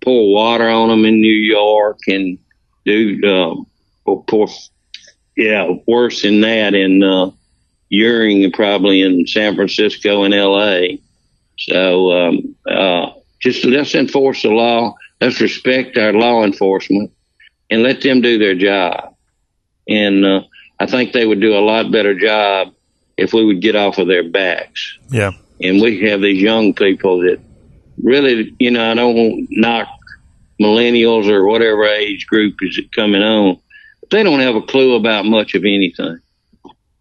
pour 0.04 0.32
water 0.32 0.68
on 0.68 0.88
them 0.88 1.04
in 1.04 1.20
New 1.20 1.28
York, 1.28 1.98
and 2.06 2.38
do 2.84 3.20
um, 3.24 3.66
or 4.04 4.22
pour, 4.24 4.46
yeah, 5.36 5.68
worse 5.86 6.22
than 6.22 6.42
that 6.42 6.74
in 6.74 7.02
uh, 7.02 7.30
Uring 7.92 8.44
and 8.44 8.52
probably 8.52 9.02
in 9.02 9.26
San 9.26 9.54
Francisco 9.56 10.24
and 10.24 10.34
L.A. 10.34 11.00
So 11.58 12.12
um, 12.12 12.54
uh, 12.68 13.10
just 13.40 13.64
let's 13.64 13.94
enforce 13.94 14.42
the 14.42 14.50
law. 14.50 14.94
Let's 15.20 15.40
respect 15.40 15.96
our 15.96 16.12
law 16.12 16.44
enforcement 16.44 17.12
and 17.70 17.82
let 17.82 18.02
them 18.02 18.20
do 18.20 18.38
their 18.38 18.54
job. 18.54 19.14
And 19.88 20.24
uh, 20.24 20.42
I 20.78 20.86
think 20.86 21.12
they 21.12 21.26
would 21.26 21.40
do 21.40 21.56
a 21.56 21.60
lot 21.60 21.90
better 21.90 22.18
job 22.18 22.74
if 23.16 23.32
we 23.32 23.44
would 23.44 23.62
get 23.62 23.76
off 23.76 23.98
of 23.98 24.08
their 24.08 24.28
backs. 24.28 24.98
Yeah. 25.10 25.32
And 25.62 25.80
we 25.80 26.08
have 26.10 26.20
these 26.20 26.40
young 26.40 26.74
people 26.74 27.20
that 27.20 27.40
really, 28.02 28.54
you 28.58 28.70
know, 28.70 28.90
I 28.90 28.94
don't 28.94 29.46
knock 29.50 29.88
millennials 30.60 31.28
or 31.28 31.46
whatever 31.46 31.84
age 31.86 32.26
group 32.26 32.56
is 32.60 32.78
coming 32.94 33.22
on, 33.22 33.58
but 34.00 34.10
they 34.10 34.22
don't 34.22 34.40
have 34.40 34.56
a 34.56 34.62
clue 34.62 34.94
about 34.94 35.24
much 35.24 35.54
of 35.54 35.64
anything. 35.64 36.20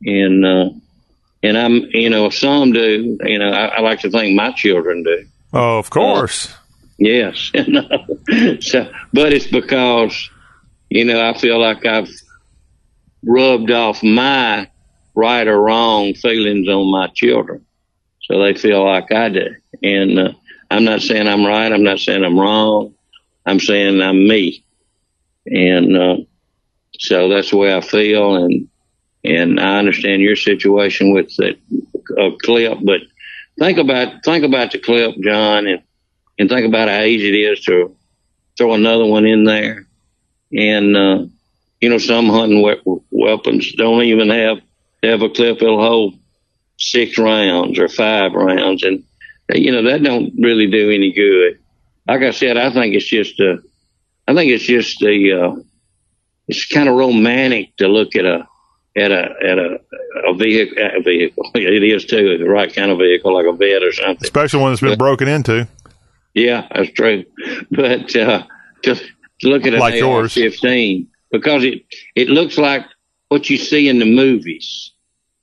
And 0.05 0.45
uh, 0.45 0.69
and 1.43 1.57
I'm, 1.57 1.73
you 1.91 2.09
know, 2.09 2.29
some 2.29 2.71
do. 2.71 3.17
You 3.23 3.39
know, 3.39 3.49
I, 3.49 3.65
I 3.65 3.81
like 3.81 3.99
to 4.01 4.09
think 4.09 4.35
my 4.35 4.51
children 4.51 5.03
do. 5.03 5.25
Oh, 5.53 5.77
of 5.77 5.89
course. 5.89 6.53
Yes. 6.97 7.51
so, 8.61 8.91
but 9.13 9.33
it's 9.33 9.47
because, 9.47 10.29
you 10.89 11.05
know, 11.05 11.27
I 11.27 11.37
feel 11.37 11.59
like 11.59 11.85
I've 11.85 12.09
rubbed 13.23 13.71
off 13.71 14.03
my 14.03 14.69
right 15.13 15.47
or 15.47 15.59
wrong 15.59 16.13
feelings 16.13 16.67
on 16.67 16.91
my 16.91 17.07
children. 17.07 17.65
So 18.23 18.41
they 18.41 18.53
feel 18.53 18.83
like 18.83 19.11
I 19.11 19.29
do. 19.29 19.55
And 19.83 20.19
uh, 20.19 20.33
I'm 20.71 20.83
not 20.83 21.01
saying 21.01 21.27
I'm 21.27 21.45
right. 21.45 21.71
I'm 21.71 21.83
not 21.83 21.99
saying 21.99 22.23
I'm 22.23 22.39
wrong. 22.39 22.93
I'm 23.45 23.59
saying 23.59 24.01
I'm 24.01 24.27
me. 24.27 24.63
And 25.45 25.95
uh, 25.95 26.17
so 26.99 27.29
that's 27.29 27.51
the 27.51 27.57
way 27.57 27.75
I 27.75 27.81
feel. 27.81 28.35
And 28.35 28.67
and 29.23 29.59
I 29.59 29.79
understand 29.79 30.21
your 30.21 30.35
situation 30.35 31.13
with 31.13 31.35
that 31.37 31.57
uh, 32.19 32.29
clip, 32.43 32.77
but 32.83 33.01
think 33.57 33.77
about 33.79 34.23
think 34.23 34.45
about 34.45 34.71
the 34.71 34.79
clip, 34.79 35.15
John, 35.21 35.67
and 35.67 35.81
and 36.37 36.49
think 36.49 36.67
about 36.67 36.89
how 36.89 37.01
easy 37.01 37.29
it 37.29 37.51
is 37.51 37.61
to 37.65 37.95
throw 38.57 38.73
another 38.73 39.05
one 39.05 39.25
in 39.25 39.43
there. 39.43 39.85
And 40.55 40.95
uh, 40.95 41.25
you 41.81 41.89
know, 41.89 41.97
some 41.97 42.27
hunting 42.27 42.61
we- 42.63 42.99
weapons 43.11 43.73
don't 43.73 44.03
even 44.03 44.29
have 44.29 44.59
have 45.03 45.21
a 45.21 45.29
clip 45.29 45.59
that'll 45.59 45.81
hold 45.81 46.15
six 46.77 47.17
rounds 47.17 47.79
or 47.79 47.87
five 47.87 48.33
rounds, 48.33 48.83
and 48.83 49.03
you 49.53 49.71
know 49.71 49.83
that 49.83 50.03
don't 50.03 50.33
really 50.39 50.67
do 50.67 50.91
any 50.91 51.11
good. 51.11 51.59
Like 52.07 52.21
I 52.21 52.31
said, 52.31 52.57
I 52.57 52.71
think 52.71 52.95
it's 52.95 53.07
just 53.07 53.39
a, 53.39 53.61
I 54.27 54.33
think 54.35 54.51
it's 54.51 54.63
just 54.63 55.01
a, 55.01 55.41
uh, 55.41 55.55
it's 56.47 56.67
kind 56.67 56.87
of 56.87 56.95
romantic 56.95 57.75
to 57.77 57.87
look 57.87 58.15
at 58.15 58.25
a 58.25 58.47
at 58.95 59.11
a 59.11 59.33
at 59.43 59.59
a 59.59 59.79
a 60.27 60.33
vehicle. 60.33 60.77
A 60.77 61.01
vehicle. 61.01 61.51
It 61.55 61.83
is 61.83 62.05
too 62.05 62.37
the 62.37 62.45
right 62.49 62.73
kind 62.73 62.91
of 62.91 62.99
vehicle, 62.99 63.33
like 63.33 63.45
a 63.45 63.53
vet 63.53 63.83
or 63.83 63.91
something. 63.91 64.23
Especially 64.23 64.61
one 64.61 64.71
that's 64.71 64.81
been 64.81 64.97
broken 64.97 65.27
into. 65.27 65.67
Yeah, 66.35 66.67
that's 66.73 66.91
true. 66.91 67.23
But 67.71 68.15
uh, 68.15 68.43
to, 68.83 68.95
to 68.95 69.47
look 69.47 69.65
at 69.65 69.73
an 69.73 69.79
Like 69.79 69.95
yours. 69.95 70.37
AR-15 70.37 71.07
because 71.31 71.63
it 71.63 71.85
it 72.15 72.29
looks 72.29 72.57
like 72.57 72.85
what 73.29 73.49
you 73.49 73.57
see 73.57 73.89
in 73.89 73.99
the 73.99 74.05
movies. 74.05 74.91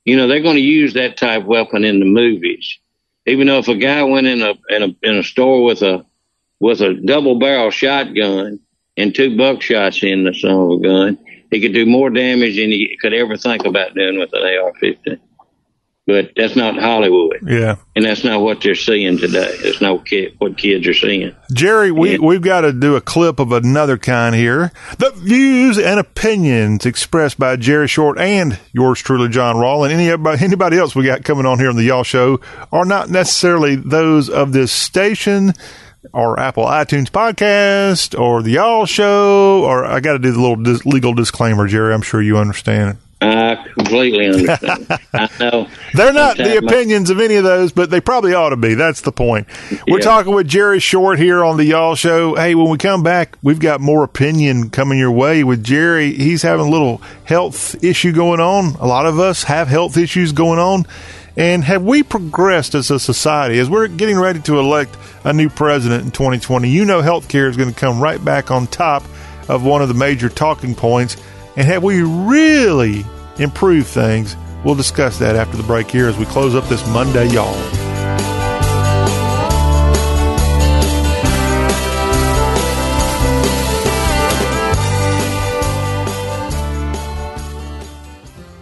You 0.05 0.17
know, 0.17 0.27
they're 0.27 0.41
going 0.41 0.55
to 0.55 0.61
use 0.61 0.93
that 0.93 1.17
type 1.17 1.43
weapon 1.43 1.83
in 1.83 1.99
the 1.99 2.05
movies. 2.05 2.79
Even 3.25 3.47
though 3.47 3.59
if 3.59 3.67
a 3.67 3.75
guy 3.75 4.03
went 4.03 4.27
in 4.27 4.41
a 4.41 4.53
in 4.69 4.83
a 4.83 5.07
in 5.07 5.17
a 5.17 5.23
store 5.23 5.63
with 5.63 5.81
a 5.81 6.05
with 6.59 6.81
a 6.81 6.93
double 6.93 7.39
barrel 7.39 7.71
shotgun 7.71 8.59
and 8.97 9.15
two 9.15 9.31
buckshots 9.31 10.03
in 10.09 10.23
the 10.23 10.33
son 10.33 10.51
of 10.51 10.71
a 10.71 10.79
gun, 10.79 11.17
he 11.51 11.59
could 11.59 11.73
do 11.73 11.85
more 11.85 12.09
damage 12.09 12.57
than 12.57 12.71
he 12.71 12.97
could 13.01 13.13
ever 13.13 13.37
think 13.37 13.65
about 13.65 13.95
doing 13.95 14.19
with 14.19 14.31
an 14.33 14.43
AR-15. 14.43 15.19
But 16.05 16.31
that's 16.35 16.57
not 16.57 16.77
Hollywood, 16.77 17.39
Yeah. 17.47 17.77
and 17.95 18.03
that's 18.03 18.25
not 18.25 18.41
what 18.41 18.59
they're 18.61 18.75
seeing 18.75 19.17
today. 19.17 19.55
It's 19.59 19.79
not 19.79 20.05
kid, 20.05 20.33
what 20.37 20.57
kids 20.57 20.85
are 20.85 20.93
seeing. 20.93 21.33
Jerry, 21.53 21.91
we, 21.93 22.19
we've 22.19 22.41
got 22.41 22.61
to 22.61 22.73
do 22.73 22.97
a 22.97 23.01
clip 23.01 23.39
of 23.39 23.53
another 23.53 23.97
kind 23.97 24.35
here. 24.35 24.73
The 24.97 25.11
views 25.11 25.79
and 25.79 26.01
opinions 26.01 26.85
expressed 26.85 27.39
by 27.39 27.55
Jerry 27.55 27.87
Short 27.87 28.19
and 28.19 28.59
yours 28.73 28.99
truly, 29.01 29.29
John 29.29 29.55
Rawl, 29.55 29.89
and 29.89 29.93
any, 29.93 30.09
anybody 30.43 30.77
else 30.77 30.93
we 30.93 31.05
got 31.05 31.23
coming 31.23 31.45
on 31.45 31.57
here 31.57 31.69
on 31.69 31.77
the 31.77 31.83
Y'all 31.83 32.03
Show 32.03 32.41
are 32.69 32.83
not 32.83 33.09
necessarily 33.09 33.77
those 33.77 34.29
of 34.29 34.51
this 34.51 34.73
station 34.73 35.53
or 36.11 36.37
Apple 36.37 36.65
iTunes 36.65 37.07
podcast 37.07 38.19
or 38.19 38.41
the 38.43 38.51
Y'all 38.51 38.85
Show, 38.85 39.63
or 39.63 39.85
I 39.85 40.01
got 40.01 40.13
to 40.13 40.19
do 40.19 40.33
the 40.33 40.41
little 40.41 40.57
dis- 40.57 40.85
legal 40.85 41.13
disclaimer, 41.13 41.65
Jerry. 41.65 41.93
I'm 41.93 42.01
sure 42.01 42.21
you 42.21 42.37
understand. 42.37 42.97
I 43.23 43.55
completely 43.73 44.25
understand. 44.27 44.87
I 45.13 45.29
know. 45.39 45.67
They're 45.93 46.13
not 46.13 46.37
the 46.37 46.57
opinions 46.57 47.09
of 47.09 47.19
any 47.19 47.35
of 47.35 47.43
those, 47.43 47.71
but 47.71 47.89
they 47.89 48.01
probably 48.01 48.33
ought 48.33 48.49
to 48.49 48.57
be. 48.57 48.73
That's 48.73 49.01
the 49.01 49.11
point. 49.11 49.47
We're 49.87 49.99
Yeah. 49.99 50.03
talking 50.03 50.33
with 50.33 50.47
Jerry 50.47 50.79
Short 50.79 51.19
here 51.19 51.43
on 51.43 51.57
the 51.57 51.63
Y'all 51.65 51.95
Show. 51.95 52.35
Hey, 52.35 52.55
when 52.55 52.69
we 52.69 52.77
come 52.77 53.03
back, 53.03 53.37
we've 53.41 53.59
got 53.59 53.79
more 53.81 54.03
opinion 54.03 54.69
coming 54.69 54.97
your 54.99 55.11
way 55.11 55.43
with 55.43 55.63
Jerry. 55.63 56.13
He's 56.13 56.41
having 56.41 56.65
a 56.67 56.69
little 56.69 57.01
health 57.23 57.81
issue 57.83 58.11
going 58.11 58.39
on. 58.39 58.75
A 58.79 58.87
lot 58.87 59.05
of 59.05 59.19
us 59.19 59.43
have 59.43 59.67
health 59.67 59.97
issues 59.97 60.31
going 60.31 60.59
on. 60.59 60.85
And 61.35 61.63
have 61.63 61.81
we 61.81 62.03
progressed 62.03 62.75
as 62.75 62.91
a 62.91 62.99
society 62.99 63.57
as 63.57 63.67
we're 63.69 63.87
getting 63.87 64.19
ready 64.19 64.39
to 64.41 64.59
elect 64.59 64.95
a 65.23 65.33
new 65.33 65.49
president 65.49 66.03
in 66.03 66.11
2020? 66.11 66.69
You 66.69 66.85
know, 66.85 67.01
healthcare 67.01 67.49
is 67.49 67.57
going 67.57 67.73
to 67.73 67.79
come 67.79 67.99
right 67.99 68.23
back 68.23 68.51
on 68.51 68.67
top 68.67 69.03
of 69.49 69.63
one 69.63 69.81
of 69.81 69.87
the 69.87 69.95
major 69.95 70.29
talking 70.29 70.75
points. 70.75 71.17
And 71.55 71.67
have 71.67 71.83
we 71.83 72.01
really 72.01 73.05
improved 73.37 73.87
things? 73.87 74.35
We'll 74.65 74.75
discuss 74.75 75.19
that 75.19 75.35
after 75.35 75.55
the 75.57 75.63
break 75.63 75.89
here 75.89 76.07
as 76.07 76.17
we 76.17 76.25
close 76.25 76.55
up 76.55 76.67
this 76.67 76.85
Monday, 76.89 77.27
y'all. 77.27 77.53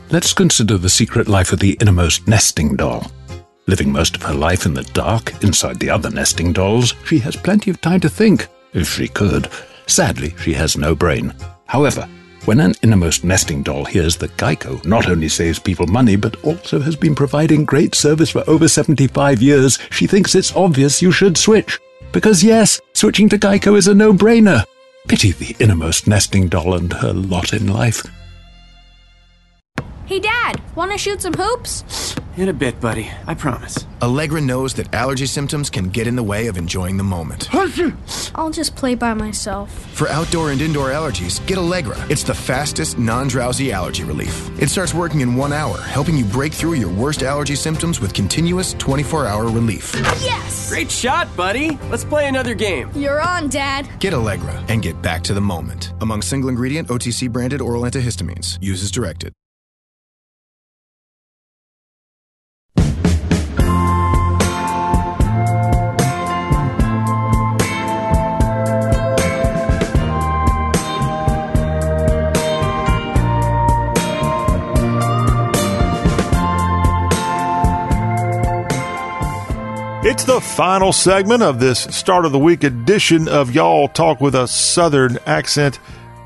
Let's 0.09 0.33
consider 0.33 0.77
the 0.77 0.89
secret 0.89 1.29
life 1.29 1.53
of 1.53 1.59
the 1.59 1.77
innermost 1.79 2.27
nesting 2.27 2.75
doll. 2.75 3.09
Living 3.67 3.93
most 3.93 4.17
of 4.17 4.23
her 4.23 4.33
life 4.33 4.65
in 4.65 4.73
the 4.73 4.83
dark, 4.83 5.41
inside 5.41 5.79
the 5.79 5.89
other 5.89 6.09
nesting 6.09 6.51
dolls, 6.51 6.93
she 7.05 7.19
has 7.19 7.37
plenty 7.37 7.71
of 7.71 7.79
time 7.79 8.01
to 8.01 8.09
think, 8.09 8.47
if 8.73 8.89
she 8.89 9.07
could. 9.07 9.47
Sadly, 9.87 10.35
she 10.41 10.51
has 10.51 10.75
no 10.75 10.93
brain. 10.93 11.33
However, 11.67 12.09
when 12.45 12.59
an 12.59 12.73
innermost 12.81 13.23
nesting 13.23 13.63
doll 13.63 13.85
hears 13.85 14.17
that 14.17 14.35
Geico 14.37 14.83
not 14.85 15.09
only 15.09 15.29
saves 15.29 15.59
people 15.59 15.87
money, 15.87 16.15
but 16.15 16.43
also 16.43 16.79
has 16.79 16.95
been 16.95 17.15
providing 17.15 17.65
great 17.65 17.95
service 17.95 18.29
for 18.29 18.43
over 18.49 18.67
75 18.67 19.41
years, 19.41 19.77
she 19.91 20.07
thinks 20.07 20.35
it's 20.35 20.55
obvious 20.55 21.01
you 21.01 21.11
should 21.11 21.37
switch. 21.37 21.79
Because 22.11 22.43
yes, 22.43 22.81
switching 22.93 23.29
to 23.29 23.37
Geico 23.37 23.77
is 23.77 23.87
a 23.87 23.95
no-brainer. 23.95 24.65
Pity 25.07 25.31
the 25.31 25.55
innermost 25.59 26.07
nesting 26.07 26.47
doll 26.47 26.75
and 26.75 26.91
her 26.93 27.13
lot 27.13 27.53
in 27.53 27.67
life. 27.67 28.03
Hey, 30.11 30.19
Dad, 30.19 30.61
want 30.75 30.91
to 30.91 30.97
shoot 30.97 31.21
some 31.21 31.31
hoops? 31.33 32.17
In 32.35 32.49
a 32.49 32.53
bit, 32.53 32.81
buddy. 32.81 33.09
I 33.27 33.33
promise. 33.33 33.85
Allegra 34.01 34.41
knows 34.41 34.73
that 34.73 34.93
allergy 34.93 35.25
symptoms 35.25 35.69
can 35.69 35.87
get 35.87 36.05
in 36.05 36.17
the 36.17 36.23
way 36.23 36.47
of 36.47 36.57
enjoying 36.57 36.97
the 36.97 37.03
moment. 37.05 37.47
I'll 38.35 38.49
just 38.51 38.75
play 38.75 38.93
by 38.93 39.13
myself. 39.13 39.71
For 39.95 40.09
outdoor 40.09 40.51
and 40.51 40.59
indoor 40.59 40.89
allergies, 40.89 41.39
get 41.47 41.57
Allegra. 41.57 41.95
It's 42.09 42.23
the 42.23 42.33
fastest, 42.33 42.99
non 42.99 43.29
drowsy 43.29 43.71
allergy 43.71 44.03
relief. 44.03 44.49
It 44.61 44.69
starts 44.69 44.93
working 44.93 45.21
in 45.21 45.33
one 45.33 45.53
hour, 45.53 45.77
helping 45.79 46.17
you 46.17 46.25
break 46.25 46.51
through 46.51 46.73
your 46.73 46.91
worst 46.91 47.23
allergy 47.23 47.55
symptoms 47.55 48.01
with 48.01 48.13
continuous 48.13 48.73
24 48.73 49.27
hour 49.27 49.45
relief. 49.45 49.95
Yes! 50.19 50.67
Great 50.69 50.91
shot, 50.91 51.33
buddy. 51.37 51.77
Let's 51.89 52.03
play 52.03 52.27
another 52.27 52.53
game. 52.53 52.91
You're 52.95 53.21
on, 53.21 53.47
Dad. 53.47 53.87
Get 54.01 54.13
Allegra 54.13 54.61
and 54.67 54.81
get 54.81 55.01
back 55.01 55.23
to 55.23 55.33
the 55.33 55.39
moment. 55.39 55.93
Among 56.01 56.21
single 56.21 56.49
ingredient 56.49 56.89
OTC 56.89 57.31
branded 57.31 57.61
oral 57.61 57.83
antihistamines. 57.83 58.57
Use 58.61 58.83
as 58.83 58.91
directed. 58.91 59.31
It's 80.21 80.31
the 80.31 80.39
final 80.39 80.93
segment 80.93 81.41
of 81.41 81.59
this 81.59 81.79
start 81.79 82.25
of 82.25 82.31
the 82.31 82.37
week 82.37 82.63
edition 82.63 83.27
of 83.27 83.55
Y'all 83.55 83.87
Talk 83.87 84.21
with 84.21 84.35
a 84.35 84.47
Southern 84.47 85.17
Accent 85.25 85.79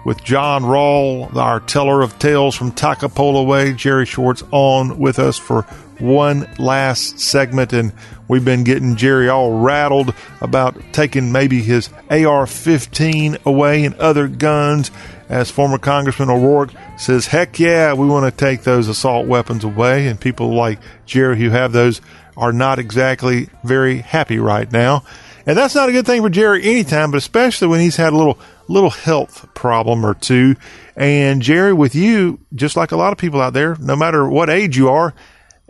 with 0.04 0.22
John 0.22 0.64
Rawl, 0.64 1.34
our 1.38 1.62
teller 1.62 2.02
of 2.02 2.20
tales 2.20 2.56
from 2.58 2.74
Toccopola 2.74 3.48
Way. 3.48 3.72
Jerry 3.72 4.06
Short 4.06 4.44
on 4.52 5.00
with 5.00 5.18
us 5.18 5.38
for 5.38 5.62
one 6.00 6.46
last 6.60 7.22
segment, 7.22 7.72
and 7.72 7.94
we've 8.28 8.44
been 8.44 8.66
getting 8.66 8.98
Jerry 8.98 9.30
all 9.30 9.62
rattled 9.62 10.14
about 10.42 10.78
taking 10.92 11.32
maybe 11.32 11.62
his 11.62 11.90
AR 12.10 12.46
15 12.46 13.38
away 13.46 13.86
and 13.86 13.96
other 13.96 14.28
guns. 14.28 14.92
As 15.30 15.50
former 15.50 15.78
Congressman 15.78 16.30
O'Rourke 16.30 16.72
says, 16.98 17.28
heck 17.28 17.60
yeah, 17.60 17.94
we 17.94 18.08
want 18.08 18.26
to 18.26 18.46
take 18.46 18.64
those 18.64 18.90
assault 18.90 19.26
weapons 19.26 19.64
away. 19.64 20.08
And 20.08 20.20
people 20.20 20.54
like 20.54 20.80
Jerry 21.06 21.40
who 21.40 21.50
have 21.50 21.72
those 21.72 22.02
are 22.38 22.52
not 22.54 22.80
exactly 22.80 23.50
very 23.64 23.98
happy 24.00 24.40
right 24.40 24.72
now. 24.72 25.04
And 25.48 25.56
that's 25.58 25.76
not 25.76 25.90
a 25.90 25.92
good 25.92 26.06
thing 26.08 26.22
for 26.24 26.30
Jerry 26.30 26.64
anytime, 26.64 27.12
but 27.12 27.18
especially 27.18 27.68
when 27.68 27.80
he's 27.80 27.96
had 27.98 28.14
a 28.14 28.18
little 28.18 28.40
little 28.68 28.90
health 28.90 29.48
problem 29.54 30.04
or 30.06 30.16
two. 30.16 30.56
And 30.96 31.42
Jerry, 31.42 31.72
with 31.74 31.94
you, 31.94 32.40
just 32.56 32.76
like 32.76 32.92
a 32.92 32.98
lot 32.98 33.12
of 33.12 33.20
people 33.20 33.40
out 33.42 33.54
there, 33.54 33.76
no 33.80 33.96
matter 33.96 34.28
what 34.28 34.50
age 34.50 34.76
you 34.76 34.90
are, 34.90 35.14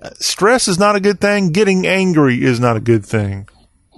uh, 0.02 0.12
stress 0.20 0.68
is 0.70 0.80
not 0.80 0.96
a 0.96 1.00
good 1.02 1.20
thing. 1.20 1.50
Getting 1.52 1.86
angry 1.86 2.42
is 2.42 2.60
not 2.60 2.78
a 2.78 2.80
good 2.80 3.06
thing. 3.06 3.50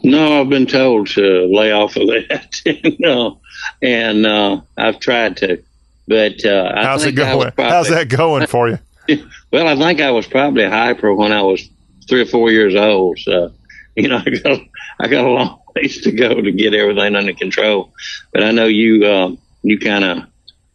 No, 0.04 0.42
I've 0.42 0.50
been 0.50 0.66
told 0.68 1.08
to 1.10 1.46
lay 1.52 1.72
off 1.72 1.96
of 1.96 2.08
that. 2.08 2.96
no, 3.00 3.40
and 3.82 4.26
uh, 4.26 4.62
I've 4.78 5.00
tried 5.00 5.38
to, 5.38 5.62
but 6.08 6.44
uh, 6.46 6.72
I 6.76 6.84
How's 6.86 7.04
it 7.06 7.12
going? 7.14 7.52
probably- 7.52 7.64
How's 7.66 7.90
that 7.90 8.10
going 8.10 8.48
for 8.48 8.70
you? 8.70 8.80
well, 9.52 9.68
I 9.68 9.76
think 9.76 10.02
I 10.02 10.12
was 10.12 10.26
probably 10.28 10.66
hyper 10.66 11.14
when 11.14 11.32
I 11.32 11.42
was 11.44 11.68
three 12.08 12.22
or 12.22 12.26
four 12.26 12.52
years 12.52 12.76
old. 12.76 13.20
So, 13.20 13.52
you 13.96 14.08
know, 14.08 14.22
I 14.26 14.30
got 14.30 14.60
I 15.00 15.08
got 15.08 15.26
a 15.26 15.30
long 15.30 15.60
ways 15.76 16.02
to 16.02 16.12
go 16.12 16.42
to 16.42 16.52
get 16.52 16.74
everything 16.74 17.16
under 17.16 17.34
control. 17.34 17.94
But 18.34 18.44
I 18.44 18.52
know 18.52 18.66
you 18.66 19.06
uh, 19.06 19.32
you 19.64 19.80
kind 19.80 20.04
of 20.04 20.24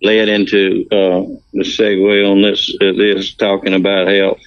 led 0.03 0.29
into 0.29 0.87
uh, 0.91 1.23
the 1.53 1.63
segue 1.63 2.31
on 2.31 2.43
this 2.43 2.75
uh, 2.81 2.93
this 2.93 3.35
talking 3.35 3.75
about 3.75 4.09
health, 4.09 4.41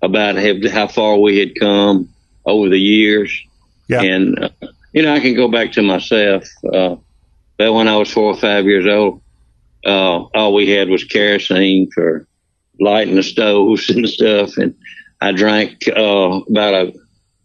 about 0.00 0.36
how, 0.36 0.54
how 0.70 0.88
far 0.88 1.18
we 1.18 1.38
had 1.38 1.58
come 1.58 2.08
over 2.44 2.68
the 2.68 2.80
years. 2.80 3.32
Yeah. 3.88 4.02
And 4.02 4.42
uh, 4.42 4.48
you 4.92 5.02
know, 5.02 5.14
I 5.14 5.20
can 5.20 5.34
go 5.34 5.48
back 5.48 5.72
to 5.72 5.82
myself. 5.82 6.44
Uh, 6.72 6.96
but 7.56 7.72
when 7.72 7.88
I 7.88 7.96
was 7.96 8.10
four 8.10 8.24
or 8.24 8.36
five 8.36 8.64
years 8.64 8.86
old, 8.86 9.22
uh, 9.84 10.24
all 10.34 10.54
we 10.54 10.70
had 10.70 10.88
was 10.88 11.04
kerosene 11.04 11.90
for 11.92 12.26
lighting 12.80 13.14
the 13.14 13.22
stoves 13.22 13.88
and 13.94 14.08
stuff. 14.08 14.56
And 14.56 14.74
I 15.22 15.30
drank 15.30 15.86
uh, 15.86 16.40
about 16.50 16.74
a 16.74 16.92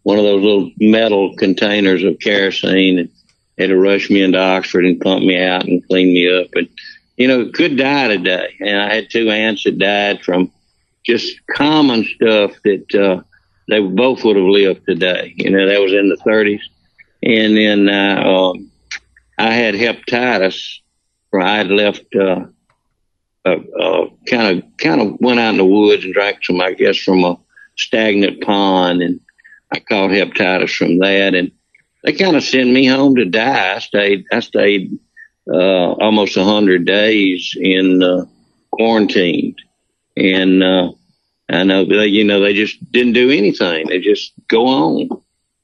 one 0.02 0.18
of 0.18 0.24
those 0.24 0.42
little 0.42 0.70
metal 0.80 1.36
containers 1.36 2.02
of 2.02 2.18
kerosene 2.18 2.98
and 2.98 3.08
had 3.56 3.68
to 3.68 3.78
rush 3.78 4.10
me 4.10 4.20
into 4.22 4.38
Oxford 4.38 4.84
and 4.84 5.00
pump 5.00 5.22
me 5.24 5.40
out 5.40 5.64
and 5.64 5.86
clean 5.86 6.12
me 6.12 6.40
up. 6.40 6.48
And 6.54 6.68
you 7.16 7.28
know, 7.28 7.50
could 7.52 7.76
die 7.76 8.08
today. 8.08 8.56
And 8.60 8.80
I 8.80 8.92
had 8.92 9.10
two 9.10 9.30
aunts 9.30 9.62
that 9.62 9.78
died 9.78 10.24
from 10.24 10.50
just 11.04 11.36
common 11.54 12.04
stuff 12.04 12.52
that 12.64 12.94
uh, 12.94 13.22
they 13.68 13.80
both 13.80 14.24
would 14.24 14.36
have 14.36 14.44
lived 14.44 14.84
today. 14.84 15.34
You 15.36 15.50
know, 15.50 15.68
that 15.68 15.80
was 15.80 15.92
in 15.92 16.08
the 16.08 16.16
30s. 16.16 16.62
And 17.22 17.56
then 17.56 17.88
uh, 17.88 18.22
um, 18.22 18.70
I 19.38 19.52
had 19.52 19.74
hepatitis. 19.74 20.80
Where 21.30 21.42
I 21.42 21.62
left, 21.62 22.06
uh, 22.16 22.46
kind 23.44 24.58
of 24.58 24.76
kind 24.78 25.00
of 25.00 25.20
went 25.20 25.38
out 25.38 25.50
in 25.50 25.58
the 25.58 25.64
woods 25.64 26.04
and 26.04 26.14
drank 26.14 26.42
some, 26.42 26.60
I 26.60 26.72
guess, 26.72 26.96
from 26.96 27.22
a 27.22 27.38
stagnant 27.78 28.42
pond, 28.42 29.02
and 29.02 29.20
I 29.72 29.80
caught 29.80 30.10
hepatitis 30.10 30.74
from 30.74 30.98
that. 30.98 31.34
And 31.34 31.52
they 32.04 32.12
kind 32.12 32.36
of 32.36 32.42
sent 32.42 32.70
me 32.70 32.86
home 32.86 33.16
to 33.16 33.24
die. 33.24 33.76
I 33.76 33.78
stayed. 33.78 34.24
I 34.32 34.40
stayed 34.40 34.98
uh, 35.50 35.92
almost 35.92 36.36
a 36.36 36.44
hundred 36.44 36.84
days 36.84 37.56
in 37.58 38.02
uh, 38.02 38.24
quarantine, 38.70 39.56
and 40.16 40.62
uh, 40.62 40.92
I 41.50 41.64
know 41.64 41.84
they, 41.84 42.06
you 42.06 42.24
know, 42.24 42.40
they 42.40 42.54
just 42.54 42.92
didn't 42.92 43.14
do 43.14 43.30
anything. 43.30 43.88
They 43.88 44.00
just 44.00 44.32
go 44.48 44.66
on. 44.66 45.08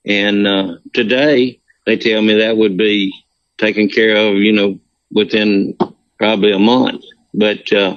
And 0.06 0.46
uh, 0.46 0.76
today 0.92 1.60
they 1.86 1.96
tell 1.96 2.22
me 2.22 2.34
that 2.34 2.56
would 2.56 2.76
be 2.76 3.12
taken 3.58 3.88
care 3.88 4.16
of, 4.16 4.36
you 4.36 4.52
know, 4.52 4.78
within 5.12 5.76
probably 6.18 6.52
a 6.52 6.58
month. 6.58 7.04
But 7.34 7.72
uh, 7.72 7.96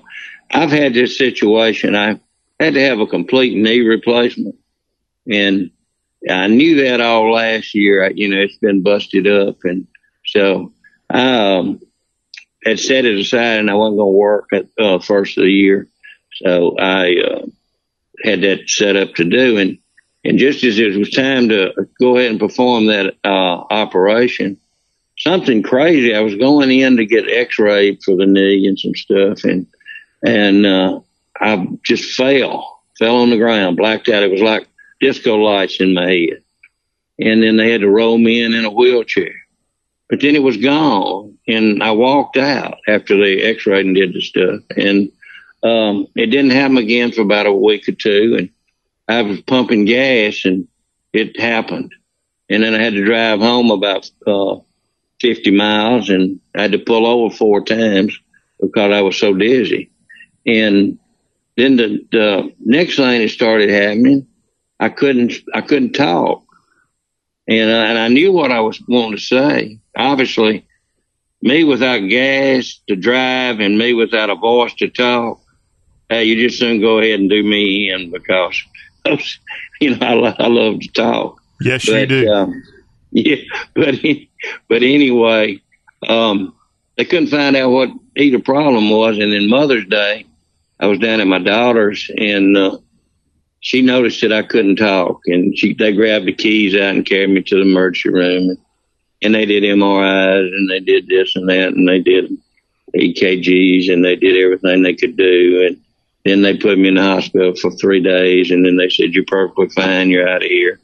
I've 0.51 0.71
had 0.71 0.93
this 0.93 1.17
situation. 1.17 1.95
I 1.95 2.19
had 2.59 2.73
to 2.73 2.81
have 2.81 2.99
a 2.99 3.07
complete 3.07 3.55
knee 3.55 3.81
replacement, 3.81 4.55
and 5.29 5.71
I 6.29 6.47
knew 6.47 6.83
that 6.83 7.01
all 7.01 7.31
last 7.31 7.75
year. 7.75 8.05
I, 8.05 8.09
you 8.09 8.29
know, 8.29 8.41
it's 8.41 8.57
been 8.57 8.81
busted 8.81 9.27
up, 9.27 9.57
and 9.63 9.87
so 10.25 10.73
I 11.09 11.57
um, 11.57 11.81
had 12.65 12.79
set 12.79 13.05
it 13.05 13.17
aside, 13.17 13.59
and 13.59 13.69
I 13.69 13.75
wasn't 13.75 13.97
going 13.97 14.13
to 14.13 14.17
work 14.17 14.47
at 14.53 14.67
uh, 14.79 14.99
first 14.99 15.37
of 15.37 15.43
the 15.43 15.51
year. 15.51 15.87
So 16.43 16.77
I 16.77 17.15
uh, 17.19 17.45
had 18.23 18.41
that 18.41 18.69
set 18.69 18.95
up 18.95 19.15
to 19.15 19.23
do, 19.23 19.57
and 19.57 19.77
and 20.23 20.37
just 20.37 20.63
as 20.63 20.77
it 20.77 20.97
was 20.97 21.11
time 21.11 21.49
to 21.49 21.87
go 21.99 22.17
ahead 22.17 22.31
and 22.31 22.39
perform 22.39 22.87
that 22.87 23.15
uh, 23.23 23.63
operation, 23.69 24.57
something 25.17 25.63
crazy. 25.63 26.13
I 26.13 26.21
was 26.21 26.35
going 26.35 26.71
in 26.71 26.97
to 26.97 27.05
get 27.05 27.29
X-rayed 27.29 28.03
for 28.03 28.15
the 28.15 28.25
knee 28.25 28.67
and 28.67 28.77
some 28.77 28.95
stuff, 28.95 29.43
and 29.43 29.67
and 30.23 30.65
uh, 30.65 30.99
I 31.39 31.67
just 31.83 32.15
fell, 32.15 32.81
fell 32.97 33.17
on 33.17 33.29
the 33.29 33.37
ground, 33.37 33.77
blacked 33.77 34.09
out. 34.09 34.23
It 34.23 34.31
was 34.31 34.41
like 34.41 34.67
disco 34.99 35.35
lights 35.35 35.79
in 35.79 35.93
my 35.93 36.09
head, 36.09 36.43
and 37.19 37.43
then 37.43 37.57
they 37.57 37.71
had 37.71 37.81
to 37.81 37.89
roll 37.89 38.17
me 38.17 38.41
in 38.41 38.53
in 38.53 38.65
a 38.65 38.71
wheelchair. 38.71 39.33
But 40.09 40.21
then 40.21 40.35
it 40.35 40.43
was 40.43 40.57
gone, 40.57 41.37
and 41.47 41.83
I 41.83 41.91
walked 41.91 42.37
out 42.37 42.77
after 42.87 43.17
they 43.17 43.41
X-rayed 43.41 43.85
and 43.85 43.95
did 43.95 44.13
the 44.13 44.21
stuff, 44.21 44.61
and 44.75 45.11
um, 45.63 46.07
it 46.15 46.27
didn't 46.27 46.51
happen 46.51 46.77
again 46.77 47.11
for 47.11 47.21
about 47.21 47.45
a 47.45 47.53
week 47.53 47.89
or 47.89 47.93
two, 47.93 48.35
and 48.37 48.49
I 49.07 49.21
was 49.21 49.41
pumping 49.41 49.85
gas, 49.85 50.45
and 50.45 50.67
it 51.13 51.39
happened, 51.39 51.93
and 52.49 52.63
then 52.63 52.73
I 52.73 52.81
had 52.81 52.93
to 52.93 53.05
drive 53.05 53.39
home 53.39 53.71
about 53.71 54.09
uh, 54.25 54.57
50 55.19 55.51
miles, 55.51 56.09
and 56.09 56.39
I 56.55 56.63
had 56.63 56.71
to 56.71 56.79
pull 56.79 57.05
over 57.05 57.33
four 57.33 57.63
times 57.63 58.17
because 58.61 58.93
I 58.93 59.01
was 59.01 59.17
so 59.17 59.33
dizzy, 59.33 59.91
and 60.45 60.97
then 61.57 61.75
the, 61.75 62.05
the 62.11 62.53
next 62.59 62.95
thing 62.95 63.21
that 63.21 63.29
started 63.29 63.69
happening, 63.69 64.27
I 64.79 64.89
couldn't 64.89 65.33
I 65.53 65.61
couldn't 65.61 65.93
talk, 65.93 66.43
and 67.47 67.71
I, 67.71 67.85
and 67.87 67.97
I 67.97 68.07
knew 68.09 68.31
what 68.31 68.51
I 68.51 68.59
was 68.59 68.81
wanting 68.87 69.17
to 69.17 69.23
say. 69.23 69.79
Obviously, 69.97 70.67
me 71.41 71.63
without 71.63 71.99
gas 72.09 72.79
to 72.87 72.95
drive 72.95 73.59
and 73.59 73.77
me 73.77 73.93
without 73.93 74.29
a 74.29 74.35
voice 74.35 74.73
to 74.75 74.87
talk, 74.87 75.41
hey, 76.09 76.25
you 76.25 76.47
just 76.47 76.59
soon 76.59 76.79
go 76.79 76.99
ahead 76.99 77.19
and 77.19 77.29
do 77.29 77.43
me 77.43 77.91
in 77.91 78.11
because, 78.11 78.63
you 79.81 79.95
know, 79.95 80.25
I, 80.25 80.35
I 80.37 80.47
love 80.47 80.79
to 80.81 80.87
talk. 80.89 81.41
Yes, 81.61 81.85
but, 81.87 82.01
you 82.01 82.05
do. 82.05 82.31
Um, 82.31 82.63
yeah, 83.11 83.37
but 83.73 83.95
but 84.67 84.83
anyway, 84.83 85.61
um, 86.07 86.53
they 86.97 87.05
couldn't 87.05 87.29
find 87.29 87.55
out 87.55 87.71
what 87.71 87.89
either 88.15 88.39
problem 88.39 88.89
was, 88.89 89.17
and 89.17 89.33
then 89.33 89.49
Mother's 89.49 89.87
Day, 89.87 90.25
I 90.79 90.87
was 90.87 90.99
down 90.99 91.21
at 91.21 91.27
my 91.27 91.39
daughter's, 91.39 92.09
and 92.15 92.55
uh, 92.55 92.77
she 93.59 93.81
noticed 93.81 94.21
that 94.21 94.31
I 94.31 94.43
couldn't 94.43 94.75
talk, 94.75 95.21
and 95.25 95.57
she 95.57 95.73
they 95.73 95.93
grabbed 95.93 96.25
the 96.25 96.33
keys 96.33 96.75
out 96.75 96.95
and 96.95 97.05
carried 97.05 97.31
me 97.31 97.41
to 97.43 97.55
the 97.55 97.61
emergency 97.61 98.09
room, 98.09 98.49
and, 98.49 98.57
and 99.23 99.35
they 99.35 99.45
did 99.45 99.63
MRIs, 99.63 100.47
and 100.47 100.69
they 100.69 100.79
did 100.79 101.07
this 101.07 101.35
and 101.35 101.49
that, 101.49 101.73
and 101.73 101.87
they 101.87 101.99
did 101.99 102.31
EKGs, 102.95 103.91
and 103.91 104.05
they 104.05 104.15
did 104.15 104.43
everything 104.43 104.83
they 104.83 104.93
could 104.93 105.17
do, 105.17 105.65
and 105.67 105.81
then 106.25 106.41
they 106.41 106.55
put 106.55 106.77
me 106.77 106.89
in 106.89 106.95
the 106.95 107.01
hospital 107.01 107.55
for 107.55 107.71
three 107.71 108.01
days, 108.01 108.51
and 108.51 108.65
then 108.65 108.77
they 108.77 108.89
said 108.89 109.13
you're 109.13 109.25
perfectly 109.25 109.69
fine, 109.69 110.09
you're 110.09 110.29
out 110.29 110.43
of 110.43 110.49
here. 110.49 110.79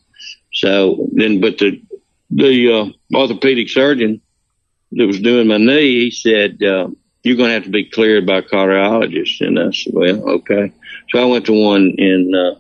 So 0.54 1.08
then, 1.14 1.40
but 1.40 1.58
the 1.60 1.82
the 2.32 2.74
uh, 2.74 3.18
orthopedic 3.18 3.70
surgeon 3.70 4.22
that 4.94 5.06
was 5.06 5.20
doing 5.20 5.48
my 5.48 5.58
knee, 5.58 6.00
he 6.06 6.12
said, 6.12 6.62
uh, 6.64 6.88
you're 7.24 7.38
going 7.38 7.50
to 7.50 7.54
have 7.54 7.64
to 7.64 7.70
be 7.70 7.86
cleared 7.86 8.26
by 8.26 8.38
a 8.38 8.44
cardiologist. 8.44 9.42
And 9.42 9.58
I 9.58 9.72
said, 9.72 9.94
well, 9.94 10.30
okay. 10.30 10.72
So 11.10 11.20
I 11.20 11.26
went 11.26 11.46
to 11.46 11.54
one 11.54 11.96
and, 11.98 12.36
uh, 12.36 12.56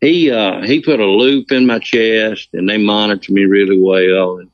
he, 0.00 0.30
uh, 0.30 0.62
he 0.62 0.80
put 0.80 1.00
a 1.00 1.06
loop 1.06 1.50
in 1.50 1.66
my 1.66 1.78
chest 1.78 2.50
and 2.52 2.68
they 2.68 2.78
monitored 2.78 3.34
me 3.34 3.44
really 3.44 3.80
well. 3.80 4.38
And, 4.38 4.50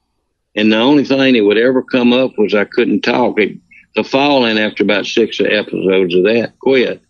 and 0.55 0.73
the 0.73 0.79
only 0.79 1.05
thing 1.05 1.35
that 1.35 1.45
would 1.45 1.59
ever 1.59 1.83
come 1.83 2.13
up 2.13 2.33
was 2.39 2.55
I 2.55 2.65
couldn't 2.65 3.03
talk. 3.03 3.39
It, 3.39 3.59
the 3.95 4.05
falling 4.05 4.59
after 4.59 4.83
about 4.83 5.07
six 5.07 5.41
episodes 5.41 6.15
of 6.15 6.25
that 6.25 6.59
quit. 6.59 7.03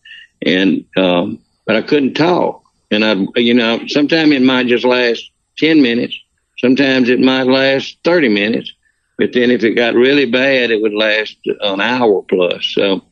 And, 0.42 0.84
um, 0.96 1.38
but 1.66 1.76
I 1.76 1.82
couldn't 1.82 2.14
talk. 2.14 2.62
And 2.90 3.04
I, 3.04 3.40
you 3.40 3.54
know, 3.54 3.86
sometimes 3.86 4.32
it 4.32 4.42
might 4.42 4.66
just 4.66 4.84
last 4.84 5.30
10 5.58 5.82
minutes. 5.82 6.18
Sometimes 6.58 7.08
it 7.08 7.20
might 7.20 7.46
last 7.46 7.98
30 8.04 8.28
minutes. 8.28 8.72
But 9.16 9.32
then 9.32 9.50
if 9.50 9.62
it 9.62 9.74
got 9.74 9.94
really 9.94 10.26
bad, 10.26 10.70
it 10.70 10.82
would 10.82 10.92
last 10.92 11.36
an 11.44 11.80
hour 11.80 12.22
plus. 12.22 12.66
So, 12.74 13.04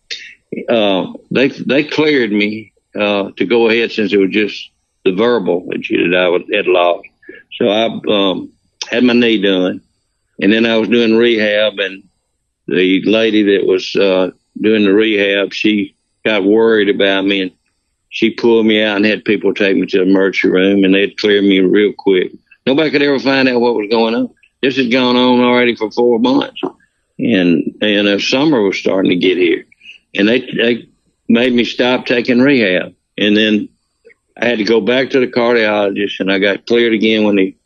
uh, 0.69 1.12
they, 1.31 1.49
they 1.49 1.85
cleared 1.85 2.33
me, 2.33 2.73
uh, 2.99 3.31
to 3.37 3.47
go 3.47 3.69
ahead 3.69 3.93
since 3.93 4.12
it 4.12 4.19
was 4.19 4.31
just 4.31 4.70
the 5.05 5.12
verbal 5.12 5.66
that 5.69 5.89
you 5.89 6.11
that 6.11 6.19
I 6.19 6.29
would, 6.29 6.45
had 6.53 6.66
lost. 6.66 7.09
So 7.59 7.69
I, 7.69 8.01
um, 8.09 8.53
had 8.91 9.05
my 9.05 9.12
knee 9.12 9.41
done 9.41 9.81
and 10.41 10.53
then 10.53 10.66
I 10.66 10.77
was 10.77 10.89
doing 10.89 11.16
rehab 11.16 11.79
and 11.79 12.03
the 12.66 13.03
lady 13.05 13.43
that 13.57 13.66
was, 13.66 13.95
uh, 13.97 14.31
doing 14.61 14.85
the 14.85 14.93
rehab, 14.93 15.53
she 15.53 15.95
got 16.24 16.45
worried 16.45 16.89
about 16.89 17.24
me 17.24 17.43
and 17.43 17.53
she 18.11 18.31
pulled 18.31 18.66
me 18.66 18.83
out 18.83 18.97
and 18.97 19.07
had 19.07 19.24
people 19.24 19.55
take 19.55 19.77
me 19.77 19.87
to 19.87 19.99
the 19.99 20.05
emergency 20.05 20.49
room 20.49 20.85
and 20.85 20.95
they'd 20.95 21.19
clear 21.19 21.41
me 21.41 21.61
real 21.61 21.93
quick. 21.97 22.33
Nobody 22.66 22.91
could 22.91 23.03
ever 23.03 23.19
find 23.19 23.49
out 23.49 23.61
what 23.61 23.74
was 23.74 23.89
going 23.91 24.15
on. 24.15 24.29
This 24.62 24.76
had 24.76 24.93
gone 24.93 25.16
on 25.16 25.40
already 25.40 25.74
for 25.74 25.90
four 25.90 26.20
months, 26.20 26.60
and 27.18 27.76
and 27.82 28.06
uh, 28.06 28.18
summer 28.18 28.62
was 28.62 28.78
starting 28.78 29.10
to 29.10 29.16
get 29.16 29.36
here, 29.36 29.66
and 30.14 30.28
they 30.28 30.40
they 30.40 30.89
made 31.28 31.52
me 31.52 31.64
stop 31.64 32.06
taking 32.06 32.40
rehab, 32.40 32.94
and 33.18 33.36
then 33.36 33.68
I 34.36 34.47
had 34.47 34.59
to 34.59 34.64
go 34.64 34.80
back 34.80 35.10
to 35.10 35.20
the 35.20 35.26
cardiologist, 35.26 36.20
and 36.20 36.32
I 36.32 36.39
got 36.39 36.66
cleared 36.66 36.94
again 36.94 37.24
when 37.24 37.39
he, 37.39 37.56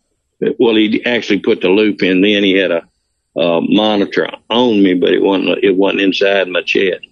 well, 0.59 0.75
he 0.75 1.05
actually 1.05 1.41
put 1.41 1.61
the 1.61 1.69
loop 1.69 2.03
in. 2.03 2.23
Then 2.23 2.43
he 2.43 2.55
had 2.55 2.71
a, 2.71 2.89
a 3.37 3.61
monitor 3.61 4.29
on 4.51 4.83
me, 4.83 4.95
but 4.95 5.13
it 5.13 5.23
wasn't 5.23 5.63
it 5.63 5.77
wasn't 5.77 6.01
inside 6.01 6.49
my 6.49 6.63
chest. 6.63 7.07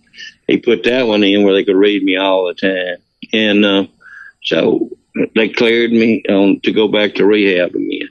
He 0.46 0.58
put 0.58 0.84
that 0.84 1.06
one 1.06 1.22
in 1.22 1.44
where 1.44 1.54
they 1.54 1.64
could 1.64 1.76
read 1.76 2.02
me 2.02 2.16
all 2.16 2.46
the 2.46 2.54
time, 2.54 2.96
and 3.32 3.64
uh, 3.64 3.86
so 4.42 4.90
they 5.34 5.48
cleared 5.48 5.92
me 5.92 6.22
on 6.28 6.60
to 6.60 6.72
go 6.72 6.88
back 6.88 7.14
to 7.14 7.26
rehab 7.26 7.74
again. 7.74 8.08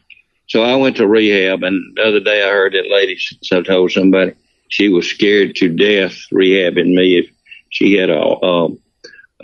So 0.53 0.61
I 0.61 0.75
went 0.75 0.97
to 0.97 1.07
rehab, 1.07 1.63
and 1.63 1.97
the 1.97 2.03
other 2.03 2.19
day 2.19 2.43
I 2.43 2.49
heard 2.49 2.73
that 2.73 2.87
lady 2.87 3.17
so 3.41 3.63
told 3.63 3.91
somebody 3.91 4.33
she 4.67 4.87
was 4.87 5.09
scared 5.09 5.55
to 5.55 5.67
death 5.67 6.13
rehabbing 6.31 6.93
me 6.93 7.17
if 7.17 7.31
she 7.69 7.95
had 7.95 8.11
a, 8.11 8.21
a, 8.21 8.67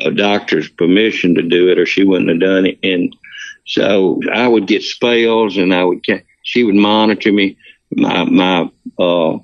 a 0.01 0.11
doctor's 0.11 0.69
permission 0.69 1.33
to 1.33 1.41
do 1.41 1.69
it, 1.69 1.79
or 1.79 1.87
she 1.87 2.03
wouldn't 2.03 2.29
have 2.29 2.39
done 2.39 2.67
it. 2.67 2.77
And 2.83 3.15
so 3.65 4.21
I 4.31 4.47
would 4.47 4.67
get 4.67 4.83
spells, 4.83 5.57
and 5.57 5.73
I 5.73 5.83
would 5.83 6.05
she 6.43 6.63
would 6.63 6.75
monitor 6.75 7.31
me. 7.31 7.57
My 7.89 8.25
my 8.25 8.69
uh, 8.99 9.39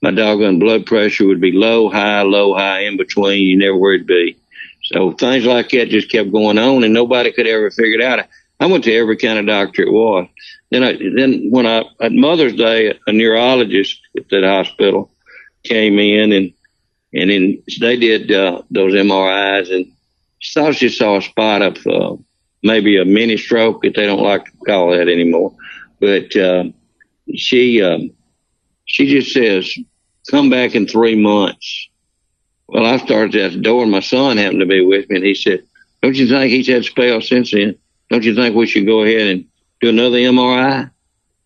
my 0.00 0.12
doggone 0.12 0.58
blood 0.58 0.86
pressure 0.86 1.26
would 1.26 1.42
be 1.42 1.52
low, 1.52 1.90
high, 1.90 2.22
low, 2.22 2.54
high, 2.54 2.84
in 2.84 2.96
between. 2.96 3.42
You 3.42 3.58
never 3.58 3.76
where 3.76 3.92
it'd 3.92 4.06
be. 4.06 4.38
So 4.84 5.12
things 5.12 5.44
like 5.44 5.68
that 5.68 5.90
just 5.90 6.10
kept 6.10 6.32
going 6.32 6.56
on, 6.56 6.82
and 6.82 6.94
nobody 6.94 7.30
could 7.30 7.46
ever 7.46 7.70
figure 7.70 8.00
it 8.00 8.02
out. 8.02 8.26
I 8.60 8.66
went 8.66 8.84
to 8.84 8.94
every 8.94 9.16
kind 9.16 9.38
of 9.38 9.46
doctor 9.46 9.82
it 9.82 9.92
was. 9.92 10.28
Then 10.70 10.84
I 10.84 10.92
then 10.92 11.50
when 11.50 11.66
I 11.66 11.84
at 12.00 12.12
Mother's 12.12 12.54
Day, 12.54 12.98
a 13.06 13.12
neurologist 13.12 14.00
at 14.16 14.28
that 14.28 14.44
hospital 14.44 15.10
came 15.64 15.98
in 15.98 16.32
and 16.32 16.52
and 17.12 17.30
then 17.30 17.62
they 17.80 17.96
did 17.96 18.30
uh, 18.30 18.62
those 18.70 18.92
MRIs 18.92 19.74
and 19.74 19.90
thought 20.54 20.76
she 20.76 20.88
saw 20.88 21.16
a 21.16 21.22
spot 21.22 21.62
of 21.62 21.86
uh, 21.86 22.16
maybe 22.62 22.98
a 22.98 23.04
mini 23.04 23.36
stroke 23.36 23.82
that 23.82 23.94
they 23.96 24.06
don't 24.06 24.22
like 24.22 24.44
to 24.44 24.52
call 24.66 24.90
that 24.92 25.08
anymore. 25.08 25.54
But 25.98 26.36
uh, 26.36 26.64
she 27.34 27.82
um, 27.82 28.10
she 28.84 29.06
just 29.06 29.32
says, 29.32 29.74
"Come 30.30 30.50
back 30.50 30.74
in 30.74 30.86
three 30.86 31.16
months." 31.16 31.88
Well, 32.68 32.86
I 32.86 32.98
started 32.98 33.34
at 33.34 33.52
the 33.52 33.58
door, 33.58 33.82
and 33.82 33.90
my 33.90 34.00
son 34.00 34.36
happened 34.36 34.60
to 34.60 34.66
be 34.66 34.84
with 34.84 35.08
me, 35.08 35.16
and 35.16 35.24
he 35.24 35.34
said, 35.34 35.64
"Don't 36.02 36.14
you 36.14 36.28
think 36.28 36.52
he's 36.52 36.68
had 36.68 36.84
spells 36.84 37.28
since 37.28 37.50
then? 37.52 37.76
Don't 38.10 38.24
you 38.24 38.34
think 38.34 38.54
we 38.54 38.66
should 38.66 38.86
go 38.86 39.02
ahead 39.02 39.28
and 39.28 39.46
do 39.80 39.88
another 39.88 40.18
MRI?" 40.18 40.90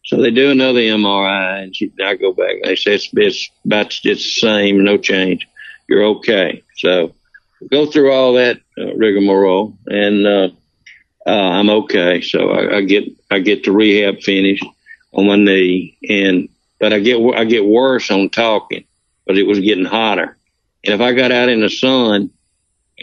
So 0.05 0.21
they 0.21 0.31
do 0.31 0.51
another 0.51 0.81
MRI, 0.81 1.63
and 1.63 1.75
she, 1.75 1.91
I 2.05 2.15
go 2.17 2.33
back. 2.33 2.57
They 2.63 2.77
say 2.77 2.95
it's, 2.95 3.09
it's 3.15 3.51
about 3.65 3.87
it's 3.87 4.03
the 4.03 4.15
same, 4.17 4.85
no 4.85 4.99
change. 4.99 5.49
You're 5.89 6.05
okay. 6.05 6.63
So 6.77 7.15
go 7.71 7.87
through 7.87 8.13
all 8.13 8.35
that 8.35 8.61
uh, 8.79 8.95
rigmarole, 8.95 9.77
and 9.87 10.27
uh, 10.27 10.49
uh, 11.27 11.31
I'm 11.31 11.71
okay. 11.71 12.21
So 12.21 12.51
I, 12.51 12.77
I 12.77 12.81
get 12.83 13.05
I 13.31 13.39
get 13.39 13.65
the 13.65 13.73
rehab 13.73 14.21
finished 14.21 14.65
on 15.13 15.27
my 15.27 15.37
knee, 15.37 15.97
and 16.09 16.51
but 16.79 16.93
I 16.93 17.01
get 17.01 17.19
I 17.35 17.45
get 17.45 17.65
worse 17.65 18.11
on 18.11 18.29
talking, 18.29 18.85
but 19.27 19.39
it 19.39 19.47
was 19.47 19.61
getting 19.61 19.87
hotter. 19.87 20.37
And 20.85 20.95
if 20.95 21.01
I 21.01 21.15
got 21.15 21.33
out 21.33 21.49
in 21.49 21.63
the 21.63 21.71
sun, 21.71 22.31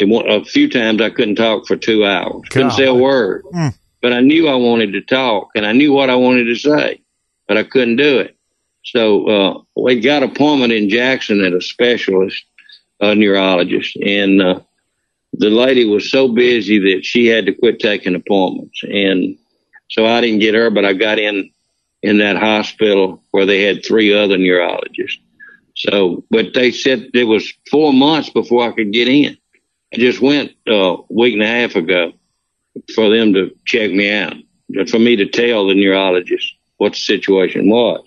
wa- 0.02 0.22
a 0.22 0.44
few 0.44 0.70
times 0.70 1.02
I 1.02 1.10
couldn't 1.10 1.36
talk 1.36 1.68
for 1.68 1.76
two 1.76 2.06
hours, 2.06 2.42
couldn't 2.50 2.72
say 2.72 2.86
a 2.86 2.94
word. 2.94 3.44
Mm. 3.54 3.76
But 4.02 4.14
I 4.14 4.22
knew 4.22 4.48
I 4.48 4.56
wanted 4.56 4.94
to 4.94 5.02
talk, 5.02 5.50
and 5.56 5.66
I 5.66 5.74
knew 5.74 5.94
what 5.94 6.10
I 6.10 6.16
wanted 6.16 6.46
to 6.46 6.56
say, 6.56 7.02
but 7.48 7.58
I 7.58 7.64
couldn't 7.64 7.98
do 7.98 8.20
it. 8.20 8.36
So 8.84 9.28
uh, 9.28 9.62
we 9.76 10.00
got 10.00 10.24
an 10.24 10.32
appointment 10.32 10.74
in 10.74 10.90
Jackson 10.90 11.44
at 11.44 11.54
a 11.54 11.62
specialist 11.62 12.44
a 13.00 13.16
neurologist, 13.16 13.96
and 13.98 14.42
uh, 14.42 14.60
the 15.34 15.50
lady 15.50 15.86
was 15.86 16.10
so 16.10 16.28
busy 16.28 16.78
that 16.78 17.04
she 17.04 17.26
had 17.26 17.48
to 17.48 17.54
quit 17.54 17.80
taking 17.80 18.16
appointments, 18.16 18.82
and 18.84 19.38
so 19.90 20.06
I 20.06 20.22
didn't 20.22 20.40
get 20.40 20.56
her, 20.56 20.70
but 20.70 20.86
I 20.86 20.94
got 20.94 21.20
in 21.20 21.50
in 22.04 22.18
that 22.20 22.38
hospital 22.38 23.22
where 23.32 23.46
they 23.46 23.64
had 23.64 23.86
three 23.86 24.14
other 24.14 24.38
neurologists. 24.38 25.20
So, 25.76 26.24
but 26.30 26.54
they 26.54 26.72
said 26.72 27.10
it 27.14 27.24
was 27.26 27.52
four 27.70 27.94
months 27.94 28.30
before 28.30 28.68
I 28.68 28.72
could 28.72 28.92
get 28.92 29.08
in. 29.08 29.38
I 29.94 29.98
just 29.98 30.22
went 30.22 30.52
uh, 30.68 30.98
a 30.98 31.04
week 31.10 31.34
and 31.34 31.44
a 31.44 31.48
half 31.48 31.76
ago 31.76 32.14
for 32.96 33.10
them 33.10 33.34
to 33.34 33.56
check 33.66 33.92
me 33.92 34.12
out, 34.12 34.36
for 34.90 35.00
me 35.00 35.16
to 35.18 35.26
tell 35.26 35.68
the 35.68 35.76
neurologist 35.76 36.56
what 36.78 36.94
the 36.94 37.00
situation 37.00 37.70
was. 37.70 38.02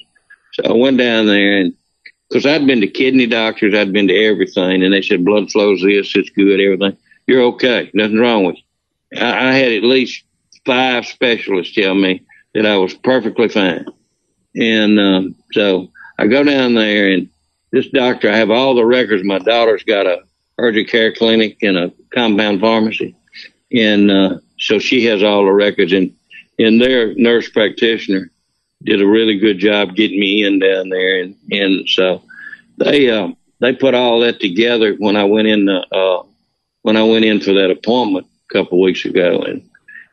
So 0.55 0.65
I 0.65 0.73
went 0.73 0.98
down 0.98 1.27
there 1.27 1.59
and 1.59 1.74
because 2.28 2.47
I'd 2.47 2.66
been 2.66 2.81
to 2.81 2.89
kidney 2.89 3.27
doctors, 3.27 3.74
I'd 3.74 3.93
been 3.93 4.09
to 4.09 4.24
everything, 4.24 4.82
and 4.82 4.93
they 4.93 5.02
said 5.02 5.24
blood 5.24 5.51
flows 5.52 5.82
this, 5.82 6.16
it's 6.16 6.31
good, 6.31 6.61
everything. 6.61 6.97
You're 7.27 7.43
okay, 7.43 7.90
nothing 7.94 8.19
wrong 8.19 8.44
with 8.44 8.56
you. 8.56 9.23
I, 9.23 9.51
I 9.51 9.52
had 9.52 9.73
at 9.73 9.85
least 9.85 10.24
five 10.66 11.06
specialists 11.06 11.74
tell 11.74 11.94
me 11.94 12.23
that 12.55 12.66
I 12.66 12.77
was 12.77 12.94
perfectly 12.94 13.48
fine, 13.48 13.86
and 14.56 14.98
um, 14.98 15.35
so 15.52 15.93
I 16.19 16.27
go 16.27 16.43
down 16.43 16.74
there, 16.74 17.11
and 17.11 17.28
this 17.70 17.89
doctor, 17.90 18.31
I 18.31 18.36
have 18.36 18.51
all 18.51 18.74
the 18.74 18.86
records. 18.86 19.23
My 19.24 19.39
daughter's 19.39 19.85
got 19.85 20.06
a 20.06 20.23
urgent 20.59 20.89
care 20.89 21.12
clinic 21.12 21.59
and 21.62 21.76
a 21.76 21.93
compound 22.14 22.60
pharmacy, 22.60 23.16
and 23.72 24.10
uh, 24.10 24.39
so 24.59 24.78
she 24.78 25.05
has 25.06 25.22
all 25.22 25.44
the 25.44 25.52
records, 25.52 25.93
and 25.93 26.14
and 26.59 26.81
their 26.81 27.14
nurse 27.14 27.48
practitioner 27.48 28.31
did 28.82 29.01
a 29.01 29.06
really 29.06 29.39
good 29.39 29.59
job 29.59 29.97
getting 29.97 30.20
me 30.20 30.44
in 30.44 30.59
down 30.59 30.89
there, 30.89 31.22
and 31.22 31.36
and 31.51 31.89
so 31.89 32.22
they 32.78 33.10
uh, 33.10 33.28
they 33.60 33.74
put 33.74 33.94
all 33.94 34.20
that 34.20 34.40
together 34.40 34.94
when 34.98 35.16
I 35.16 35.24
went 35.24 35.48
in 35.48 35.68
uh, 35.68 36.22
when 36.82 36.97
I 36.97 37.02
went 37.02 37.24
in 37.24 37.40
for 37.40 37.52
that 37.55 37.70
appointment 37.70 38.26
a 38.51 38.52
couple 38.52 38.78
of 38.78 38.85
weeks 38.85 39.05
ago, 39.05 39.40
and 39.40 39.68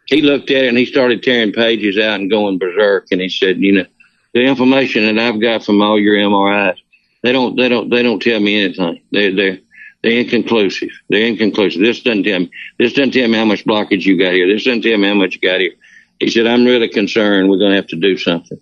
he 0.05 0.21
looked 0.21 0.51
at 0.51 0.63
it 0.63 0.69
and 0.69 0.77
he 0.77 0.85
started 0.85 1.23
tearing 1.23 1.51
pages 1.51 1.97
out 1.97 2.19
and 2.19 2.29
going 2.29 2.57
berserk, 2.57 3.07
and 3.11 3.21
he 3.21 3.29
said, 3.29 3.57
you 3.57 3.73
know, 3.73 3.85
the 4.33 4.41
information 4.41 5.03
that 5.03 5.21
I've 5.21 5.41
got 5.41 5.63
from 5.63 5.81
all 5.81 5.99
your 5.99 6.15
MRIs, 6.15 6.77
they 7.23 7.31
don't 7.31 7.55
they 7.55 7.69
don't 7.69 7.89
they 7.89 8.03
don't 8.03 8.21
tell 8.21 8.39
me 8.39 8.63
anything. 8.63 9.01
They 9.11 9.31
they're 9.31 9.59
they're 10.03 10.19
inconclusive. 10.19 10.89
They're 11.09 11.27
inconclusive. 11.27 11.81
This 11.81 12.01
doesn't 12.01 12.23
tell 12.23 12.39
me. 12.39 12.51
This 12.79 12.93
doesn't 12.93 13.11
tell 13.11 13.27
me 13.27 13.37
how 13.37 13.45
much 13.45 13.65
blockage 13.65 14.03
you 14.03 14.17
got 14.17 14.33
here. 14.33 14.47
This 14.47 14.63
doesn't 14.63 14.81
tell 14.81 14.97
me 14.97 15.07
how 15.07 15.13
much 15.13 15.35
you 15.35 15.41
got 15.41 15.59
here. 15.59 15.73
He 16.19 16.29
said, 16.29 16.47
I'm 16.47 16.65
really 16.65 16.89
concerned. 16.89 17.49
We're 17.49 17.57
going 17.57 17.71
to 17.71 17.77
have 17.77 17.87
to 17.87 17.95
do 17.95 18.17
something. 18.17 18.59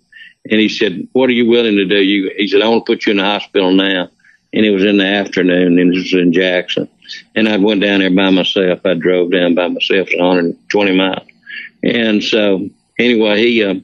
And 0.50 0.60
he 0.60 0.68
said, 0.68 1.08
what 1.12 1.28
are 1.28 1.34
you 1.34 1.48
willing 1.48 1.76
to 1.76 1.84
do? 1.84 2.02
You, 2.02 2.30
he 2.36 2.48
said, 2.48 2.62
I 2.62 2.68
want 2.68 2.86
to 2.86 2.92
put 2.92 3.06
you 3.06 3.12
in 3.12 3.18
the 3.18 3.24
hospital 3.24 3.72
now. 3.72 4.08
And 4.52 4.66
it 4.66 4.70
was 4.70 4.84
in 4.84 4.96
the 4.96 5.06
afternoon 5.06 5.78
and 5.78 5.94
it 5.94 5.98
was 5.98 6.12
in 6.12 6.32
Jackson. 6.32 6.88
And 7.34 7.48
I 7.48 7.56
went 7.56 7.82
down 7.82 8.00
there 8.00 8.10
by 8.10 8.30
myself. 8.30 8.80
I 8.84 8.94
drove 8.94 9.30
down 9.30 9.54
by 9.54 9.68
myself. 9.68 10.08
It's 10.08 10.18
120 10.18 10.96
miles. 10.96 11.28
And 11.82 12.22
so 12.22 12.68
anyway, 12.98 13.38
he, 13.38 13.64
uh, 13.64 13.74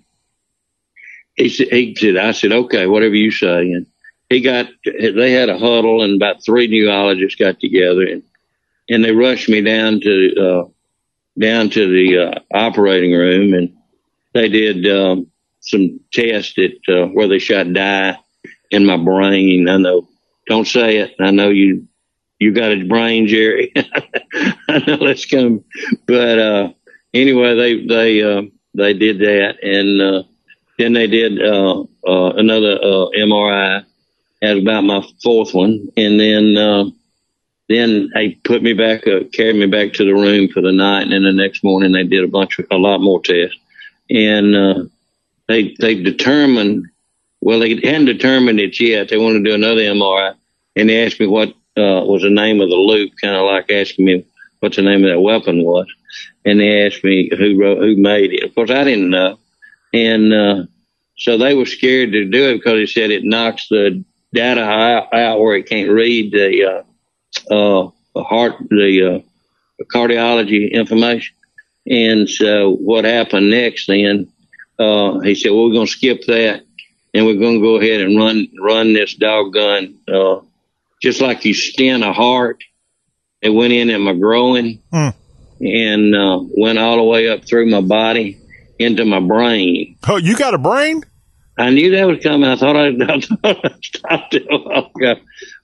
he 1.37 1.49
he 1.49 1.95
said, 1.95 2.17
I 2.17 2.33
said, 2.33 2.53
okay, 2.53 2.87
whatever 2.87 3.15
you 3.15 3.31
say. 3.31 3.73
And 3.73 3.87
he 4.29 4.41
got, 4.41 4.67
they 4.85 5.33
had 5.33 5.49
a 5.49 5.59
huddle 5.59 6.03
and 6.03 6.17
about 6.17 6.45
three 6.45 6.67
neurologists 6.67 7.39
got 7.39 7.61
together 7.61 8.03
and, 8.03 8.23
and 8.89 9.05
they 9.05 9.13
rushed 9.13 9.49
me 9.49 9.61
down 9.63 10.01
to, 10.01 10.35
uh, 10.41 10.69
down 11.39 11.71
to 11.71 11.87
the 11.89 12.19
uh, 12.19 12.41
operating 12.55 13.13
room 13.13 13.55
and 13.55 13.77
they 14.35 14.49
did 14.49 14.87
um, 14.89 15.29
some 15.61 16.01
tests 16.13 16.55
that 16.57 16.79
uh, 16.89 17.07
where 17.09 17.29
they 17.29 17.39
shot 17.39 17.73
dye 17.73 18.17
in 18.71 18.87
my 18.87 18.97
brain. 18.97 19.69
I 19.69 19.79
know, 19.79 20.09
don't 20.47 20.67
say 20.67 20.99
it. 20.99 21.15
I 21.21 21.31
know 21.31 21.49
you 21.49 21.89
you 22.39 22.53
got 22.53 22.73
a 22.73 22.85
brain, 22.85 23.27
Jerry. 23.27 23.73
I 24.69 24.83
know 24.87 24.99
that's 24.99 25.25
coming, 25.25 25.65
but 26.07 26.39
uh, 26.39 26.69
anyway, 27.15 27.57
they 27.57 27.87
they 27.87 28.23
uh, 28.23 28.43
they 28.75 28.93
did 28.93 29.19
that, 29.21 29.57
and 29.63 30.01
uh, 30.03 30.23
then 30.79 30.93
they 30.93 31.07
did 31.07 31.43
uh, 31.43 31.83
uh, 32.07 32.31
another 32.37 32.75
uh, 32.83 33.09
MRI 33.17 33.85
at 34.43 34.59
about 34.59 34.85
my 34.85 35.07
fourth 35.23 35.55
one, 35.55 35.89
and 35.97 36.21
then. 36.21 36.57
Uh, 36.57 36.91
then 37.69 38.11
they 38.15 38.31
put 38.45 38.63
me 38.63 38.73
back, 38.73 39.07
uh, 39.07 39.21
carried 39.33 39.57
me 39.57 39.67
back 39.67 39.93
to 39.95 40.05
the 40.05 40.15
room 40.15 40.49
for 40.49 40.61
the 40.61 40.73
night, 40.73 41.03
and 41.03 41.13
then 41.13 41.25
the 41.25 41.33
next 41.33 41.65
morning 41.65 41.93
they 41.93 42.05
did 42.05 42.23
a 42.23 42.29
bunch 42.29 42.59
of, 42.59 42.67
a 42.71 42.77
lot 42.77 43.01
more 43.01 43.21
tests, 43.21 43.59
and 44.09 44.55
uh, 44.55 44.85
they 45.49 45.75
they 45.81 46.01
determined, 46.01 46.87
well, 47.41 47.61
they 47.61 47.75
hadn't 47.75 48.05
determined 48.05 48.61
it 48.61 48.79
yet. 48.79 49.09
They 49.09 49.19
wanted 49.19 49.45
to 49.45 49.51
do 49.51 49.55
another 49.55 49.81
MRI, 49.81 50.35
and 50.77 50.89
they 50.89 51.05
asked 51.05 51.19
me 51.19 51.27
what 51.27 51.49
uh, 51.77 52.03
was 52.05 52.23
the 52.23 52.31
name 52.31 52.61
of 52.61 52.69
the 52.69 52.77
loop, 52.77 53.13
kind 53.21 53.35
of 53.35 53.47
like 53.47 53.71
asking 53.71 54.05
me 54.05 54.25
what 54.61 54.75
the 54.75 54.83
name 54.83 55.05
of 55.05 55.11
that 55.11 55.21
weapon 55.21 55.65
was, 55.65 55.87
and 56.45 56.61
they 56.61 56.87
asked 56.87 57.03
me 57.03 57.31
who 57.37 57.61
wrote, 57.61 57.79
who 57.79 57.97
made 57.97 58.33
it. 58.33 58.45
Of 58.45 58.55
course, 58.55 58.71
I 58.71 58.85
didn't 58.85 59.11
know, 59.11 59.41
and 59.93 60.33
uh, 60.33 60.63
so 61.19 61.37
they 61.37 61.55
were 61.55 61.67
scared 61.67 62.13
to 62.13 62.27
do 62.27 62.51
it 62.51 62.59
because 62.59 62.75
they 62.75 62.87
said 62.87 63.11
it 63.11 63.25
knocks 63.25 63.67
the 63.69 64.05
data 64.37 64.63
out, 64.63 65.41
where 65.41 65.57
it 65.57 65.69
can't 65.69 65.91
read 65.91 66.31
the 66.33 66.85
uh, 67.51 67.55
uh, 67.55 68.23
heart, 68.23 68.55
the 68.69 69.23
uh, 69.81 69.85
cardiology 69.93 70.71
information. 70.71 71.35
And 71.89 72.29
so 72.29 72.73
what 72.77 73.05
happened 73.05 73.51
next 73.51 73.87
then, 73.87 74.29
uh, 74.79 75.21
he 75.21 75.35
said, 75.35 75.51
well, 75.51 75.67
we're 75.67 75.73
going 75.75 75.87
to 75.87 75.93
skip 75.93 76.23
that 76.27 76.63
and 77.15 77.27
we're 77.27 77.39
going 77.39 77.61
to 77.61 77.61
go 77.61 77.77
ahead 77.77 78.01
and 78.01 78.19
run, 78.19 78.49
run 78.61 78.93
this 78.93 79.15
doggone, 79.15 79.97
uh, 80.13 80.41
just 81.01 81.21
like 81.21 81.45
you 81.45 81.55
stent 81.55 82.05
a 82.05 82.13
heart. 82.13 82.63
It 83.41 83.51
went 83.51 83.73
in 83.73 83.91
in 83.91 84.01
my 84.03 84.15
groin 84.15 84.81
Hmm. 84.93 85.11
and, 85.61 86.15
uh, 86.15 86.41
went 86.57 86.79
all 86.79 86.97
the 86.97 87.05
way 87.05 87.29
up 87.29 87.45
through 87.47 87.67
my 87.71 87.81
body 87.81 88.39
into 88.79 89.05
my 89.05 89.21
brain. 89.21 89.97
Oh, 90.09 90.17
you 90.17 90.37
got 90.37 90.55
a 90.55 90.59
brain? 90.59 91.03
I 91.59 91.71
knew 91.71 91.91
that 91.91 92.07
was 92.07 92.23
coming. 92.23 92.49
I 92.49 92.57
thought 92.57 92.77
I, 92.77 92.89
I 93.09 93.21
thought 93.21 93.65
I 93.65 93.75
stopped 93.83 94.35
it. 94.35 94.47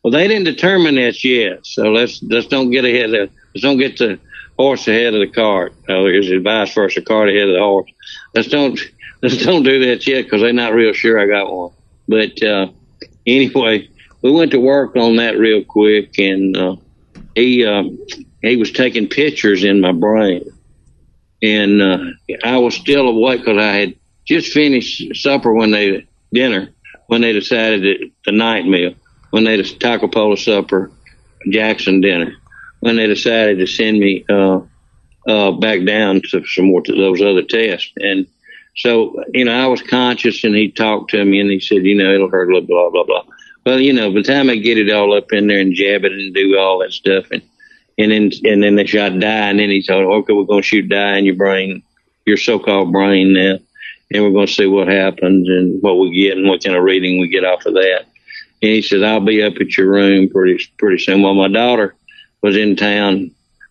Well, 0.03 0.11
they 0.11 0.27
didn't 0.27 0.45
determine 0.45 0.95
that 0.97 1.23
yet, 1.23 1.67
so 1.67 1.93
let's 1.93 2.23
let's 2.23 2.47
don't 2.47 2.71
get 2.71 2.85
ahead 2.85 3.13
of 3.15 3.31
let's 3.55 3.63
don't 3.63 3.79
get 3.79 3.99
the 3.99 4.19
horse 4.59 4.89
ahead 4.89 5.15
of 5.15 5.21
the 5.21 5.29
cart. 5.29 5.75
Oh, 5.89 6.07
here's 6.07 6.29
the 6.29 6.39
vice 6.39 6.73
versa, 6.75 7.03
cart 7.03 7.29
ahead 7.29 7.49
of 7.49 7.55
the 7.55 7.61
horse. 7.61 7.91
Let's 8.35 8.49
don't 8.49 8.79
let's 9.23 9.45
don't 9.45 9.63
do 9.63 9.87
that 9.87 10.07
yet 10.07 10.25
because 10.25 10.41
they're 10.41 10.53
not 10.53 10.73
real 10.73 10.93
sure 10.93 11.19
I 11.21 11.27
got 11.27 11.53
one. 11.53 11.73
But 12.09 12.43
uh, 12.43 12.69
anyway, 13.27 13.89
we 14.23 14.31
went 14.31 14.53
to 14.53 14.61
work 14.61 14.97
on 14.97 15.17
that 15.17 15.39
real 15.39 15.63
quick, 15.63 16.19
and 16.19 16.57
uh, 16.57 16.77
he 17.35 17.67
um, 17.67 17.99
he 18.41 18.57
was 18.57 18.73
taking 18.73 19.09
pictures 19.09 19.63
in 19.63 19.81
my 19.81 19.93
brain, 19.93 20.45
and 21.43 21.83
uh, 21.83 21.99
I 22.45 22.57
was 22.57 22.75
still 22.75 23.09
awake 23.09 23.41
because 23.41 23.59
I 23.59 23.73
had 23.73 23.95
just 24.25 24.53
finished 24.53 25.17
supper 25.17 25.53
when 25.53 25.71
they 25.71 26.07
dinner 26.33 26.69
when 27.07 27.21
they 27.21 27.33
decided 27.33 27.83
that 27.83 28.11
the 28.25 28.33
night 28.33 28.65
meal 28.67 28.95
when 29.31 29.45
they 29.45 29.57
Toccopola 29.59 30.39
supper, 30.39 30.91
Jackson 31.51 32.01
dinner 32.01 32.33
when 32.81 32.97
they 32.97 33.07
decided 33.07 33.59
to 33.59 33.67
send 33.67 33.99
me 33.99 34.25
uh, 34.29 34.61
uh, 35.27 35.53
back 35.53 35.85
down 35.85 36.21
to 36.31 36.45
some 36.47 36.67
more 36.67 36.83
to 36.83 36.95
those 36.95 37.23
other 37.23 37.43
tests 37.43 37.93
and. 37.97 38.27
So, 38.75 39.23
you 39.35 39.45
know, 39.45 39.53
I 39.53 39.67
was 39.67 39.83
conscious 39.83 40.45
and 40.45 40.55
he 40.55 40.71
talked 40.71 41.11
to 41.11 41.23
me 41.23 41.41
and 41.41 41.51
he 41.51 41.61
said, 41.61 41.85
you 41.85 41.95
know, 41.95 42.15
it'll 42.15 42.31
hurt 42.31 42.49
a 42.49 42.55
little 42.55 42.67
blah, 42.67 42.89
blah, 42.89 43.05
blah. 43.05 43.25
Well, 43.67 43.79
you 43.79 43.93
know, 43.93 44.11
by 44.11 44.21
the 44.21 44.23
time 44.23 44.49
I 44.49 44.57
get 44.57 44.79
it 44.79 44.91
all 44.91 45.17
up 45.17 45.33
in 45.33 45.47
there 45.47 45.61
and 45.61 45.75
jab 45.75 46.05
it 46.05 46.13
and 46.13 46.35
do 46.35 46.57
all 46.57 46.79
that 46.79 46.93
stuff 46.93 47.27
and, 47.31 47.43
and 47.99 48.11
then, 48.11 48.31
and 48.45 48.63
then 48.63 48.77
they 48.77 48.87
shot 48.87 49.19
dye 49.21 49.51
and 49.51 49.59
then 49.59 49.69
he 49.69 49.83
told, 49.83 50.07
okay, 50.07 50.33
we're 50.33 50.47
to 50.47 50.63
shoot 50.63 50.89
dye 50.89 51.19
in 51.19 51.27
your 51.27 51.35
brain, 51.35 51.83
your 52.25 52.39
so-called 52.39 52.93
brain 52.93 53.35
now. 53.35 53.59
And 54.13 54.23
we're 54.23 54.31
going 54.31 54.47
to 54.47 54.53
see 54.53 54.67
what 54.67 54.89
happens 54.89 55.49
and 55.49 55.81
what 55.83 55.99
we 55.99 56.13
get 56.15 56.37
and 56.37 56.49
what 56.49 56.63
kind 56.63 56.77
of 56.77 56.85
reading 56.85 57.21
we 57.21 57.29
get 57.29 57.45
off 57.45 57.65
of 57.67 57.75
that. 57.75 58.05
And 58.61 58.71
he 58.71 58.83
said, 58.83 59.03
I'll 59.03 59.21
be 59.21 59.43
up 59.43 59.55
at 59.61 59.77
your 59.77 59.91
room 59.91 60.29
pretty, 60.29 60.63
pretty 60.79 61.03
soon. 61.03 61.23
Well, 61.23 61.35
my 61.35 61.49
daughter 61.49 61.95
was 62.43 62.57
in 62.57 62.77
town, 62.77 63.31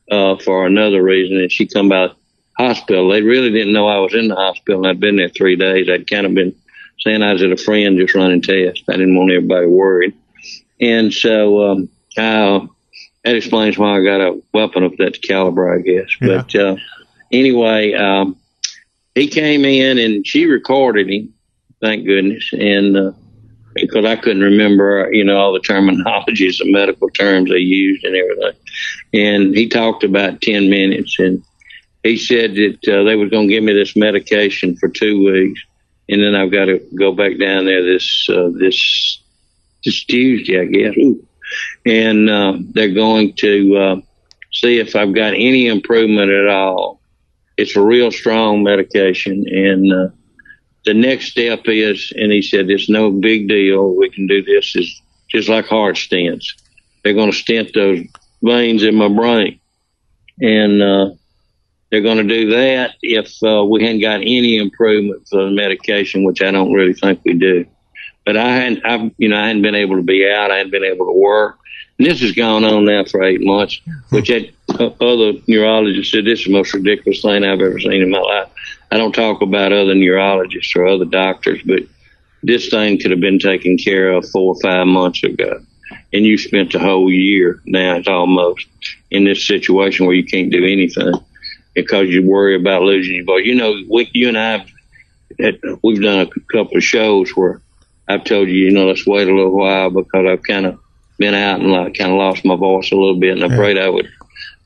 uh, 0.09 0.37
for 0.37 0.65
another 0.65 1.01
reason 1.01 1.37
and 1.37 1.51
she 1.51 1.67
come 1.67 1.89
by 1.89 2.09
hospital. 2.57 3.09
They 3.09 3.21
really 3.21 3.51
didn't 3.51 3.73
know 3.73 3.87
I 3.87 3.99
was 3.99 4.13
in 4.13 4.27
the 4.27 4.35
hospital. 4.35 4.81
And 4.81 4.87
I'd 4.87 4.99
been 4.99 5.15
there 5.15 5.29
three 5.29 5.55
days. 5.55 5.89
I'd 5.89 6.09
kind 6.09 6.25
of 6.25 6.33
been 6.33 6.55
saying 6.99 7.23
I 7.23 7.33
was 7.33 7.41
at 7.41 7.51
a 7.51 7.57
friend 7.57 7.97
just 7.97 8.15
running 8.15 8.41
tests. 8.41 8.83
I 8.89 8.93
didn't 8.93 9.15
want 9.15 9.31
everybody 9.31 9.67
worried. 9.67 10.13
And 10.79 11.13
so, 11.13 11.71
um, 11.71 11.89
I, 12.17 12.67
that 13.23 13.35
explains 13.35 13.77
why 13.77 13.97
I 13.97 14.03
got 14.03 14.21
a 14.21 14.41
weapon 14.53 14.83
of 14.83 14.97
that 14.97 15.21
caliber, 15.21 15.73
I 15.73 15.81
guess. 15.81 16.09
Yeah. 16.19 16.37
But, 16.37 16.55
uh, 16.55 16.75
anyway, 17.31 17.93
um, 17.93 18.35
he 19.15 19.27
came 19.27 19.65
in 19.65 19.97
and 19.97 20.25
she 20.25 20.45
recorded 20.45 21.09
him, 21.09 21.33
thank 21.81 22.05
goodness. 22.05 22.49
And, 22.53 22.97
uh, 22.97 23.11
because 23.73 24.03
I 24.03 24.17
couldn't 24.17 24.43
remember, 24.43 25.09
you 25.13 25.23
know, 25.23 25.37
all 25.37 25.53
the 25.53 25.59
terminologies, 25.59 26.57
the 26.59 26.71
medical 26.71 27.09
terms 27.09 27.49
they 27.49 27.57
used 27.57 28.03
and 28.03 28.15
everything. 28.15 28.59
And 29.13 29.55
he 29.55 29.69
talked 29.69 30.03
about 30.03 30.41
10 30.41 30.69
minutes 30.69 31.17
and, 31.19 31.43
he 32.03 32.17
said 32.17 32.55
that 32.55 32.87
uh, 32.87 33.03
they 33.03 33.15
were 33.15 33.29
going 33.29 33.47
to 33.47 33.53
give 33.53 33.63
me 33.63 33.73
this 33.73 33.95
medication 33.95 34.75
for 34.75 34.89
two 34.89 35.23
weeks, 35.23 35.61
and 36.09 36.21
then 36.21 36.35
I've 36.35 36.51
got 36.51 36.65
to 36.65 36.79
go 36.97 37.11
back 37.11 37.37
down 37.39 37.65
there 37.65 37.83
this 37.83 38.27
uh, 38.29 38.49
this 38.53 39.19
this 39.85 40.03
Tuesday, 40.05 40.59
I 40.59 40.65
guess, 40.65 40.97
Ooh. 40.97 41.25
and 41.85 42.29
uh, 42.29 42.57
they're 42.59 42.93
going 42.93 43.33
to 43.33 43.77
uh, 43.77 43.95
see 44.51 44.79
if 44.79 44.95
I've 44.95 45.13
got 45.13 45.33
any 45.33 45.67
improvement 45.67 46.31
at 46.31 46.47
all. 46.47 46.99
It's 47.57 47.75
a 47.75 47.81
real 47.81 48.11
strong 48.11 48.63
medication, 48.63 49.45
and 49.47 49.93
uh, 49.93 50.07
the 50.85 50.93
next 50.93 51.31
step 51.31 51.61
is, 51.65 52.11
and 52.15 52.31
he 52.31 52.41
said, 52.41 52.69
it's 52.69 52.89
no 52.89 53.11
big 53.11 53.47
deal. 53.47 53.95
We 53.95 54.09
can 54.09 54.27
do 54.27 54.41
this. 54.43 54.75
Is 54.75 55.01
just 55.29 55.49
like 55.49 55.67
heart 55.67 55.95
stents. 55.95 56.45
They're 57.03 57.13
going 57.13 57.31
to 57.31 57.37
stent 57.37 57.73
those 57.73 58.05
veins 58.41 58.83
in 58.83 58.95
my 58.95 59.07
brain, 59.07 59.59
and 60.41 60.81
uh, 60.81 61.09
they're 61.91 62.01
going 62.01 62.17
to 62.17 62.23
do 62.23 62.49
that 62.51 62.95
if 63.01 63.31
uh, 63.43 63.65
we 63.65 63.83
hadn't 63.83 64.01
got 64.01 64.21
any 64.21 64.57
improvement 64.57 65.27
for 65.27 65.43
the 65.45 65.51
medication, 65.51 66.23
which 66.23 66.41
I 66.41 66.49
don't 66.51 66.73
really 66.73 66.93
think 66.93 67.21
we 67.25 67.33
do. 67.33 67.65
But 68.25 68.37
I 68.37 68.55
hadn't, 68.55 68.85
I've, 68.85 69.11
you 69.17 69.29
know, 69.29 69.37
I 69.37 69.47
hadn't 69.47 69.61
been 69.61 69.75
able 69.75 69.97
to 69.97 70.03
be 70.03 70.29
out. 70.29 70.51
I 70.51 70.57
hadn't 70.57 70.71
been 70.71 70.83
able 70.83 71.05
to 71.07 71.19
work. 71.19 71.57
And 71.97 72.07
this 72.07 72.21
has 72.21 72.31
gone 72.31 72.63
on 72.63 72.85
now 72.85 73.03
for 73.03 73.23
eight 73.23 73.41
months, 73.41 73.81
which 74.09 74.31
uh, 74.31 74.41
other 74.79 75.33
neurologists 75.47 76.11
said 76.11 76.25
this 76.25 76.39
is 76.39 76.45
the 76.45 76.53
most 76.53 76.73
ridiculous 76.73 77.21
thing 77.21 77.43
I've 77.43 77.61
ever 77.61 77.79
seen 77.79 78.01
in 78.01 78.09
my 78.09 78.19
life. 78.19 78.49
I 78.91 78.97
don't 78.97 79.13
talk 79.13 79.41
about 79.41 79.71
other 79.71 79.95
neurologists 79.95 80.73
or 80.75 80.87
other 80.87 81.05
doctors, 81.05 81.61
but 81.65 81.83
this 82.43 82.69
thing 82.69 82.99
could 82.99 83.11
have 83.11 83.19
been 83.19 83.39
taken 83.39 83.77
care 83.77 84.11
of 84.11 84.27
four 84.29 84.55
or 84.55 84.59
five 84.61 84.87
months 84.87 85.23
ago. 85.23 85.61
And 86.13 86.25
you 86.25 86.37
spent 86.37 86.73
a 86.73 86.79
whole 86.79 87.11
year 87.11 87.61
now, 87.65 87.95
it's 87.95 88.07
almost 88.07 88.65
in 89.09 89.23
this 89.23 89.47
situation 89.47 90.05
where 90.05 90.15
you 90.15 90.25
can't 90.25 90.51
do 90.51 90.65
anything 90.65 91.13
because 91.73 92.09
you 92.09 92.27
worry 92.27 92.55
about 92.55 92.81
losing 92.81 93.15
your 93.15 93.25
voice. 93.25 93.45
You 93.45 93.55
know, 93.55 93.75
we, 93.89 94.09
you 94.13 94.27
and 94.27 94.37
I, 94.37 94.65
have, 95.39 95.57
we've 95.83 96.01
done 96.01 96.27
a 96.27 96.53
couple 96.53 96.77
of 96.77 96.83
shows 96.83 97.31
where 97.31 97.61
I've 98.07 98.25
told 98.25 98.49
you, 98.49 98.55
you 98.55 98.71
know, 98.71 98.87
let's 98.87 99.07
wait 99.07 99.29
a 99.29 99.33
little 99.33 99.55
while 99.57 99.89
because 99.89 100.25
I've 100.27 100.43
kind 100.43 100.65
of 100.65 100.79
been 101.17 101.33
out 101.33 101.61
and 101.61 101.71
like 101.71 101.93
kind 101.93 102.11
of 102.11 102.17
lost 102.17 102.43
my 102.43 102.55
voice 102.55 102.91
a 102.91 102.95
little 102.95 103.19
bit, 103.19 103.33
and 103.33 103.43
I'm 103.43 103.53
afraid 103.53 103.77
I 103.77 103.87
would 103.87 104.11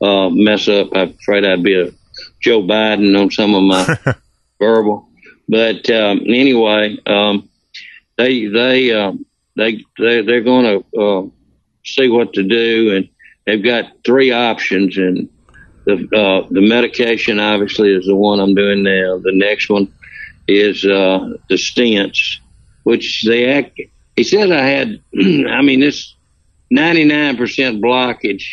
uh, 0.00 0.28
mess 0.30 0.68
up. 0.68 0.88
I'm 0.94 1.10
afraid 1.10 1.44
I'd 1.44 1.62
be 1.62 1.80
a 1.80 1.92
Joe 2.40 2.62
Biden 2.62 3.20
on 3.20 3.30
some 3.30 3.54
of 3.54 3.62
my 3.62 4.14
verbal. 4.58 5.08
But 5.48 5.88
um, 5.90 6.20
anyway, 6.26 6.98
um, 7.06 7.48
they 8.16 8.46
they 8.46 8.92
um, 8.92 9.24
they 9.56 9.84
they 9.98 10.22
they're 10.22 10.42
going 10.42 10.82
to 10.92 11.00
uh, 11.00 11.26
see 11.84 12.08
what 12.08 12.32
to 12.34 12.42
do, 12.42 12.96
and 12.96 13.08
they've 13.44 13.64
got 13.64 13.92
three 14.04 14.32
options 14.32 14.96
and 14.96 15.28
the 15.86 15.94
uh, 16.14 16.46
the 16.50 16.60
medication 16.60 17.38
obviously 17.38 17.94
is 17.94 18.06
the 18.06 18.16
one 18.16 18.40
I'm 18.40 18.54
doing 18.54 18.82
now. 18.82 19.18
The 19.18 19.32
next 19.32 19.70
one 19.70 19.92
is 20.48 20.84
uh, 20.84 21.36
the 21.48 21.54
stents, 21.54 22.38
which 22.82 23.24
they 23.24 23.46
act. 23.50 23.80
He 24.16 24.24
says 24.24 24.50
I 24.50 24.62
had. 24.62 25.00
I 25.14 25.62
mean, 25.62 25.80
this 25.80 26.14
99% 26.72 27.38
blockage 27.80 28.44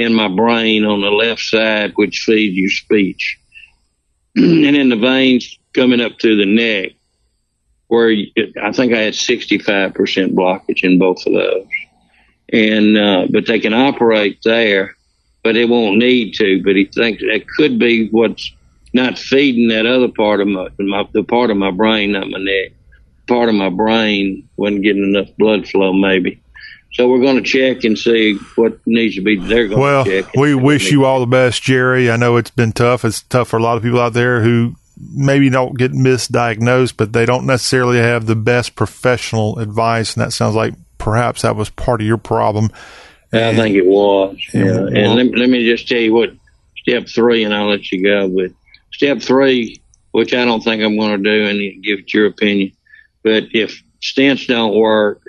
in 0.00 0.14
my 0.14 0.28
brain 0.28 0.84
on 0.84 1.00
the 1.00 1.10
left 1.10 1.42
side, 1.42 1.92
which 1.94 2.24
feeds 2.26 2.56
your 2.56 2.70
speech, 2.70 3.38
and 4.36 4.76
in 4.76 4.88
the 4.88 4.96
veins 4.96 5.58
coming 5.74 6.00
up 6.00 6.18
to 6.18 6.36
the 6.36 6.46
neck, 6.46 6.92
where 7.88 8.10
I 8.62 8.72
think 8.72 8.92
I 8.92 8.98
had 8.98 9.14
65% 9.14 9.94
blockage 10.34 10.82
in 10.82 10.98
both 10.98 11.24
of 11.26 11.32
those. 11.32 11.66
And 12.52 12.98
uh, 12.98 13.26
but 13.30 13.46
they 13.46 13.60
can 13.60 13.74
operate 13.74 14.40
there 14.44 14.96
but 15.42 15.56
it 15.56 15.68
won't 15.68 15.98
need 15.98 16.34
to. 16.34 16.62
But 16.62 16.76
he 16.76 16.84
thinks 16.86 17.22
that 17.22 17.46
could 17.56 17.78
be 17.78 18.08
what's 18.08 18.52
not 18.92 19.18
feeding 19.18 19.68
that 19.68 19.86
other 19.86 20.08
part 20.08 20.40
of 20.40 20.48
my, 20.48 20.68
my 20.78 21.08
the 21.12 21.22
part 21.22 21.50
of 21.50 21.56
my 21.56 21.70
brain, 21.70 22.12
not 22.12 22.28
my 22.28 22.38
neck. 22.38 22.72
Part 23.26 23.48
of 23.48 23.54
my 23.54 23.70
brain 23.70 24.48
wasn't 24.56 24.82
getting 24.82 25.14
enough 25.14 25.28
blood 25.38 25.68
flow, 25.68 25.92
maybe. 25.92 26.39
So 26.92 27.08
we're 27.08 27.20
going 27.20 27.36
to 27.36 27.42
check 27.42 27.84
and 27.84 27.96
see 27.96 28.34
what 28.56 28.78
needs 28.86 29.14
to 29.14 29.22
be. 29.22 29.36
They're 29.36 29.68
going 29.68 29.80
Well, 29.80 30.04
to 30.04 30.22
check. 30.22 30.34
Well, 30.34 30.42
we 30.42 30.54
wish 30.54 30.90
you 30.90 31.04
all 31.04 31.20
the 31.20 31.26
best, 31.26 31.62
Jerry. 31.62 32.10
I 32.10 32.16
know 32.16 32.36
it's 32.36 32.50
been 32.50 32.72
tough. 32.72 33.04
It's 33.04 33.22
tough 33.22 33.48
for 33.48 33.58
a 33.58 33.62
lot 33.62 33.76
of 33.76 33.82
people 33.82 34.00
out 34.00 34.12
there 34.12 34.42
who 34.42 34.74
maybe 35.14 35.48
don't 35.48 35.78
get 35.78 35.92
misdiagnosed, 35.92 36.94
but 36.96 37.12
they 37.12 37.24
don't 37.26 37.46
necessarily 37.46 37.98
have 37.98 38.26
the 38.26 38.34
best 38.36 38.74
professional 38.74 39.58
advice. 39.60 40.14
And 40.16 40.22
that 40.24 40.32
sounds 40.32 40.54
like 40.56 40.74
perhaps 40.98 41.42
that 41.42 41.54
was 41.56 41.70
part 41.70 42.00
of 42.00 42.06
your 42.06 42.18
problem. 42.18 42.70
I 43.32 43.54
think 43.54 43.76
it 43.76 43.86
was. 43.86 44.36
Yeah, 44.52 44.64
Yeah. 44.64 44.72
well- 44.72 44.88
and 44.88 45.14
let, 45.14 45.38
let 45.38 45.48
me 45.48 45.64
just 45.64 45.86
tell 45.88 46.00
you 46.00 46.12
what 46.12 46.32
step 46.78 47.06
three, 47.08 47.44
and 47.44 47.54
I'll 47.54 47.68
let 47.70 47.90
you 47.92 48.02
go. 48.02 48.28
But 48.28 48.50
step 48.92 49.22
three, 49.22 49.80
which 50.10 50.34
I 50.34 50.44
don't 50.44 50.60
think 50.62 50.82
I'm 50.82 50.98
going 50.98 51.22
to 51.22 51.30
do, 51.30 51.46
and 51.46 51.82
give 51.84 52.00
it 52.00 52.12
your 52.12 52.26
opinion. 52.26 52.72
But 53.22 53.44
if 53.52 53.80
stents 54.02 54.48
don't 54.48 54.74
work, 54.74 55.19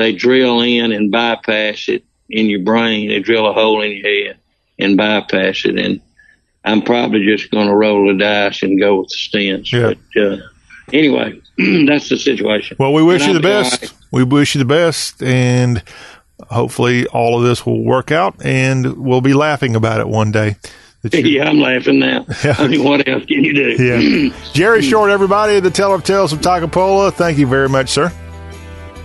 they 0.00 0.12
drill 0.12 0.60
in 0.60 0.92
and 0.92 1.10
bypass 1.10 1.88
it 1.88 2.04
in 2.28 2.46
your 2.46 2.60
brain. 2.60 3.08
They 3.08 3.20
drill 3.20 3.46
a 3.48 3.52
hole 3.52 3.82
in 3.82 3.92
your 3.92 4.02
head 4.02 4.38
and 4.78 4.96
bypass 4.96 5.64
it. 5.64 5.78
And 5.78 6.00
I'm 6.64 6.82
probably 6.82 7.24
just 7.24 7.50
going 7.50 7.68
to 7.68 7.74
roll 7.74 8.08
the 8.08 8.18
dice 8.18 8.62
and 8.62 8.78
go 8.80 9.00
with 9.00 9.08
the 9.08 9.16
stents. 9.16 9.72
Yeah. 9.72 9.94
But 10.14 10.22
uh, 10.22 10.36
anyway, 10.92 11.40
that's 11.86 12.08
the 12.08 12.16
situation. 12.16 12.76
Well, 12.78 12.92
we 12.92 13.02
wish 13.02 13.26
you 13.26 13.32
the 13.32 13.40
best. 13.40 13.94
We 14.10 14.24
wish 14.24 14.54
you 14.54 14.58
the 14.58 14.64
best, 14.64 15.22
and 15.22 15.82
hopefully 16.48 17.06
all 17.06 17.38
of 17.38 17.44
this 17.44 17.64
will 17.64 17.84
work 17.84 18.10
out, 18.10 18.44
and 18.44 18.96
we'll 18.96 19.20
be 19.20 19.34
laughing 19.34 19.76
about 19.76 20.00
it 20.00 20.08
one 20.08 20.32
day. 20.32 20.56
Yeah, 21.02 21.48
I'm 21.48 21.58
laughing 21.58 21.98
now. 21.98 22.26
I 22.44 22.68
mean, 22.68 22.84
what 22.84 23.08
else 23.08 23.24
can 23.24 23.42
you 23.42 23.54
do? 23.54 23.82
Yeah. 23.82 24.34
Jerry 24.52 24.82
Short, 24.82 25.10
everybody, 25.10 25.58
the 25.58 25.70
teller 25.70 25.94
of 25.94 26.04
tales 26.04 26.34
of 26.34 26.40
Toccopola. 26.40 27.10
Thank 27.10 27.38
you 27.38 27.46
very 27.46 27.70
much, 27.70 27.88
sir. 27.88 28.12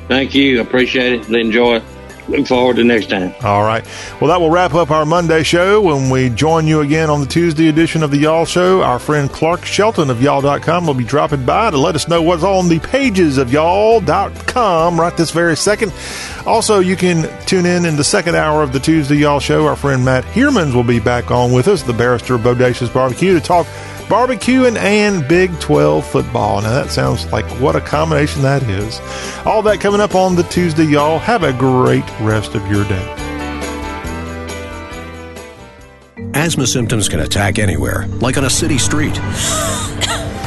Thank 0.07 0.35
you. 0.35 0.61
Appreciate 0.61 1.13
it. 1.13 1.29
Enjoy 1.29 1.77
it. 1.77 1.83
Look 2.27 2.47
forward 2.47 2.77
to 2.77 2.83
next 2.83 3.09
time. 3.11 3.35
All 3.43 3.61
right. 3.61 3.85
Well, 4.19 4.29
that 4.29 4.39
will 4.41 4.49
wrap 4.49 4.73
up 4.73 4.89
our 4.89 5.05
Monday 5.05 5.43
show. 5.43 5.79
When 5.81 6.09
we 6.09 6.29
join 6.29 6.65
you 6.65 6.81
again 6.81 7.09
on 7.09 7.19
the 7.19 7.27
Tuesday 7.27 7.67
edition 7.67 8.01
of 8.01 8.09
the 8.09 8.17
Y'all 8.17 8.45
Show, 8.45 8.81
our 8.81 8.97
friend 8.97 9.29
Clark 9.29 9.63
Shelton 9.63 10.09
of 10.09 10.21
Y'all.com 10.23 10.87
will 10.87 10.95
be 10.95 11.03
dropping 11.03 11.45
by 11.45 11.69
to 11.69 11.77
let 11.77 11.93
us 11.93 12.07
know 12.07 12.23
what's 12.23 12.43
on 12.43 12.67
the 12.67 12.79
pages 12.79 13.37
of 13.37 13.51
Y'all.com 13.51 14.99
right 14.99 15.15
this 15.15 15.29
very 15.29 15.55
second. 15.55 15.93
Also, 16.45 16.79
you 16.79 16.95
can 16.95 17.27
tune 17.45 17.65
in 17.65 17.85
in 17.85 17.95
the 17.95 18.03
second 18.03 18.35
hour 18.35 18.61
of 18.61 18.71
the 18.71 18.79
Tuesday 18.79 19.15
Y'all 19.15 19.39
Show. 19.39 19.65
Our 19.65 19.75
friend 19.75 20.05
Matt 20.05 20.23
Heermans 20.25 20.75
will 20.75 20.83
be 20.83 20.99
back 20.99 21.31
on 21.31 21.51
with 21.51 21.67
us, 21.67 21.81
the 21.81 21.93
barrister 21.93 22.35
of 22.35 22.41
Bodacious 22.41 22.93
Barbecue, 22.93 23.33
to 23.33 23.39
talk 23.39 23.65
barbecuing 24.07 24.77
and 24.77 25.27
Big 25.27 25.59
12 25.59 26.05
football. 26.05 26.61
Now, 26.61 26.69
that 26.69 26.91
sounds 26.91 27.31
like 27.31 27.45
what 27.59 27.75
a 27.75 27.81
combination 27.81 28.43
that 28.43 28.61
is. 28.63 29.01
All 29.43 29.63
that 29.63 29.79
coming 29.79 29.99
up 29.99 30.13
on 30.13 30.35
the 30.35 30.43
Tuesday, 30.43 30.85
y'all. 30.85 31.17
Have 31.17 31.41
a 31.41 31.51
great 31.51 32.07
rest 32.19 32.53
of 32.53 32.65
your 32.67 32.83
day. 32.83 33.15
Asthma 36.35 36.67
symptoms 36.67 37.09
can 37.09 37.21
attack 37.21 37.57
anywhere, 37.57 38.05
like 38.07 38.37
on 38.37 38.45
a 38.45 38.49
city 38.51 38.77
street. 38.77 39.19